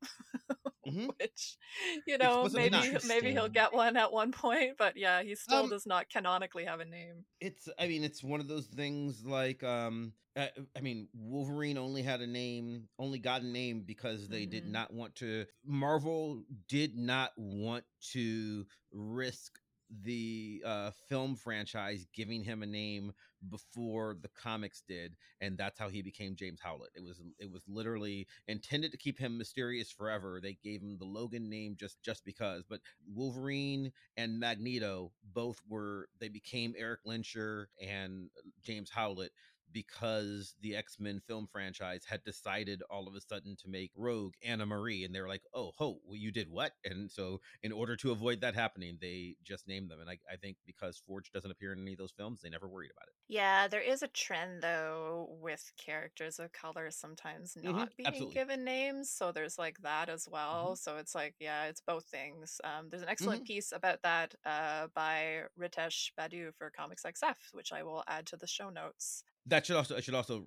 Mhm. 0.85 1.15
Which, 1.19 1.57
you 2.05 2.17
know, 2.17 2.49
maybe 2.49 2.97
maybe 3.03 3.31
he'll 3.31 3.49
get 3.49 3.73
one 3.73 3.97
at 3.97 4.11
one 4.11 4.31
point, 4.31 4.77
but 4.77 4.97
yeah, 4.97 5.23
he 5.23 5.35
still 5.35 5.67
Um, 5.67 5.67
does 5.67 5.85
not 5.85 6.09
canonically 6.09 6.65
have 6.65 6.79
a 6.79 6.85
name. 6.85 7.25
it's 7.41 7.67
i 7.77 7.87
mean 7.87 8.03
it's 8.03 8.23
one 8.23 8.39
of 8.39 8.47
those 8.47 8.67
things 8.67 9.25
like 9.25 9.61
um 9.63 10.13
uh, 10.37 10.47
i 10.75 10.81
mean 10.81 11.07
wolverine 11.13 11.77
only 11.77 12.01
had 12.01 12.21
a 12.21 12.27
name 12.27 12.87
only 12.97 13.19
got 13.19 13.41
a 13.41 13.45
name 13.45 13.81
because 13.81 14.29
they 14.29 14.45
did 14.45 14.65
Mhm. 14.65 14.65
not 14.65 14.93
want 14.93 15.13
to 15.15 15.45
marvel 15.63 16.43
did 16.67 16.95
not 16.95 17.31
want 17.37 17.83
to 17.99 18.65
risk 18.91 19.59
the 20.03 20.61
uh 20.65 20.91
film 21.09 21.35
franchise 21.35 22.05
giving 22.13 22.43
him 22.43 22.63
a 22.63 22.65
name 22.65 23.11
before 23.49 24.17
the 24.21 24.29
comics 24.29 24.81
did 24.87 25.15
and 25.41 25.57
that's 25.57 25.77
how 25.77 25.89
he 25.89 26.01
became 26.01 26.35
james 26.35 26.59
howlett. 26.61 26.89
It 26.95 27.03
was 27.03 27.21
it 27.39 27.51
was 27.51 27.63
literally 27.67 28.27
intended 28.47 28.91
to 28.91 28.97
keep 28.97 29.19
him 29.19 29.37
mysterious 29.37 29.91
forever. 29.91 30.39
They 30.41 30.57
gave 30.63 30.81
him 30.81 30.97
the 30.97 31.05
logan 31.05 31.49
name 31.49 31.75
just 31.79 32.01
just 32.03 32.25
because 32.25 32.63
but 32.67 32.81
wolverine 33.13 33.91
and 34.17 34.39
Magneto 34.39 35.11
both 35.33 35.61
were 35.69 36.07
they 36.19 36.29
became 36.29 36.73
Erik 36.77 37.01
Lehnsherr 37.05 37.65
and 37.81 38.29
James 38.63 38.89
Howlett 38.89 39.31
because 39.75 40.55
the 40.61 40.73
X-Men 40.73 41.19
film 41.27 41.49
franchise 41.51 42.05
had 42.07 42.23
decided 42.23 42.81
all 42.89 43.09
of 43.09 43.13
a 43.13 43.19
sudden 43.19 43.57
to 43.57 43.67
make 43.67 43.91
Rogue 43.93 44.33
Anna 44.41 44.65
Marie 44.65 45.03
and 45.03 45.13
they 45.13 45.19
were 45.19 45.27
like, 45.27 45.43
"Oh, 45.53 45.73
ho, 45.75 45.99
well, 46.05 46.15
you 46.15 46.31
did 46.31 46.49
what?" 46.49 46.71
And 46.85 47.11
so 47.11 47.41
in 47.61 47.73
order 47.73 47.97
to 47.97 48.11
avoid 48.11 48.39
that 48.39 48.55
happening, 48.55 48.97
they 49.01 49.35
just 49.43 49.67
named 49.67 49.91
them 49.91 49.99
and 49.99 50.09
I, 50.09 50.17
I 50.31 50.37
think 50.37 50.55
because 50.65 50.97
Forge 51.05 51.29
doesn't 51.33 51.51
appear 51.51 51.73
in 51.73 51.81
any 51.81 51.91
of 51.91 51.97
those 51.97 52.13
films, 52.13 52.39
they 52.41 52.49
never 52.49 52.69
worried 52.69 52.91
about 52.95 53.09
it. 53.09 53.15
Yeah, 53.27 53.67
there 53.67 53.81
is 53.81 54.01
a 54.01 54.07
trend 54.07 54.61
though 54.63 55.27
with 55.41 55.73
characters 55.77 56.39
of 56.39 56.53
color 56.53 56.89
sometimes 56.89 57.57
not 57.61 57.89
being 57.97 58.07
absolutely. 58.07 58.33
given 58.33 58.63
names. 58.63 59.09
So 59.09 59.33
there's 59.33 59.57
like 59.57 59.77
that 59.81 60.07
as 60.07 60.25
well. 60.31 60.77
So 60.77 60.95
it's 60.97 61.13
like, 61.13 61.35
yeah, 61.39 61.65
it's 61.65 61.81
both 61.81 62.05
things. 62.05 62.61
Um, 62.63 62.87
there's 62.89 63.03
an 63.03 63.09
excellent 63.09 63.45
piece 63.45 63.73
about 63.73 64.01
that 64.03 64.35
uh, 64.45 64.87
by 64.93 65.41
Ritesh 65.59 66.11
Babu 66.15 66.51
for 66.57 66.69
Comics 66.69 67.03
XF, 67.03 67.35
which 67.51 67.73
I 67.73 67.83
will 67.83 68.03
add 68.07 68.27
to 68.27 68.37
the 68.37 68.47
show 68.47 68.69
notes. 68.69 69.23
That 69.47 69.65
should 69.65 69.75
also 69.75 69.95
I 69.97 70.01
should 70.01 70.15
also 70.15 70.45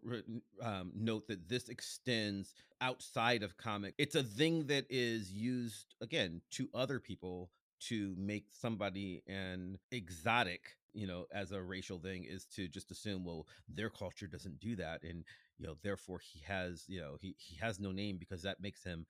um, 0.62 0.92
note 0.94 1.28
that 1.28 1.48
this 1.48 1.68
extends 1.68 2.54
outside 2.80 3.42
of 3.42 3.56
comic. 3.56 3.94
It's 3.98 4.14
a 4.14 4.22
thing 4.22 4.66
that 4.66 4.86
is 4.90 5.32
used 5.32 5.94
again 6.00 6.40
to 6.52 6.68
other 6.74 6.98
people 7.00 7.50
to 7.80 8.14
make 8.18 8.46
somebody 8.50 9.22
an 9.28 9.78
exotic, 9.92 10.76
you 10.94 11.06
know, 11.06 11.26
as 11.32 11.52
a 11.52 11.62
racial 11.62 11.98
thing 11.98 12.24
is 12.24 12.44
to 12.56 12.66
just 12.66 12.90
assume 12.90 13.24
well 13.24 13.46
their 13.68 13.90
culture 13.90 14.26
doesn't 14.26 14.58
do 14.60 14.74
that 14.76 15.02
and 15.02 15.24
you 15.58 15.66
know 15.66 15.76
therefore 15.82 16.18
he 16.20 16.40
has 16.46 16.84
you 16.88 17.00
know 17.00 17.16
he 17.20 17.34
he 17.38 17.56
has 17.56 17.78
no 17.78 17.92
name 17.92 18.16
because 18.16 18.42
that 18.42 18.60
makes 18.60 18.82
him 18.82 19.06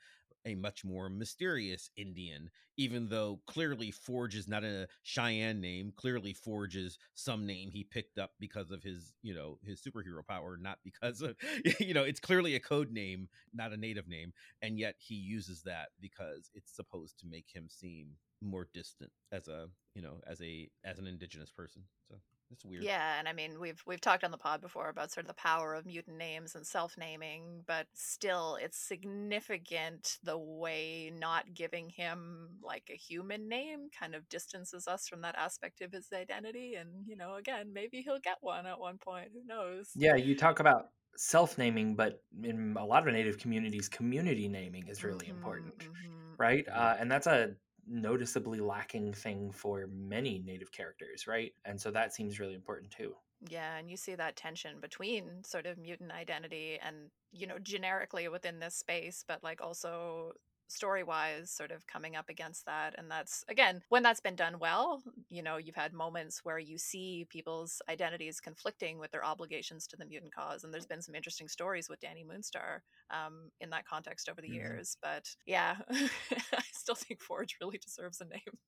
a 0.47 0.55
much 0.55 0.84
more 0.84 1.09
mysterious 1.09 1.91
Indian, 1.97 2.51
even 2.76 3.09
though 3.09 3.41
clearly 3.47 3.91
Forge 3.91 4.34
is 4.34 4.49
not 4.49 4.64
a 4.64 4.89
Cheyenne 5.03 5.61
name. 5.61 5.93
Clearly, 5.97 6.32
Forge 6.32 6.76
is 6.76 6.99
some 7.14 7.47
name 7.47 7.70
he 7.70 7.84
picked 7.84 8.18
up 8.18 8.32
because 8.39 8.70
of 8.70 8.82
his, 8.82 9.14
you 9.22 9.34
know, 9.34 9.59
his 9.62 9.80
superhero 9.80 10.26
power, 10.26 10.59
not 10.61 10.78
because 10.84 11.22
of, 11.22 11.36
you 11.80 11.95
know, 11.95 12.05
it's 12.05 12.20
clearly 12.20 12.55
a 12.55 12.61
code 12.61 12.91
name, 12.91 13.28
not 13.53 13.72
a 13.72 13.76
native 13.76 14.09
name. 14.09 14.32
And 14.62 14.78
yet 14.78 14.95
he 14.99 15.14
uses 15.14 15.62
that 15.62 15.89
because 16.01 16.51
it's 16.55 16.74
supposed 16.74 17.18
to 17.20 17.26
make 17.26 17.47
him 17.53 17.66
seem 17.68 18.16
more 18.41 18.68
distant 18.72 19.11
as 19.32 19.49
a, 19.49 19.66
you 19.95 20.03
know, 20.03 20.20
as 20.26 20.41
a, 20.41 20.68
as 20.84 20.99
an 20.99 21.07
indigenous 21.07 21.51
person. 21.51 21.82
So 22.09 22.16
it's 22.51 22.64
weird. 22.64 22.90
Yeah, 22.90 23.18
and 23.18 23.28
I 23.28 23.32
mean 23.32 23.59
we've 23.59 23.82
we've 23.86 24.01
talked 24.01 24.22
on 24.22 24.30
the 24.30 24.38
pod 24.38 24.61
before 24.61 24.88
about 24.88 25.11
sort 25.11 25.24
of 25.24 25.28
the 25.28 25.34
power 25.34 25.74
of 25.74 25.84
mutant 25.84 26.16
names 26.16 26.55
and 26.55 26.64
self-naming, 26.66 27.64
but 27.66 27.88
still 27.92 28.55
it's 28.57 28.78
significant 28.78 30.18
the 30.22 30.38
way 30.38 31.11
not 31.11 31.55
giving 31.55 31.90
him 31.90 32.59
like 32.62 32.88
a 32.90 32.96
human 32.96 33.49
name 33.49 33.88
kind 33.90 34.14
of 34.14 34.28
distances 34.28 34.86
us 34.86 35.09
from 35.09 35.22
that 35.22 35.34
aspect 35.36 35.80
of 35.80 35.90
his 35.92 36.09
identity 36.12 36.74
and 36.76 37.07
you 37.09 37.16
know 37.16 37.34
again 37.34 37.72
maybe 37.72 38.01
he'll 38.03 38.20
get 38.20 38.38
one 38.40 38.64
at 38.66 38.78
one 38.78 38.99
point 38.99 39.30
who 39.32 39.42
knows 39.44 39.94
Yeah, 39.94 40.16
you 40.16 40.36
talk 40.36 40.61
about 40.61 40.92
self 41.16 41.59
naming, 41.59 41.96
but 41.96 42.24
in 42.42 42.76
a 42.76 42.84
lot 42.84 43.07
of 43.07 43.12
native 43.14 43.38
communities, 43.38 43.88
community 43.88 44.49
naming 44.49 44.88
is 44.88 45.03
really 45.05 45.28
Mhm, 45.28 45.28
important, 45.28 45.88
mhm. 45.88 46.38
right? 46.38 46.66
Uh, 46.68 46.96
and 46.99 47.11
that's 47.11 47.26
a 47.26 47.57
noticeably 47.89 48.61
lacking 48.61 49.12
thing 49.12 49.51
for 49.51 49.86
many 49.89 50.41
native 50.41 50.72
characters, 50.72 51.26
right? 51.26 51.53
And 51.64 51.80
so 51.80 51.91
that 51.91 52.14
seems 52.14 52.41
really 52.41 52.55
important 52.55 52.91
too. 52.91 53.16
Yeah, 53.49 53.76
and 53.76 53.89
you 53.89 53.97
see 53.97 54.16
that 54.16 54.36
tension 54.36 54.80
between 54.80 55.45
sort 55.45 55.66
of 55.66 55.78
mutant 55.78 56.11
identity 56.11 56.78
and, 56.84 57.11
you 57.30 57.47
know, 57.47 57.59
generically 57.61 58.26
within 58.28 58.59
this 58.59 58.74
space, 58.74 59.24
but 59.26 59.45
like 59.45 59.61
also 59.61 60.32
story 60.68 61.02
wise, 61.02 61.50
sort 61.50 61.70
of 61.70 61.86
coming 61.86 62.16
up 62.16 62.28
against 62.28 62.66
that. 62.66 62.94
And 62.98 63.10
that's, 63.10 63.44
again, 63.48 63.82
when 63.88 64.02
that's 64.02 64.20
been 64.20 64.36
done 64.36 64.58
well, 64.58 65.02
you 65.28 65.42
know, 65.42 65.56
you've 65.56 65.74
had 65.74 65.92
moments 65.92 66.44
where 66.44 66.58
you 66.58 66.78
see 66.78 67.26
people's 67.30 67.80
identities 67.88 68.40
conflicting 68.40 68.98
with 68.98 69.10
their 69.10 69.24
obligations 69.24 69.86
to 69.88 69.96
the 69.96 70.06
mutant 70.06 70.34
cause. 70.34 70.64
And 70.64 70.72
there's 70.72 70.86
been 70.86 71.02
some 71.02 71.14
interesting 71.14 71.48
stories 71.48 71.88
with 71.88 72.00
Dani 72.00 72.24
Moonstar 72.26 72.80
um, 73.10 73.50
in 73.60 73.70
that 73.70 73.86
context 73.86 74.28
over 74.28 74.40
the 74.40 74.48
Mhm. 74.48 74.54
years. 74.54 74.96
But 75.02 75.28
yeah, 75.46 75.76
I 75.90 76.62
still 76.72 76.94
think 76.94 77.20
Forge 77.22 77.56
really 77.60 77.78
deserves 77.78 78.20
a 78.20 78.24
name. 78.24 78.58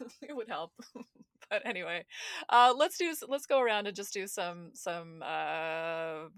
it 0.22 0.34
would 0.36 0.48
help. 0.48 0.72
but 1.50 1.62
anyway, 1.64 2.04
uh, 2.48 2.74
let's 2.76 2.98
do 2.98 3.14
let's 3.28 3.46
go 3.46 3.60
around 3.60 3.86
and 3.86 3.96
just 3.96 4.12
do 4.12 4.26
some 4.26 4.70
some 4.74 5.22
uh, 5.22 6.28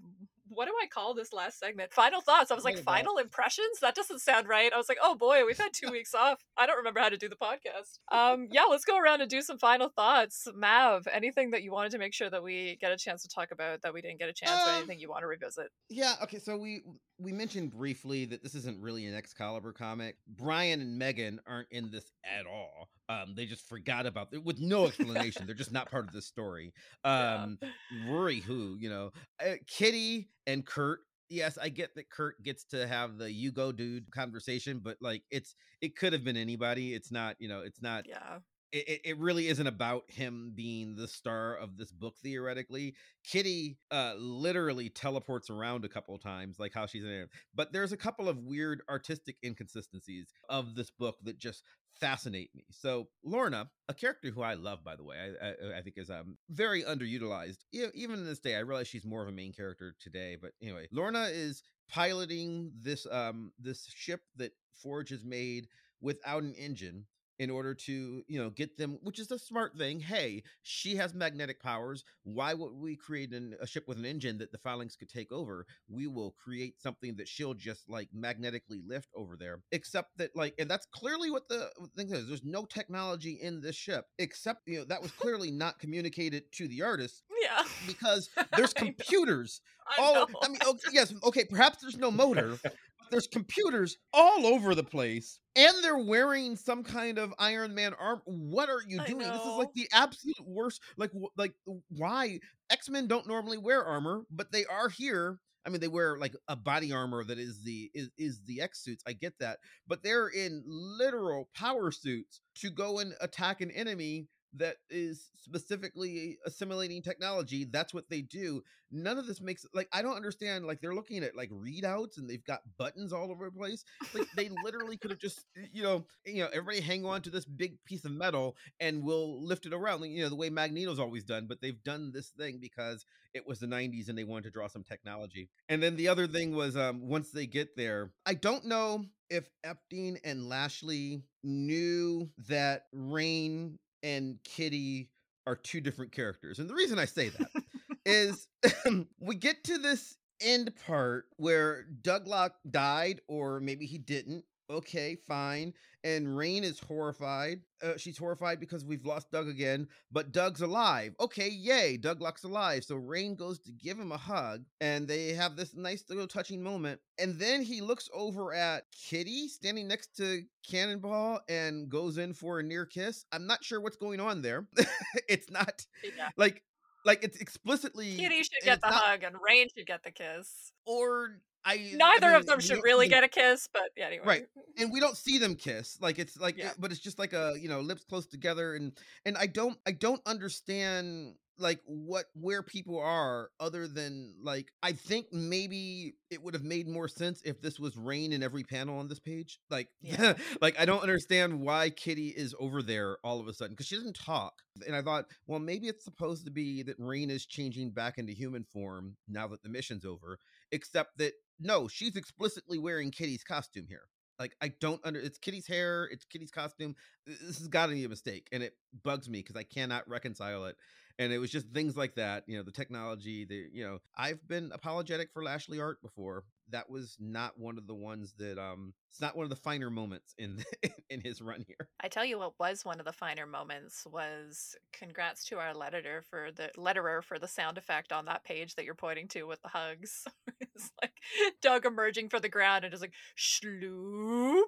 what 0.53 0.67
do 0.67 0.73
I 0.81 0.87
call 0.87 1.13
this 1.13 1.33
last 1.33 1.59
segment? 1.59 1.91
Final 1.93 2.21
thoughts. 2.21 2.51
I 2.51 2.55
was 2.55 2.63
like, 2.63 2.77
Final 2.79 3.17
impressions? 3.17 3.79
That 3.81 3.95
doesn't 3.95 4.19
sound 4.19 4.47
right. 4.47 4.71
I 4.73 4.77
was 4.77 4.89
like, 4.89 4.97
oh 5.01 5.15
boy, 5.15 5.45
we've 5.45 5.57
had 5.57 5.71
two 5.73 5.91
weeks 5.91 6.13
off. 6.13 6.41
I 6.57 6.65
don't 6.65 6.77
remember 6.77 6.99
how 6.99 7.09
to 7.09 7.17
do 7.17 7.29
the 7.29 7.35
podcast. 7.35 7.99
Um, 8.11 8.47
yeah, 8.51 8.63
let's 8.69 8.85
go 8.85 8.97
around 8.99 9.21
and 9.21 9.29
do 9.29 9.41
some 9.41 9.57
final 9.57 9.89
thoughts. 9.89 10.47
Mav, 10.55 11.07
anything 11.11 11.51
that 11.51 11.63
you 11.63 11.71
wanted 11.71 11.91
to 11.91 11.97
make 11.97 12.13
sure 12.13 12.29
that 12.29 12.43
we 12.43 12.77
get 12.81 12.91
a 12.91 12.97
chance 12.97 13.21
to 13.23 13.29
talk 13.29 13.51
about 13.51 13.81
that 13.83 13.93
we 13.93 14.01
didn't 14.01 14.19
get 14.19 14.29
a 14.29 14.33
chance, 14.33 14.51
or 14.65 14.69
Um, 14.71 14.77
anything 14.77 14.99
you 14.99 15.09
want 15.09 15.21
to 15.21 15.27
revisit? 15.27 15.69
Yeah, 15.89 16.15
okay, 16.23 16.39
so 16.39 16.57
we 16.57 16.83
we 17.23 17.31
mentioned 17.31 17.71
briefly 17.71 18.25
that 18.25 18.43
this 18.43 18.53
isn't 18.55 18.79
really 18.79 19.05
an 19.05 19.15
Excalibur 19.15 19.71
comic. 19.71 20.17
Brian 20.27 20.81
and 20.81 20.97
Meggan 20.97 21.39
aren't 21.47 21.69
in 21.71 21.89
this 21.89 22.11
at 22.23 22.45
all. 22.45 22.89
Um, 23.09 23.33
they 23.35 23.45
just 23.45 23.67
forgot 23.67 24.05
about 24.05 24.29
it 24.31 24.43
with 24.43 24.59
no 24.59 24.85
explanation. 24.87 25.45
They're 25.45 25.55
just 25.55 25.71
not 25.71 25.89
part 25.89 26.05
of 26.07 26.13
this 26.13 26.27
story. 26.27 26.73
Yeah. 27.05 27.43
Um, 27.43 27.59
Rory, 28.07 28.39
who 28.39 28.77
you 28.79 28.89
know, 28.89 29.11
uh, 29.45 29.53
Kitty 29.67 30.29
and 30.47 30.65
Kurt. 30.65 30.99
Yes, 31.29 31.57
I 31.61 31.69
get 31.69 31.95
that 31.95 32.09
Kurt 32.09 32.41
gets 32.43 32.63
to 32.65 32.87
have 32.87 33.17
the 33.17 33.31
"you 33.31 33.51
go, 33.51 33.71
dude" 33.71 34.11
conversation, 34.11 34.79
but 34.83 34.97
like 35.01 35.23
it's 35.31 35.55
it 35.81 35.95
could 35.97 36.13
have 36.13 36.23
been 36.23 36.37
anybody. 36.37 36.93
It's 36.93 37.11
not, 37.11 37.35
you 37.39 37.47
know, 37.47 37.61
it's 37.61 37.81
not 37.81 38.07
Yeah. 38.07 38.39
It, 38.73 39.01
it- 39.05 39.17
really 39.19 39.47
isn't 39.47 39.67
about 39.67 40.03
him 40.09 40.51
being 40.55 40.95
the 40.95 41.07
star 41.07 41.55
of 41.55 41.77
this 41.77 41.91
book 41.91 42.15
theoretically. 42.23 42.95
Kitty 43.23 43.77
uh 43.91 44.15
literally 44.17 44.89
teleports 44.89 45.49
around 45.49 45.85
a 45.85 45.89
couple 45.89 46.17
times 46.17 46.59
like 46.59 46.73
how 46.73 46.85
she's 46.85 47.03
in 47.03 47.09
it. 47.09 47.29
But 47.55 47.71
there's 47.71 47.91
a 47.93 47.97
couple 47.97 48.27
of 48.29 48.37
weird 48.39 48.81
artistic 48.89 49.37
inconsistencies 49.43 50.33
of 50.49 50.75
this 50.75 50.91
book 50.91 51.17
that 51.23 51.37
just 51.39 51.63
fascinate 51.99 52.49
me. 52.55 52.65
So 52.71 53.07
lorna 53.23 53.69
a 53.87 53.93
character 53.93 54.29
who 54.31 54.41
i 54.41 54.55
love 54.55 54.83
by 54.83 54.95
the 54.95 55.03
way 55.03 55.17
i 55.41 55.47
i, 55.47 55.77
I 55.77 55.81
think 55.81 55.97
is 55.97 56.09
um 56.09 56.37
very 56.49 56.83
underutilized. 56.83 57.59
Even 57.71 58.19
in 58.19 58.25
this 58.25 58.39
day 58.39 58.55
i 58.55 58.59
realize 58.59 58.87
she's 58.87 59.05
more 59.05 59.21
of 59.21 59.29
a 59.29 59.31
main 59.31 59.53
character 59.53 59.95
today 59.99 60.35
but 60.41 60.51
anyway 60.61 60.87
lorna 60.91 61.25
is 61.31 61.63
piloting 61.89 62.71
this 62.81 63.05
um 63.11 63.51
this 63.59 63.85
ship 63.93 64.21
that 64.37 64.51
forge 64.73 65.09
has 65.09 65.23
made 65.23 65.67
without 66.01 66.43
an 66.43 66.55
engine 66.55 67.05
in 67.39 67.49
order 67.49 67.73
to 67.73 68.23
you 68.27 68.39
know 68.39 68.49
get 68.49 68.77
them 68.77 68.97
which 69.01 69.19
is 69.19 69.31
a 69.31 69.39
smart 69.39 69.75
thing 69.77 69.99
hey 69.99 70.43
she 70.61 70.95
has 70.95 71.13
magnetic 71.13 71.61
powers 71.61 72.03
why 72.23 72.53
would 72.53 72.73
we 72.73 72.95
create 72.95 73.31
an, 73.33 73.55
a 73.61 73.67
ship 73.67 73.85
with 73.87 73.97
an 73.97 74.05
engine 74.05 74.37
that 74.37 74.51
the 74.51 74.57
phalanx 74.57 74.95
could 74.95 75.09
take 75.09 75.31
over 75.31 75.65
we 75.89 76.07
will 76.07 76.31
create 76.43 76.79
something 76.81 77.15
that 77.15 77.27
she'll 77.27 77.53
just 77.53 77.89
like 77.89 78.07
magnetically 78.13 78.81
lift 78.85 79.09
over 79.15 79.35
there 79.35 79.59
except 79.71 80.17
that 80.17 80.35
like 80.35 80.53
and 80.59 80.69
that's 80.69 80.87
clearly 80.93 81.31
what 81.31 81.47
the 81.49 81.69
thing 81.95 82.11
is 82.11 82.27
there's 82.27 82.43
no 82.43 82.65
technology 82.65 83.39
in 83.41 83.61
this 83.61 83.75
ship 83.75 84.05
except 84.19 84.61
you 84.67 84.79
know 84.79 84.85
that 84.85 85.01
was 85.01 85.11
clearly 85.19 85.51
not 85.51 85.79
communicated 85.79 86.43
to 86.51 86.67
the 86.67 86.81
artist 86.81 87.23
Yeah. 87.41 87.63
because 87.87 88.29
there's 88.55 88.73
computers 88.73 89.61
I 89.97 90.01
all 90.01 90.13
know. 90.13 90.27
I 90.41 90.47
mean, 90.47 90.59
okay, 90.65 90.79
yes, 90.93 91.13
okay, 91.25 91.43
perhaps 91.43 91.79
there's 91.81 91.97
no 91.97 92.09
motor, 92.09 92.57
there's 93.13 93.27
computers 93.27 93.97
all 94.11 94.45
over 94.47 94.75
the 94.75 94.83
place, 94.83 95.39
and 95.55 95.73
they're 95.81 95.97
wearing 95.97 96.55
some 96.55 96.83
kind 96.83 97.17
of 97.17 97.33
Iron 97.37 97.75
Man 97.75 97.93
arm. 97.99 98.21
What 98.25 98.69
are 98.69 98.81
you 98.87 98.99
doing? 99.05 99.19
This 99.19 99.41
is 99.41 99.57
like 99.57 99.73
the 99.73 99.87
absolute 99.93 100.45
worst. 100.45 100.81
Like, 100.97 101.11
like 101.37 101.53
why 101.89 102.39
X 102.69 102.89
Men 102.89 103.07
don't 103.07 103.27
normally 103.27 103.57
wear 103.57 103.83
armor, 103.83 104.23
but 104.31 104.51
they 104.51 104.65
are 104.65 104.89
here. 104.89 105.39
I 105.65 105.69
mean, 105.69 105.79
they 105.79 105.87
wear 105.87 106.17
like 106.17 106.35
a 106.47 106.55
body 106.55 106.91
armor 106.91 107.23
that 107.23 107.39
is 107.39 107.63
the 107.63 107.89
is 107.93 108.09
is 108.17 108.41
the 108.45 108.61
X 108.61 108.83
suits. 108.83 109.03
I 109.07 109.13
get 109.13 109.33
that, 109.39 109.59
but 109.87 110.03
they're 110.03 110.27
in 110.27 110.63
literal 110.65 111.49
power 111.55 111.91
suits 111.91 112.41
to 112.55 112.69
go 112.69 112.99
and 112.99 113.13
attack 113.21 113.61
an 113.61 113.71
enemy 113.71 114.27
that 114.55 114.77
is 114.89 115.29
specifically 115.35 116.37
assimilating 116.45 117.01
technology. 117.01 117.65
That's 117.65 117.93
what 117.93 118.09
they 118.09 118.21
do 118.21 118.63
none 118.93 119.17
of 119.17 119.25
this 119.25 119.41
makes 119.41 119.65
like 119.73 119.89
I 119.91 120.01
don't 120.01 120.15
understand. 120.15 120.65
Like 120.65 120.79
they're 120.79 120.93
looking 120.93 121.23
at 121.23 121.35
like 121.35 121.49
readouts 121.49 122.17
and 122.17 122.29
they've 122.29 122.45
got 122.45 122.61
buttons 122.77 123.11
all 123.11 123.31
over 123.31 123.45
the 123.45 123.51
place. 123.51 123.83
Like 124.13 124.27
they 124.35 124.49
literally 124.63 124.97
could 124.97 125.11
have 125.11 125.19
just 125.19 125.45
you 125.73 125.83
know 125.83 126.05
you 126.25 126.43
know 126.43 126.49
everybody 126.53 126.79
hang 126.79 127.05
on 127.05 127.21
to 127.23 127.29
this 127.29 127.45
big 127.45 127.83
piece 127.85 128.05
of 128.05 128.11
metal 128.11 128.55
and 128.79 129.03
we'll 129.03 129.43
lift 129.43 129.65
it 129.65 129.73
around. 129.73 130.01
Like, 130.01 130.11
you 130.11 130.23
know 130.23 130.29
the 130.29 130.35
way 130.35 130.49
Magneto's 130.49 130.99
always 130.99 131.23
done, 131.23 131.47
but 131.47 131.59
they've 131.61 131.83
done 131.83 132.11
this 132.13 132.29
thing 132.29 132.59
because 132.61 133.05
it 133.33 133.47
was 133.47 133.59
the 133.59 133.65
90s 133.65 134.09
and 134.09 134.17
they 134.17 134.23
wanted 134.23 134.43
to 134.43 134.51
draw 134.51 134.67
some 134.67 134.83
technology. 134.83 135.49
And 135.67 135.81
then 135.81 135.95
the 135.95 136.07
other 136.07 136.27
thing 136.27 136.55
was 136.55 136.77
um 136.77 137.07
once 137.07 137.31
they 137.31 137.47
get 137.47 137.75
there, 137.75 138.11
I 138.25 138.35
don't 138.35 138.65
know 138.65 139.05
if 139.29 139.49
Epting 139.65 140.19
and 140.23 140.47
Lashley 140.47 141.23
knew 141.43 142.29
that 142.47 142.83
Rain 142.93 143.79
and 144.03 144.37
Kitty 144.43 145.09
are 145.47 145.55
two 145.55 145.81
different 145.81 146.11
characters. 146.11 146.59
And 146.59 146.69
the 146.69 146.73
reason 146.73 146.99
I 146.99 147.05
say 147.05 147.29
that 147.29 147.63
is 148.05 148.47
we 149.19 149.35
get 149.35 149.63
to 149.65 149.77
this 149.77 150.17
end 150.41 150.73
part 150.85 151.25
where 151.37 151.85
Douglock 152.01 152.51
died, 152.69 153.21
or 153.27 153.59
maybe 153.59 153.85
he 153.85 153.97
didn't. 153.97 154.43
Okay, 154.69 155.15
fine. 155.27 155.73
And 156.05 156.35
Rain 156.37 156.63
is 156.63 156.79
horrified. 156.79 157.61
Uh, 157.81 157.93
she's 157.97 158.17
horrified 158.17 158.59
because 158.59 158.83
we've 158.85 159.05
lost 159.05 159.31
Doug 159.31 159.47
again, 159.47 159.87
but 160.11 160.31
Doug's 160.31 160.61
alive. 160.61 161.15
Okay, 161.19 161.49
yay, 161.49 161.97
Douglock's 161.97 162.43
alive. 162.43 162.83
So 162.83 162.95
Rain 162.95 163.35
goes 163.35 163.59
to 163.61 163.71
give 163.71 163.99
him 163.99 164.11
a 164.11 164.17
hug, 164.17 164.63
and 164.81 165.07
they 165.07 165.29
have 165.33 165.55
this 165.55 165.75
nice 165.75 166.03
little 166.09 166.27
touching 166.27 166.61
moment. 166.63 166.99
And 167.19 167.37
then 167.39 167.61
he 167.61 167.81
looks 167.81 168.09
over 168.13 168.53
at 168.53 168.83
Kitty 168.91 169.47
standing 169.47 169.87
next 169.87 170.15
to 170.17 170.43
Cannonball 170.69 171.41
and 171.49 171.89
goes 171.89 172.17
in 172.17 172.33
for 172.33 172.59
a 172.59 172.63
near 172.63 172.85
kiss. 172.85 173.25
I'm 173.31 173.47
not 173.47 173.63
sure 173.63 173.79
what's 173.81 173.97
going 173.97 174.19
on 174.19 174.41
there. 174.41 174.67
it's 175.29 175.49
not 175.51 175.85
Yeah. 176.03 176.29
like 176.37 176.63
like 177.05 177.23
it's 177.23 177.37
explicitly 177.41 178.15
Kitty 178.15 178.43
should 178.43 178.63
get 178.63 178.81
the 178.81 178.89
not- 178.89 179.03
hug 179.03 179.23
and 179.23 179.35
Rain 179.45 179.67
should 179.75 179.85
get 179.87 180.03
the 180.03 180.11
kiss. 180.11 180.71
or 180.85 181.39
I 181.65 181.91
Neither 181.95 182.27
I 182.27 182.37
of 182.37 182.45
them 182.45 182.59
should 182.59 182.83
really 182.83 183.07
get 183.07 183.23
a 183.23 183.27
kiss, 183.27 183.67
but 183.71 183.83
yeah, 183.95 184.07
anyway. 184.07 184.25
Right. 184.25 184.43
and 184.77 184.91
we 184.91 184.99
don't 184.99 185.17
see 185.17 185.37
them 185.37 185.55
kiss 185.55 185.97
like 186.01 186.19
it's 186.19 186.37
like 186.39 186.57
Yeah. 186.57 186.71
but 186.79 186.91
it's 186.91 186.99
just 187.01 187.19
like 187.19 187.33
a 187.33 187.55
you 187.59 187.69
know 187.69 187.79
lips 187.81 188.03
close 188.03 188.25
together 188.27 188.75
and 188.75 188.91
and 189.25 189.37
i 189.37 189.45
don't 189.45 189.77
i 189.85 189.91
don't 189.91 190.21
understand 190.25 191.35
like 191.59 191.79
what 191.85 192.25
where 192.33 192.63
people 192.63 192.99
are 192.99 193.49
other 193.59 193.87
than 193.87 194.33
like 194.41 194.71
i 194.81 194.91
think 194.91 195.27
maybe 195.31 196.15
it 196.31 196.41
would 196.41 196.55
have 196.55 196.63
made 196.63 196.87
more 196.87 197.07
sense 197.07 197.41
if 197.45 197.61
this 197.61 197.79
was 197.79 197.95
rain 197.95 198.33
in 198.33 198.41
every 198.41 198.63
panel 198.63 198.97
on 198.97 199.07
this 199.07 199.19
page 199.19 199.59
like 199.69 199.87
Yeah. 200.01 200.33
like 200.61 200.79
i 200.79 200.85
don't 200.85 201.03
understand 201.03 201.61
why 201.61 201.91
kitty 201.91 202.29
is 202.29 202.55
over 202.59 202.81
there 202.81 203.17
all 203.23 203.39
of 203.39 203.47
a 203.47 203.53
sudden 203.53 203.73
because 203.73 203.85
she 203.85 203.95
doesn't 203.95 204.15
talk 204.19 204.53
and 204.87 204.95
i 204.95 205.01
thought 205.03 205.25
well 205.45 205.59
maybe 205.59 205.87
it's 205.87 206.03
supposed 206.03 206.45
to 206.45 206.51
be 206.51 206.81
that 206.83 206.95
rain 206.97 207.29
is 207.29 207.45
changing 207.45 207.91
back 207.91 208.17
into 208.17 208.33
human 208.33 208.63
form 208.63 209.15
now 209.27 209.47
that 209.47 209.61
the 209.61 209.69
mission's 209.69 210.05
over 210.05 210.39
except 210.71 211.19
that 211.19 211.33
no 211.59 211.87
she's 211.87 212.15
explicitly 212.15 212.77
wearing 212.77 213.11
kitty's 213.11 213.43
costume 213.43 213.85
here 213.87 214.07
like 214.39 214.55
I 214.61 214.69
don't 214.79 214.99
under 215.03 215.19
it's 215.19 215.37
Kitty's 215.37 215.67
hair, 215.67 216.09
it's 216.11 216.25
Kitty's 216.25 216.51
costume. 216.51 216.95
This 217.25 217.59
has 217.59 217.67
got 217.67 217.87
to 217.87 217.93
be 217.93 218.03
a 218.03 218.09
mistake, 218.09 218.47
and 218.51 218.63
it 218.63 218.73
bugs 219.03 219.29
me 219.29 219.39
because 219.39 219.55
I 219.55 219.63
cannot 219.63 220.07
reconcile 220.07 220.65
it. 220.65 220.75
And 221.19 221.31
it 221.31 221.37
was 221.37 221.51
just 221.51 221.69
things 221.69 221.95
like 221.95 222.15
that, 222.15 222.43
you 222.47 222.57
know, 222.57 222.63
the 222.63 222.71
technology. 222.71 223.45
The 223.45 223.67
you 223.71 223.85
know, 223.85 223.99
I've 224.17 224.45
been 224.47 224.71
apologetic 224.73 225.29
for 225.33 225.43
Lashley 225.43 225.79
art 225.79 226.01
before. 226.01 226.43
That 226.69 226.89
was 226.89 227.17
not 227.19 227.59
one 227.59 227.77
of 227.77 227.87
the 227.87 227.93
ones 227.93 228.33
that 228.37 228.57
um, 228.57 228.93
it's 229.09 229.21
not 229.21 229.35
one 229.35 229.43
of 229.43 229.49
the 229.49 229.55
finer 229.55 229.89
moments 229.89 230.33
in 230.37 230.63
in 231.09 231.21
his 231.21 231.41
run 231.41 231.63
here. 231.67 231.87
I 232.01 232.07
tell 232.07 232.25
you 232.25 232.39
what 232.39 232.59
was 232.59 232.83
one 232.83 232.99
of 232.99 233.05
the 233.05 233.13
finer 233.13 233.45
moments 233.45 234.05
was 234.11 234.75
congrats 234.91 235.45
to 235.45 235.57
our 235.57 235.73
letterer 235.73 236.23
for 236.23 236.49
the 236.55 236.71
letterer 236.77 237.23
for 237.23 237.37
the 237.37 237.47
sound 237.47 237.77
effect 237.77 238.11
on 238.11 238.25
that 238.25 238.43
page 238.43 238.75
that 238.75 238.85
you're 238.85 238.95
pointing 238.95 239.27
to 239.29 239.43
with 239.43 239.61
the 239.61 239.69
hugs. 239.69 240.25
it's 240.61 240.91
like 241.01 241.13
Doug 241.61 241.85
emerging 241.85 242.29
from 242.29 242.41
the 242.41 242.49
ground 242.49 242.85
and 242.85 242.91
just 242.91 243.03
like 243.03 243.13
shloop. 243.37 244.63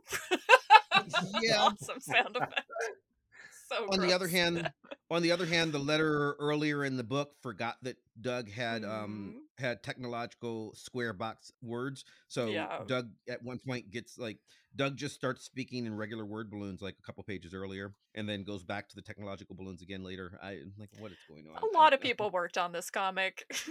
Yeah. 1.41 1.61
awesome 1.61 1.99
sound 1.99 2.35
effect. 2.35 2.61
So 3.69 3.87
On 3.91 3.99
the 3.99 4.13
other 4.13 4.27
hand, 4.27 4.71
On 5.11 5.21
the 5.21 5.31
other 5.31 5.45
hand, 5.45 5.71
the 5.71 5.79
letter 5.79 6.33
earlier 6.39 6.83
in 6.83 6.97
the 6.97 7.03
book 7.03 7.35
forgot 7.41 7.77
that 7.83 7.97
Doug 8.19 8.49
had 8.49 8.83
um 8.83 9.35
Mhm. 9.35 9.41
had 9.57 9.83
technological 9.83 10.73
square 10.75 11.13
box 11.13 11.51
words. 11.61 12.03
So 12.27 12.47
Yeah. 12.47 12.83
Doug 12.87 13.11
at 13.29 13.41
one 13.43 13.59
point 13.59 13.89
gets 13.91 14.17
like 14.17 14.39
Doug 14.75 14.97
just 14.97 15.15
starts 15.15 15.45
speaking 15.45 15.85
in 15.85 15.95
regular 15.95 16.25
word 16.25 16.49
balloons 16.49 16.81
like 16.81 16.95
a 16.99 17.01
couple 17.03 17.23
pages 17.23 17.53
earlier, 17.53 17.93
and 18.15 18.27
then 18.27 18.43
goes 18.43 18.63
back 18.63 18.89
to 18.89 18.95
the 18.95 19.01
technological 19.01 19.55
balloons 19.55 19.81
again 19.81 20.03
later. 20.03 20.37
I 20.41 20.53
I'm 20.53 20.73
like 20.77 20.89
what 20.97 21.11
is 21.11 21.17
going 21.29 21.47
on? 21.47 21.61
A 21.63 21.77
lot 21.77 21.93
of 21.93 22.01
people 22.07 22.29
worked 22.31 22.57
on 22.57 22.71
this 22.71 22.89
comic. 22.89 23.45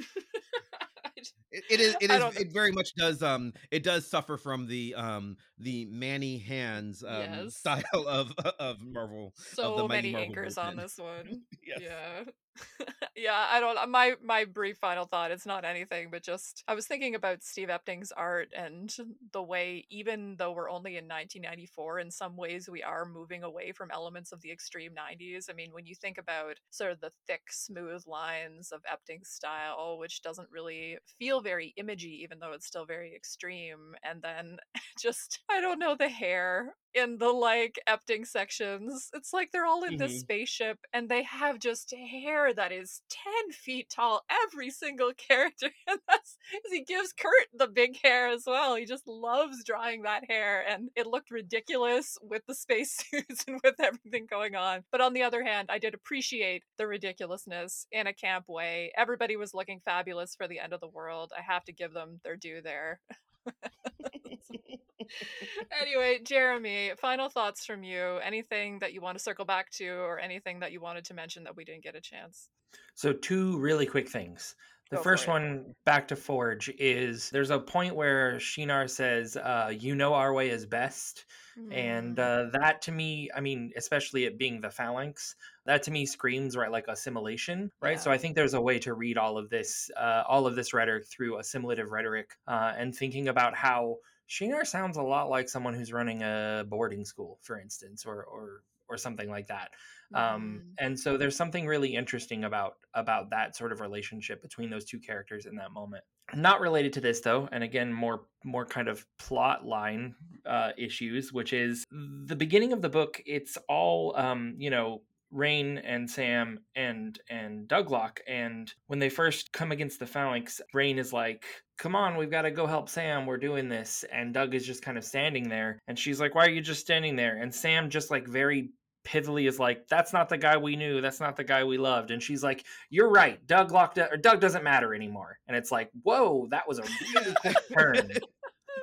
It, 1.51 1.65
it 1.71 1.81
is. 1.81 1.97
It 2.01 2.11
is. 2.11 2.37
It 2.37 2.53
very 2.53 2.73
much 2.73 2.95
does. 2.97 3.23
Um, 3.23 3.53
it 3.71 3.83
does 3.83 4.07
suffer 4.07 4.37
from 4.37 4.67
the 4.67 4.95
um 4.95 5.37
the 5.59 5.87
Manny 5.87 6.39
hands 6.39 7.03
um 7.07 7.21
Yes. 7.21 7.57
style 7.57 7.83
of 8.07 8.33
of 8.59 8.77
Marvel. 8.83 9.33
so 9.37 9.77
the 9.77 9.89
mighty 9.89 10.13
many 10.13 10.27
Marvel 10.29 10.45
inkers 10.45 10.59
on 10.63 10.77
this 10.77 10.99
one. 10.99 11.43
Yes. 11.65 11.81
Yeah. 11.81 12.25
yeah, 13.17 13.47
I 13.51 13.61
don't 13.61 13.91
my 13.91 14.15
my 14.23 14.45
brief 14.45 14.79
final 14.79 15.07
thought, 15.07 15.31
it's 15.31 15.47
not 15.47 15.65
anything, 15.65 16.09
but 16.11 16.23
just 16.23 16.63
I 16.69 16.75
was 16.75 16.87
thinking 16.87 17.15
about 17.15 17.43
Steve 17.43 17.69
Epting's 17.69 18.13
art 18.13 18.49
and 18.57 18.95
the 19.33 19.43
way 19.43 19.87
even 19.91 20.37
though 20.39 20.53
we're 20.53 20.71
only 20.71 20.97
in 20.97 21.09
1994, 21.09 22.01
in 22.01 22.11
some 22.11 22.37
ways 22.37 22.69
we 22.69 22.83
are 22.83 23.05
moving 23.05 23.43
away 23.43 23.73
from 23.73 23.91
elements 23.91 24.33
of 24.33 24.41
the 24.43 24.53
extreme 24.53 24.93
90s. 24.95 25.51
I 25.51 25.55
mean, 25.55 25.73
when 25.73 25.87
you 25.87 25.95
think 25.95 26.19
about 26.19 26.57
sort 26.71 26.93
of 26.93 27.01
the 27.01 27.13
thick, 27.27 27.43
smooth 27.51 28.03
lines 28.07 28.73
of 28.73 28.83
Epting's 28.91 29.29
style, 29.29 29.99
which 29.99 30.23
doesn't 30.23 30.51
really 30.51 30.99
feel 31.19 31.41
very 31.41 31.75
imagey, 31.77 32.23
even 32.23 32.39
though 32.39 32.53
it's 32.53 32.67
still 32.67 32.87
very 32.87 33.15
extreme, 33.15 33.95
and 34.03 34.23
then 34.23 34.59
just 35.01 35.41
I 35.51 35.61
don't 35.61 35.79
know 35.79 35.97
the 35.99 36.09
hair 36.09 36.75
in 36.95 37.19
the 37.19 37.29
like 37.31 37.79
Epting 37.89 38.27
sections. 38.27 39.11
It's 39.15 39.33
like 39.33 39.51
they're 39.53 39.67
all 39.67 39.85
in 39.85 39.97
this 39.97 40.15
Mhm. 40.15 40.21
spaceship 40.21 40.79
and 40.93 41.09
they 41.09 41.23
have 41.25 41.59
just 41.59 41.93
hair 41.95 42.53
that 42.55 42.73
is 42.73 43.03
10 43.11 43.53
feet 43.53 43.91
tall, 43.91 44.25
every 44.31 44.71
single 44.71 45.13
character. 45.17 45.71
And 45.87 46.01
that's 46.09 46.37
he 46.71 46.83
gives 46.83 47.13
Kurt 47.13 47.49
the 47.53 47.67
big 47.69 47.99
hair 48.03 48.29
as 48.29 48.45
well. 48.47 48.77
He 48.77 48.85
just 48.87 49.07
loves 49.07 49.65
drawing 49.65 50.03
that 50.03 50.25
hair 50.31 50.65
and 50.69 50.91
it 50.97 51.07
looked 51.07 51.31
ridiculous 51.31 52.17
with 52.23 52.43
the 52.47 52.55
spacesuits 52.55 53.45
and 53.49 53.61
with 53.65 53.81
everything 53.81 54.27
going 54.27 54.55
on. 54.55 54.85
But 54.91 55.01
on 55.01 55.13
the 55.15 55.23
other 55.23 55.43
hand, 55.45 55.69
I 55.71 55.79
did 55.79 55.95
appreciate 55.95 56.63
the 56.79 56.87
ridiculousness 56.87 57.87
in 57.93 58.07
a 58.07 58.13
camp 58.13 58.49
way. 58.49 58.93
Everybody 58.97 59.37
was 59.37 59.55
looking 59.55 59.81
fabulous 59.81 60.35
for 60.35 60.49
the 60.49 60.61
end 60.61 60.73
of 60.73 60.81
the 60.81 60.89
world. 60.89 61.33
I 61.37 61.43
have 61.43 61.65
to 61.65 61.73
give 61.73 61.93
them 61.93 62.21
their 62.25 62.37
due 62.37 62.61
there. 62.63 63.01
anyway, 65.81 66.21
Jeremy, 66.25 66.93
final 66.97 67.29
thoughts 67.29 67.65
from 67.65 67.83
you. 67.83 68.19
Anything 68.23 68.79
that 68.81 68.93
you 68.93 69.01
want 69.01 69.17
to 69.19 69.23
circle 69.23 69.45
back 69.45 69.71
to, 69.73 69.89
or 69.89 70.19
anything 70.19 70.61
that 70.61 70.73
you 70.73 70.81
wanted 70.81 71.05
to 71.07 71.15
mention 71.15 71.45
that 71.45 71.57
we 71.57 71.65
didn't 71.65 71.83
get 71.85 71.97
a 71.97 72.01
chance? 72.01 72.49
So, 72.95 73.13
two 73.13 73.59
really 73.59 73.87
quick 73.87 74.09
things. 74.09 74.57
The 74.91 74.97
Go 74.97 75.03
first 75.03 75.27
one, 75.27 75.75
back 75.85 76.09
to 76.09 76.17
Forge, 76.17 76.71
is 76.79 77.31
there's 77.31 77.51
a 77.51 77.59
point 77.59 77.97
where 77.97 78.39
Shinar 78.39 78.87
says, 78.89 79.37
uh, 79.37 79.73
You 79.77 79.95
know 79.95 80.15
our 80.15 80.33
way 80.33 80.51
is 80.51 80.67
best. 80.67 81.27
And 81.71 82.17
Mm, 82.17 82.19
uh, 82.19 82.51
that 82.53 82.83
to 82.83 82.93
me, 82.93 83.31
I 83.35 83.41
mean, 83.41 83.73
especially 83.77 84.25
it 84.27 84.39
being 84.39 84.61
the 84.61 84.71
phalanx, 84.71 85.35
that 85.65 85.83
to 85.85 85.91
me 85.91 86.05
screams 86.07 86.57
right 86.57 86.71
like 86.71 86.87
assimilation, 86.89 87.73
right? 87.81 87.99
So 88.01 88.11
I 88.11 88.19
think 88.19 88.37
there's 88.37 88.55
a 88.55 88.61
way 88.61 88.79
to 88.81 88.95
read 88.95 89.17
all 89.19 89.39
of 89.39 89.49
this, 89.49 89.91
uh, 89.97 90.23
all 90.29 90.47
of 90.47 90.57
this 90.57 90.73
rhetoric 90.75 91.07
through 91.07 91.39
assimilative 91.39 91.91
rhetoric, 91.91 92.37
uh, 92.47 92.75
and 92.77 92.95
thinking 92.95 93.29
about 93.29 93.57
how 93.57 93.97
Shinar 94.27 94.65
sounds 94.65 94.97
a 94.97 95.03
lot 95.03 95.29
like 95.29 95.49
someone 95.49 95.75
who's 95.75 95.93
running 95.93 96.23
a 96.23 96.65
boarding 96.67 97.05
school, 97.05 97.39
for 97.43 97.59
instance, 97.59 98.05
or 98.07 98.25
or 98.25 98.63
or 98.89 98.97
something 98.97 99.31
like 99.31 99.47
that. 99.49 99.71
Um, 100.15 100.63
mhm. 100.63 100.85
and 100.85 101.01
so 101.01 101.17
there's 101.17 101.37
something 101.37 101.67
really 101.67 101.95
interesting 101.95 102.45
about 102.45 102.77
about 102.93 103.31
that 103.31 103.57
sort 103.57 103.73
of 103.73 103.81
relationship 103.81 104.43
between 104.43 104.71
those 104.71 104.85
two 104.85 104.99
characters 104.99 105.47
in 105.47 105.57
that 105.57 105.73
moment. 105.73 106.05
Not 106.35 106.61
related 106.61 106.93
to 106.95 107.01
this 107.01 107.21
though, 107.21 107.49
and 107.53 107.65
again 107.65 107.93
more 107.93 108.27
more 108.45 108.65
kind 108.67 108.89
of 108.89 109.05
plot 109.19 109.65
line 109.67 110.15
uh, 110.47 110.71
issues, 110.77 111.33
which 111.33 111.53
is 111.53 111.85
the 111.91 112.37
beginning 112.37 112.73
of 112.73 112.83
the 112.83 112.89
book. 112.89 113.23
It's 113.27 113.59
all 113.69 114.15
um, 114.17 114.55
you 114.59 114.71
know. 114.71 115.03
Rain 115.35 115.79
and 115.79 116.09
Sam 116.09 116.61
and 116.77 117.19
and 117.29 117.69
Douglock 117.69 118.21
and 118.29 118.73
when 118.87 119.01
they 119.01 119.09
first 119.09 119.53
come 119.53 119.73
against 119.73 119.99
the 119.99 120.07
phalanx, 120.07 120.61
Rain 120.73 120.99
is 120.99 121.13
like, 121.13 121.45
"Come 121.77 121.97
on, 121.97 122.17
we've 122.17 122.31
got 122.31 122.43
to 122.43 122.51
go 122.53 122.67
help 122.67 122.89
Sam. 122.89 123.27
We're 123.27 123.37
doing 123.37 123.69
this." 123.69 124.05
And 124.13 124.33
Doug 124.33 124.55
is 124.55 124.65
just 124.67 124.83
kind 124.83 124.97
of 124.97 125.05
standing 125.05 125.49
there, 125.49 125.79
and 125.89 125.99
she's 125.99 126.21
like, 126.21 126.35
"Why 126.35 126.47
are 126.47 126.51
you 126.51 126.61
just 126.61 126.81
standing 126.81 127.17
there?" 127.17 127.37
And 127.43 127.53
Sam 127.55 127.91
just 127.91 128.11
like 128.11 128.29
very 128.29 128.71
pithily 129.05 129.49
is 129.49 129.59
like, 129.59 129.89
"That's 129.89 130.13
not 130.13 130.29
the 130.29 130.39
guy 130.39 130.57
we 130.57 130.77
knew. 130.77 131.01
That's 131.01 131.21
not 131.21 131.37
the 131.37 131.45
guy 131.45 131.65
we 131.65 131.79
loved." 131.79 132.13
And 132.13 132.23
she's 132.23 132.45
like, 132.45 132.65
"You're 132.89 133.11
right. 133.11 133.45
Doug 133.47 133.73
locked 133.73 133.99
up, 133.99 134.13
or 134.13 134.17
Doug 134.17 134.41
doesn't 134.41 134.65
matter 134.65 134.95
anymore." 134.95 135.39
And 135.49 135.57
it's 135.57 135.73
like, 135.73 135.91
"Whoa, 136.05 136.47
that 136.51 136.69
was 136.69 136.79
a 136.79 136.85
really 137.15 137.35
quick 137.35 137.57
turn." 137.77 138.11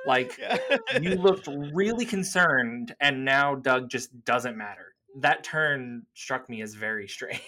Like 0.06 0.38
you 1.00 1.14
looked 1.14 1.48
really 1.72 2.04
concerned, 2.04 2.94
and 3.00 3.24
now 3.24 3.54
Doug 3.54 3.88
just 3.88 4.24
doesn't 4.24 4.56
matter. 4.56 4.91
That 5.16 5.44
turn 5.44 6.06
struck 6.14 6.48
me 6.48 6.62
as 6.62 6.74
very 6.74 7.08
strange. 7.08 7.40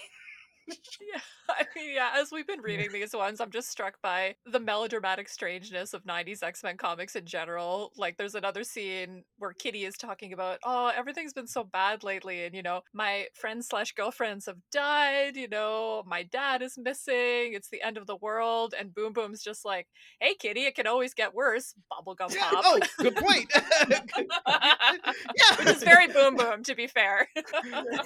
Yeah, 0.67 1.19
I 1.49 1.65
mean, 1.75 1.93
yeah, 1.93 2.11
as 2.15 2.31
we've 2.31 2.47
been 2.47 2.61
reading 2.61 2.91
these 2.91 3.13
ones, 3.15 3.39
I'm 3.39 3.51
just 3.51 3.69
struck 3.69 4.01
by 4.01 4.35
the 4.45 4.59
melodramatic 4.59 5.29
strangeness 5.29 5.93
of 5.93 6.03
90s 6.03 6.43
X 6.43 6.63
Men 6.63 6.77
comics 6.77 7.15
in 7.15 7.25
general. 7.25 7.91
Like, 7.97 8.17
there's 8.17 8.35
another 8.35 8.63
scene 8.63 9.23
where 9.37 9.53
Kitty 9.53 9.85
is 9.85 9.95
talking 9.97 10.33
about, 10.33 10.59
oh, 10.63 10.91
everything's 10.95 11.33
been 11.33 11.47
so 11.47 11.63
bad 11.63 12.03
lately, 12.03 12.45
and 12.45 12.55
you 12.55 12.63
know, 12.63 12.81
my 12.93 13.25
friends 13.33 13.67
slash 13.67 13.91
girlfriends 13.93 14.45
have 14.45 14.57
died, 14.71 15.35
you 15.35 15.47
know, 15.47 16.03
my 16.05 16.23
dad 16.23 16.61
is 16.61 16.77
missing, 16.77 17.53
it's 17.53 17.69
the 17.69 17.81
end 17.81 17.97
of 17.97 18.07
the 18.07 18.15
world, 18.17 18.73
and 18.77 18.93
Boom 18.93 19.13
Boom's 19.13 19.43
just 19.43 19.65
like, 19.65 19.87
hey, 20.19 20.35
Kitty, 20.39 20.61
it 20.65 20.75
can 20.75 20.87
always 20.87 21.13
get 21.13 21.33
worse. 21.33 21.73
Bubblegum 21.91 22.33
Yeah, 22.33 22.49
pop. 22.49 22.63
oh, 22.65 22.79
good 22.99 23.15
point. 23.15 23.51
yeah, 24.47 25.55
Which 25.57 25.67
is 25.67 25.83
very 25.83 26.07
Boom 26.07 26.35
Boom, 26.35 26.63
to 26.63 26.75
be 26.75 26.87
fair. 26.87 27.27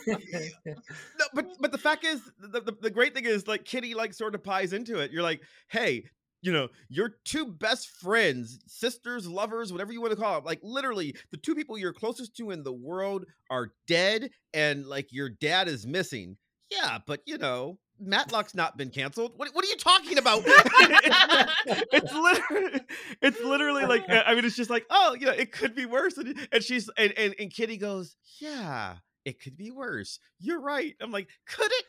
no, 0.08 1.26
but 1.34 1.46
but 1.60 1.72
the 1.72 1.78
fact 1.78 2.04
is, 2.06 2.22
the, 2.40 2.62
the 2.62 2.76
the 2.82 2.90
great 2.90 3.14
thing 3.14 3.26
is 3.26 3.29
like 3.48 3.66
Kitty 3.66 3.94
like 3.94 4.14
sort 4.14 4.36
of 4.36 4.44
pies 4.44 4.74
into 4.74 5.00
it. 5.00 5.12
You're 5.12 5.24
like, 5.24 5.42
hey, 5.70 6.06
you 6.42 6.54
know, 6.54 6.70
your 6.88 7.16
two 7.26 7.46
best 7.46 7.90
friends, 7.90 8.60
sisters, 8.68 9.28
lovers, 9.28 9.72
whatever 9.72 9.92
you 9.92 10.02
want 10.02 10.12
to 10.12 10.20
call 10.20 10.38
it, 10.38 10.46
like 10.46 10.60
literally 10.64 11.16
the 11.32 11.38
two 11.38 11.56
people 11.56 11.78
you're 11.78 11.94
closest 11.94 12.36
to 12.38 12.52
in 12.52 12.64
the 12.64 12.74
world 12.74 13.26
are 13.50 13.72
dead, 13.88 14.30
and 14.54 14.86
like 14.86 15.12
your 15.12 15.30
dad 15.30 15.68
is 15.68 15.86
missing. 15.86 16.38
Yeah, 16.72 17.00
but 17.06 17.22
you 17.26 17.38
know, 17.38 17.80
Matlock's 18.00 18.56
not 18.56 18.78
been 18.78 18.90
canceled. 18.90 19.34
What 19.36 19.50
what 19.54 19.66
are 19.66 19.68
you 19.68 19.76
talking 19.76 20.18
about? 20.18 20.44
it's, 20.46 21.84
it's 21.92 22.14
literally 22.14 22.82
it's 23.22 23.42
literally 23.42 23.86
like 23.86 24.06
I 24.10 24.34
mean, 24.36 24.46
it's 24.46 24.56
just 24.56 24.70
like 24.70 24.86
oh, 24.90 25.16
you 25.20 25.26
know, 25.26 25.34
it 25.34 25.52
could 25.52 25.76
be 25.76 25.86
worse. 25.86 26.18
And, 26.18 26.48
and 26.52 26.64
she's 26.64 26.90
and, 26.98 27.12
and 27.18 27.36
and 27.40 27.52
Kitty 27.52 27.78
goes, 27.78 28.16
yeah, 28.40 28.96
it 29.26 29.42
could 29.42 29.58
be 29.58 29.72
worse. 29.72 30.20
You're 30.40 30.62
right. 30.62 30.96
I'm 31.02 31.12
like, 31.12 31.28
could 31.48 31.72
it? 31.72 31.86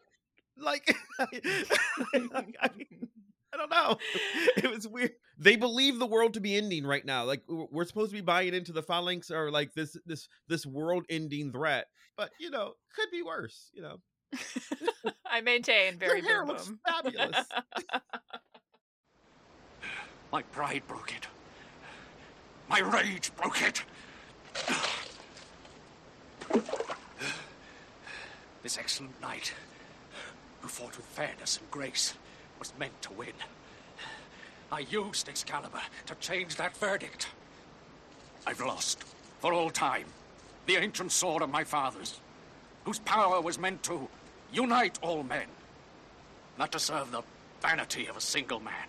Like, 0.63 0.95
I, 1.19 1.27
mean, 2.77 3.09
I 3.53 3.57
don't 3.57 3.71
know. 3.71 3.97
It 4.57 4.71
was 4.71 4.87
weird. 4.87 5.13
They 5.39 5.57
believe 5.57 5.99
the 5.99 6.07
world 6.07 6.35
to 6.35 6.41
be 6.41 6.57
ending 6.57 6.85
right 6.87 7.05
now. 7.05 7.25
Like 7.25 7.43
we're 7.49 7.87
supposed 7.87 8.11
to 8.11 8.17
be 8.17 8.21
buying 8.21 8.53
into 8.53 8.73
the 8.73 8.83
phalanx 8.83 9.31
or 9.31 9.51
like 9.51 9.73
this 9.75 9.97
this 10.05 10.29
this 10.49 10.67
world 10.67 11.05
ending 11.09 11.51
threat. 11.51 11.87
But 12.17 12.31
you 12.39 12.51
know, 12.51 12.75
could 12.95 13.11
be 13.11 13.23
worse. 13.23 13.71
You 13.73 13.83
know, 13.83 13.97
I 15.27 15.41
maintain 15.41 15.99
very 15.99 16.21
your 16.21 16.29
hair 16.29 16.41
Boom 16.41 16.49
looks 16.49 16.67
Boom. 16.67 16.81
fabulous. 16.87 17.47
My 20.31 20.43
pride 20.43 20.83
broke 20.87 21.13
it. 21.17 21.27
My 22.69 22.81
rage 22.81 23.33
broke 23.37 23.63
it. 23.63 23.85
This 28.63 28.77
excellent 28.77 29.19
knight, 29.23 29.55
who 30.61 30.69
fought 30.69 30.97
with 30.97 31.07
fairness 31.07 31.59
and 31.59 31.71
grace, 31.71 32.15
was 32.59 32.73
meant 32.79 33.01
to 33.03 33.13
win. 33.13 33.33
I 34.73 34.81
used 34.81 35.29
Excalibur 35.29 35.81
to 36.07 36.15
change 36.17 36.57
that 36.57 36.77
verdict. 36.77 37.29
I've 38.47 38.61
lost, 38.61 39.03
for 39.41 39.53
all 39.53 39.71
time, 39.71 40.07
the 40.67 40.77
ancient 40.77 41.13
sword 41.13 41.43
of 41.43 41.51
my 41.51 41.65
fathers, 41.65 42.21
whose 42.85 42.99
power 43.01 43.41
was 43.41 43.59
meant 43.59 43.83
to 43.85 44.09
unite 44.53 44.99
all 45.03 45.23
men, 45.23 45.47
not 46.59 46.73
to 46.73 46.79
serve 46.79 47.11
the 47.11 47.23
vanity 47.61 48.07
of 48.07 48.17
a 48.17 48.21
single 48.21 48.61
man. 48.61 48.87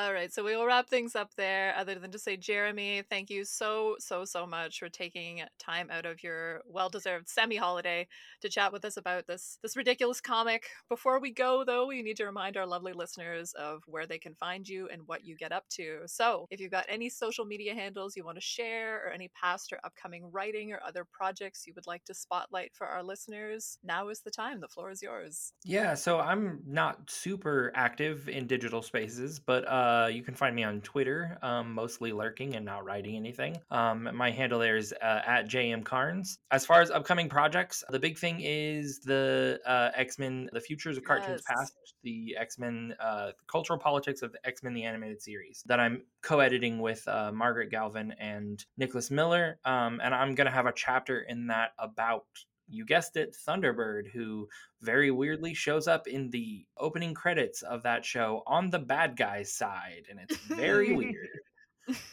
All 0.00 0.14
right, 0.14 0.32
so 0.32 0.42
we 0.42 0.56
will 0.56 0.64
wrap 0.64 0.88
things 0.88 1.14
up 1.14 1.34
there. 1.34 1.74
Other 1.76 1.94
than 1.96 2.10
to 2.12 2.18
say, 2.18 2.38
Jeremy, 2.38 3.02
thank 3.10 3.28
you 3.28 3.44
so, 3.44 3.96
so, 3.98 4.24
so 4.24 4.46
much 4.46 4.78
for 4.78 4.88
taking 4.88 5.42
time 5.58 5.90
out 5.90 6.06
of 6.06 6.22
your 6.22 6.62
well-deserved 6.66 7.28
semi-holiday 7.28 8.08
to 8.40 8.48
chat 8.48 8.72
with 8.72 8.86
us 8.86 8.96
about 8.96 9.26
this 9.26 9.58
this 9.62 9.76
ridiculous 9.76 10.22
comic. 10.22 10.68
Before 10.88 11.20
we 11.20 11.32
go, 11.32 11.64
though, 11.66 11.86
we 11.86 12.00
need 12.00 12.16
to 12.16 12.24
remind 12.24 12.56
our 12.56 12.64
lovely 12.66 12.94
listeners 12.94 13.52
of 13.52 13.82
where 13.86 14.06
they 14.06 14.16
can 14.16 14.34
find 14.36 14.66
you 14.66 14.88
and 14.90 15.02
what 15.04 15.22
you 15.22 15.36
get 15.36 15.52
up 15.52 15.68
to. 15.72 15.98
So, 16.06 16.46
if 16.50 16.60
you've 16.60 16.70
got 16.70 16.86
any 16.88 17.10
social 17.10 17.44
media 17.44 17.74
handles 17.74 18.16
you 18.16 18.24
want 18.24 18.38
to 18.38 18.42
share, 18.42 19.06
or 19.06 19.10
any 19.10 19.28
past 19.38 19.70
or 19.70 19.80
upcoming 19.84 20.30
writing 20.32 20.72
or 20.72 20.80
other 20.82 21.04
projects 21.12 21.66
you 21.66 21.74
would 21.74 21.86
like 21.86 22.06
to 22.06 22.14
spotlight 22.14 22.70
for 22.72 22.86
our 22.86 23.02
listeners, 23.02 23.76
now 23.84 24.08
is 24.08 24.20
the 24.20 24.30
time. 24.30 24.62
The 24.62 24.68
floor 24.68 24.90
is 24.90 25.02
yours. 25.02 25.52
Yeah, 25.62 25.92
so 25.92 26.20
I'm 26.20 26.62
not 26.66 27.10
super 27.10 27.70
active 27.74 28.30
in 28.30 28.46
digital 28.46 28.80
spaces, 28.80 29.38
but 29.38 29.68
uh, 29.68 29.89
you 30.10 30.22
can 30.22 30.34
find 30.34 30.54
me 30.54 30.64
on 30.64 30.80
Twitter, 30.80 31.38
um, 31.42 31.72
mostly 31.74 32.12
lurking 32.12 32.56
and 32.56 32.64
not 32.64 32.84
writing 32.84 33.16
anything. 33.16 33.56
Um, 33.70 34.08
my 34.14 34.30
handle 34.30 34.58
there 34.58 34.76
is 34.76 34.92
uh, 35.02 35.20
at 35.26 35.48
JM 35.48 35.84
Carnes. 35.84 36.38
As 36.50 36.66
far 36.66 36.80
as 36.80 36.90
upcoming 36.90 37.28
projects, 37.28 37.82
the 37.90 37.98
big 37.98 38.18
thing 38.18 38.40
is 38.40 39.00
the 39.00 39.60
uh, 39.66 39.90
X 39.94 40.18
Men, 40.18 40.48
the 40.52 40.60
Futures 40.60 40.96
of 40.96 41.04
Cartoons 41.04 41.42
Yes. 41.48 41.56
Past, 41.58 41.72
the 42.02 42.36
X 42.38 42.58
Men, 42.58 42.94
uh, 43.00 43.32
cultural 43.46 43.78
politics 43.78 44.22
of 44.22 44.34
X 44.44 44.62
Men, 44.62 44.74
the 44.74 44.84
animated 44.84 45.22
series 45.22 45.62
that 45.66 45.80
I'm 45.80 46.02
co 46.22 46.40
editing 46.40 46.80
with 46.80 47.06
uh, 47.08 47.32
Margaret 47.32 47.70
Galvan 47.70 48.12
and 48.18 48.64
Nicholas 48.76 49.10
Miller. 49.10 49.58
Um, 49.64 50.00
and 50.02 50.14
I'm 50.14 50.34
going 50.34 50.46
to 50.46 50.52
have 50.52 50.66
a 50.66 50.72
chapter 50.72 51.20
in 51.20 51.48
that 51.48 51.70
about. 51.78 52.24
You 52.70 52.84
guessed 52.84 53.16
it, 53.16 53.36
Thunderbird, 53.46 54.10
who 54.10 54.48
very 54.80 55.10
weirdly 55.10 55.54
shows 55.54 55.88
up 55.88 56.06
in 56.06 56.30
the 56.30 56.64
opening 56.78 57.14
credits 57.14 57.62
of 57.62 57.82
that 57.82 58.04
show 58.04 58.42
on 58.46 58.70
the 58.70 58.78
bad 58.78 59.16
guy's 59.16 59.52
side, 59.52 60.04
and 60.08 60.18
it's 60.18 60.36
very 60.36 60.94
weird. 60.96 61.28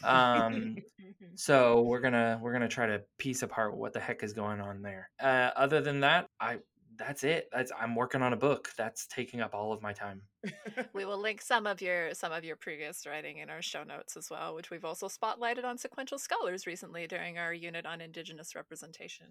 Um, 0.02 0.76
so 1.34 1.82
we're 1.82 2.00
gonna 2.00 2.38
we're 2.42 2.52
gonna 2.52 2.68
try 2.68 2.86
to 2.86 3.02
piece 3.18 3.42
apart 3.42 3.76
what 3.76 3.92
the 3.92 4.00
heck 4.00 4.22
is 4.22 4.32
going 4.32 4.60
on 4.60 4.82
there. 4.82 5.10
Uh, 5.20 5.50
other 5.56 5.80
than 5.80 6.00
that, 6.00 6.26
I 6.40 6.58
that's 6.98 7.24
it. 7.24 7.48
That's 7.52 7.72
I'm 7.78 7.94
working 7.94 8.22
on 8.22 8.32
a 8.32 8.36
book 8.36 8.70
that's 8.76 9.06
taking 9.06 9.40
up 9.40 9.54
all 9.54 9.72
of 9.72 9.80
my 9.80 9.92
time. 9.92 10.20
we 10.92 11.04
will 11.04 11.18
link 11.18 11.40
some 11.40 11.66
of 11.66 11.80
your 11.80 12.12
some 12.12 12.32
of 12.32 12.44
your 12.44 12.56
previous 12.56 13.06
writing 13.06 13.38
in 13.38 13.48
our 13.48 13.62
show 13.62 13.84
notes 13.84 14.16
as 14.16 14.28
well, 14.30 14.54
which 14.54 14.70
we've 14.70 14.84
also 14.84 15.08
spotlighted 15.08 15.64
on 15.64 15.78
Sequential 15.78 16.18
Scholars 16.18 16.66
recently 16.66 17.06
during 17.06 17.38
our 17.38 17.54
unit 17.54 17.86
on 17.86 18.00
Indigenous 18.00 18.54
representation. 18.54 19.26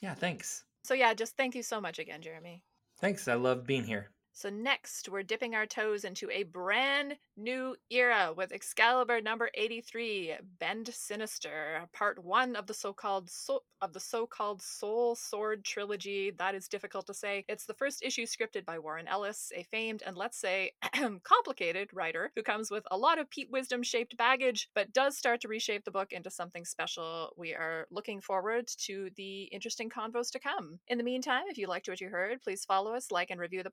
Yeah, 0.00 0.14
thanks. 0.14 0.64
So 0.84 0.94
yeah, 0.94 1.14
just 1.14 1.36
thank 1.36 1.54
you 1.54 1.62
so 1.62 1.80
much 1.80 1.98
again, 1.98 2.22
Jeremy. 2.22 2.62
Thanks. 3.00 3.28
I 3.28 3.34
love 3.34 3.66
being 3.66 3.84
here. 3.84 4.10
So 4.34 4.48
next, 4.48 5.10
we're 5.10 5.22
dipping 5.22 5.54
our 5.54 5.66
toes 5.66 6.04
into 6.04 6.30
a 6.30 6.44
brand 6.44 7.16
new 7.36 7.76
era 7.90 8.32
with 8.34 8.52
Excalibur 8.52 9.20
number 9.20 9.50
83, 9.54 10.36
Bend 10.58 10.88
Sinister, 10.92 11.86
part 11.92 12.22
1 12.24 12.56
of 12.56 12.66
the 12.66 12.74
so-called 12.74 13.28
so- 13.28 13.62
of 13.82 13.92
the 13.92 14.00
so-called 14.00 14.62
Soul 14.62 15.16
Sword 15.16 15.64
trilogy. 15.64 16.30
That 16.30 16.54
is 16.54 16.68
difficult 16.68 17.06
to 17.08 17.14
say. 17.14 17.44
It's 17.48 17.66
the 17.66 17.74
first 17.74 18.02
issue 18.02 18.24
scripted 18.26 18.64
by 18.64 18.78
Warren 18.78 19.08
Ellis, 19.08 19.52
a 19.54 19.64
famed 19.64 20.02
and 20.06 20.16
let's 20.16 20.38
say 20.38 20.72
complicated 21.24 21.90
writer 21.92 22.30
who 22.34 22.42
comes 22.42 22.70
with 22.70 22.84
a 22.90 22.96
lot 22.96 23.18
of 23.18 23.28
Pete 23.28 23.50
Wisdom 23.50 23.82
shaped 23.82 24.16
baggage, 24.16 24.70
but 24.74 24.92
does 24.92 25.16
start 25.16 25.40
to 25.42 25.48
reshape 25.48 25.84
the 25.84 25.90
book 25.90 26.12
into 26.12 26.30
something 26.30 26.64
special. 26.64 27.34
We 27.36 27.54
are 27.54 27.86
looking 27.90 28.20
forward 28.20 28.68
to 28.86 29.10
the 29.16 29.42
interesting 29.44 29.90
convos 29.90 30.30
to 30.32 30.38
come. 30.38 30.78
In 30.88 30.96
the 30.96 31.04
meantime, 31.04 31.44
if 31.48 31.58
you 31.58 31.66
liked 31.66 31.88
what 31.88 32.00
you 32.00 32.08
heard, 32.08 32.40
please 32.40 32.64
follow 32.64 32.94
us, 32.94 33.10
like 33.10 33.30
and 33.30 33.40
review 33.40 33.62
the 33.62 33.70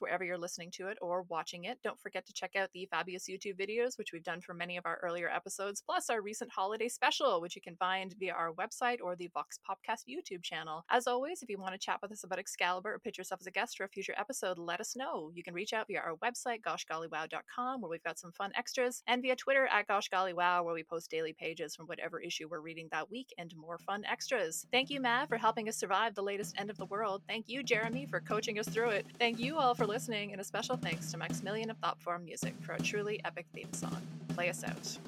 wherever 0.00 0.24
you're 0.24 0.38
listening 0.38 0.70
to 0.72 0.88
it 0.88 0.98
or 1.00 1.22
watching 1.28 1.64
it. 1.64 1.78
Don't 1.82 2.00
forget 2.00 2.26
to 2.26 2.32
check 2.32 2.56
out 2.56 2.70
the 2.72 2.88
fabulous 2.90 3.28
YouTube 3.28 3.58
videos, 3.58 3.98
which 3.98 4.12
we've 4.12 4.24
done 4.24 4.40
for 4.40 4.54
many 4.54 4.76
of 4.76 4.86
our 4.86 4.98
earlier 5.02 5.28
episodes, 5.28 5.82
plus 5.84 6.10
our 6.10 6.20
recent 6.20 6.50
holiday 6.50 6.88
special, 6.88 7.40
which 7.40 7.56
you 7.56 7.62
can 7.62 7.76
find 7.76 8.14
via 8.18 8.32
our 8.32 8.52
website 8.52 8.98
or 9.02 9.16
the 9.16 9.30
Vox 9.34 9.58
Popcast 9.68 10.04
YouTube 10.08 10.42
channel. 10.42 10.84
As 10.90 11.06
always, 11.06 11.42
if 11.42 11.48
you 11.48 11.58
want 11.58 11.72
to 11.74 11.78
chat 11.78 11.98
with 12.02 12.12
us 12.12 12.24
about 12.24 12.38
Excalibur 12.38 12.94
or 12.94 12.98
pitch 12.98 13.18
yourself 13.18 13.40
as 13.40 13.46
a 13.46 13.50
guest 13.50 13.76
for 13.76 13.84
a 13.84 13.88
future 13.88 14.14
episode, 14.18 14.58
let 14.58 14.80
us 14.80 14.96
know. 14.96 15.30
You 15.34 15.42
can 15.42 15.54
reach 15.54 15.72
out 15.72 15.86
via 15.86 16.00
our 16.00 16.16
website, 16.16 16.60
goshgollywow.com, 16.62 17.80
where 17.80 17.90
we've 17.90 18.02
got 18.02 18.18
some 18.18 18.32
fun 18.32 18.52
extras, 18.56 19.02
and 19.06 19.22
via 19.22 19.36
Twitter 19.36 19.66
at 19.66 19.88
goshgollywow, 19.88 20.64
where 20.64 20.74
we 20.74 20.82
post 20.82 21.10
daily 21.10 21.32
pages 21.32 21.74
from 21.74 21.86
whatever 21.86 22.20
issue 22.20 22.48
we're 22.50 22.60
reading 22.60 22.88
that 22.90 23.10
week 23.10 23.32
and 23.38 23.54
more 23.56 23.78
fun 23.78 24.04
extras. 24.10 24.66
Thank 24.72 24.90
you, 24.90 25.00
Matt, 25.00 25.28
for 25.28 25.36
helping 25.36 25.68
us 25.68 25.76
survive 25.76 26.14
the 26.14 26.22
latest 26.22 26.54
end 26.58 26.70
of 26.70 26.76
the 26.76 26.86
world. 26.86 27.22
Thank 27.28 27.48
you, 27.48 27.62
Jeremy, 27.62 28.06
for 28.06 28.20
coaching 28.20 28.58
us 28.58 28.68
through 28.68 28.90
it. 28.90 29.06
Thank 29.18 29.38
you 29.38 29.56
all 29.56 29.74
for 29.74 29.86
listening, 29.90 30.30
and 30.30 30.40
a 30.40 30.44
special 30.44 30.76
thanks 30.76 31.10
to 31.10 31.18
Maximilian 31.18 31.68
of 31.68 31.76
Thoughtform 31.78 32.24
Music 32.24 32.54
for 32.60 32.74
a 32.74 32.80
truly 32.80 33.20
epic 33.24 33.46
theme 33.52 33.72
song. 33.72 34.00
Play 34.28 34.48
us 34.48 34.62
out. 34.62 34.98